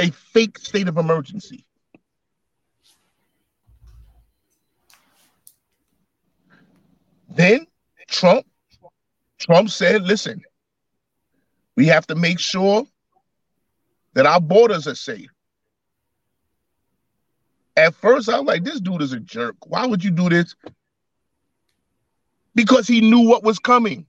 a 0.01 0.11
fake 0.11 0.59
state 0.59 0.89
of 0.89 0.97
emergency. 0.97 1.67
Then 7.39 7.69
Trump 8.09 8.45
Trump 9.39 9.71
said, 9.71 10.03
listen, 10.03 10.43
we 11.77 11.87
have 11.87 12.05
to 12.09 12.17
make 12.17 12.41
sure 12.41 12.85
that 14.15 14.27
our 14.27 14.41
borders 14.41 14.89
are 14.89 14.97
safe. 14.97 15.31
At 17.77 17.95
first, 17.95 18.29
I 18.29 18.41
was 18.41 18.49
like, 18.49 18.65
this 18.65 18.81
dude 18.81 19.03
is 19.03 19.13
a 19.13 19.21
jerk. 19.21 19.55
Why 19.65 19.87
would 19.87 20.03
you 20.03 20.11
do 20.11 20.29
this? 20.29 20.57
Because 22.57 22.89
he 22.89 23.01
knew 23.01 23.29
what 23.29 23.45
was 23.45 23.61
coming. 23.61 24.05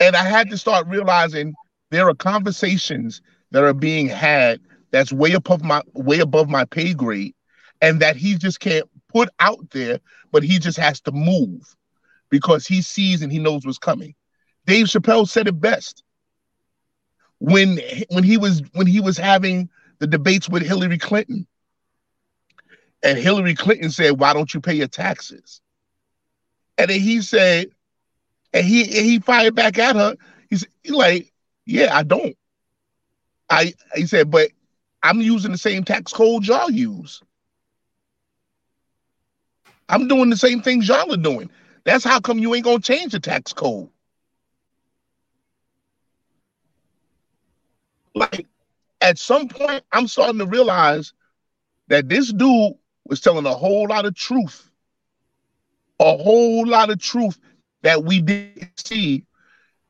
And 0.00 0.16
I 0.16 0.24
had 0.24 0.48
to 0.48 0.56
start 0.56 0.86
realizing 0.86 1.52
there 1.90 2.08
are 2.08 2.14
conversations 2.14 3.20
that 3.50 3.62
are 3.62 3.74
being 3.74 4.06
had 4.06 4.58
that's 4.90 5.12
way 5.12 5.32
above 5.32 5.62
my 5.62 5.82
way 5.92 6.20
above 6.20 6.48
my 6.48 6.64
pay 6.64 6.94
grade, 6.94 7.34
and 7.82 8.00
that 8.00 8.16
he 8.16 8.36
just 8.38 8.60
can't 8.60 8.88
put 9.14 9.30
out 9.38 9.70
there, 9.70 10.00
but 10.32 10.42
he 10.42 10.58
just 10.58 10.78
has 10.78 11.00
to 11.02 11.12
move 11.12 11.76
because 12.30 12.66
he 12.66 12.82
sees 12.82 13.22
and 13.22 13.32
he 13.32 13.38
knows 13.38 13.64
what's 13.64 13.78
coming. 13.78 14.14
Dave 14.66 14.86
Chappelle 14.86 15.28
said 15.28 15.46
it 15.46 15.60
best 15.60 16.02
when 17.38 17.80
when 18.10 18.24
he 18.24 18.36
was 18.36 18.62
when 18.72 18.86
he 18.86 19.00
was 19.00 19.16
having 19.16 19.68
the 20.00 20.06
debates 20.06 20.48
with 20.48 20.66
Hillary 20.66 20.98
Clinton. 20.98 21.46
And 23.02 23.18
Hillary 23.18 23.54
Clinton 23.54 23.90
said, 23.90 24.18
"Why 24.18 24.32
don't 24.32 24.52
you 24.52 24.60
pay 24.60 24.74
your 24.74 24.88
taxes?" 24.88 25.60
And 26.78 26.90
then 26.90 27.00
he 27.00 27.22
said, 27.22 27.68
and 28.52 28.66
he 28.66 28.82
and 28.82 29.06
he 29.06 29.20
fired 29.20 29.54
back 29.54 29.78
at 29.78 29.94
her. 29.96 30.16
He's 30.50 30.66
he 30.82 30.90
like, 30.90 31.32
"Yeah, 31.66 31.96
I 31.96 32.02
don't." 32.02 32.36
I 33.50 33.74
he 33.94 34.06
said, 34.06 34.30
"But 34.30 34.50
I'm 35.02 35.20
using 35.20 35.52
the 35.52 35.58
same 35.58 35.84
tax 35.84 36.12
code 36.12 36.46
y'all 36.46 36.70
use. 36.70 37.22
I'm 39.88 40.08
doing 40.08 40.30
the 40.30 40.36
same 40.36 40.62
things 40.62 40.88
y'all 40.88 41.12
are 41.12 41.16
doing. 41.16 41.50
That's 41.84 42.04
how 42.04 42.20
come 42.20 42.38
you 42.38 42.54
ain't 42.54 42.64
gonna 42.64 42.80
change 42.80 43.12
the 43.12 43.20
tax 43.20 43.52
code." 43.52 43.88
Like 48.14 48.46
at 49.00 49.18
some 49.18 49.48
point, 49.48 49.84
I'm 49.92 50.08
starting 50.08 50.38
to 50.38 50.46
realize 50.46 51.12
that 51.88 52.08
this 52.08 52.32
dude 52.32 52.74
was 53.06 53.20
telling 53.20 53.46
a 53.46 53.54
whole 53.54 53.86
lot 53.88 54.06
of 54.06 54.14
truth, 54.14 54.70
a 56.00 56.16
whole 56.16 56.66
lot 56.66 56.90
of 56.90 56.98
truth 56.98 57.38
that 57.82 58.04
we 58.04 58.20
didn't 58.22 58.72
see 58.78 59.26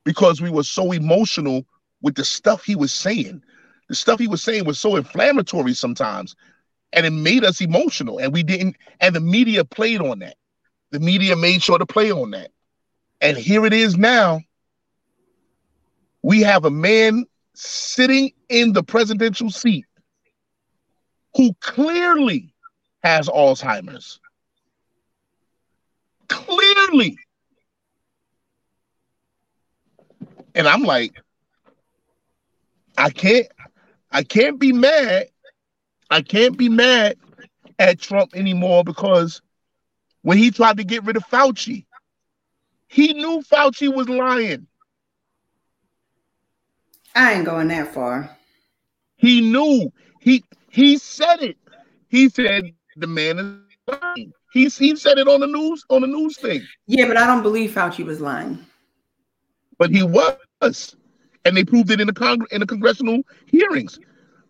because 0.05 0.41
we 0.41 0.51
were 0.51 0.65
so 0.65 0.93
emotional 0.93 1.65
with 2.03 2.17
the 2.17 2.25
stuff 2.25 2.65
he 2.65 2.75
was 2.75 2.93
saying. 2.93 3.43
The 3.89 3.95
stuff 3.95 4.19
he 4.19 4.29
was 4.29 4.43
saying 4.43 4.65
was 4.65 4.81
so 4.81 4.97
inflammatory 4.97 5.75
sometimes, 5.75 6.35
and 6.95 7.05
it 7.05 7.11
made 7.11 7.45
us 7.45 7.61
emotional. 7.61 8.19
And 8.19 8.33
we 8.33 8.43
didn't, 8.43 8.77
and 9.01 9.15
the 9.15 9.21
media 9.21 9.65
played 9.65 10.01
on 10.01 10.21
that. 10.21 10.37
The 10.93 11.01
media 11.01 11.37
made 11.37 11.63
sure 11.63 11.79
to 11.79 11.85
play 11.85 12.11
on 12.11 12.31
that. 12.31 12.51
And 13.21 13.37
here 13.37 13.67
it 13.67 13.73
is 13.73 13.99
now. 13.99 14.41
We 16.23 16.41
have 16.41 16.65
a 16.65 16.71
man 16.71 17.27
sitting 17.55 18.33
in 18.49 18.73
the 18.73 18.83
presidential 18.83 19.51
seat 19.51 19.85
who 21.37 21.53
clearly 21.61 22.55
has 23.03 23.29
Alzheimer's. 23.29 24.21
Clearly. 26.29 27.19
And 30.55 30.69
I'm 30.69 30.83
like, 30.83 31.21
I 32.97 33.11
can't, 33.11 33.49
I 34.13 34.23
can't 34.23 34.61
be 34.61 34.73
mad. 34.73 35.27
I 36.11 36.23
can't 36.23 36.57
be 36.57 36.69
mad 36.69 37.17
at 37.79 38.01
Trump 38.01 38.35
anymore 38.35 38.85
because 38.85 39.41
when 40.23 40.39
he 40.39 40.51
tried 40.51 40.77
to 40.79 40.85
get 40.85 41.05
rid 41.05 41.17
of 41.17 41.25
Fauci, 41.25 41.87
he 42.89 43.13
knew 43.13 43.43
Fauci 43.43 43.93
was 43.93 44.09
lying. 44.09 44.67
I 47.15 47.35
ain't 47.35 47.45
going 47.45 47.69
that 47.69 47.93
far. 47.93 48.37
He 49.17 49.41
knew. 49.41 49.93
He 50.21 50.45
he 50.71 50.99
said 50.99 51.41
it. 51.43 51.57
He 52.09 52.29
said 52.29 52.73
the 52.97 53.07
man 53.07 53.39
is 53.39 53.99
lying. 54.03 54.33
He 54.53 54.69
he 54.69 54.97
said 54.97 55.19
it 55.19 55.29
on 55.29 55.41
the 55.41 55.47
news 55.47 55.85
on 55.91 56.03
the 56.03 56.07
news 56.07 56.39
thing. 56.39 56.63
Yeah, 56.87 57.07
but 57.07 57.17
I 57.17 57.27
don't 57.27 57.43
believe 57.43 57.71
Fauci 57.73 58.05
was 58.05 58.21
lying. 58.21 58.65
But 59.79 59.91
he 59.91 60.03
was, 60.03 60.97
and 61.45 61.57
they 61.57 61.65
proved 61.65 61.91
it 61.91 62.01
in 62.01 62.07
the 62.07 62.13
Congress 62.13 62.51
in 62.53 62.61
the 62.61 62.67
congressional 62.67 63.23
hearings 63.47 63.99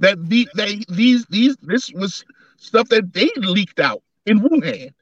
that 0.01 0.29
the 0.29 0.49
they 0.55 0.83
these 0.89 1.25
these 1.27 1.57
this 1.62 1.91
was 1.93 2.25
stuff 2.57 2.89
that 2.89 3.12
they 3.12 3.31
leaked 3.37 3.81
out 3.81 4.03
in 4.27 4.41
Wuhan. 4.41 4.93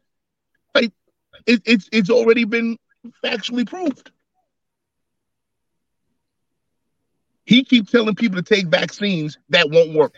Like 0.75 0.93
it, 1.47 1.63
it's 1.65 1.89
it's 1.93 2.11
already 2.11 2.45
been 2.45 2.77
factually 3.25 3.67
proved. 3.67 4.11
He 7.45 7.65
keeps 7.65 7.91
telling 7.91 8.15
people 8.15 8.37
to 8.37 8.43
take 8.43 8.67
vaccines 8.69 9.39
that 9.49 9.69
won't 9.71 9.95
work. 9.95 10.15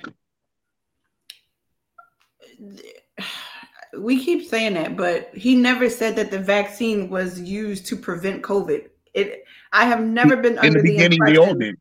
We 3.97 4.23
keep 4.23 4.49
saying 4.49 4.75
that, 4.75 4.97
but 4.97 5.31
he 5.35 5.55
never 5.55 5.89
said 5.89 6.17
that 6.17 6.31
the 6.31 6.39
vaccine 6.39 7.09
was 7.09 7.41
used 7.41 7.87
to 7.87 7.97
prevent 7.97 8.43
COVID. 8.43 8.89
It. 9.15 9.45
I 9.73 9.87
have 9.87 10.01
never 10.01 10.37
been 10.37 10.59
in 10.63 10.75
the 10.75 10.83
beginning. 10.83 11.21
The 11.21 11.33
they 11.33 11.39
all 11.39 11.55
did. 11.55 11.77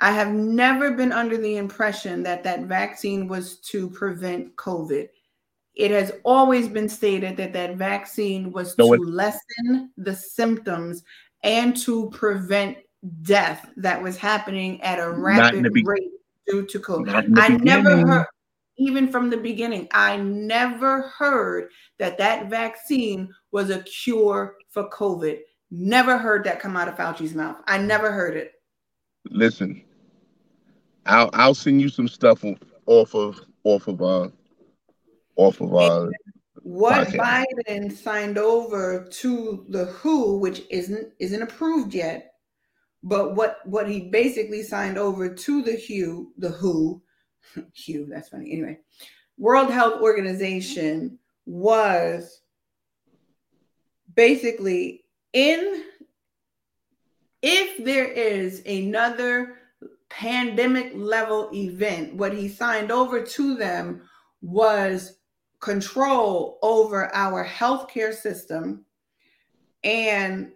I 0.00 0.12
have 0.12 0.32
never 0.32 0.90
been 0.90 1.12
under 1.12 1.36
the 1.36 1.56
impression 1.56 2.22
that 2.24 2.44
that 2.44 2.64
vaccine 2.64 3.28
was 3.28 3.58
to 3.60 3.88
prevent 3.90 4.54
COVID. 4.56 5.08
It 5.74 5.90
has 5.90 6.12
always 6.24 6.68
been 6.68 6.88
stated 6.88 7.36
that 7.36 7.52
that 7.52 7.76
vaccine 7.76 8.52
was 8.52 8.76
no, 8.78 8.94
to 8.94 9.02
lessen 9.02 9.90
the 9.96 10.14
symptoms 10.14 11.02
and 11.42 11.76
to 11.78 12.10
prevent 12.10 12.78
death 13.22 13.70
that 13.76 14.02
was 14.02 14.16
happening 14.16 14.82
at 14.82 14.98
a 14.98 15.10
rapid 15.10 15.72
be- 15.72 15.84
rate 15.84 16.10
due 16.46 16.66
to 16.66 16.78
COVID. 16.78 17.38
I 17.38 17.48
never 17.56 17.96
heard, 18.06 18.26
even 18.78 19.10
from 19.10 19.30
the 19.30 19.36
beginning, 19.36 19.88
I 19.92 20.16
never 20.16 21.02
heard 21.02 21.70
that 21.98 22.18
that 22.18 22.48
vaccine 22.48 23.32
was 23.52 23.70
a 23.70 23.82
cure 23.82 24.56
for 24.70 24.88
COVID. 24.90 25.40
Never 25.70 26.16
heard 26.16 26.44
that 26.44 26.60
come 26.60 26.76
out 26.76 26.88
of 26.88 26.96
Fauci's 26.96 27.34
mouth. 27.34 27.56
I 27.66 27.78
never 27.78 28.12
heard 28.12 28.36
it. 28.36 28.52
Listen, 29.30 29.82
I'll 31.06 31.30
I'll 31.32 31.54
send 31.54 31.80
you 31.80 31.88
some 31.88 32.08
stuff 32.08 32.44
off 32.86 33.14
of 33.14 33.40
off 33.64 33.88
of 33.88 34.02
uh 34.02 34.28
off 35.36 35.60
of 35.60 35.74
uh 35.74 36.08
what 36.62 37.08
podcast. 37.08 37.46
Biden 37.58 37.92
signed 37.92 38.38
over 38.38 39.04
to 39.04 39.64
the 39.68 39.86
WHO, 39.86 40.38
which 40.38 40.62
isn't 40.70 41.12
isn't 41.18 41.42
approved 41.42 41.94
yet, 41.94 42.32
but 43.02 43.34
what 43.34 43.58
what 43.64 43.88
he 43.88 44.08
basically 44.08 44.62
signed 44.62 44.98
over 44.98 45.32
to 45.32 45.62
the 45.62 45.76
WHO, 45.86 46.32
the 46.38 46.50
WHO, 46.50 47.02
WHO, 47.86 48.06
that's 48.06 48.28
funny. 48.28 48.52
Anyway, 48.52 48.78
World 49.38 49.70
Health 49.70 50.00
Organization 50.02 51.18
was 51.44 52.40
basically 54.14 55.04
in 55.32 55.84
if 57.42 57.84
there 57.84 58.06
is 58.06 58.62
another 58.66 59.55
pandemic 60.10 60.92
level 60.94 61.50
event, 61.52 62.14
what 62.14 62.32
he 62.32 62.48
signed 62.48 62.90
over 62.90 63.22
to 63.22 63.54
them 63.54 64.02
was 64.42 65.18
control 65.60 66.58
over 66.62 67.14
our 67.14 67.44
healthcare 67.46 68.14
system 68.14 68.84
and 69.82 70.52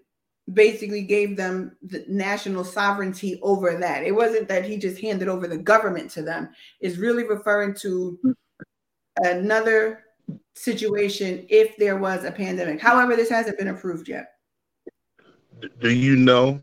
basically 0.52 1.02
gave 1.02 1.36
them 1.36 1.76
the 1.82 2.04
national 2.08 2.64
sovereignty 2.64 3.38
over 3.42 3.76
that. 3.78 4.04
It 4.04 4.12
wasn't 4.12 4.48
that 4.48 4.64
he 4.64 4.76
just 4.76 5.00
handed 5.00 5.28
over 5.28 5.46
the 5.46 5.58
government 5.58 6.10
to 6.12 6.22
them. 6.22 6.50
It's 6.80 6.96
really 6.96 7.24
referring 7.24 7.74
to 7.82 8.18
another 9.22 10.04
situation 10.54 11.46
if 11.48 11.76
there 11.76 11.96
was 11.96 12.24
a 12.24 12.32
pandemic. 12.32 12.80
However, 12.80 13.16
this 13.16 13.30
hasn't 13.30 13.58
been 13.58 13.68
approved 13.68 14.08
yet. 14.08 14.32
Do 15.80 15.90
you 15.90 16.16
know 16.16 16.60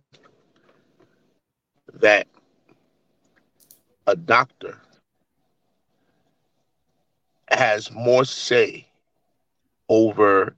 that 1.93 2.27
a 4.07 4.15
doctor 4.15 4.77
has 7.49 7.91
more 7.91 8.25
say 8.25 8.87
over 9.89 10.55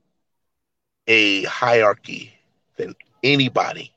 a 1.06 1.42
hierarchy 1.44 2.32
than 2.76 2.94
anybody. 3.22 3.92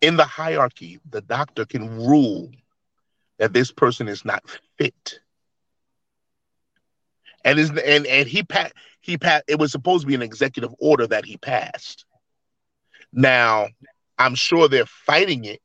In 0.00 0.16
the 0.16 0.24
hierarchy, 0.24 1.00
the 1.10 1.20
doctor 1.20 1.64
can 1.64 2.06
rule 2.06 2.50
that 3.38 3.52
this 3.52 3.72
person 3.72 4.08
is 4.08 4.24
not 4.24 4.42
fit. 4.78 5.20
And 7.44 7.58
is 7.58 7.70
and 7.70 8.06
and 8.06 8.28
he 8.28 8.42
pat 8.42 8.72
he 9.00 9.18
pat 9.18 9.44
it 9.48 9.58
was 9.58 9.72
supposed 9.72 10.02
to 10.02 10.06
be 10.08 10.14
an 10.14 10.22
executive 10.22 10.74
order 10.78 11.06
that 11.06 11.24
he 11.24 11.36
passed. 11.36 12.04
Now, 13.12 13.68
I'm 14.18 14.34
sure 14.34 14.68
they're 14.68 14.86
fighting 14.86 15.44
it, 15.44 15.60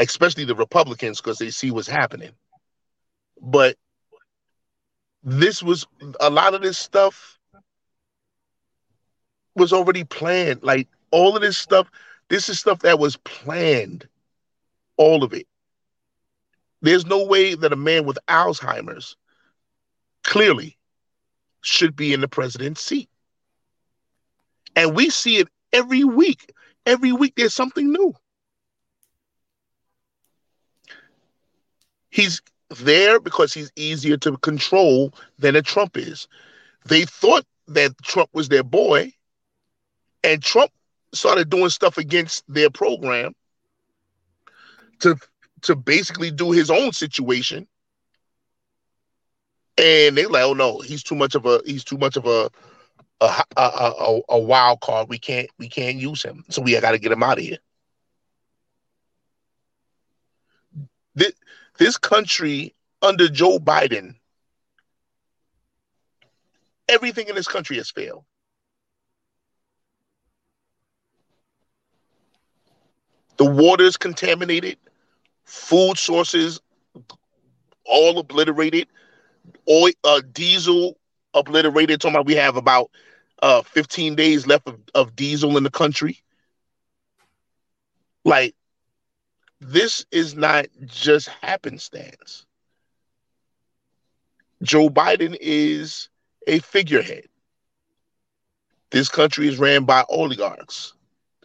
especially 0.00 0.44
the 0.44 0.54
Republicans, 0.54 1.20
because 1.20 1.38
they 1.38 1.50
see 1.50 1.70
what's 1.70 1.88
happening. 1.88 2.32
But 3.40 3.76
this 5.22 5.62
was 5.62 5.86
a 6.20 6.30
lot 6.30 6.54
of 6.54 6.62
this 6.62 6.78
stuff 6.78 7.38
was 9.54 9.72
already 9.72 10.04
planned. 10.04 10.62
Like 10.62 10.88
all 11.10 11.34
of 11.34 11.42
this 11.42 11.58
stuff, 11.58 11.90
this 12.28 12.48
is 12.48 12.60
stuff 12.60 12.80
that 12.80 12.98
was 12.98 13.16
planned. 13.18 14.08
All 14.96 15.24
of 15.24 15.32
it. 15.32 15.46
There's 16.82 17.06
no 17.06 17.24
way 17.24 17.54
that 17.54 17.72
a 17.72 17.76
man 17.76 18.04
with 18.04 18.18
Alzheimer's 18.28 19.16
clearly 20.24 20.76
should 21.62 21.96
be 21.96 22.12
in 22.12 22.20
the 22.20 22.28
president's 22.28 22.82
seat. 22.82 23.08
And 24.76 24.94
we 24.94 25.10
see 25.10 25.38
it 25.38 25.48
every 25.72 26.04
week. 26.04 26.52
Every 26.84 27.12
week 27.12 27.34
there's 27.36 27.54
something 27.54 27.90
new. 27.90 28.14
He's 32.16 32.40
there 32.70 33.20
because 33.20 33.52
he's 33.52 33.70
easier 33.76 34.16
to 34.16 34.38
control 34.38 35.12
than 35.38 35.54
a 35.54 35.60
Trump 35.60 35.98
is. 35.98 36.26
They 36.86 37.04
thought 37.04 37.44
that 37.68 37.92
Trump 38.02 38.30
was 38.32 38.48
their 38.48 38.62
boy, 38.62 39.12
and 40.24 40.42
Trump 40.42 40.72
started 41.12 41.50
doing 41.50 41.68
stuff 41.68 41.98
against 41.98 42.42
their 42.48 42.70
program 42.70 43.34
to 45.00 45.16
to 45.60 45.76
basically 45.76 46.30
do 46.30 46.52
his 46.52 46.70
own 46.70 46.92
situation. 46.92 47.68
And 49.76 50.16
they're 50.16 50.30
like, 50.30 50.44
"Oh 50.44 50.54
no, 50.54 50.80
he's 50.80 51.02
too 51.02 51.16
much 51.16 51.34
of 51.34 51.44
a 51.44 51.60
he's 51.66 51.84
too 51.84 51.98
much 51.98 52.16
of 52.16 52.24
a 52.24 52.48
a, 53.20 53.42
a, 53.58 53.60
a, 53.60 54.20
a 54.30 54.38
wild 54.38 54.80
card. 54.80 55.10
We 55.10 55.18
can't 55.18 55.50
we 55.58 55.68
can't 55.68 55.98
use 55.98 56.22
him, 56.22 56.46
so 56.48 56.62
we 56.62 56.80
got 56.80 56.92
to 56.92 56.98
get 56.98 57.12
him 57.12 57.22
out 57.22 57.36
of 57.36 57.44
here." 57.44 57.58
This, 61.14 61.32
this 61.78 61.96
country 61.96 62.74
under 63.02 63.28
Joe 63.28 63.58
Biden, 63.58 64.14
everything 66.88 67.28
in 67.28 67.34
this 67.34 67.48
country 67.48 67.76
has 67.76 67.90
failed. 67.90 68.24
The 73.36 73.44
water 73.44 73.84
is 73.84 73.96
contaminated, 73.96 74.78
food 75.44 75.98
sources 75.98 76.60
all 77.84 78.18
obliterated, 78.18 78.88
oil, 79.68 79.92
uh, 80.04 80.22
diesel 80.32 80.96
obliterated. 81.34 82.00
Talking 82.00 82.16
about 82.16 82.26
we 82.26 82.34
have 82.34 82.56
about 82.56 82.90
uh, 83.42 83.62
15 83.62 84.14
days 84.14 84.46
left 84.46 84.68
of, 84.68 84.78
of 84.94 85.16
diesel 85.16 85.56
in 85.56 85.62
the 85.62 85.70
country. 85.70 86.18
Like 88.24 88.54
this 89.60 90.06
is 90.10 90.34
not 90.36 90.66
just 90.84 91.28
happenstance. 91.28 92.46
Joe 94.62 94.88
Biden 94.88 95.36
is 95.40 96.08
a 96.46 96.58
figurehead. 96.60 97.26
This 98.90 99.08
country 99.08 99.48
is 99.48 99.58
ran 99.58 99.84
by 99.84 100.04
oligarchs. 100.08 100.94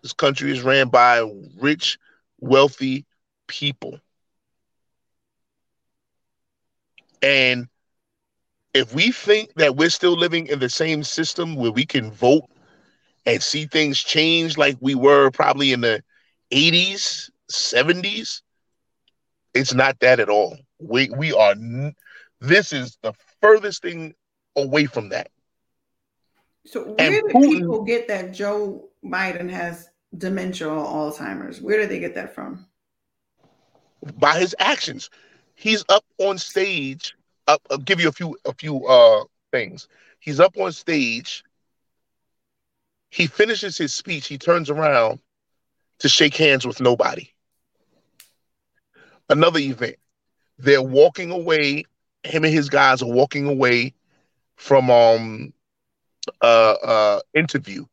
This 0.01 0.13
country 0.13 0.51
is 0.51 0.61
ran 0.61 0.89
by 0.89 1.23
rich, 1.59 1.97
wealthy 2.39 3.05
people. 3.47 3.99
And 7.21 7.67
if 8.73 8.93
we 8.93 9.11
think 9.11 9.53
that 9.55 9.75
we're 9.75 9.89
still 9.89 10.13
living 10.13 10.47
in 10.47 10.59
the 10.59 10.69
same 10.69 11.03
system 11.03 11.55
where 11.55 11.71
we 11.71 11.85
can 11.85 12.11
vote 12.11 12.45
and 13.25 13.41
see 13.41 13.65
things 13.65 13.99
change 13.99 14.57
like 14.57 14.77
we 14.81 14.95
were 14.95 15.31
probably 15.31 15.73
in 15.73 15.81
the 15.81 16.03
80s 16.51 17.30
70s, 17.51 18.41
it's 19.53 19.73
not 19.73 19.99
that 19.99 20.19
at 20.19 20.29
all. 20.29 20.57
We 20.79 21.09
we 21.09 21.33
are 21.33 21.55
this 22.39 22.73
is 22.73 22.97
the 23.01 23.13
furthest 23.41 23.81
thing 23.81 24.13
away 24.55 24.85
from 24.85 25.09
that. 25.09 25.29
So 26.65 26.83
where 26.83 27.11
and 27.11 27.15
do 27.21 27.33
Putin, 27.33 27.59
people 27.59 27.83
get 27.83 28.07
that 28.07 28.33
Joe 28.33 28.89
Biden 29.03 29.49
has 29.49 29.89
dementia 30.17 30.69
or 30.69 30.85
Alzheimer's? 30.85 31.61
Where 31.61 31.81
do 31.81 31.87
they 31.87 31.99
get 31.99 32.15
that 32.15 32.33
from? 32.35 32.65
By 34.17 34.39
his 34.39 34.55
actions. 34.59 35.09
He's 35.55 35.83
up 35.89 36.03
on 36.17 36.37
stage. 36.37 37.15
Up, 37.47 37.61
I'll 37.69 37.77
give 37.77 37.99
you 37.99 38.09
a 38.09 38.11
few 38.11 38.37
a 38.45 38.53
few 38.53 38.85
uh 38.85 39.23
things. 39.51 39.87
He's 40.19 40.39
up 40.39 40.57
on 40.57 40.71
stage. 40.71 41.43
He 43.09 43.27
finishes 43.27 43.77
his 43.77 43.93
speech. 43.93 44.27
He 44.27 44.37
turns 44.37 44.69
around 44.69 45.19
to 45.99 46.09
shake 46.09 46.35
hands 46.35 46.65
with 46.65 46.79
nobody 46.79 47.31
another 49.31 49.59
event. 49.59 49.95
They're 50.59 50.81
walking 50.81 51.31
away. 51.31 51.85
Him 52.23 52.43
and 52.43 52.53
his 52.53 52.69
guys 52.69 53.01
are 53.01 53.11
walking 53.11 53.47
away 53.47 53.93
from 54.55 54.91
um 54.91 55.53
uh 56.41 56.75
uh 56.83 57.19
interview, 57.33 57.85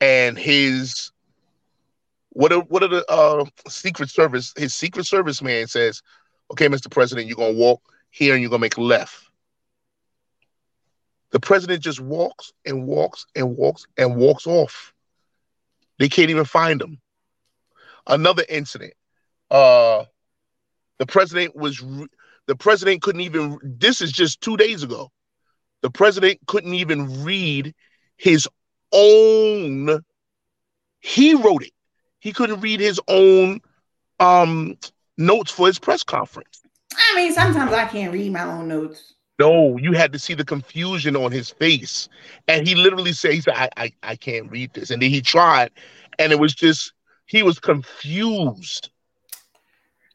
and 0.00 0.36
his 0.36 1.12
what 2.30 2.52
are 2.52 2.60
what 2.62 2.82
are 2.82 2.88
the 2.88 3.04
uh 3.08 3.44
secret 3.68 4.10
service 4.10 4.52
his 4.56 4.74
secret 4.74 5.06
service 5.06 5.40
man 5.42 5.68
says, 5.68 6.02
okay, 6.50 6.68
Mr. 6.68 6.90
President, 6.90 7.28
you're 7.28 7.36
gonna 7.36 7.52
walk 7.52 7.80
here 8.10 8.34
and 8.34 8.42
you're 8.42 8.50
gonna 8.50 8.60
make 8.60 8.78
left. 8.78 9.24
The 11.30 11.40
president 11.40 11.82
just 11.82 12.00
walks 12.00 12.52
and 12.64 12.86
walks 12.86 13.26
and 13.36 13.56
walks 13.56 13.86
and 13.96 14.16
walks 14.16 14.46
off. 14.46 14.94
They 15.98 16.08
can't 16.08 16.30
even 16.30 16.46
find 16.46 16.80
him. 16.80 16.98
Another 18.06 18.44
incident 18.48 18.94
uh 19.50 20.04
the 20.98 21.06
president 21.06 21.56
was 21.56 21.82
the 22.46 22.56
president 22.56 23.02
couldn't 23.02 23.22
even 23.22 23.58
this 23.62 24.00
is 24.00 24.12
just 24.12 24.40
2 24.40 24.56
days 24.56 24.82
ago. 24.82 25.10
The 25.82 25.90
president 25.90 26.40
couldn't 26.46 26.74
even 26.74 27.24
read 27.24 27.74
his 28.16 28.48
own 28.92 30.02
he 31.00 31.34
wrote 31.34 31.62
it. 31.62 31.72
He 32.18 32.32
couldn't 32.32 32.60
read 32.60 32.80
his 32.80 33.00
own 33.08 33.60
um 34.20 34.76
notes 35.16 35.50
for 35.50 35.66
his 35.66 35.78
press 35.78 36.02
conference. 36.02 36.62
I 36.92 37.16
mean, 37.16 37.32
sometimes 37.32 37.72
I 37.72 37.86
can't 37.86 38.12
read 38.12 38.32
my 38.32 38.42
own 38.42 38.68
notes. 38.68 39.14
No, 39.38 39.76
you 39.78 39.92
had 39.92 40.12
to 40.12 40.18
see 40.18 40.34
the 40.34 40.44
confusion 40.44 41.14
on 41.14 41.30
his 41.30 41.50
face. 41.50 42.08
And 42.48 42.66
he 42.66 42.74
literally 42.74 43.12
said, 43.12 43.34
he 43.34 43.40
said, 43.40 43.54
I, 43.54 43.68
I, 43.76 43.92
I 44.02 44.16
can't 44.16 44.50
read 44.50 44.72
this. 44.74 44.90
And 44.90 45.00
then 45.00 45.10
he 45.10 45.20
tried, 45.20 45.70
and 46.18 46.32
it 46.32 46.40
was 46.40 46.54
just, 46.54 46.92
he 47.26 47.44
was 47.44 47.60
confused. 47.60 48.90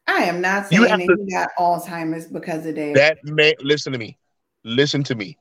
I 0.06 0.24
am 0.24 0.40
not 0.40 0.66
saying 0.66 0.82
that 0.84 0.98
to, 1.06 1.16
he 1.24 1.32
got 1.32 1.48
Alzheimer's 1.58 2.26
because 2.26 2.66
of 2.66 2.74
that. 2.74 2.94
That 2.94 3.24
man, 3.24 3.54
listen 3.60 3.92
to 3.92 3.98
me. 3.98 4.18
Listen 4.64 5.02
to 5.04 5.14
me. 5.14 5.36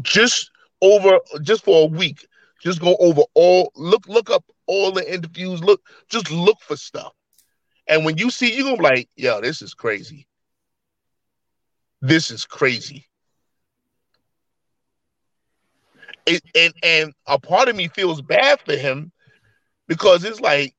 Just 0.00 0.50
over, 0.80 1.18
just 1.42 1.64
for 1.64 1.84
a 1.84 1.86
week, 1.86 2.26
just 2.62 2.80
go 2.80 2.96
over 3.00 3.22
all, 3.34 3.72
look, 3.76 4.06
look 4.08 4.30
up 4.30 4.44
all 4.66 4.92
the 4.92 5.12
interviews, 5.12 5.62
look, 5.62 5.82
just 6.08 6.30
look 6.30 6.58
for 6.60 6.76
stuff. 6.76 7.12
And 7.88 8.04
when 8.04 8.16
you 8.16 8.30
see, 8.30 8.54
you're 8.54 8.64
gonna 8.64 8.76
be 8.76 8.82
like, 8.82 9.08
yo, 9.16 9.40
this 9.40 9.60
is 9.60 9.74
crazy. 9.74 10.26
This 12.00 12.30
is 12.30 12.46
crazy. 12.46 13.06
It, 16.26 16.42
and 16.54 16.72
and 16.82 17.12
a 17.26 17.38
part 17.38 17.68
of 17.68 17.74
me 17.74 17.88
feels 17.88 18.22
bad 18.22 18.60
for 18.64 18.76
him 18.76 19.10
because 19.88 20.24
it's 20.24 20.40
like 20.40 20.74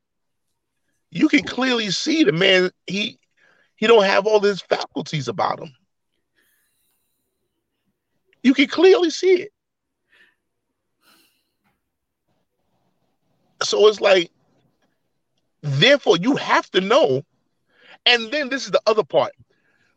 you 1.13 1.27
can 1.27 1.43
clearly 1.43 1.91
see 1.91 2.23
the 2.23 2.31
man 2.31 2.71
he 2.87 3.19
he 3.75 3.87
don't 3.87 4.05
have 4.05 4.25
all 4.25 4.39
his 4.39 4.61
faculties 4.61 5.27
about 5.27 5.59
him. 5.59 5.73
You 8.43 8.53
can 8.53 8.67
clearly 8.67 9.09
see 9.09 9.43
it. 9.43 9.51
So 13.63 13.87
it's 13.87 14.01
like 14.01 14.31
Therefore, 15.63 16.17
you 16.17 16.35
have 16.35 16.69
to 16.71 16.81
know. 16.81 17.23
And 18.05 18.29
then 18.31 18.49
this 18.49 18.65
is 18.65 18.71
the 18.71 18.81
other 18.85 19.03
part. 19.03 19.31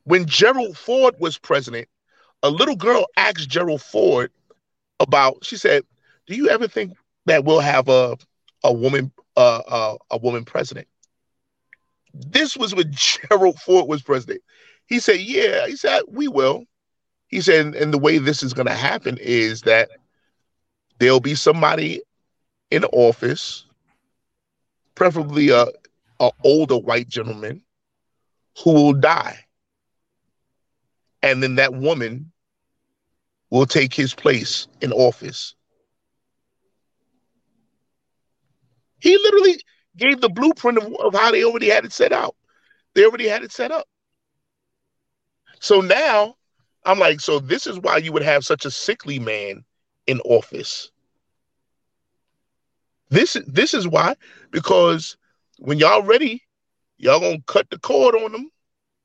When 0.05 0.24
Gerald 0.24 0.78
Ford 0.78 1.16
was 1.18 1.36
president, 1.36 1.88
a 2.44 2.51
little 2.51 2.76
girl 2.76 3.06
asked 3.16 3.48
Gerald 3.48 3.82
Ford 3.82 4.30
about, 5.01 5.44
she 5.44 5.56
said, 5.56 5.82
Do 6.28 6.36
you 6.36 6.48
ever 6.48 6.68
think 6.68 6.97
that 7.26 7.44
we'll 7.44 7.59
have 7.59 7.88
a, 7.88 8.16
a 8.62 8.72
woman 8.72 9.10
uh, 9.36 9.62
uh, 9.66 9.97
a 10.12 10.18
woman 10.18 10.44
president? 10.44 10.86
This 12.18 12.56
was 12.56 12.74
when 12.74 12.90
Gerald 13.30 13.59
Ford 13.60 13.88
was 13.88 14.02
president. 14.02 14.43
He 14.86 15.01
said, 15.01 15.20
Yeah. 15.20 15.66
He 15.66 15.76
said, 15.76 16.02
We 16.09 16.28
will. 16.28 16.64
He 17.28 17.40
said, 17.40 17.74
and 17.74 17.93
the 17.93 17.98
way 17.98 18.18
this 18.18 18.43
is 18.43 18.55
going 18.55 18.68
to 18.68 18.74
happen 18.74 19.18
is 19.20 19.62
that 19.62 19.90
there'll 20.98 21.20
be 21.20 21.34
somebody 21.34 22.01
in 22.70 22.84
office 22.84 23.64
preferably 24.94 25.51
a, 25.51 25.66
a 26.20 26.30
older 26.44 26.78
white 26.78 27.09
gentleman 27.09 27.62
who 28.62 28.72
will 28.72 28.93
die. 28.93 29.38
And 31.22 31.43
then 31.43 31.56
that 31.56 31.74
woman 31.74 32.32
will 33.51 33.66
take 33.66 33.93
his 33.93 34.14
place 34.14 34.68
in 34.80 34.93
office. 34.93 35.55
He 39.01 39.16
literally 39.16 39.60
gave 39.97 40.20
the 40.20 40.28
blueprint 40.28 40.78
of, 40.78 40.93
of 40.94 41.14
how 41.14 41.31
they 41.31 41.44
already 41.44 41.68
had 41.68 41.85
it 41.85 41.93
set 41.93 42.12
out. 42.12 42.35
They 42.94 43.05
already 43.05 43.28
had 43.28 43.43
it 43.43 43.52
set 43.52 43.70
up. 43.70 43.86
So 45.60 45.81
now 45.81 46.36
I'm 46.85 46.98
like, 46.98 47.20
so 47.20 47.39
this 47.39 47.66
is 47.66 47.78
why 47.78 47.98
you 47.98 48.12
would 48.12 48.23
have 48.23 48.44
such 48.44 48.64
a 48.64 48.70
sickly 48.70 49.18
man 49.18 49.64
in 50.06 50.20
office 50.20 50.90
this 53.10 53.36
this 53.47 53.74
is 53.74 53.86
why 53.86 54.14
because 54.51 55.16
when 55.59 55.78
y'all 55.78 56.02
ready, 56.02 56.43
y'all 56.98 57.20
gonna 57.20 57.40
cut 57.47 57.68
the 57.70 57.78
cord 57.78 58.14
on 58.14 58.32
them. 58.32 58.51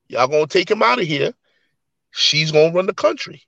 Y'all 0.08 0.28
gonna 0.28 0.46
take 0.46 0.70
him 0.70 0.82
out 0.82 1.00
of 1.00 1.06
here. 1.06 1.32
She's 2.10 2.52
gonna 2.52 2.72
run 2.72 2.86
the 2.86 2.94
country. 2.94 3.42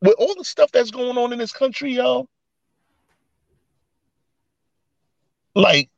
With 0.00 0.14
all 0.18 0.34
the 0.36 0.44
stuff 0.44 0.70
that's 0.70 0.90
going 0.90 1.18
on 1.18 1.32
in 1.32 1.38
this 1.38 1.52
country, 1.52 1.94
y'all, 1.94 2.28
like, 5.54 5.90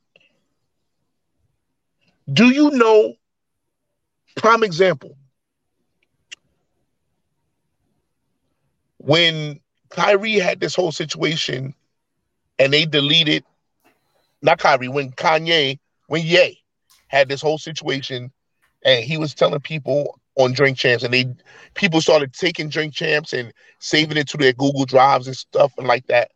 do 2.32 2.46
you 2.46 2.70
know? 2.70 3.14
Prime 4.36 4.62
example. 4.62 5.16
when 9.00 9.58
Kyrie 9.88 10.38
had 10.38 10.60
this 10.60 10.74
whole 10.74 10.92
situation 10.92 11.74
and 12.58 12.72
they 12.72 12.84
deleted, 12.84 13.44
not 14.42 14.58
Kyrie, 14.58 14.88
when 14.88 15.10
Kanye, 15.12 15.78
when 16.06 16.22
Ye 16.24 16.62
had 17.08 17.28
this 17.28 17.40
whole 17.40 17.58
situation 17.58 18.30
and 18.84 19.04
he 19.04 19.16
was 19.16 19.34
telling 19.34 19.60
people 19.60 20.19
on 20.36 20.52
Drink 20.52 20.78
Champs 20.78 21.04
and 21.04 21.12
they 21.12 21.26
people 21.74 22.00
started 22.00 22.32
taking 22.32 22.68
Drink 22.68 22.94
Champs 22.94 23.32
and 23.32 23.52
saving 23.78 24.16
it 24.16 24.28
to 24.28 24.36
their 24.36 24.52
Google 24.52 24.84
Drives 24.84 25.26
and 25.26 25.36
stuff 25.36 25.72
and 25.78 25.86
like 25.86 26.06
that. 26.06 26.30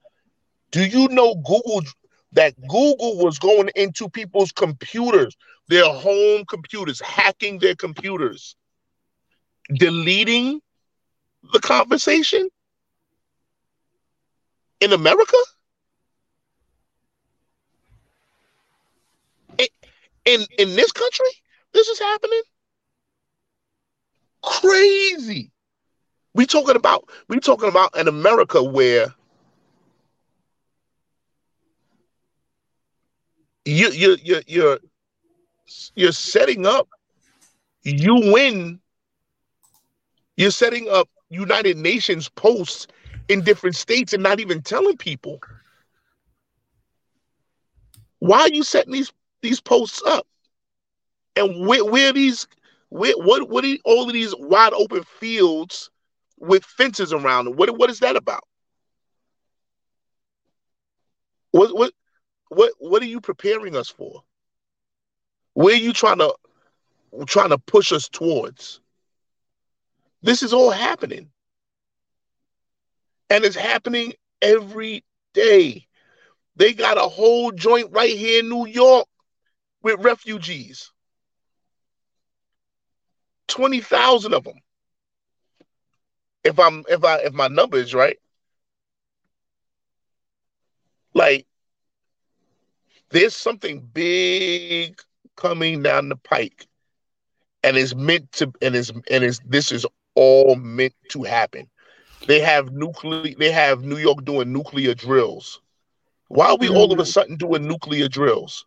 Do 0.70 0.84
you 0.84 1.08
know 1.08 1.34
Google 1.36 1.82
that 2.32 2.60
Google 2.62 3.16
was 3.18 3.38
going 3.38 3.70
into 3.76 4.08
people's 4.08 4.52
computers, 4.52 5.36
their 5.68 5.84
home 5.84 6.44
computers, 6.46 7.00
hacking 7.00 7.60
their 7.60 7.76
computers, 7.76 8.56
deleting 9.72 10.60
the 11.52 11.60
conversation 11.60 12.48
in 14.80 14.92
America? 14.92 15.36
In, 19.58 19.66
in 20.24 20.46
in 20.58 20.74
this 20.74 20.90
country, 20.90 21.30
this 21.72 21.86
is 21.88 21.98
happening. 22.00 22.42
Crazy. 24.44 25.50
We 26.34 26.46
talking 26.46 26.76
about 26.76 27.08
we 27.28 27.40
talking 27.40 27.68
about 27.68 27.96
an 27.98 28.08
America 28.08 28.62
where 28.62 29.14
you 33.64 33.90
you 33.90 34.16
you 34.22 34.42
you're 34.46 34.78
you're 35.94 36.12
setting 36.12 36.66
up 36.66 36.88
you 37.84 38.14
win 38.32 38.80
you're 40.36 40.50
setting 40.50 40.88
up 40.90 41.08
United 41.30 41.76
Nations 41.76 42.28
posts 42.28 42.86
in 43.28 43.42
different 43.42 43.76
states 43.76 44.12
and 44.12 44.22
not 44.22 44.40
even 44.40 44.60
telling 44.62 44.96
people. 44.96 45.40
Why 48.18 48.40
are 48.40 48.48
you 48.48 48.62
setting 48.62 48.92
these 48.92 49.12
these 49.42 49.60
posts 49.60 50.02
up? 50.06 50.26
And 51.36 51.66
where 51.66 51.84
where 51.84 52.12
these 52.12 52.46
where 52.94 53.14
what 53.16 53.48
what 53.48 53.64
are 53.64 53.76
all 53.84 54.06
of 54.06 54.12
these 54.12 54.32
wide 54.38 54.72
open 54.72 55.02
fields 55.02 55.90
with 56.38 56.64
fences 56.64 57.12
around 57.12 57.46
them? 57.46 57.56
What 57.56 57.76
what 57.76 57.90
is 57.90 57.98
that 57.98 58.14
about? 58.14 58.44
What 61.50 61.76
what 61.76 61.92
what 62.50 62.72
what 62.78 63.02
are 63.02 63.06
you 63.06 63.20
preparing 63.20 63.74
us 63.74 63.88
for? 63.88 64.22
Where 65.54 65.74
are 65.74 65.76
you 65.76 65.92
trying 65.92 66.18
to 66.18 66.36
trying 67.26 67.48
to 67.48 67.58
push 67.58 67.90
us 67.90 68.08
towards? 68.08 68.80
This 70.22 70.44
is 70.44 70.52
all 70.52 70.70
happening. 70.70 71.30
And 73.28 73.44
it's 73.44 73.56
happening 73.56 74.12
every 74.40 75.02
day. 75.32 75.88
They 76.54 76.72
got 76.72 76.96
a 76.96 77.08
whole 77.08 77.50
joint 77.50 77.88
right 77.90 78.16
here 78.16 78.38
in 78.38 78.48
New 78.48 78.68
York 78.68 79.08
with 79.82 79.98
refugees. 79.98 80.92
20,000 83.48 84.34
of 84.34 84.44
them. 84.44 84.58
If 86.42 86.58
I'm 86.58 86.84
if 86.88 87.02
I 87.04 87.18
if 87.18 87.32
my 87.32 87.48
number 87.48 87.78
is 87.78 87.94
right. 87.94 88.18
Like 91.14 91.46
there's 93.10 93.34
something 93.34 93.80
big 93.80 95.00
coming 95.36 95.82
down 95.82 96.08
the 96.10 96.16
pike 96.16 96.66
and 97.62 97.76
it's 97.76 97.94
meant 97.94 98.30
to 98.32 98.52
and 98.60 98.76
is 98.76 98.92
and 99.10 99.24
is 99.24 99.40
this 99.46 99.72
is 99.72 99.86
all 100.14 100.54
meant 100.56 100.94
to 101.10 101.22
happen. 101.22 101.68
They 102.26 102.40
have 102.40 102.72
nuclear. 102.72 103.34
They 103.38 103.50
have 103.50 103.82
New 103.82 103.96
York 103.96 104.24
doing 104.24 104.52
nuclear 104.52 104.94
drills. 104.94 105.60
Why 106.28 106.48
are 106.48 106.56
we 106.56 106.66
mm-hmm. 106.66 106.76
all 106.76 106.92
of 106.92 106.98
a 106.98 107.02
mm. 107.02 107.06
sudden 107.06 107.36
doing 107.36 107.66
nuclear 107.66 108.08
drills? 108.08 108.66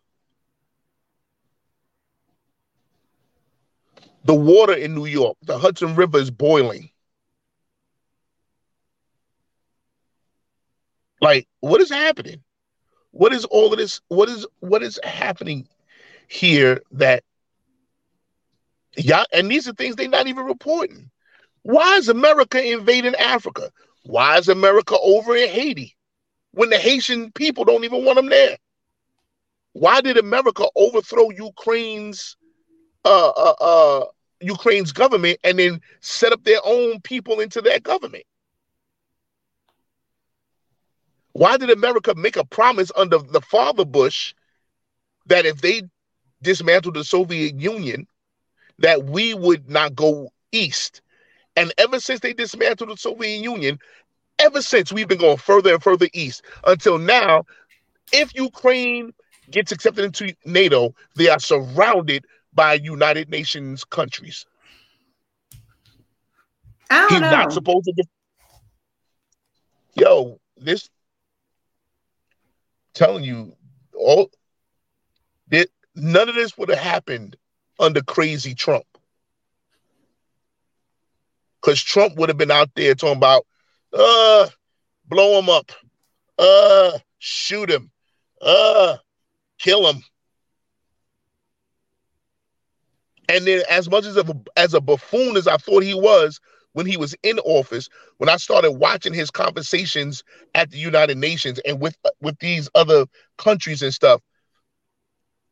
The 4.28 4.34
water 4.34 4.74
in 4.74 4.94
New 4.94 5.06
York, 5.06 5.36
the 5.42 5.58
Hudson 5.58 5.96
River 5.96 6.18
is 6.18 6.30
boiling. 6.30 6.90
Like, 11.20 11.48
what 11.60 11.80
is 11.80 11.90
happening? 11.90 12.42
what 13.18 13.32
is 13.32 13.44
all 13.46 13.72
of 13.72 13.78
this? 13.78 14.00
What 14.08 14.28
is 14.28 14.46
what 14.60 14.82
is 14.82 15.00
happening 15.02 15.68
here 16.28 16.82
that 16.92 17.24
yeah, 18.96 19.24
and 19.32 19.50
these 19.50 19.68
are 19.68 19.72
things 19.72 19.96
they're 19.96 20.08
not 20.08 20.26
even 20.26 20.44
reporting. 20.44 21.10
Why 21.62 21.96
is 21.96 22.08
America 22.08 22.62
invading 22.62 23.14
Africa? 23.16 23.70
Why 24.04 24.38
is 24.38 24.48
America 24.48 24.96
over 25.02 25.36
in 25.36 25.48
Haiti 25.48 25.96
when 26.52 26.70
the 26.70 26.78
Haitian 26.78 27.32
people 27.32 27.64
don't 27.64 27.84
even 27.84 28.04
want 28.04 28.16
them 28.16 28.28
there? 28.28 28.56
Why 29.72 30.00
did 30.00 30.16
America 30.16 30.64
overthrow 30.76 31.30
Ukraine's 31.30 32.36
uh, 33.04 33.30
uh, 33.30 33.54
uh, 33.60 34.04
Ukraine's 34.40 34.92
government 34.92 35.38
and 35.44 35.58
then 35.58 35.80
set 36.00 36.32
up 36.32 36.44
their 36.44 36.60
own 36.64 37.00
people 37.00 37.40
into 37.40 37.60
their 37.60 37.80
government? 37.80 38.24
Why 41.32 41.56
did 41.56 41.70
America 41.70 42.14
make 42.16 42.36
a 42.36 42.44
promise 42.44 42.90
under 42.96 43.18
the 43.18 43.40
father 43.40 43.84
Bush 43.84 44.34
that 45.26 45.46
if 45.46 45.60
they 45.60 45.82
dismantled 46.42 46.94
the 46.94 47.04
Soviet 47.04 47.60
Union, 47.60 48.06
that 48.78 49.04
we 49.04 49.34
would 49.34 49.68
not 49.68 49.94
go 49.94 50.30
east? 50.52 51.02
And 51.56 51.72
ever 51.78 52.00
since 52.00 52.20
they 52.20 52.32
dismantled 52.32 52.90
the 52.90 52.96
Soviet 52.96 53.40
Union, 53.42 53.78
ever 54.38 54.62
since 54.62 54.92
we've 54.92 55.08
been 55.08 55.18
going 55.18 55.36
further 55.36 55.74
and 55.74 55.82
further 55.82 56.08
east 56.12 56.42
until 56.64 56.98
now, 56.98 57.44
if 58.12 58.34
Ukraine 58.34 59.12
gets 59.50 59.72
accepted 59.72 60.04
into 60.04 60.34
NATO, 60.44 60.94
they 61.14 61.28
are 61.28 61.40
surrounded 61.40 62.24
by 62.58 62.74
United 62.74 63.30
Nations 63.30 63.84
countries. 63.84 64.44
He's 67.08 67.20
know. 67.20 67.30
not 67.30 67.52
supposed 67.52 67.84
to. 67.84 68.04
Yo, 69.94 70.40
this 70.56 70.90
telling 72.94 73.22
you 73.22 73.54
all 73.96 74.28
that 75.50 75.68
none 75.94 76.28
of 76.28 76.34
this 76.34 76.58
would 76.58 76.68
have 76.68 76.80
happened 76.80 77.36
under 77.78 78.02
crazy 78.02 78.56
Trump. 78.56 78.86
Because 81.60 81.80
Trump 81.80 82.16
would 82.16 82.28
have 82.28 82.38
been 82.38 82.50
out 82.50 82.70
there 82.74 82.96
talking 82.96 83.18
about, 83.18 83.46
uh, 83.92 84.48
blow 85.04 85.38
him 85.38 85.48
up, 85.48 85.70
uh, 86.40 86.98
shoot 87.20 87.70
him, 87.70 87.92
uh, 88.42 88.96
kill 89.60 89.88
him. 89.88 90.02
And 93.28 93.46
then, 93.46 93.62
as 93.68 93.90
much 93.90 94.06
as 94.06 94.16
a, 94.16 94.24
as 94.56 94.74
a 94.74 94.80
buffoon 94.80 95.36
as 95.36 95.46
I 95.46 95.58
thought 95.58 95.82
he 95.82 95.94
was, 95.94 96.40
when 96.72 96.86
he 96.86 96.96
was 96.96 97.14
in 97.22 97.38
office, 97.40 97.88
when 98.18 98.28
I 98.28 98.36
started 98.36 98.72
watching 98.72 99.12
his 99.12 99.30
conversations 99.30 100.22
at 100.54 100.70
the 100.70 100.78
United 100.78 101.18
Nations 101.18 101.58
and 101.66 101.80
with 101.80 101.96
uh, 102.04 102.10
with 102.20 102.38
these 102.38 102.68
other 102.74 103.06
countries 103.36 103.82
and 103.82 103.92
stuff, 103.92 104.22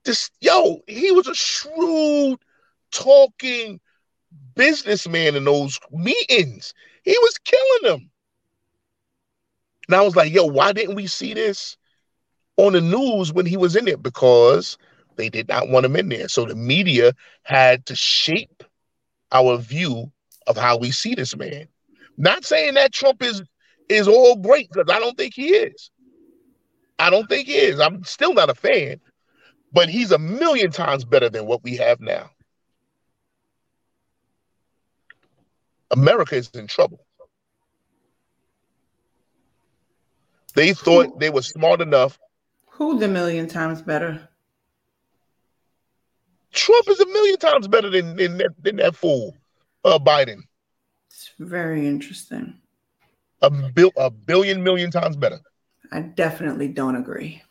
this 0.04 0.30
yo, 0.40 0.80
he 0.86 1.10
was 1.12 1.26
a 1.26 1.34
shrewd 1.34 2.38
talking 2.92 3.80
businessman 4.54 5.36
in 5.36 5.44
those 5.44 5.78
meetings. 5.90 6.72
He 7.02 7.16
was 7.18 7.38
killing 7.38 7.82
them. 7.98 8.10
And 9.88 9.96
I 9.96 10.02
was 10.02 10.16
like, 10.16 10.32
yo, 10.32 10.44
why 10.46 10.72
didn't 10.72 10.96
we 10.96 11.06
see 11.06 11.34
this 11.34 11.76
on 12.56 12.72
the 12.72 12.80
news 12.80 13.32
when 13.32 13.46
he 13.46 13.56
was 13.56 13.76
in 13.76 13.86
it? 13.88 14.02
Because 14.02 14.78
they 15.16 15.28
did 15.28 15.48
not 15.48 15.68
want 15.68 15.86
him 15.86 15.96
in 15.96 16.08
there. 16.08 16.28
So 16.28 16.44
the 16.44 16.54
media 16.54 17.12
had 17.42 17.86
to 17.86 17.96
shape 17.96 18.62
our 19.32 19.56
view 19.58 20.10
of 20.46 20.56
how 20.56 20.78
we 20.78 20.90
see 20.90 21.14
this 21.14 21.36
man. 21.36 21.68
Not 22.16 22.44
saying 22.44 22.74
that 22.74 22.92
Trump 22.92 23.22
is 23.22 23.42
is 23.88 24.08
all 24.08 24.36
great 24.36 24.68
because 24.72 24.92
I 24.94 24.98
don't 24.98 25.16
think 25.16 25.34
he 25.34 25.48
is. 25.48 25.90
I 26.98 27.10
don't 27.10 27.28
think 27.28 27.46
he 27.46 27.54
is. 27.54 27.78
I'm 27.78 28.02
still 28.04 28.34
not 28.34 28.50
a 28.50 28.54
fan, 28.54 29.00
but 29.72 29.88
he's 29.88 30.12
a 30.12 30.18
million 30.18 30.70
times 30.70 31.04
better 31.04 31.28
than 31.28 31.46
what 31.46 31.62
we 31.62 31.76
have 31.76 32.00
now. 32.00 32.30
America 35.90 36.36
is 36.36 36.50
in 36.50 36.66
trouble. 36.66 37.06
They 40.54 40.72
thought 40.72 41.20
they 41.20 41.30
were 41.30 41.42
smart 41.42 41.80
enough. 41.82 42.18
Who's 42.70 43.02
a 43.02 43.08
million 43.08 43.46
times 43.46 43.82
better? 43.82 44.28
Trump 46.56 46.88
is 46.88 46.98
a 47.00 47.06
million 47.06 47.36
times 47.36 47.68
better 47.68 47.90
than 47.90 48.16
than 48.16 48.38
that, 48.38 48.50
than 48.62 48.76
that 48.76 48.96
fool 48.96 49.36
uh, 49.84 49.98
Biden. 49.98 50.40
It's 51.10 51.30
very 51.38 51.86
interesting. 51.86 52.54
A, 53.42 53.50
bill, 53.50 53.92
a 53.96 54.10
billion 54.10 54.62
million 54.62 54.90
times 54.90 55.16
better. 55.16 55.38
I 55.92 56.00
definitely 56.00 56.68
don't 56.68 56.96
agree. 56.96 57.42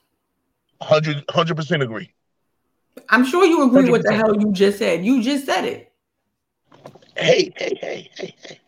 100 0.79 1.55
percent 1.55 1.83
agree. 1.83 2.11
I'm 3.09 3.25
sure 3.25 3.45
you 3.45 3.63
agree 3.67 3.89
100%. 3.89 3.91
with 3.91 4.03
the 4.03 4.13
hell 4.13 4.39
you 4.39 4.51
just 4.51 4.79
said. 4.79 5.05
You 5.05 5.21
just 5.21 5.45
said 5.45 5.65
it. 5.65 5.91
Hey, 7.15 7.53
hey, 7.55 7.77
hey, 7.79 8.09
hey, 8.17 8.35
hey. 8.43 8.59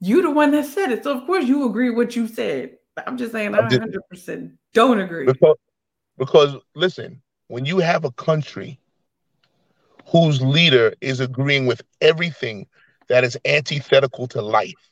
You 0.00 0.22
the 0.22 0.30
one 0.30 0.50
that 0.52 0.66
said 0.66 0.92
it, 0.92 1.04
so 1.04 1.16
of 1.16 1.26
course 1.26 1.44
you 1.44 1.68
agree 1.68 1.90
what 1.90 2.14
you 2.14 2.28
said. 2.28 2.76
I'm 3.06 3.16
just 3.16 3.32
saying 3.32 3.54
I 3.54 3.60
100 3.60 4.00
percent 4.10 4.52
don't 4.74 5.00
agree. 5.00 5.26
Because, 5.26 5.56
because 6.18 6.56
listen, 6.74 7.22
when 7.46 7.64
you 7.64 7.78
have 7.78 8.04
a 8.04 8.10
country 8.12 8.78
whose 10.10 10.40
leader 10.40 10.92
is 11.00 11.20
agreeing 11.20 11.66
with 11.66 11.82
everything 12.00 12.66
that 13.08 13.24
is 13.24 13.38
antithetical 13.44 14.26
to 14.28 14.42
life. 14.42 14.90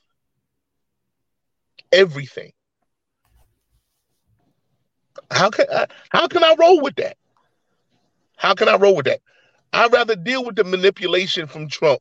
Everything. 1.92 2.52
How 5.30 5.50
can 5.50 5.66
I, 5.72 5.86
how 6.10 6.26
can 6.28 6.44
I 6.44 6.54
roll 6.58 6.82
with 6.82 6.96
that? 6.96 7.16
How 8.36 8.54
can 8.54 8.68
I 8.68 8.76
roll 8.76 8.96
with 8.96 9.06
that? 9.06 9.20
I'd 9.72 9.92
rather 9.92 10.16
deal 10.16 10.44
with 10.44 10.56
the 10.56 10.64
manipulation 10.64 11.46
from 11.46 11.68
Trump. 11.68 12.00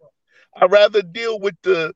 I'd 0.55 0.71
rather 0.71 1.01
deal 1.01 1.39
with 1.39 1.55
the 1.63 1.93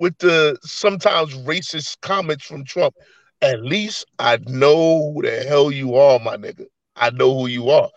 with 0.00 0.16
the 0.18 0.56
sometimes 0.62 1.34
racist 1.34 2.00
comments 2.02 2.44
from 2.44 2.64
Trump. 2.64 2.94
At 3.42 3.62
least 3.62 4.06
I 4.18 4.38
know 4.46 5.12
who 5.12 5.22
the 5.22 5.44
hell 5.44 5.70
you 5.70 5.96
are, 5.96 6.18
my 6.18 6.36
nigga. 6.36 6.66
I 6.96 7.10
know 7.10 7.36
who 7.38 7.46
you 7.46 7.70
are. 7.70 7.88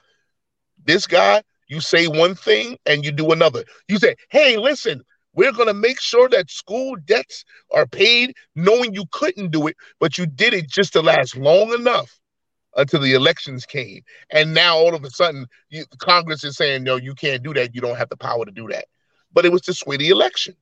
This 0.83 1.07
guy, 1.07 1.43
you 1.71 1.79
say 1.79 2.05
one 2.07 2.35
thing 2.35 2.77
and 2.85 3.05
you 3.05 3.13
do 3.13 3.31
another. 3.31 3.63
You 3.87 3.97
say, 3.97 4.15
hey, 4.29 4.57
listen, 4.57 5.01
we're 5.33 5.53
going 5.53 5.69
to 5.69 5.73
make 5.73 6.01
sure 6.01 6.27
that 6.27 6.51
school 6.51 6.97
debts 7.05 7.45
are 7.71 7.87
paid, 7.87 8.35
knowing 8.55 8.93
you 8.93 9.05
couldn't 9.11 9.51
do 9.51 9.67
it, 9.67 9.77
but 9.97 10.17
you 10.17 10.25
did 10.25 10.53
it 10.53 10.69
just 10.69 10.91
to 10.93 11.01
last 11.01 11.37
long 11.37 11.73
enough 11.73 12.19
until 12.75 12.99
the 12.99 13.13
elections 13.13 13.65
came. 13.65 14.01
And 14.31 14.53
now 14.53 14.75
all 14.75 14.93
of 14.93 15.05
a 15.05 15.09
sudden, 15.09 15.47
you, 15.69 15.85
Congress 15.99 16.43
is 16.43 16.57
saying, 16.57 16.83
no, 16.83 16.97
you 16.97 17.15
can't 17.15 17.41
do 17.41 17.53
that. 17.53 17.73
You 17.73 17.79
don't 17.79 17.97
have 17.97 18.09
the 18.09 18.17
power 18.17 18.43
to 18.43 18.51
do 18.51 18.67
that. 18.67 18.85
But 19.31 19.45
it 19.45 19.51
was 19.53 19.61
to 19.61 19.73
sway 19.73 19.95
the 19.95 20.09
election. 20.09 20.55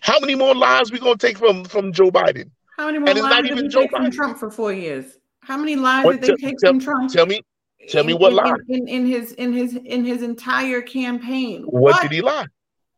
How 0.00 0.18
many 0.18 0.34
more 0.34 0.56
lives 0.56 0.90
we 0.90 0.98
gonna 0.98 1.16
take 1.16 1.38
from 1.38 1.64
from 1.64 1.92
Joe 1.92 2.10
Biden? 2.10 2.50
How 2.76 2.86
many 2.86 2.98
more 2.98 3.08
and 3.08 3.18
lives 3.20 3.48
did 3.48 3.56
we 3.56 3.68
take 3.68 3.90
Biden. 3.90 3.96
from 3.96 4.10
Trump 4.10 4.38
for 4.38 4.50
four 4.50 4.72
years? 4.72 5.18
How 5.40 5.56
many 5.56 5.74
lives 5.76 6.04
what, 6.04 6.20
did 6.20 6.36
they 6.36 6.48
take 6.48 6.58
tell, 6.58 6.72
from 6.72 6.80
Trump? 6.80 7.12
Tell 7.12 7.26
me, 7.26 7.42
Tell 7.88 8.04
me 8.04 8.14
what 8.14 8.30
in, 8.30 8.36
lie. 8.36 8.56
In, 8.68 8.88
in, 8.88 9.06
his 9.06 9.32
in 9.32 9.52
his 9.52 9.74
in 9.74 10.04
his 10.04 10.22
entire 10.22 10.82
campaign. 10.82 11.62
What, 11.64 11.94
what, 11.94 12.02
did 12.02 12.12
he 12.12 12.20
lie? 12.20 12.46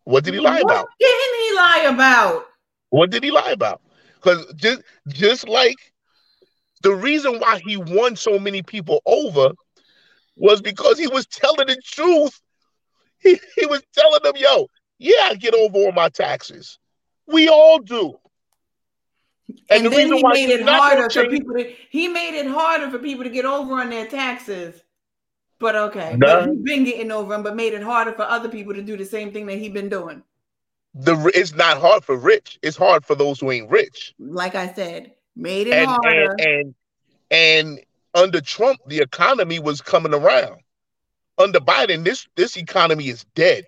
What 0.05 0.24
did 0.24 0.35
he 0.35 0.40
lie 0.40 0.62
what 0.62 0.73
about? 0.73 0.86
Didn't 0.98 1.40
he 1.40 1.56
lie 1.56 1.86
about? 1.90 2.47
What 2.90 3.10
did 3.10 3.23
he 3.23 3.31
lie 3.31 3.51
about? 3.51 3.82
Because 4.15 4.52
just 4.56 4.82
just 5.09 5.48
like 5.48 5.77
the 6.82 6.94
reason 6.94 7.39
why 7.39 7.60
he 7.65 7.77
won 7.77 8.16
so 8.16 8.39
many 8.39 8.62
people 8.62 9.02
over 9.05 9.52
was 10.36 10.62
because 10.62 10.98
he 10.98 11.09
was 11.09 11.27
telling 11.27 11.66
the 11.66 11.77
truth. 11.85 12.40
He, 13.20 13.39
he 13.56 13.66
was 13.66 13.82
telling 13.93 14.20
them, 14.23 14.35
yo, 14.36 14.69
yeah, 14.98 15.31
I 15.31 15.35
get 15.35 15.52
over 15.52 15.89
on 15.89 15.94
my 15.94 16.09
taxes. 16.09 16.78
We 17.27 17.48
all 17.48 17.81
do. 17.81 18.15
And, 19.49 19.59
and 19.70 19.87
the 19.87 19.91
then 19.91 20.12
he 20.12 20.23
made 20.23 20.51
it 20.51 20.62
harder 20.62 21.09
for 21.09 21.27
people 21.27 21.55
to 21.55 21.73
he 21.91 22.09
made 22.09 22.39
it 22.39 22.47
harder 22.47 22.91
for 22.91 22.99
people 22.99 23.25
to 23.25 23.31
get 23.31 23.45
over 23.45 23.75
on 23.75 23.91
their 23.91 24.07
taxes. 24.07 24.83
But 25.59 25.75
okay, 25.75 26.16
nah. 26.16 26.41
but 26.41 26.51
he's 26.51 26.62
been 26.62 26.85
getting 26.85 27.11
over 27.11 27.33
them, 27.33 27.43
but 27.43 27.57
made 27.57 27.73
it 27.73 27.83
harder 27.83 28.12
for 28.12 28.23
other 28.23 28.49
people 28.49 28.75
to 28.75 28.83
do 28.83 28.97
the 28.97 29.05
same 29.05 29.33
thing 29.33 29.47
that 29.47 29.59
he's 29.59 29.73
been 29.73 29.89
doing. 29.89 30.23
The 30.95 31.31
it's 31.35 31.55
not 31.55 31.79
hard 31.79 32.05
for 32.05 32.16
rich; 32.16 32.59
it's 32.62 32.77
hard 32.77 33.05
for 33.05 33.15
those 33.15 33.41
who 33.41 33.51
ain't 33.51 33.70
rich. 33.70 34.15
Like 34.19 34.55
I 34.55 34.73
said, 34.73 35.12
made 35.35 35.66
it 35.66 35.75
and, 35.75 35.87
harder. 35.87 36.37
And, 36.39 36.41
and 36.41 36.75
and 37.31 37.81
under 38.15 38.41
Trump, 38.41 38.81
the 38.87 38.99
economy 38.99 39.59
was 39.59 39.81
coming 39.81 40.15
around. 40.15 40.61
Under 41.39 41.61
Biden, 41.61 42.05
this 42.05 42.27
this 42.37 42.57
economy 42.57 43.09
is 43.09 43.25
dead. 43.35 43.65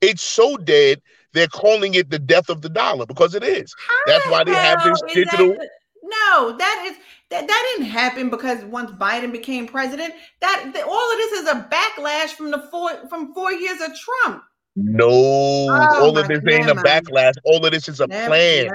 It's 0.00 0.22
so 0.22 0.56
dead 0.56 1.00
they're 1.32 1.48
calling 1.48 1.94
it 1.94 2.10
the 2.10 2.18
death 2.18 2.48
of 2.48 2.62
the 2.62 2.68
dollar 2.68 3.06
because 3.06 3.34
it 3.34 3.42
is. 3.42 3.74
How 3.88 4.12
That's 4.12 4.30
why 4.30 4.44
they 4.44 4.52
have 4.52 4.82
this 4.84 5.02
digital. 5.12 5.48
That, 5.48 5.68
no, 6.02 6.56
that 6.56 6.84
is 6.88 6.96
that, 7.30 7.46
that 7.46 7.74
didn't 7.76 7.90
happen 7.90 8.30
because 8.30 8.64
once 8.64 8.90
Biden 8.90 9.30
became 9.30 9.66
president, 9.66 10.14
that, 10.40 10.70
that 10.74 10.84
all 10.84 11.12
of 11.12 11.18
this 11.18 11.32
is 11.32 11.48
a 11.48 11.68
backlash 11.70 12.30
from 12.30 12.50
the 12.50 12.58
four 12.70 13.08
from 13.08 13.32
four 13.32 13.52
years 13.52 13.80
of 13.80 13.90
Trump. 13.96 14.42
No, 14.76 15.08
oh, 15.08 15.98
all 16.00 16.18
of 16.18 16.28
this 16.28 16.40
ain't 16.48 16.70
a 16.70 16.74
backlash. 16.74 17.34
All 17.44 17.64
of 17.64 17.72
this 17.72 17.88
is 17.88 18.00
a 18.00 18.06
never, 18.06 18.28
plan. 18.28 18.66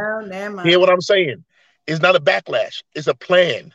No, 0.55 0.63
Hear 0.63 0.79
what 0.79 0.89
I'm 0.89 1.01
saying? 1.01 1.43
It's 1.87 2.01
not 2.01 2.15
a 2.15 2.19
backlash, 2.19 2.83
it's 2.95 3.07
a 3.07 3.15
plan. 3.15 3.73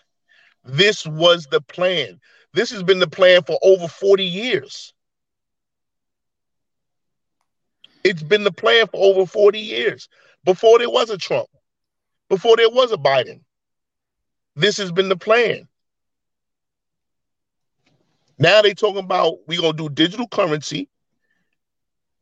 This 0.65 1.07
was 1.07 1.47
the 1.47 1.61
plan. 1.61 2.21
This 2.53 2.71
has 2.71 2.83
been 2.83 2.99
the 2.99 3.09
plan 3.09 3.43
for 3.43 3.59
over 3.63 3.87
40 3.87 4.25
years. 4.25 4.93
It's 8.05 8.23
been 8.23 8.45
the 8.45 8.53
plan 8.53 8.87
for 8.87 9.03
over 9.03 9.27
40 9.27 9.59
years. 9.59 10.09
Before 10.45 10.79
there 10.79 10.91
was 10.91 11.11
a 11.11 11.19
Trump, 11.19 11.49
before 12.29 12.57
there 12.57 12.71
was 12.71 12.93
a 12.93 12.97
Biden. 12.97 13.41
This 14.57 14.79
has 14.79 14.91
been 14.93 15.09
the 15.09 15.17
plan. 15.17 15.69
Now 18.39 18.63
they're 18.63 18.75
talking 18.75 19.05
about 19.05 19.39
we're 19.47 19.61
gonna 19.61 19.75
do 19.75 19.89
digital 19.91 20.27
currency, 20.27 20.89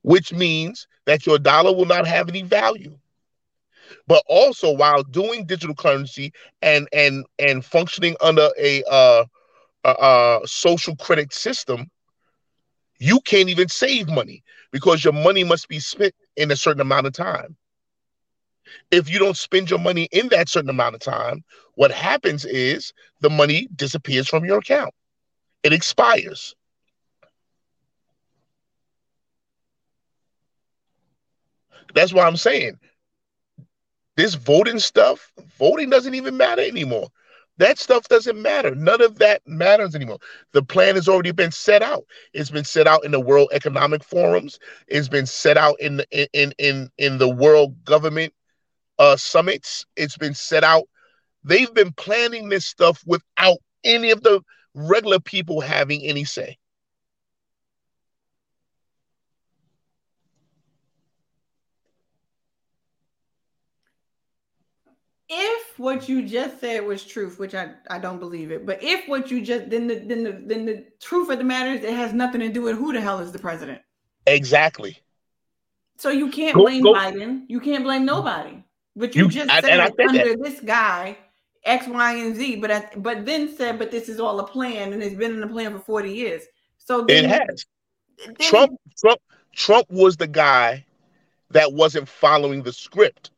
which 0.03 0.33
means 0.33 0.89
that 1.07 1.27
your 1.27 1.39
dollar 1.39 1.73
will 1.73 1.87
not 1.87 2.07
have 2.07 2.29
any 2.29 2.43
value. 2.43 2.99
But 4.07 4.23
also, 4.27 4.73
while 4.73 5.03
doing 5.03 5.47
digital 5.47 5.75
currency 5.75 6.33
and 6.61 6.89
and 6.93 7.25
and 7.39 7.65
functioning 7.65 8.17
under 8.21 8.49
a 8.59 8.83
uh, 8.91 9.25
a, 9.85 9.91
a 9.91 10.41
social 10.47 10.97
credit 10.97 11.33
system, 11.33 11.89
you 12.99 13.21
can't 13.21 13.49
even 13.49 13.69
save 13.69 14.09
money 14.09 14.43
because 14.73 15.05
your 15.05 15.13
money 15.13 15.45
must 15.45 15.69
be 15.69 15.79
spent 15.79 16.15
in 16.37 16.51
a 16.51 16.57
certain 16.57 16.81
amount 16.81 17.07
of 17.07 17.13
time. 17.13 17.57
If 18.91 19.11
you 19.11 19.19
don't 19.19 19.37
spend 19.37 19.71
your 19.71 19.79
money 19.79 20.09
in 20.13 20.29
that 20.29 20.49
certain 20.49 20.71
amount 20.71 20.95
of 20.95 21.01
time, 21.01 21.45
what 21.75 21.91
happens 21.91 22.45
is 22.45 22.93
the 23.21 23.31
money 23.31 23.69
disappears 23.75 24.29
from 24.29 24.45
your 24.45 24.59
account. 24.59 24.93
It 25.63 25.73
expires. 25.73 26.55
That's 31.95 32.13
why 32.13 32.27
I'm 32.27 32.37
saying 32.37 32.79
this 34.17 34.35
voting 34.35 34.81
stuff, 34.81 35.33
voting 35.59 35.91
doesn't 35.91 36.15
even 36.15 36.37
matter 36.37 36.63
anymore. 36.63 37.09
That 37.59 37.79
stuff 37.79 38.09
doesn't 38.09 38.41
matter. 38.41 38.75
None 38.75 39.03
of 39.03 39.19
that 39.19 39.43
matters 39.47 39.95
anymore. 39.95 40.19
The 40.53 40.63
plan 40.63 40.95
has 40.95 41.09
already 41.09 41.33
been 41.33 41.51
set 41.51 41.83
out. 41.83 42.05
It's 42.33 42.51
been 42.51 42.65
set 42.65 42.87
out 42.87 43.05
in 43.05 43.11
the 43.11 43.21
World 43.21 43.51
Economic 43.53 44.05
Forums. 44.05 44.59
It's 44.87 45.09
been 45.09 45.27
set 45.27 45.57
out 45.57 45.79
in 45.81 45.99
the, 45.99 46.29
in 46.33 46.53
in 46.59 46.91
in 46.99 47.19
the 47.19 47.29
World 47.29 47.85
Government 47.85 48.33
uh, 48.99 49.17
summits. 49.17 49.85
It's 49.97 50.17
been 50.17 50.35
set 50.35 50.65
out. 50.65 50.85
They've 51.45 51.73
been 51.73 51.93
planning 51.93 52.49
this 52.49 52.67
stuff 52.67 53.03
without 53.07 53.59
any 53.85 54.11
of 54.11 54.23
the 54.23 54.41
regular 54.75 55.19
people 55.19 55.61
having 55.61 56.03
any 56.03 56.25
say. 56.25 56.59
If 65.29 65.79
what 65.79 66.09
you 66.09 66.27
just 66.27 66.61
said 66.61 66.85
was 66.87 67.05
truth, 67.05 67.39
which 67.39 67.55
I, 67.55 67.73
I 67.91 67.99
don't 67.99 68.19
believe 68.19 68.51
it, 68.51 68.65
but 68.65 68.83
if 68.83 69.07
what 69.09 69.31
you 69.31 69.43
just 69.43 69.71
then 69.71 69.87
the 69.87 69.97
then 69.97 70.25
the 70.25 70.43
then 70.45 70.65
the 70.65 70.87
truth 71.01 71.29
of 71.31 71.39
the 71.39 71.45
matter 71.45 71.73
is 71.73 71.85
it 71.85 71.95
has 71.95 72.13
nothing 72.13 72.41
to 72.41 72.49
do 72.49 72.63
with 72.63 72.77
who 72.77 72.93
the 72.93 73.01
hell 73.01 73.19
is 73.19 73.33
the 73.33 73.39
president. 73.39 73.81
Exactly. 74.27 74.99
So 75.99 76.11
you 76.11 76.31
can't 76.31 76.55
go, 76.55 76.65
blame 76.65 76.83
go. 76.83 76.95
Biden. 76.95 77.45
You 77.49 77.61
can't 77.61 77.85
blame 77.85 78.05
nobody. 78.05 78.63
But 78.97 79.15
you, 79.15 79.25
you 79.25 79.31
just 79.31 79.51
said 79.51 79.81
I, 79.81 79.91
under 80.09 80.37
that. 80.37 80.43
this 80.43 80.61
guy 80.61 81.19
X, 81.65 81.87
Y, 81.87 82.15
and 82.15 82.35
Z. 82.35 82.57
But 82.57 82.71
I, 82.71 82.89
but 82.97 83.27
then 83.27 83.55
said, 83.55 83.79
but 83.79 83.91
this 83.91 84.09
is 84.09 84.19
all 84.21 84.41
a 84.41 84.47
plan, 84.47 84.93
and 84.93 85.03
it's 85.03 85.15
been 85.15 85.33
in 85.33 85.41
the 85.41 85.47
plan 85.47 85.73
for 85.73 85.81
forty 85.81 86.13
years. 86.13 86.43
So 86.79 87.05
then, 87.05 87.25
it 87.25 87.31
has. 87.31 87.67
Then, 88.25 88.35
Trump 88.41 88.81
Trump 88.99 89.21
Trump 89.55 89.91
was 89.91 90.17
the 90.17 90.27
guy 90.27 90.85
that 91.51 91.73
wasn't 91.73 92.09
following 92.09 92.63
the 92.63 92.73
script. 92.73 93.31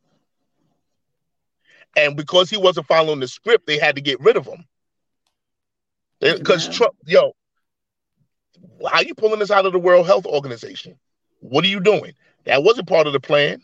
And 1.97 2.17
because 2.17 2.49
he 2.49 2.57
wasn't 2.57 2.87
following 2.87 3.21
the 3.21 3.29
script, 3.29 3.67
they 3.67 3.79
had 3.79 3.97
to 3.97 4.03
get 4.03 4.21
rid 4.21 4.37
of 4.37 4.47
him. 4.47 4.65
Because 6.21 6.69
Trump, 6.69 6.95
yo, 7.07 7.33
how 8.89 9.01
you 9.01 9.15
pulling 9.15 9.41
this 9.41 9.51
out 9.51 9.67
of 9.67 9.73
the 9.73 9.79
World 9.79 10.07
Health 10.07 10.27
Organization? 10.27 10.99
What 11.41 11.65
are 11.65 11.69
you 11.69 11.81
doing? 11.81 12.13
That 12.45 12.63
wasn't 12.63 12.89
part 12.89 13.07
of 13.07 13.13
the 13.13 13.21
plan. 13.21 13.63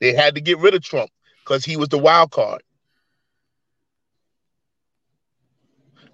They 0.00 0.14
had 0.14 0.36
to 0.36 0.40
get 0.40 0.58
rid 0.58 0.74
of 0.74 0.82
Trump 0.82 1.10
because 1.40 1.64
he 1.64 1.76
was 1.76 1.88
the 1.88 1.98
wild 1.98 2.30
card. 2.30 2.62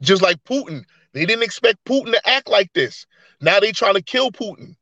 Just 0.01 0.23
like 0.23 0.43
Putin, 0.45 0.85
they 1.13 1.27
didn't 1.27 1.45
expect 1.45 1.85
Putin 1.85 2.13
to 2.13 2.29
act 2.29 2.49
like 2.49 2.73
this. 2.73 3.07
Now 3.41 3.61
they 3.61 3.73
trying 3.73 3.95
to 3.95 4.03
kill 4.03 4.31
Putin. 4.31 4.77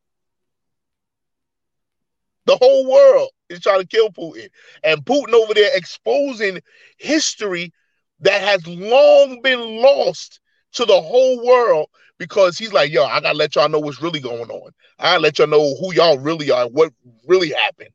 The 2.47 2.57
whole 2.57 2.91
world 2.91 3.31
trying 3.61 3.81
to 3.81 3.87
kill 3.87 4.11
Putin. 4.11 4.49
And 4.83 5.05
Putin 5.05 5.33
over 5.33 5.55
there 5.55 5.71
exposing 5.75 6.61
history 6.99 7.73
that 8.21 8.41
has 8.41 8.67
long 8.67 9.41
been 9.43 9.61
lost 9.83 10.41
to 10.73 10.85
the 10.85 11.01
whole 11.01 11.45
world 11.45 11.89
because 12.19 12.57
he's 12.57 12.73
like, 12.73 12.93
yo, 12.93 13.05
I 13.05 13.21
gotta 13.21 13.37
let 13.37 13.57
y'all 13.57 13.69
know 13.69 13.81
what's 13.81 14.01
really 14.01 14.21
going 14.21 14.51
on. 14.51 14.71
I 14.99 15.13
gotta 15.13 15.21
let 15.21 15.39
y'all 15.39 15.49
know 15.49 15.75
who 15.77 15.93
y'all 15.93 16.19
really 16.19 16.51
are, 16.51 16.69
what 16.69 16.93
really 17.27 17.51
happened. 17.51 17.91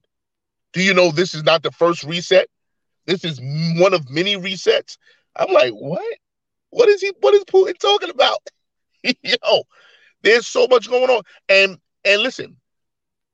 Do 0.73 0.81
you 0.81 0.93
know 0.93 1.11
this 1.11 1.33
is 1.33 1.43
not 1.43 1.63
the 1.63 1.71
first 1.71 2.03
reset? 2.03 2.49
This 3.05 3.23
is 3.23 3.39
one 3.79 3.93
of 3.93 4.09
many 4.09 4.35
resets. 4.35 4.97
I'm 5.35 5.51
like, 5.53 5.71
what? 5.71 6.17
What 6.71 6.89
is 6.89 7.01
he? 7.01 7.13
What 7.21 7.33
is 7.33 7.45
Putin 7.45 7.77
talking 7.77 8.09
about? 8.09 8.39
yo, 9.03 9.63
there's 10.23 10.47
so 10.47 10.67
much 10.67 10.89
going 10.89 11.09
on. 11.09 11.21
And 11.47 11.77
and 12.03 12.21
listen, 12.21 12.57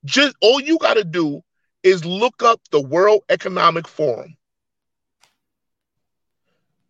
just 0.06 0.36
all 0.42 0.62
you 0.62 0.78
gotta 0.78 1.04
do 1.04 1.42
is 1.84 2.06
look 2.06 2.42
up 2.42 2.62
the 2.72 2.82
World 2.82 3.24
Economic 3.30 3.88
Forum. 3.88 4.36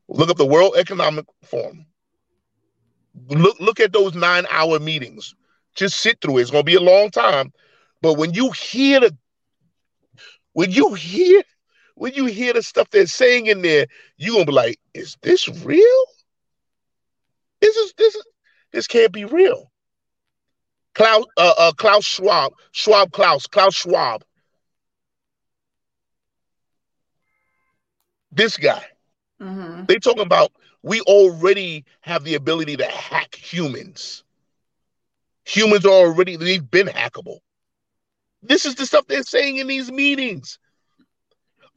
Look 0.07 0.29
up 0.29 0.37
the 0.37 0.45
World 0.45 0.75
Economic 0.77 1.25
Forum. 1.43 1.85
Look, 3.29 3.59
look 3.59 3.79
at 3.79 3.93
those 3.93 4.13
nine 4.13 4.45
hour 4.51 4.79
meetings. 4.79 5.35
Just 5.75 5.99
sit 5.99 6.19
through 6.21 6.37
it. 6.37 6.41
It's 6.41 6.51
gonna 6.51 6.63
be 6.63 6.75
a 6.75 6.81
long 6.81 7.09
time. 7.09 7.51
But 8.01 8.13
when 8.13 8.33
you 8.33 8.51
hear 8.51 8.99
the 8.99 9.17
when 10.53 10.71
you 10.71 10.93
hear 10.93 11.43
when 11.95 12.13
you 12.13 12.25
hear 12.25 12.53
the 12.53 12.61
stuff 12.61 12.89
they're 12.91 13.07
saying 13.07 13.47
in 13.47 13.61
there, 13.61 13.87
you're 14.17 14.33
gonna 14.33 14.45
be 14.45 14.51
like, 14.51 14.79
is 14.93 15.17
this 15.21 15.47
real? 15.47 16.05
This 17.61 17.75
is 17.75 17.93
this 17.97 18.15
is 18.15 18.25
this 18.71 18.87
can't 18.87 19.11
be 19.11 19.25
real. 19.25 19.71
Klaus 20.93 21.25
uh, 21.37 21.53
uh 21.57 21.71
Klaus 21.71 22.05
Schwab, 22.05 22.53
Schwab 22.71 23.11
Klaus, 23.11 23.47
Klaus 23.47 23.73
Schwab 23.73 24.23
This 28.33 28.57
guy. 28.57 28.83
Mm-hmm. 29.41 29.85
They 29.85 29.99
talking 29.99 30.23
about 30.23 30.51
we 30.81 31.01
already 31.01 31.85
have 32.01 32.23
the 32.23 32.35
ability 32.35 32.77
to 32.77 32.85
hack 32.85 33.35
humans. 33.35 34.23
Humans 35.45 35.85
are 35.85 35.89
already 35.89 36.35
they've 36.35 36.69
been 36.69 36.87
hackable. 36.87 37.39
This 38.41 38.65
is 38.65 38.75
the 38.75 38.85
stuff 38.85 39.05
they're 39.07 39.23
saying 39.23 39.57
in 39.57 39.67
these 39.67 39.91
meetings. 39.91 40.57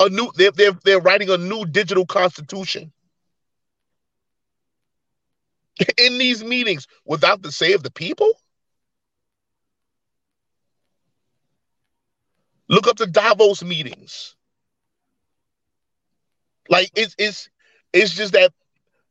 A 0.01 0.09
new 0.09 0.31
they're 0.37 0.51
they're, 0.51 0.79
they're 0.85 1.01
writing 1.01 1.31
a 1.31 1.37
new 1.37 1.65
digital 1.67 2.07
constitution. 2.07 2.93
In 5.99 6.19
these 6.19 6.45
meetings 6.45 6.87
without 7.05 7.43
the 7.43 7.53
say 7.53 7.73
of 7.73 7.83
the 7.83 7.91
people? 7.91 8.31
Look 12.69 12.87
up 12.89 12.97
the 12.97 13.07
Davos 13.07 13.63
meetings. 13.63 14.36
Like 16.69 16.91
it's 16.95 17.15
it's 17.19 17.49
it's 17.93 18.15
just 18.15 18.33
that 18.33 18.53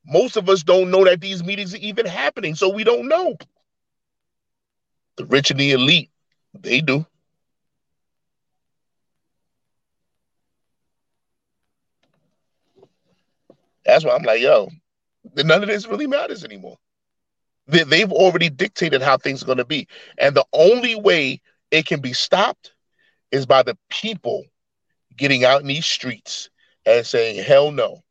most 0.06 0.38
of 0.38 0.50
us 0.50 0.64
don't 0.64 0.92
know 0.92 1.04
that 1.06 1.22
these 1.22 1.44
meetings 1.44 1.74
are 1.74 1.80
even 1.80 2.06
happening, 2.06 2.56
so 2.56 2.70
we 2.70 2.84
don't 2.84 3.08
know. 3.08 3.38
The 5.18 5.26
rich 5.26 5.52
and 5.52 5.60
the 5.60 5.72
elite, 5.72 6.12
they 6.54 6.82
do. 6.82 7.06
That's 13.86 14.04
why 14.04 14.16
I'm 14.16 14.24
like, 14.24 14.42
yo, 14.42 14.70
none 15.36 15.64
of 15.64 15.70
this 15.70 15.88
really 15.88 16.08
matters 16.08 16.44
anymore. 16.44 16.78
They, 17.68 17.84
they've 17.84 18.12
already 18.12 18.50
dictated 18.50 19.02
how 19.02 19.18
things 19.18 19.44
are 19.44 19.48
going 19.48 19.58
to 19.60 19.66
be. 19.66 19.88
And 20.18 20.36
the 20.36 20.46
only 20.54 20.96
way 20.96 21.42
it 21.72 21.86
can 21.86 22.02
be 22.02 22.14
stopped 22.14 22.74
is 23.32 23.46
by 23.46 23.64
the 23.64 23.78
people 23.90 24.46
getting 25.18 25.44
out 25.44 25.62
in 25.62 25.68
these 25.68 25.86
streets 25.86 26.50
and 26.86 27.06
saying, 27.06 27.44
hell 27.44 27.72
no, 27.72 28.04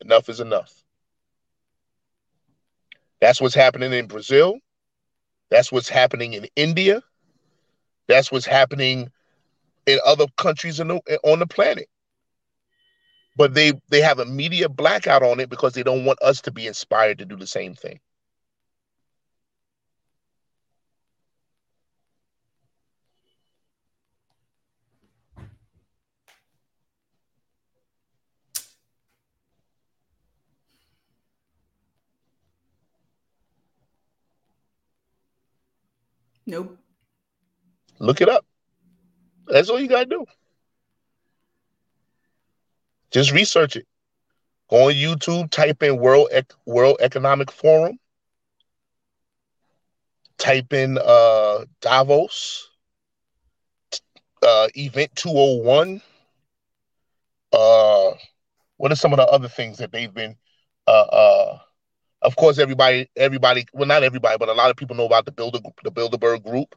enough 0.00 0.28
is 0.28 0.40
enough. 0.40 0.72
That's 3.20 3.40
what's 3.40 3.54
happening 3.54 3.92
in 3.92 4.06
Brazil. 4.06 4.58
That's 5.50 5.72
what's 5.72 5.88
happening 5.88 6.34
in 6.34 6.46
India. 6.56 7.02
That's 8.08 8.30
what's 8.30 8.46
happening 8.46 9.10
in 9.86 9.98
other 10.04 10.26
countries 10.36 10.76
the, 10.78 11.00
on 11.24 11.38
the 11.38 11.46
planet. 11.46 11.88
But 13.36 13.54
they 13.54 13.72
they 13.90 14.00
have 14.00 14.18
a 14.18 14.24
media 14.24 14.68
blackout 14.68 15.22
on 15.22 15.40
it 15.40 15.50
because 15.50 15.74
they 15.74 15.82
don't 15.82 16.04
want 16.04 16.22
us 16.22 16.40
to 16.42 16.50
be 16.50 16.66
inspired 16.66 17.18
to 17.18 17.26
do 17.26 17.36
the 17.36 17.46
same 17.46 17.74
thing. 17.74 18.00
Nope. 36.46 36.78
Look 37.98 38.20
it 38.20 38.28
up. 38.28 38.44
That's 39.46 39.68
all 39.68 39.80
you 39.80 39.88
gotta 39.88 40.06
do. 40.06 40.24
Just 43.10 43.32
research 43.32 43.76
it. 43.76 43.86
Go 44.68 44.88
on 44.88 44.94
YouTube, 44.94 45.50
type 45.50 45.82
in 45.82 45.98
World 45.98 46.28
World 46.64 46.98
Economic 47.00 47.52
Forum, 47.52 47.98
type 50.38 50.72
in 50.72 50.98
uh, 50.98 51.64
Davos, 51.80 52.68
uh, 54.42 54.68
Event 54.74 55.14
201. 55.14 56.02
Uh, 57.52 58.10
what 58.76 58.90
are 58.90 58.96
some 58.96 59.12
of 59.12 59.18
the 59.18 59.26
other 59.26 59.48
things 59.48 59.78
that 59.78 59.92
they've 59.92 60.12
been? 60.12 60.36
Uh, 60.86 60.90
uh, 60.90 61.58
of 62.26 62.34
course, 62.34 62.58
everybody, 62.58 63.08
everybody, 63.16 63.64
well, 63.72 63.86
not 63.86 64.02
everybody, 64.02 64.36
but 64.36 64.48
a 64.48 64.52
lot 64.52 64.68
of 64.68 64.76
people 64.76 64.96
know 64.96 65.06
about 65.06 65.26
the 65.26 65.32
Builder, 65.32 65.60
the 65.84 65.92
Bilderberg 65.92 66.42
Group. 66.42 66.74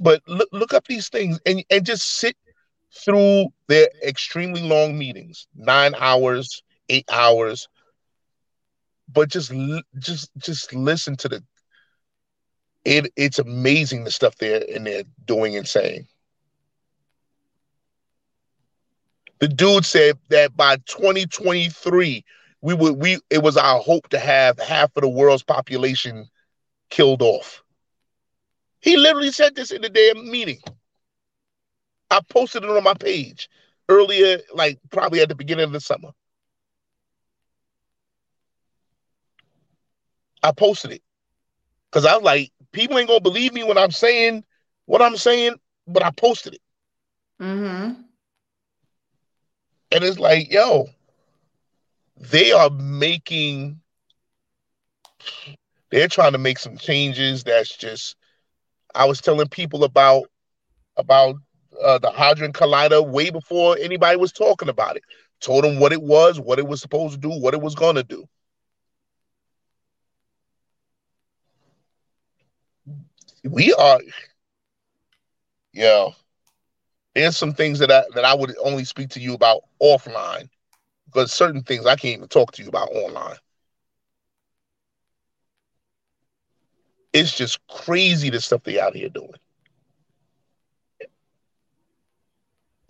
But 0.00 0.22
look, 0.26 0.48
look 0.52 0.72
up 0.72 0.86
these 0.86 1.10
things 1.10 1.38
and 1.44 1.62
and 1.70 1.84
just 1.84 2.16
sit 2.16 2.34
through 2.92 3.48
their 3.68 3.88
extremely 4.02 4.62
long 4.62 4.96
meetings, 4.98 5.46
nine 5.54 5.94
hours, 5.98 6.62
eight 6.88 7.04
hours. 7.12 7.68
But 9.12 9.28
just 9.28 9.52
just 9.98 10.30
just 10.38 10.72
listen 10.74 11.14
to 11.18 11.28
the 11.28 11.44
it 12.86 13.12
it's 13.16 13.38
amazing 13.38 14.04
the 14.04 14.10
stuff 14.10 14.36
they're 14.36 14.64
and 14.74 14.86
they're 14.86 15.04
doing 15.26 15.56
and 15.58 15.68
saying. 15.68 16.06
The 19.40 19.48
dude 19.48 19.84
said 19.84 20.18
that 20.30 20.56
by 20.56 20.76
2023, 20.86 22.24
we 22.62 22.74
would 22.74 22.96
we 22.96 23.18
it 23.28 23.42
was 23.42 23.56
our 23.56 23.80
hope 23.80 24.08
to 24.10 24.18
have 24.18 24.58
half 24.58 24.96
of 24.96 25.02
the 25.02 25.08
world's 25.08 25.42
population 25.42 26.26
killed 26.88 27.20
off. 27.20 27.62
He 28.80 28.96
literally 28.96 29.32
said 29.32 29.54
this 29.54 29.70
in 29.70 29.82
the 29.82 29.88
damn 29.88 30.30
meeting. 30.30 30.60
I 32.10 32.20
posted 32.28 32.64
it 32.64 32.70
on 32.70 32.82
my 32.84 32.94
page 32.94 33.48
earlier, 33.88 34.38
like 34.54 34.78
probably 34.90 35.20
at 35.20 35.28
the 35.28 35.34
beginning 35.34 35.64
of 35.64 35.72
the 35.72 35.80
summer. 35.80 36.10
I 40.42 40.52
posted 40.52 40.92
it 40.92 41.02
because 41.90 42.04
I 42.04 42.14
was 42.14 42.24
like, 42.24 42.52
people 42.72 42.98
ain't 42.98 43.08
gonna 43.08 43.20
believe 43.20 43.52
me 43.52 43.64
when 43.64 43.78
I'm 43.78 43.92
saying 43.92 44.44
what 44.86 45.02
I'm 45.02 45.16
saying, 45.16 45.54
but 45.86 46.02
I 46.02 46.10
posted 46.10 46.54
it. 46.54 46.60
Mm-hmm. 47.40 48.02
And 49.92 50.04
it's 50.04 50.18
like, 50.18 50.50
yo, 50.50 50.88
they 52.16 52.52
are 52.52 52.70
making, 52.70 53.80
they're 55.90 56.08
trying 56.08 56.32
to 56.32 56.38
make 56.38 56.58
some 56.58 56.76
changes. 56.76 57.44
That's 57.44 57.76
just, 57.76 58.16
I 58.94 59.06
was 59.06 59.20
telling 59.20 59.48
people 59.48 59.84
about 59.84 60.24
about 60.96 61.36
uh, 61.82 61.98
the 61.98 62.10
Hadron 62.10 62.52
Collider 62.52 63.06
way 63.06 63.30
before 63.30 63.76
anybody 63.80 64.16
was 64.16 64.32
talking 64.32 64.68
about 64.68 64.96
it. 64.96 65.02
Told 65.40 65.64
them 65.64 65.80
what 65.80 65.92
it 65.92 66.02
was, 66.02 66.38
what 66.38 66.58
it 66.58 66.66
was 66.66 66.80
supposed 66.80 67.14
to 67.14 67.20
do, 67.20 67.30
what 67.30 67.54
it 67.54 67.60
was 67.60 67.74
going 67.74 67.96
to 67.96 68.02
do. 68.02 68.26
We 73.44 73.72
are, 73.74 73.98
yeah. 75.72 76.08
There's 77.14 77.36
some 77.36 77.54
things 77.54 77.78
that 77.80 77.90
I 77.90 78.04
that 78.14 78.24
I 78.24 78.34
would 78.34 78.54
only 78.62 78.84
speak 78.84 79.10
to 79.10 79.20
you 79.20 79.34
about 79.34 79.62
offline, 79.82 80.48
because 81.12 81.32
certain 81.32 81.62
things 81.62 81.86
I 81.86 81.96
can't 81.96 82.16
even 82.16 82.28
talk 82.28 82.52
to 82.52 82.62
you 82.62 82.68
about 82.68 82.88
online. 82.90 83.36
It's 87.12 87.36
just 87.36 87.66
crazy 87.66 88.30
the 88.30 88.40
stuff 88.40 88.62
they 88.62 88.80
out 88.80 88.96
here 88.96 89.10
doing. 89.10 89.34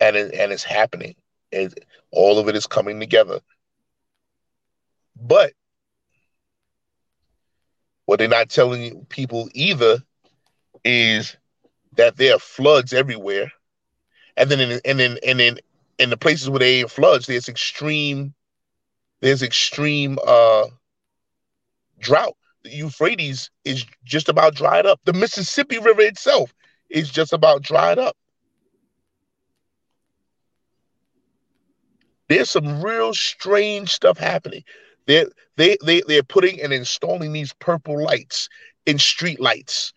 and 0.03 0.17
it, 0.17 0.33
and 0.33 0.51
it's 0.51 0.63
happening. 0.63 1.15
It, 1.51 1.85
all 2.11 2.39
of 2.39 2.49
it 2.49 2.55
is 2.55 2.67
coming 2.67 2.99
together. 2.99 3.39
But 5.15 5.53
what 8.05 8.19
they're 8.19 8.27
not 8.27 8.49
telling 8.49 9.05
people 9.05 9.49
either 9.53 10.03
is 10.83 11.37
that 11.95 12.17
there 12.17 12.35
are 12.35 12.39
floods 12.39 12.91
everywhere, 12.91 13.51
and 14.35 14.49
then 14.51 14.79
and 14.83 14.99
then 14.99 15.17
and 15.25 15.39
then 15.39 15.59
in 16.03 16.09
the 16.09 16.17
places 16.17 16.49
where 16.49 16.59
they 16.59 16.83
floods, 16.83 17.25
there's 17.25 17.49
extreme 17.49 18.33
there's 19.21 19.41
extreme 19.41 20.19
uh 20.25 20.65
drought. 21.99 22.35
The 22.63 22.71
Euphrates 22.71 23.49
is 23.65 23.85
just 24.05 24.29
about 24.29 24.55
dried 24.55 24.85
up. 24.85 24.99
The 25.05 25.13
Mississippi 25.13 25.79
River 25.79 26.01
itself 26.01 26.53
is 26.89 27.09
just 27.09 27.33
about 27.33 27.61
dried 27.61 27.99
up. 27.99 28.15
There's 32.29 32.49
some 32.49 32.81
real 32.81 33.13
strange 33.13 33.91
stuff 33.91 34.17
happening. 34.17 34.63
They're, 35.07 35.27
they, 35.57 35.77
they, 35.83 36.01
they're 36.07 36.23
putting 36.23 36.61
and 36.61 36.71
installing 36.71 37.33
these 37.33 37.53
purple 37.59 38.01
lights 38.01 38.47
in 38.85 38.97
street 38.97 39.41
lights 39.41 39.93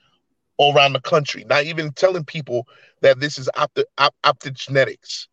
all 0.57 0.75
around 0.77 0.93
the 0.93 1.01
country, 1.01 1.45
not 1.45 1.65
even 1.65 1.93
telling 1.93 2.25
people 2.25 2.67
that 3.03 3.21
this 3.21 3.39
is 3.39 3.49
op- 3.57 3.79
optogenetics. 4.25 5.29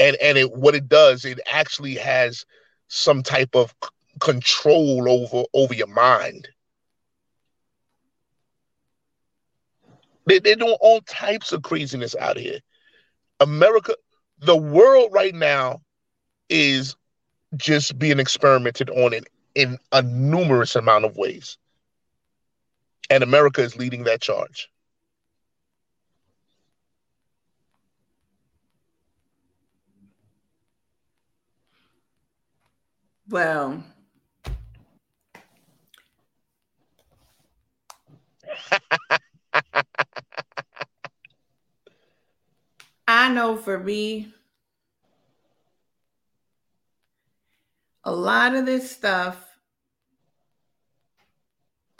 And, 0.00 0.16
and 0.16 0.38
it, 0.38 0.52
what 0.52 0.74
it 0.74 0.88
does, 0.88 1.24
it 1.24 1.38
actually 1.46 1.94
has 1.96 2.44
some 2.88 3.22
type 3.22 3.54
of 3.54 3.74
c- 3.84 3.90
control 4.18 5.08
over, 5.08 5.44
over 5.54 5.74
your 5.74 5.86
mind. 5.86 6.48
They, 10.26 10.38
they're 10.38 10.56
doing 10.56 10.76
all 10.80 11.02
types 11.02 11.52
of 11.52 11.62
craziness 11.62 12.16
out 12.16 12.38
here. 12.38 12.60
America, 13.40 13.94
the 14.38 14.56
world 14.56 15.10
right 15.12 15.34
now 15.34 15.80
is 16.48 16.96
just 17.56 17.98
being 17.98 18.18
experimented 18.18 18.88
on 18.90 19.12
in, 19.12 19.24
in 19.54 19.78
a 19.92 20.02
numerous 20.02 20.76
amount 20.76 21.04
of 21.04 21.16
ways. 21.16 21.58
And 23.10 23.22
America 23.22 23.62
is 23.62 23.76
leading 23.76 24.04
that 24.04 24.22
charge. 24.22 24.70
Well, 33.30 33.84
I 43.06 43.32
know 43.32 43.56
for 43.56 43.78
me, 43.78 44.34
a 48.02 48.10
lot 48.10 48.56
of 48.56 48.66
this 48.66 48.90
stuff 48.90 49.46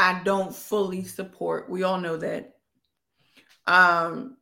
I 0.00 0.20
don't 0.24 0.52
fully 0.52 1.04
support. 1.04 1.70
We 1.70 1.84
all 1.84 2.00
know 2.00 2.16
that. 2.16 2.56
Um, 3.68 4.36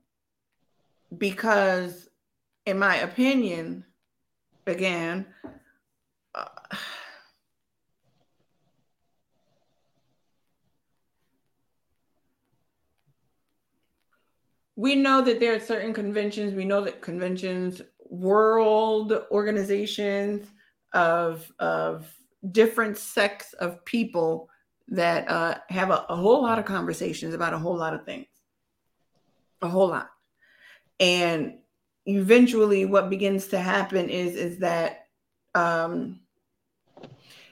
because, 1.18 2.08
in 2.64 2.78
my 2.78 2.96
opinion, 2.96 3.84
again, 4.66 5.26
we 14.76 14.94
know 14.94 15.22
that 15.22 15.40
there 15.40 15.54
are 15.54 15.60
certain 15.60 15.92
conventions. 15.92 16.54
We 16.54 16.64
know 16.64 16.82
that 16.82 17.02
conventions, 17.02 17.82
world 18.08 19.12
organizations 19.30 20.46
of 20.92 21.52
of 21.58 22.14
different 22.52 22.96
sects 22.96 23.52
of 23.54 23.84
people 23.84 24.48
that 24.88 25.28
uh, 25.28 25.58
have 25.68 25.90
a, 25.90 26.06
a 26.08 26.16
whole 26.16 26.42
lot 26.42 26.58
of 26.58 26.64
conversations 26.64 27.34
about 27.34 27.52
a 27.52 27.58
whole 27.58 27.76
lot 27.76 27.92
of 27.92 28.04
things, 28.04 28.26
a 29.60 29.68
whole 29.68 29.88
lot, 29.88 30.10
and 31.00 31.58
eventually, 32.06 32.84
what 32.84 33.10
begins 33.10 33.48
to 33.48 33.58
happen 33.58 34.08
is 34.08 34.34
is 34.34 34.58
that 34.58 35.08
um, 35.54 36.20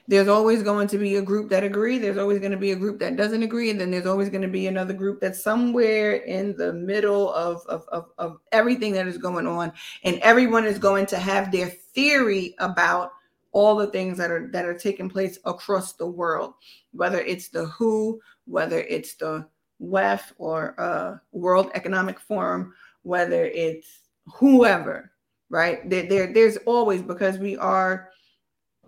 there's 0.07 0.27
always 0.29 0.63
going 0.63 0.87
to 0.87 0.97
be 0.97 1.15
a 1.15 1.21
group 1.21 1.49
that 1.49 1.63
agree 1.63 1.97
there's 1.97 2.17
always 2.17 2.39
going 2.39 2.51
to 2.51 2.57
be 2.57 2.71
a 2.71 2.75
group 2.75 2.99
that 2.99 3.17
doesn't 3.17 3.43
agree 3.43 3.69
and 3.69 3.79
then 3.79 3.91
there's 3.91 4.05
always 4.05 4.29
going 4.29 4.41
to 4.41 4.47
be 4.47 4.67
another 4.67 4.93
group 4.93 5.19
that's 5.19 5.43
somewhere 5.43 6.13
in 6.13 6.55
the 6.55 6.73
middle 6.73 7.33
of, 7.33 7.61
of, 7.67 7.85
of, 7.89 8.09
of 8.17 8.37
everything 8.51 8.93
that 8.93 9.07
is 9.07 9.17
going 9.17 9.47
on 9.47 9.71
and 10.03 10.17
everyone 10.19 10.65
is 10.65 10.79
going 10.79 11.05
to 11.05 11.17
have 11.17 11.51
their 11.51 11.67
theory 11.67 12.55
about 12.59 13.11
all 13.51 13.75
the 13.75 13.87
things 13.87 14.17
that 14.17 14.29
are 14.31 14.49
that 14.51 14.65
are 14.65 14.77
taking 14.77 15.09
place 15.09 15.39
across 15.45 15.93
the 15.93 16.07
world 16.07 16.53
whether 16.91 17.19
it's 17.21 17.49
the 17.49 17.65
who 17.65 18.19
whether 18.45 18.81
it's 18.81 19.15
the 19.15 19.45
wef 19.81 20.31
or 20.37 20.79
uh, 20.79 21.17
world 21.31 21.69
economic 21.73 22.19
forum 22.19 22.73
whether 23.03 23.45
it's 23.45 24.01
whoever 24.25 25.11
right? 25.49 25.89
There, 25.89 26.03
there 26.03 26.33
there's 26.33 26.57
always 26.65 27.01
because 27.01 27.37
we 27.37 27.57
are 27.57 28.09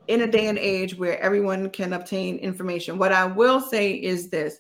in 0.10 0.22
a 0.22 0.28
day 0.28 0.48
and 0.48 0.58
age 0.58 0.98
where 0.98 1.20
everyone 1.20 1.70
can 1.70 1.94
obtain 1.94 2.38
information. 2.38 2.98
What 2.98 3.14
I 3.14 3.26
will 3.26 3.62
say 3.62 3.94
is 3.94 4.30
this 4.30 4.60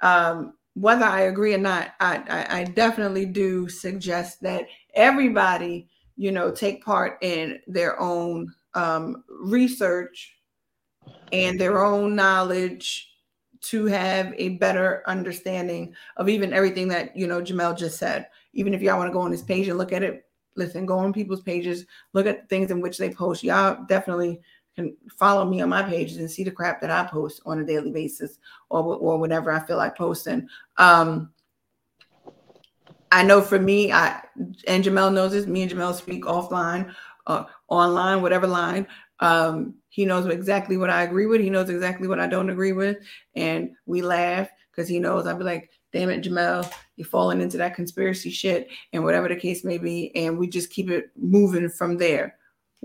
um, 0.00 0.54
whether 0.74 1.04
I 1.04 1.22
agree 1.22 1.54
or 1.54 1.58
not, 1.58 1.94
I, 2.00 2.22
I, 2.28 2.60
I 2.60 2.64
definitely 2.64 3.26
do 3.26 3.68
suggest 3.68 4.40
that 4.42 4.66
everybody, 4.94 5.88
you 6.16 6.30
know, 6.30 6.52
take 6.52 6.84
part 6.84 7.18
in 7.22 7.58
their 7.66 7.98
own 7.98 8.54
um, 8.74 9.24
research 9.28 10.34
and 11.32 11.58
their 11.58 11.84
own 11.84 12.14
knowledge 12.14 13.10
to 13.62 13.86
have 13.86 14.34
a 14.36 14.50
better 14.50 15.02
understanding 15.06 15.94
of 16.18 16.28
even 16.28 16.52
everything 16.52 16.86
that 16.88 17.16
you 17.16 17.26
know 17.26 17.42
Jamel 17.42 17.76
just 17.76 17.98
said. 17.98 18.28
Even 18.52 18.72
if 18.72 18.82
y'all 18.82 18.98
want 18.98 19.08
to 19.08 19.12
go 19.12 19.20
on 19.20 19.32
his 19.32 19.42
page 19.42 19.66
and 19.66 19.78
look 19.78 19.92
at 19.92 20.04
it, 20.04 20.26
listen, 20.56 20.86
go 20.86 20.98
on 20.98 21.12
people's 21.12 21.42
pages, 21.42 21.86
look 22.12 22.26
at 22.26 22.48
things 22.48 22.70
in 22.70 22.80
which 22.80 22.98
they 22.98 23.10
post. 23.10 23.42
Y'all 23.42 23.84
definitely 23.88 24.40
can 24.76 24.94
follow 25.18 25.44
me 25.44 25.60
on 25.62 25.70
my 25.70 25.82
pages 25.82 26.18
and 26.18 26.30
see 26.30 26.44
the 26.44 26.50
crap 26.50 26.80
that 26.82 26.90
I 26.90 27.04
post 27.04 27.40
on 27.46 27.60
a 27.60 27.64
daily 27.64 27.90
basis 27.90 28.38
or 28.70 28.82
or 28.96 29.18
whatever 29.18 29.50
I 29.50 29.60
feel 29.66 29.78
like 29.78 29.96
posting. 29.96 30.48
Um, 30.76 31.30
I 33.10 33.22
know 33.22 33.40
for 33.40 33.58
me, 33.58 33.90
I 33.90 34.22
and 34.68 34.84
Jamel 34.84 35.12
knows 35.12 35.32
this. 35.32 35.46
Me 35.46 35.62
and 35.62 35.72
Jamel 35.72 35.94
speak 35.94 36.24
offline, 36.24 36.94
uh, 37.26 37.44
online, 37.68 38.22
whatever 38.22 38.46
line. 38.46 38.86
Um, 39.20 39.74
he 39.88 40.04
knows 40.04 40.26
exactly 40.26 40.76
what 40.76 40.90
I 40.90 41.02
agree 41.02 41.26
with. 41.26 41.40
He 41.40 41.48
knows 41.48 41.70
exactly 41.70 42.06
what 42.06 42.20
I 42.20 42.26
don't 42.26 42.50
agree 42.50 42.72
with, 42.72 42.98
and 43.34 43.70
we 43.86 44.02
laugh 44.02 44.50
because 44.70 44.88
he 44.88 44.98
knows 44.98 45.26
I'd 45.26 45.38
be 45.38 45.44
like, 45.44 45.70
"Damn 45.92 46.10
it, 46.10 46.22
Jamel, 46.22 46.70
you're 46.96 47.06
falling 47.06 47.40
into 47.40 47.56
that 47.56 47.74
conspiracy 47.74 48.28
shit," 48.28 48.68
and 48.92 49.02
whatever 49.02 49.28
the 49.28 49.36
case 49.36 49.64
may 49.64 49.78
be, 49.78 50.14
and 50.14 50.36
we 50.36 50.48
just 50.48 50.68
keep 50.68 50.90
it 50.90 51.10
moving 51.16 51.70
from 51.70 51.96
there. 51.96 52.36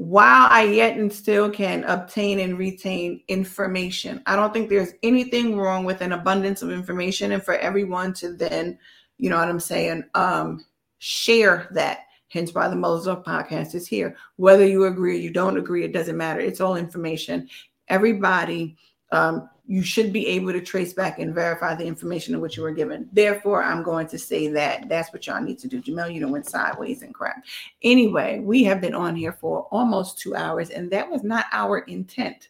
While 0.01 0.47
I 0.49 0.63
yet 0.63 0.97
and 0.97 1.13
still 1.13 1.47
can 1.51 1.83
obtain 1.83 2.39
and 2.39 2.57
retain 2.57 3.21
information, 3.27 4.23
I 4.25 4.35
don't 4.35 4.51
think 4.51 4.67
there's 4.67 4.93
anything 5.03 5.55
wrong 5.55 5.85
with 5.85 6.01
an 6.01 6.11
abundance 6.11 6.63
of 6.63 6.71
information, 6.71 7.33
and 7.33 7.43
for 7.43 7.53
everyone 7.53 8.13
to 8.13 8.33
then, 8.33 8.79
you 9.19 9.29
know 9.29 9.37
what 9.37 9.47
I'm 9.47 9.59
saying, 9.59 10.05
um, 10.15 10.65
share 10.97 11.67
that 11.71 11.99
Hence 12.29 12.55
why 12.55 12.67
the 12.67 12.75
Muzzle's 12.75 13.07
Off 13.07 13.23
podcast 13.23 13.75
is 13.75 13.85
here. 13.85 14.15
Whether 14.37 14.65
you 14.65 14.85
agree 14.85 15.17
or 15.17 15.19
you 15.19 15.29
don't 15.29 15.57
agree, 15.57 15.83
it 15.83 15.93
doesn't 15.93 16.17
matter. 16.17 16.39
It's 16.39 16.61
all 16.61 16.77
information. 16.77 17.47
Everybody, 17.87 18.77
um, 19.11 19.49
you 19.71 19.81
should 19.81 20.11
be 20.11 20.27
able 20.27 20.51
to 20.51 20.59
trace 20.59 20.91
back 20.91 21.17
and 21.17 21.33
verify 21.33 21.73
the 21.73 21.85
information 21.85 22.33
in 22.33 22.41
which 22.41 22.57
you 22.57 22.63
were 22.63 22.73
given. 22.73 23.07
Therefore, 23.13 23.63
I'm 23.63 23.83
going 23.83 24.05
to 24.07 24.19
say 24.19 24.49
that 24.49 24.89
that's 24.89 25.13
what 25.13 25.25
y'all 25.25 25.41
need 25.41 25.59
to 25.59 25.67
do. 25.69 25.81
Jamel, 25.81 26.13
you 26.13 26.19
don't 26.19 26.33
went 26.33 26.45
sideways 26.45 27.03
and 27.03 27.13
crap. 27.13 27.45
Anyway, 27.81 28.41
we 28.43 28.65
have 28.65 28.81
been 28.81 28.93
on 28.93 29.15
here 29.15 29.31
for 29.31 29.69
almost 29.71 30.19
two 30.19 30.35
hours, 30.35 30.71
and 30.71 30.91
that 30.91 31.09
was 31.09 31.23
not 31.23 31.45
our 31.53 31.79
intent. 31.79 32.49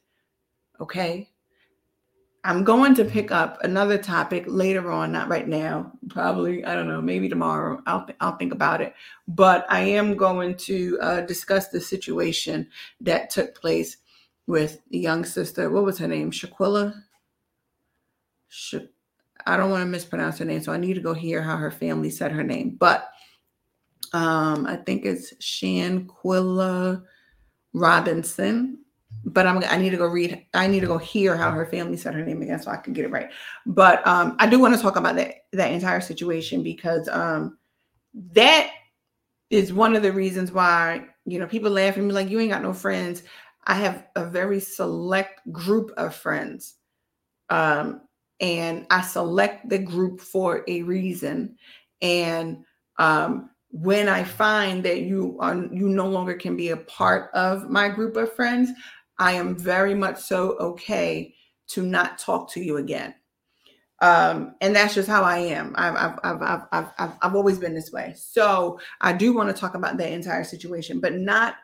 Okay. 0.80 1.30
I'm 2.44 2.64
going 2.64 2.96
to 2.96 3.06
pick 3.06 3.30
up 3.30 3.60
another 3.64 4.00
topic 4.00 4.46
later 4.48 4.92
on, 4.92 5.12
not 5.12 5.30
right 5.30 5.48
now. 5.48 5.92
Probably, 6.10 6.66
I 6.66 6.74
don't 6.74 6.88
know, 6.88 7.04
maybe 7.04 7.30
tomorrow. 7.30 7.84
I'll 7.86 8.04
th- 8.04 8.18
I'll 8.20 8.38
think 8.38 8.52
about 8.52 8.82
it. 8.82 8.96
But 9.28 9.68
I 9.70 9.82
am 9.82 10.18
going 10.18 10.58
to 10.58 10.98
uh, 11.00 11.22
discuss 11.22 11.68
the 11.68 11.82
situation 11.82 12.68
that 13.02 13.30
took 13.30 13.54
place 13.54 13.98
with 14.48 14.82
the 14.90 14.98
young 14.98 15.24
sister. 15.24 15.70
What 15.70 15.84
was 15.84 16.00
her 16.00 16.08
name? 16.08 16.32
Shaquilla. 16.32 17.04
Sha- 18.52 18.80
I 19.48 19.58
don't 19.58 19.72
want 19.72 19.82
to 19.82 19.88
mispronounce 19.88 20.38
her 20.38 20.46
name, 20.46 20.62
so 20.62 20.72
I 20.72 20.78
need 20.78 20.94
to 20.94 21.02
go 21.02 21.14
hear 21.14 21.42
how 21.42 21.58
her 21.58 21.72
family 21.72 22.12
said 22.12 22.32
her 22.32 22.44
name. 22.44 22.78
But 22.80 23.10
um, 24.14 24.68
I 24.68 24.76
think 24.76 25.06
it's 25.06 25.34
Shanquella 25.40 27.04
Robinson 27.74 28.82
but 29.26 29.46
I'm 29.46 29.64
I 29.66 29.78
need 29.78 29.92
to 29.92 29.98
go 29.98 30.08
read. 30.08 30.46
I 30.54 30.68
need 30.68 30.80
to 30.80 30.88
go 30.88 30.98
hear 30.98 31.36
how 31.36 31.52
her 31.52 31.66
family 31.66 31.98
said 31.98 32.14
her 32.14 32.26
name 32.26 32.42
again 32.42 32.62
so 32.62 32.72
I 32.72 32.78
can 32.78 32.94
get 32.94 33.06
it 33.06 33.12
right. 33.12 33.30
But 33.66 34.06
um, 34.08 34.36
I 34.40 34.48
do 34.48 34.60
want 34.60 34.76
to 34.76 34.82
talk 34.82 34.96
about 34.96 35.16
that 35.16 35.46
that 35.54 35.72
entire 35.72 36.02
situation 36.02 36.64
because 36.64 37.08
um, 37.10 37.58
that 38.34 38.72
is 39.50 39.74
one 39.74 39.96
of 39.96 40.02
the 40.02 40.12
reasons 40.12 40.52
why 40.52 41.06
you 41.26 41.40
know 41.40 41.48
people 41.48 41.72
laugh 41.72 41.98
at 41.98 42.04
me 42.04 42.12
like 42.12 42.30
you 42.30 42.40
ain't 42.40 42.52
got 42.52 42.64
no 42.64 42.74
friends. 42.74 43.24
I 43.66 43.76
have 43.76 44.08
a 44.16 44.26
very 44.26 44.60
select 44.60 45.40
group 45.52 45.92
of 45.98 46.16
friends, 46.16 46.78
um, 47.50 48.02
and 48.42 48.88
I 48.90 49.02
select 49.02 49.70
the 49.70 49.78
group 49.78 50.20
for 50.20 50.64
a 50.68 50.82
reason. 50.82 51.56
And 52.02 52.66
um, 52.98 53.52
when 53.70 54.10
I 54.10 54.24
find 54.24 54.84
that 54.84 55.02
you 55.02 55.38
are 55.40 55.56
you 55.56 55.88
no 55.88 56.08
longer 56.08 56.34
can 56.34 56.58
be 56.58 56.70
a 56.70 56.78
part 56.78 57.32
of 57.34 57.70
my 57.70 57.88
group 57.88 58.18
of 58.18 58.34
friends, 58.34 58.72
I 59.20 59.34
am 59.34 59.56
very 59.56 59.94
much 59.94 60.20
so 60.20 60.58
okay 60.58 61.34
to 61.68 61.84
not 61.84 62.18
talk 62.18 62.52
to 62.52 62.60
you 62.60 62.78
again. 62.78 63.14
Um, 64.02 64.56
and 64.62 64.76
that's 64.76 64.96
just 64.96 65.08
how 65.08 65.22
I 65.22 65.38
am. 65.38 65.76
I've, 65.78 65.96
I've, 65.96 66.20
I've, 66.24 66.42
I've, 66.72 66.92
I've, 66.98 67.14
I've 67.22 67.36
always 67.36 67.60
been 67.60 67.76
this 67.76 67.92
way. 67.92 68.16
So 68.18 68.80
I 69.00 69.14
do 69.14 69.32
want 69.32 69.56
to 69.56 69.60
talk 69.60 69.76
about 69.76 69.98
that 69.98 70.12
entire 70.12 70.44
situation, 70.44 71.00
but 71.00 71.14
not 71.14 71.58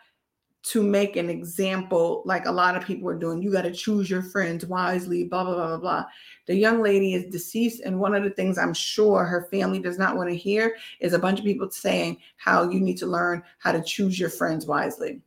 to 0.72 0.84
make 0.84 1.16
an 1.16 1.30
example 1.30 2.24
like 2.26 2.46
a 2.46 2.52
lot 2.52 2.76
of 2.76 2.86
people 2.86 3.08
are 3.10 3.18
doing. 3.18 3.42
You 3.42 3.52
got 3.52 3.62
to 3.62 3.72
choose 3.72 4.10
your 4.10 4.22
friends 4.22 4.66
wisely, 4.66 5.24
blah, 5.24 5.44
blah, 5.44 5.56
blah, 5.56 5.68
blah, 5.68 5.78
blah. 5.78 6.06
The 6.46 6.56
young 6.56 6.82
lady 6.82 7.14
is 7.14 7.32
deceased. 7.32 7.82
And 7.82 8.00
one 8.00 8.14
of 8.14 8.24
the 8.24 8.32
things 8.32 8.58
I'm 8.58 8.74
sure 8.74 9.24
her 9.24 9.48
family 9.50 9.80
does 9.80 9.98
not 9.98 10.18
want 10.18 10.30
to 10.30 10.36
hear 10.36 10.76
is 11.00 11.14
a 11.14 11.20
bunch 11.20 11.40
of 11.40 11.46
people 11.46 11.70
saying 11.70 12.18
how 12.38 12.70
you 12.70 12.80
need 12.80 12.98
to 12.98 13.08
learn 13.08 13.44
how 13.60 13.72
to 13.72 13.82
choose 13.82 14.20
your 14.20 14.30
friends 14.30 14.66
wisely. 14.66 15.22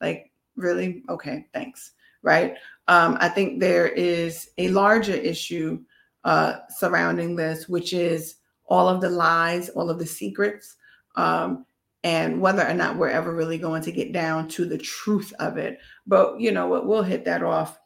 Like, 0.00 0.30
really? 0.56 1.02
Okay, 1.08 1.46
thanks. 1.52 1.92
Right. 2.22 2.56
Um, 2.86 3.16
I 3.20 3.28
think 3.28 3.60
there 3.60 3.88
is 3.88 4.50
a 4.58 4.68
larger 4.68 5.14
issue 5.14 5.80
uh, 6.24 6.60
surrounding 6.68 7.34
this, 7.34 7.68
which 7.68 7.92
is 7.92 8.36
all 8.66 8.88
of 8.88 9.00
the 9.00 9.10
lies, 9.10 9.68
all 9.70 9.90
of 9.90 9.98
the 9.98 10.06
secrets, 10.06 10.76
um, 11.16 11.66
and 12.04 12.38
whether 12.38 12.64
or 12.68 12.74
not 12.74 12.96
we're 12.96 13.08
ever 13.08 13.34
really 13.34 13.56
going 13.56 13.82
to 13.82 13.90
get 13.90 14.12
down 14.12 14.46
to 14.46 14.66
the 14.66 14.78
truth 14.78 15.32
of 15.40 15.56
it. 15.56 15.78
But 16.06 16.38
you 16.38 16.52
know 16.52 16.68
what? 16.68 16.86
We'll 16.86 17.02
hit 17.02 17.24
that 17.24 17.42
off 17.42 17.78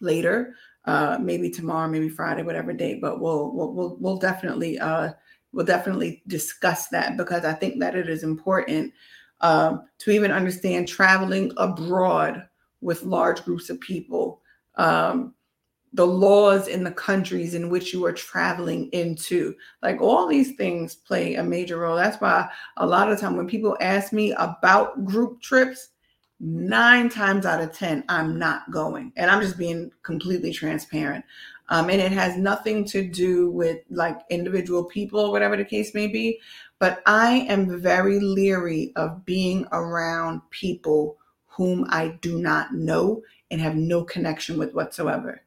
later, 0.00 0.54
uh, 0.86 1.18
maybe 1.20 1.50
tomorrow, 1.50 1.88
maybe 1.88 2.08
Friday, 2.08 2.42
whatever 2.42 2.72
date. 2.72 3.00
But 3.02 3.20
we'll 3.20 3.52
we'll 3.54 3.72
we'll, 3.72 3.96
we'll 4.00 4.16
definitely 4.16 4.78
uh, 4.78 5.12
we'll 5.52 5.66
definitely 5.66 6.22
discuss 6.26 6.88
that 6.88 7.18
because 7.18 7.44
I 7.44 7.52
think 7.52 7.78
that 7.80 7.94
it 7.94 8.08
is 8.08 8.22
important 8.22 8.94
um, 9.42 9.84
to 9.98 10.10
even 10.10 10.32
understand 10.32 10.88
traveling 10.88 11.52
abroad 11.58 12.48
with 12.80 13.02
large 13.02 13.44
groups 13.44 13.68
of 13.68 13.78
people, 13.80 14.40
um, 14.76 15.34
the 15.92 16.06
laws 16.06 16.68
in 16.68 16.84
the 16.84 16.90
countries 16.90 17.54
in 17.54 17.70
which 17.70 17.92
you 17.92 18.04
are 18.04 18.12
traveling 18.12 18.88
into. 18.92 19.54
Like 19.82 20.00
all 20.00 20.26
these 20.26 20.54
things 20.56 20.94
play 20.94 21.34
a 21.34 21.42
major 21.42 21.78
role. 21.78 21.96
That's 21.96 22.20
why 22.20 22.50
a 22.76 22.86
lot 22.86 23.10
of 23.10 23.18
time 23.18 23.36
when 23.36 23.48
people 23.48 23.76
ask 23.80 24.12
me 24.12 24.32
about 24.32 25.04
group 25.04 25.40
trips, 25.40 25.90
nine 26.40 27.08
times 27.08 27.46
out 27.46 27.62
of 27.62 27.72
10, 27.72 28.04
I'm 28.08 28.38
not 28.38 28.70
going. 28.70 29.12
And 29.16 29.30
I'm 29.30 29.40
just 29.40 29.58
being 29.58 29.90
completely 30.02 30.52
transparent. 30.52 31.24
Um, 31.70 31.90
and 31.90 32.00
it 32.00 32.12
has 32.12 32.36
nothing 32.36 32.84
to 32.86 33.06
do 33.06 33.50
with 33.50 33.78
like 33.90 34.20
individual 34.30 34.84
people 34.84 35.32
whatever 35.32 35.56
the 35.56 35.64
case 35.64 35.94
may 35.94 36.06
be. 36.06 36.40
But 36.78 37.02
I 37.06 37.46
am 37.48 37.80
very 37.80 38.20
leery 38.20 38.92
of 38.96 39.24
being 39.24 39.66
around 39.72 40.42
people 40.50 41.18
whom 41.46 41.86
I 41.90 42.18
do 42.20 42.38
not 42.38 42.72
know 42.72 43.22
and 43.50 43.60
have 43.60 43.74
no 43.74 44.04
connection 44.04 44.58
with 44.58 44.74
whatsoever. 44.74 45.42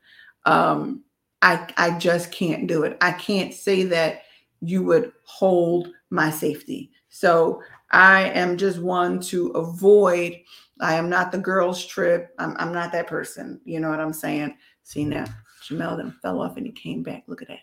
Um, 0.45 1.03
I, 1.41 1.68
I 1.77 1.97
just 1.97 2.31
can't 2.31 2.68
do 2.68 2.84
it. 2.84 2.97
I 3.01 3.11
can't 3.11 3.53
say 3.53 3.84
that 3.85 4.23
you 4.61 4.84
would 4.84 5.11
hold 5.23 5.89
my 6.09 6.30
safety. 6.30 6.91
So 7.09 7.61
I 7.91 8.30
am 8.30 8.57
just 8.57 8.80
one 8.80 9.19
to 9.22 9.47
avoid. 9.49 10.38
I 10.80 10.95
am 10.95 11.09
not 11.09 11.31
the 11.31 11.38
girls' 11.38 11.85
trip. 11.85 12.34
I'm, 12.38 12.55
I'm 12.57 12.73
not 12.73 12.91
that 12.91 13.07
person. 13.07 13.59
You 13.65 13.80
know 13.80 13.89
what 13.89 13.99
I'm 13.99 14.13
saying? 14.13 14.55
See 14.84 15.03
now, 15.03 15.26
Jamel 15.63 15.97
then 15.97 16.15
fell 16.22 16.41
off 16.41 16.57
and 16.57 16.65
he 16.65 16.72
came 16.72 17.03
back. 17.03 17.23
Look 17.27 17.41
at 17.41 17.47
that. 17.47 17.59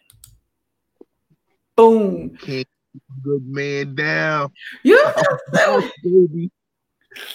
Boom 1.77 2.37
good 3.23 3.47
man 3.47 3.95
down. 3.95 4.53
You 4.83 5.01
baby. 6.03 6.51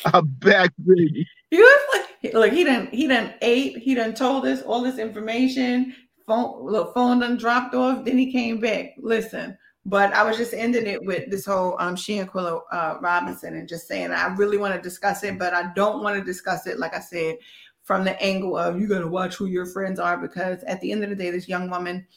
I'm 0.06 0.28
back, 0.28 0.72
baby. 0.84 1.28
You 1.52 1.80
like, 1.94 2.03
look, 2.32 2.54
he 2.54 2.64
didn't 2.64 2.94
he 2.94 3.08
didn't 3.08 3.34
ate, 3.42 3.78
he 3.78 3.96
done 3.96 4.14
told 4.14 4.46
us 4.46 4.62
all 4.62 4.82
this 4.82 4.98
information. 4.98 5.96
Phone 6.26 6.66
look, 6.66 6.94
phone 6.94 7.20
done 7.20 7.38
dropped 7.38 7.76
off, 7.76 8.06
then 8.06 8.18
he 8.18 8.32
came 8.32 8.60
back. 8.60 8.92
Listen, 8.98 9.58
but 9.86 10.14
I 10.14 10.24
was 10.24 10.38
just 10.38 10.54
ending 10.54 10.88
it 10.88 11.04
with 11.04 11.30
this 11.30 11.46
whole 11.46 11.76
um 11.80 11.96
Shanquella 11.96 12.62
uh, 12.72 12.96
Robinson 13.02 13.56
and 13.56 13.68
just 13.68 13.88
saying 13.88 14.12
I 14.12 14.34
really 14.36 14.58
want 14.58 14.74
to 14.74 14.82
discuss 14.82 15.24
it, 15.24 15.38
but 15.38 15.54
I 15.54 15.74
don't 15.76 16.02
want 16.02 16.18
to 16.18 16.24
discuss 16.24 16.66
it, 16.68 16.80
like 16.80 16.96
I 16.96 17.02
said, 17.02 17.36
from 17.84 18.06
the 18.06 18.22
angle 18.22 18.56
of 18.56 18.80
you 18.80 18.88
gotta 18.88 19.08
watch 19.08 19.36
who 19.36 19.48
your 19.48 19.66
friends 19.66 20.00
are 20.00 20.18
because 20.18 20.64
at 20.64 20.80
the 20.80 20.92
end 20.92 21.04
of 21.04 21.10
the 21.10 21.16
day, 21.16 21.32
this 21.32 21.50
young 21.50 21.70
woman 21.70 22.08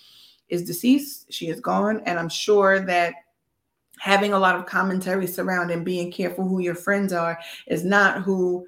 is 0.48 0.62
deceased, 0.62 1.32
she 1.32 1.48
is 1.48 1.60
gone, 1.60 2.00
and 2.06 2.18
I'm 2.18 2.28
sure 2.28 2.78
that 2.86 3.14
having 3.98 4.32
a 4.32 4.38
lot 4.38 4.54
of 4.54 4.66
commentary 4.66 5.26
surrounding 5.26 5.82
being 5.82 6.12
careful 6.12 6.46
who 6.46 6.60
your 6.60 6.74
friends 6.74 7.12
are 7.12 7.38
is 7.66 7.84
not 7.84 8.22
who 8.22 8.66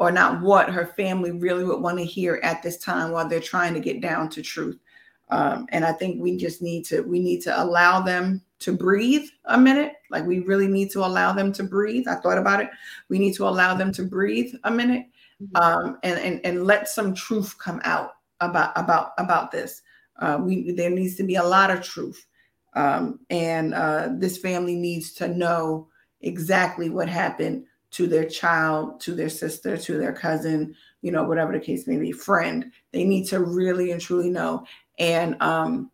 or 0.00 0.10
not 0.10 0.40
what 0.40 0.70
her 0.70 0.86
family 0.86 1.30
really 1.30 1.62
would 1.62 1.82
want 1.82 1.98
to 1.98 2.04
hear 2.04 2.40
at 2.42 2.62
this 2.62 2.78
time 2.78 3.12
while 3.12 3.28
they're 3.28 3.38
trying 3.38 3.74
to 3.74 3.80
get 3.80 4.00
down 4.00 4.30
to 4.30 4.40
truth. 4.40 4.80
Um, 5.28 5.66
and 5.68 5.84
I 5.84 5.92
think 5.92 6.20
we 6.20 6.38
just 6.38 6.62
need 6.62 6.86
to 6.86 7.02
we 7.02 7.20
need 7.20 7.42
to 7.42 7.62
allow 7.62 8.00
them 8.00 8.42
to 8.60 8.72
breathe 8.72 9.28
a 9.44 9.58
minute. 9.58 9.92
Like 10.10 10.24
we 10.24 10.40
really 10.40 10.68
need 10.68 10.90
to 10.92 11.04
allow 11.04 11.32
them 11.32 11.52
to 11.52 11.62
breathe. 11.62 12.08
I 12.08 12.14
thought 12.14 12.38
about 12.38 12.62
it. 12.62 12.70
We 13.10 13.18
need 13.18 13.34
to 13.34 13.46
allow 13.46 13.74
them 13.74 13.92
to 13.92 14.02
breathe 14.02 14.54
a 14.64 14.70
minute 14.70 15.06
mm-hmm. 15.40 15.56
um, 15.56 15.98
and, 16.02 16.18
and 16.18 16.40
and 16.44 16.64
let 16.64 16.88
some 16.88 17.14
truth 17.14 17.56
come 17.58 17.80
out 17.84 18.12
about 18.40 18.72
about 18.76 19.12
about 19.18 19.52
this. 19.52 19.82
Uh, 20.18 20.38
we 20.40 20.72
there 20.72 20.90
needs 20.90 21.14
to 21.16 21.24
be 21.24 21.34
a 21.34 21.44
lot 21.44 21.70
of 21.70 21.82
truth, 21.82 22.26
um, 22.74 23.20
and 23.28 23.74
uh, 23.74 24.08
this 24.12 24.38
family 24.38 24.76
needs 24.76 25.12
to 25.12 25.28
know 25.28 25.88
exactly 26.22 26.88
what 26.88 27.08
happened 27.08 27.66
to 27.92 28.06
their 28.06 28.24
child, 28.24 29.00
to 29.00 29.14
their 29.14 29.28
sister, 29.28 29.76
to 29.76 29.98
their 29.98 30.12
cousin, 30.12 30.74
you 31.02 31.10
know, 31.10 31.24
whatever 31.24 31.52
the 31.52 31.60
case 31.60 31.86
may 31.86 31.96
be, 31.96 32.12
friend. 32.12 32.70
They 32.92 33.04
need 33.04 33.26
to 33.28 33.40
really 33.40 33.90
and 33.90 34.00
truly 34.00 34.30
know. 34.30 34.66
And 34.98 35.40
um, 35.42 35.90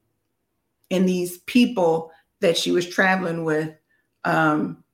and 0.91 1.09
these 1.09 1.39
people 1.39 2.11
that 2.41 2.57
she 2.57 2.71
was 2.71 2.89
traveling 2.89 3.45
with, 3.45 3.75
um, 4.25 4.85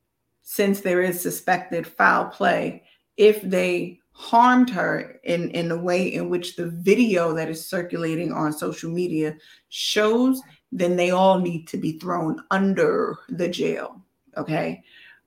since 0.42 0.80
there 0.80 1.02
is 1.02 1.20
suspected 1.20 1.86
foul 1.86 2.26
play, 2.26 2.84
if 3.16 3.42
they 3.42 3.98
harmed 4.12 4.70
her 4.70 5.18
in 5.24 5.50
in 5.50 5.68
the 5.68 5.78
way 5.78 6.06
in 6.06 6.28
which 6.28 6.56
the 6.56 6.66
video 6.66 7.32
that 7.34 7.48
is 7.48 7.66
circulating 7.66 8.32
on 8.32 8.52
social 8.52 8.90
media 8.90 9.34
shows, 9.70 10.40
then 10.70 10.96
they 10.96 11.10
all 11.10 11.38
need 11.40 11.66
to 11.68 11.76
be 11.76 11.98
thrown 11.98 12.42
under 12.50 13.18
the 13.28 13.48
jail. 13.48 14.00
Okay. 14.36 14.82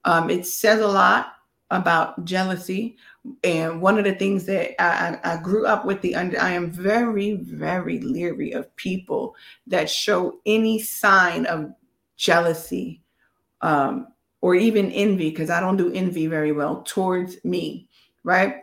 Um, 0.06 0.30
it 0.30 0.46
says 0.46 0.80
a 0.82 0.88
lot 0.88 1.34
about 1.72 2.26
jealousy. 2.26 2.98
And 3.44 3.82
one 3.82 3.98
of 3.98 4.06
the 4.06 4.14
things 4.14 4.46
that 4.46 4.80
I, 4.82 5.20
I 5.24 5.38
grew 5.38 5.66
up 5.66 5.86
with 5.86 6.02
the 6.02 6.16
under, 6.16 6.40
I 6.40 6.52
am 6.52 6.72
very, 6.72 7.34
very 7.34 8.00
leery 8.00 8.52
of 8.52 8.76
people 8.76 9.36
that 9.68 9.90
show 9.90 10.40
any 10.46 10.80
sign 10.80 11.46
of 11.48 11.74
jealousy 12.18 13.02
um, 13.62 14.08
or 14.42 14.54
even 14.54 14.92
envy, 14.92 15.32
because 15.32 15.50
I 15.50 15.60
don't 15.60 15.78
do 15.78 15.92
envy 15.92 16.28
very 16.28 16.52
well 16.52 16.84
towards 16.84 17.44
me, 17.44 17.90
right? 18.24 18.58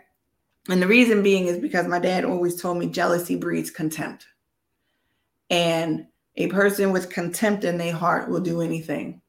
And 0.68 0.80
the 0.80 0.86
reason 0.86 1.24
being 1.24 1.48
is 1.48 1.58
because 1.58 1.88
my 1.88 1.98
dad 1.98 2.24
always 2.24 2.60
told 2.60 2.78
me 2.78 2.86
jealousy 2.86 3.34
breeds 3.34 3.70
contempt. 3.70 4.26
And 5.50 6.06
a 6.36 6.46
person 6.46 6.92
with 6.92 7.10
contempt 7.10 7.64
in 7.64 7.78
their 7.78 7.92
heart 7.92 8.30
will 8.30 8.40
do 8.40 8.60
anything. 8.60 9.20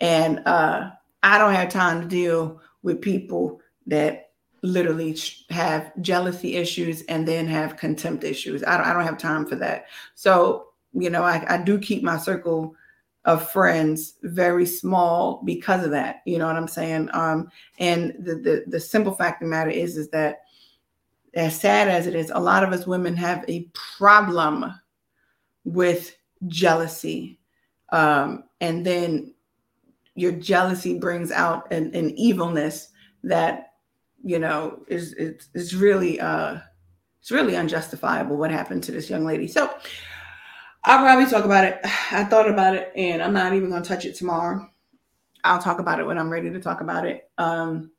And 0.00 0.40
uh, 0.46 0.90
I 1.22 1.38
don't 1.38 1.54
have 1.54 1.68
time 1.68 2.02
to 2.02 2.08
deal 2.08 2.60
with 2.82 3.00
people 3.00 3.60
that 3.86 4.30
literally 4.62 5.16
have 5.50 5.92
jealousy 6.00 6.56
issues 6.56 7.02
and 7.02 7.26
then 7.26 7.46
have 7.46 7.76
contempt 7.76 8.24
issues. 8.24 8.62
I 8.64 8.76
don't, 8.76 8.86
I 8.86 8.92
don't 8.92 9.04
have 9.04 9.18
time 9.18 9.46
for 9.46 9.56
that. 9.56 9.86
So, 10.14 10.68
you 10.92 11.10
know, 11.10 11.22
I, 11.22 11.44
I 11.48 11.58
do 11.58 11.78
keep 11.78 12.02
my 12.02 12.16
circle 12.16 12.74
of 13.24 13.50
friends 13.50 14.14
very 14.22 14.66
small 14.66 15.42
because 15.44 15.84
of 15.84 15.90
that. 15.92 16.22
You 16.26 16.38
know 16.38 16.46
what 16.46 16.56
I'm 16.56 16.68
saying? 16.68 17.08
Um, 17.12 17.50
and 17.78 18.14
the, 18.18 18.34
the 18.34 18.64
the 18.66 18.80
simple 18.80 19.14
fact 19.14 19.40
of 19.40 19.46
the 19.46 19.50
matter 19.50 19.70
is 19.70 19.96
is 19.96 20.08
that 20.10 20.40
as 21.34 21.58
sad 21.58 21.88
as 21.88 22.06
it 22.06 22.14
is, 22.14 22.30
a 22.30 22.40
lot 22.40 22.62
of 22.64 22.72
us 22.72 22.86
women 22.86 23.16
have 23.16 23.44
a 23.48 23.68
problem 23.96 24.72
with 25.64 26.16
jealousy. 26.48 27.38
Um, 27.90 28.44
and 28.60 28.84
then 28.84 29.34
your 30.14 30.32
jealousy 30.32 30.98
brings 30.98 31.30
out 31.30 31.72
an, 31.72 31.94
an 31.94 32.10
evilness 32.18 32.88
that 33.24 33.72
you 34.22 34.38
know 34.38 34.82
is 34.88 35.14
is, 35.14 35.48
is 35.54 35.74
really 35.74 36.20
uh 36.20 36.58
it's 37.20 37.30
really 37.30 37.56
unjustifiable 37.56 38.36
what 38.36 38.50
happened 38.50 38.82
to 38.84 38.92
this 38.92 39.08
young 39.08 39.24
lady. 39.24 39.46
So 39.46 39.72
i'll 40.84 40.98
probably 40.98 41.30
talk 41.30 41.44
about 41.44 41.64
it. 41.64 41.80
I 42.10 42.24
thought 42.24 42.48
about 42.48 42.74
it 42.74 42.92
and 42.96 43.22
i'm 43.22 43.32
not 43.32 43.54
even 43.54 43.70
going 43.70 43.82
to 43.82 43.88
touch 43.88 44.04
it 44.04 44.14
tomorrow. 44.14 44.68
I'll 45.44 45.62
talk 45.62 45.78
about 45.78 46.00
it 46.00 46.06
when 46.06 46.18
i'm 46.18 46.30
ready 46.30 46.50
to 46.50 46.60
talk 46.60 46.80
about 46.80 47.06
it. 47.06 47.30
Um 47.38 47.90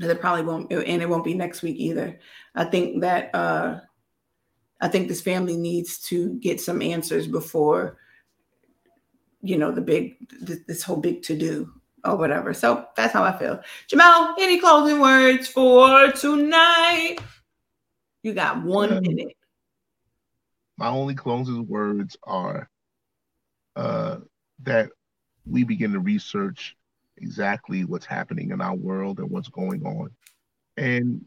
it 0.00 0.20
probably 0.20 0.42
won't 0.42 0.72
and 0.72 1.02
it 1.02 1.08
won't 1.08 1.24
be 1.24 1.34
next 1.34 1.62
week 1.62 1.76
either. 1.76 2.18
I 2.54 2.64
think 2.64 3.00
that 3.02 3.34
uh 3.34 3.80
i 4.80 4.88
think 4.88 5.06
this 5.08 5.20
family 5.20 5.56
needs 5.56 5.98
to 5.98 6.34
get 6.40 6.60
some 6.60 6.82
answers 6.82 7.28
before 7.28 7.98
you 9.44 9.58
know 9.58 9.70
the 9.70 9.82
big 9.82 10.16
this 10.40 10.82
whole 10.82 10.96
big 10.96 11.22
to 11.22 11.36
do 11.36 11.70
or 12.04 12.16
whatever. 12.16 12.54
So 12.54 12.86
that's 12.96 13.12
how 13.12 13.22
I 13.22 13.36
feel. 13.36 13.60
Jamel, 13.88 14.34
any 14.38 14.58
closing 14.58 15.00
words 15.00 15.46
for 15.46 16.10
tonight? 16.12 17.16
You 18.22 18.32
got 18.32 18.62
one 18.62 19.02
minute. 19.02 19.36
My 20.78 20.88
only 20.88 21.14
closing 21.14 21.66
words 21.68 22.16
are 22.24 22.68
uh, 23.76 24.16
that 24.62 24.90
we 25.46 25.62
begin 25.62 25.92
to 25.92 26.00
research 26.00 26.74
exactly 27.18 27.84
what's 27.84 28.06
happening 28.06 28.50
in 28.50 28.60
our 28.60 28.74
world 28.74 29.18
and 29.18 29.30
what's 29.30 29.48
going 29.48 29.84
on 29.84 30.10
and 30.78 31.24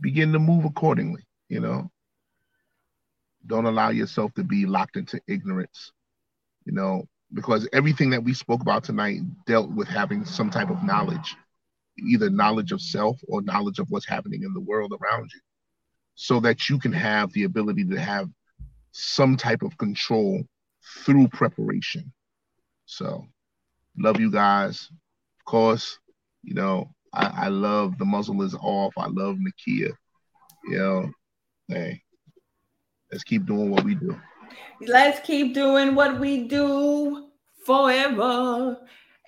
begin 0.00 0.32
to 0.32 0.38
move 0.38 0.66
accordingly, 0.66 1.22
you 1.48 1.60
know. 1.60 1.90
Don't 3.46 3.66
allow 3.66 3.88
yourself 3.90 4.34
to 4.34 4.44
be 4.44 4.66
locked 4.66 4.96
into 4.96 5.20
ignorance 5.26 5.92
you 6.66 6.72
know, 6.72 7.08
because 7.32 7.68
everything 7.72 8.10
that 8.10 8.22
we 8.22 8.34
spoke 8.34 8.60
about 8.60 8.84
tonight 8.84 9.20
dealt 9.46 9.70
with 9.70 9.88
having 9.88 10.24
some 10.24 10.50
type 10.50 10.68
of 10.68 10.82
knowledge, 10.82 11.36
either 11.98 12.28
knowledge 12.28 12.72
of 12.72 12.82
self 12.82 13.16
or 13.28 13.40
knowledge 13.42 13.78
of 13.78 13.86
what's 13.90 14.06
happening 14.06 14.42
in 14.42 14.52
the 14.52 14.60
world 14.60 14.92
around 15.00 15.30
you, 15.32 15.40
so 16.16 16.40
that 16.40 16.68
you 16.68 16.78
can 16.78 16.92
have 16.92 17.32
the 17.32 17.44
ability 17.44 17.84
to 17.84 17.98
have 17.98 18.28
some 18.90 19.36
type 19.36 19.62
of 19.62 19.78
control 19.78 20.44
through 21.04 21.28
preparation. 21.28 22.12
So, 22.86 23.24
love 23.98 24.20
you 24.20 24.30
guys. 24.30 24.88
Of 25.40 25.44
course, 25.44 25.98
you 26.42 26.54
know, 26.54 26.90
I, 27.12 27.44
I 27.44 27.48
love 27.48 27.96
the 27.98 28.04
muzzle 28.04 28.42
is 28.42 28.54
off. 28.54 28.94
I 28.96 29.06
love 29.06 29.36
Nikiya. 29.36 29.92
You 30.64 30.78
know, 30.78 31.10
hey, 31.68 32.02
let's 33.12 33.24
keep 33.24 33.46
doing 33.46 33.70
what 33.70 33.84
we 33.84 33.94
do. 33.94 34.18
Let's 34.80 35.20
keep 35.26 35.54
doing 35.54 35.94
what 35.94 36.20
we 36.20 36.46
do 36.48 37.28
forever. 37.64 38.78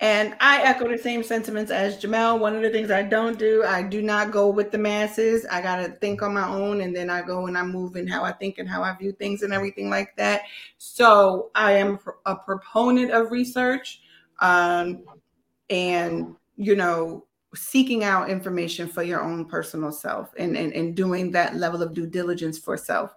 And 0.01 0.35
I 0.39 0.61
echo 0.61 0.87
the 0.87 0.97
same 0.97 1.23
sentiments 1.23 1.71
as 1.71 2.01
Jamel. 2.01 2.39
One 2.39 2.55
of 2.55 2.61
the 2.61 2.69
things 2.69 2.89
I 2.89 3.03
don't 3.03 3.37
do, 3.37 3.65
I 3.65 3.83
do 3.83 4.01
not 4.01 4.31
go 4.31 4.49
with 4.49 4.71
the 4.71 4.77
masses. 4.77 5.45
I 5.51 5.61
got 5.61 5.75
to 5.77 5.89
think 5.89 6.21
on 6.21 6.33
my 6.33 6.47
own 6.47 6.81
and 6.81 6.95
then 6.95 7.09
I 7.09 7.21
go 7.21 7.47
and 7.47 7.57
I 7.57 7.63
move 7.63 7.97
in 7.97 8.07
how 8.07 8.23
I 8.23 8.31
think 8.31 8.59
and 8.59 8.69
how 8.69 8.81
I 8.81 8.95
view 8.95 9.11
things 9.11 9.43
and 9.43 9.51
everything 9.51 9.89
like 9.89 10.15
that. 10.15 10.43
So 10.77 11.51
I 11.53 11.73
am 11.73 11.99
a 12.25 12.35
proponent 12.35 13.11
of 13.11 13.31
research 13.31 13.99
um, 14.39 15.03
and, 15.69 16.33
you 16.55 16.77
know, 16.77 17.25
seeking 17.53 18.03
out 18.03 18.29
information 18.29 18.87
for 18.87 19.03
your 19.03 19.21
own 19.21 19.43
personal 19.43 19.91
self 19.91 20.31
and, 20.37 20.55
and, 20.55 20.71
and 20.71 20.95
doing 20.95 21.31
that 21.31 21.55
level 21.55 21.81
of 21.81 21.93
due 21.93 22.07
diligence 22.07 22.57
for 22.57 22.77
self 22.77 23.13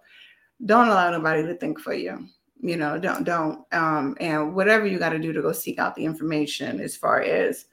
don't 0.65 0.87
allow 0.87 1.11
nobody 1.11 1.43
to 1.43 1.55
think 1.55 1.79
for 1.79 1.93
you 1.93 2.27
you 2.61 2.77
know 2.77 2.97
don't 2.97 3.23
don't 3.23 3.65
um 3.73 4.15
and 4.19 4.55
whatever 4.55 4.85
you 4.85 4.97
got 4.97 5.09
to 5.09 5.19
do 5.19 5.33
to 5.33 5.41
go 5.41 5.51
seek 5.51 5.79
out 5.79 5.95
the 5.95 6.05
information 6.05 6.79
as 6.79 6.95
far 6.95 7.21
as 7.21 7.65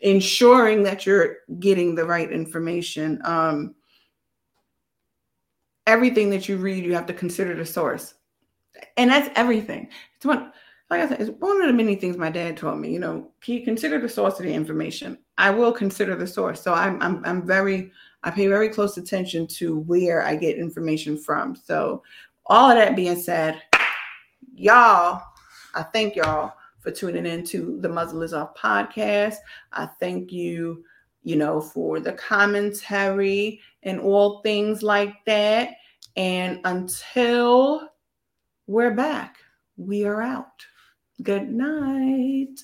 ensuring 0.00 0.82
that 0.82 1.06
you're 1.06 1.38
getting 1.60 1.94
the 1.94 2.04
right 2.04 2.32
information 2.32 3.20
um 3.24 3.74
everything 5.86 6.30
that 6.30 6.48
you 6.48 6.56
read 6.56 6.84
you 6.84 6.94
have 6.94 7.06
to 7.06 7.12
consider 7.12 7.54
the 7.54 7.66
source. 7.66 8.14
And 8.96 9.10
that's 9.10 9.30
everything. 9.36 9.88
It's 10.16 10.26
one 10.26 10.52
like 10.90 11.00
i 11.00 11.08
said 11.08 11.20
it's 11.20 11.30
one 11.40 11.60
of 11.62 11.66
the 11.66 11.72
many 11.72 11.96
things 11.96 12.18
my 12.18 12.28
dad 12.28 12.58
told 12.58 12.78
me 12.78 12.92
you 12.92 12.98
know 12.98 13.30
can 13.40 13.54
you 13.54 13.64
consider 13.64 13.98
the 13.98 14.08
source 14.08 14.38
of 14.38 14.44
the 14.44 14.52
information. 14.52 15.18
I 15.38 15.50
will 15.50 15.72
consider 15.72 16.14
the 16.14 16.26
source. 16.26 16.60
So 16.60 16.74
i'm 16.74 17.00
i'm, 17.02 17.24
I'm 17.24 17.46
very 17.46 17.90
I 18.24 18.30
pay 18.30 18.46
very 18.46 18.70
close 18.70 18.96
attention 18.96 19.46
to 19.48 19.78
where 19.80 20.22
I 20.22 20.34
get 20.34 20.56
information 20.56 21.16
from. 21.16 21.54
So, 21.54 22.02
all 22.46 22.70
of 22.70 22.76
that 22.76 22.96
being 22.96 23.20
said, 23.20 23.62
y'all, 24.54 25.22
I 25.74 25.82
thank 25.82 26.16
y'all 26.16 26.54
for 26.80 26.90
tuning 26.90 27.26
in 27.26 27.44
to 27.44 27.78
the 27.80 27.88
Muzzle 27.88 28.22
is 28.22 28.32
Off 28.32 28.54
podcast. 28.54 29.36
I 29.72 29.86
thank 30.00 30.32
you, 30.32 30.84
you 31.22 31.36
know, 31.36 31.60
for 31.60 32.00
the 32.00 32.12
commentary 32.12 33.60
and 33.82 34.00
all 34.00 34.40
things 34.40 34.82
like 34.82 35.14
that. 35.26 35.70
And 36.16 36.60
until 36.64 37.88
we're 38.66 38.94
back, 38.94 39.36
we 39.76 40.04
are 40.04 40.22
out. 40.22 40.64
Good 41.22 41.50
night. 41.50 42.60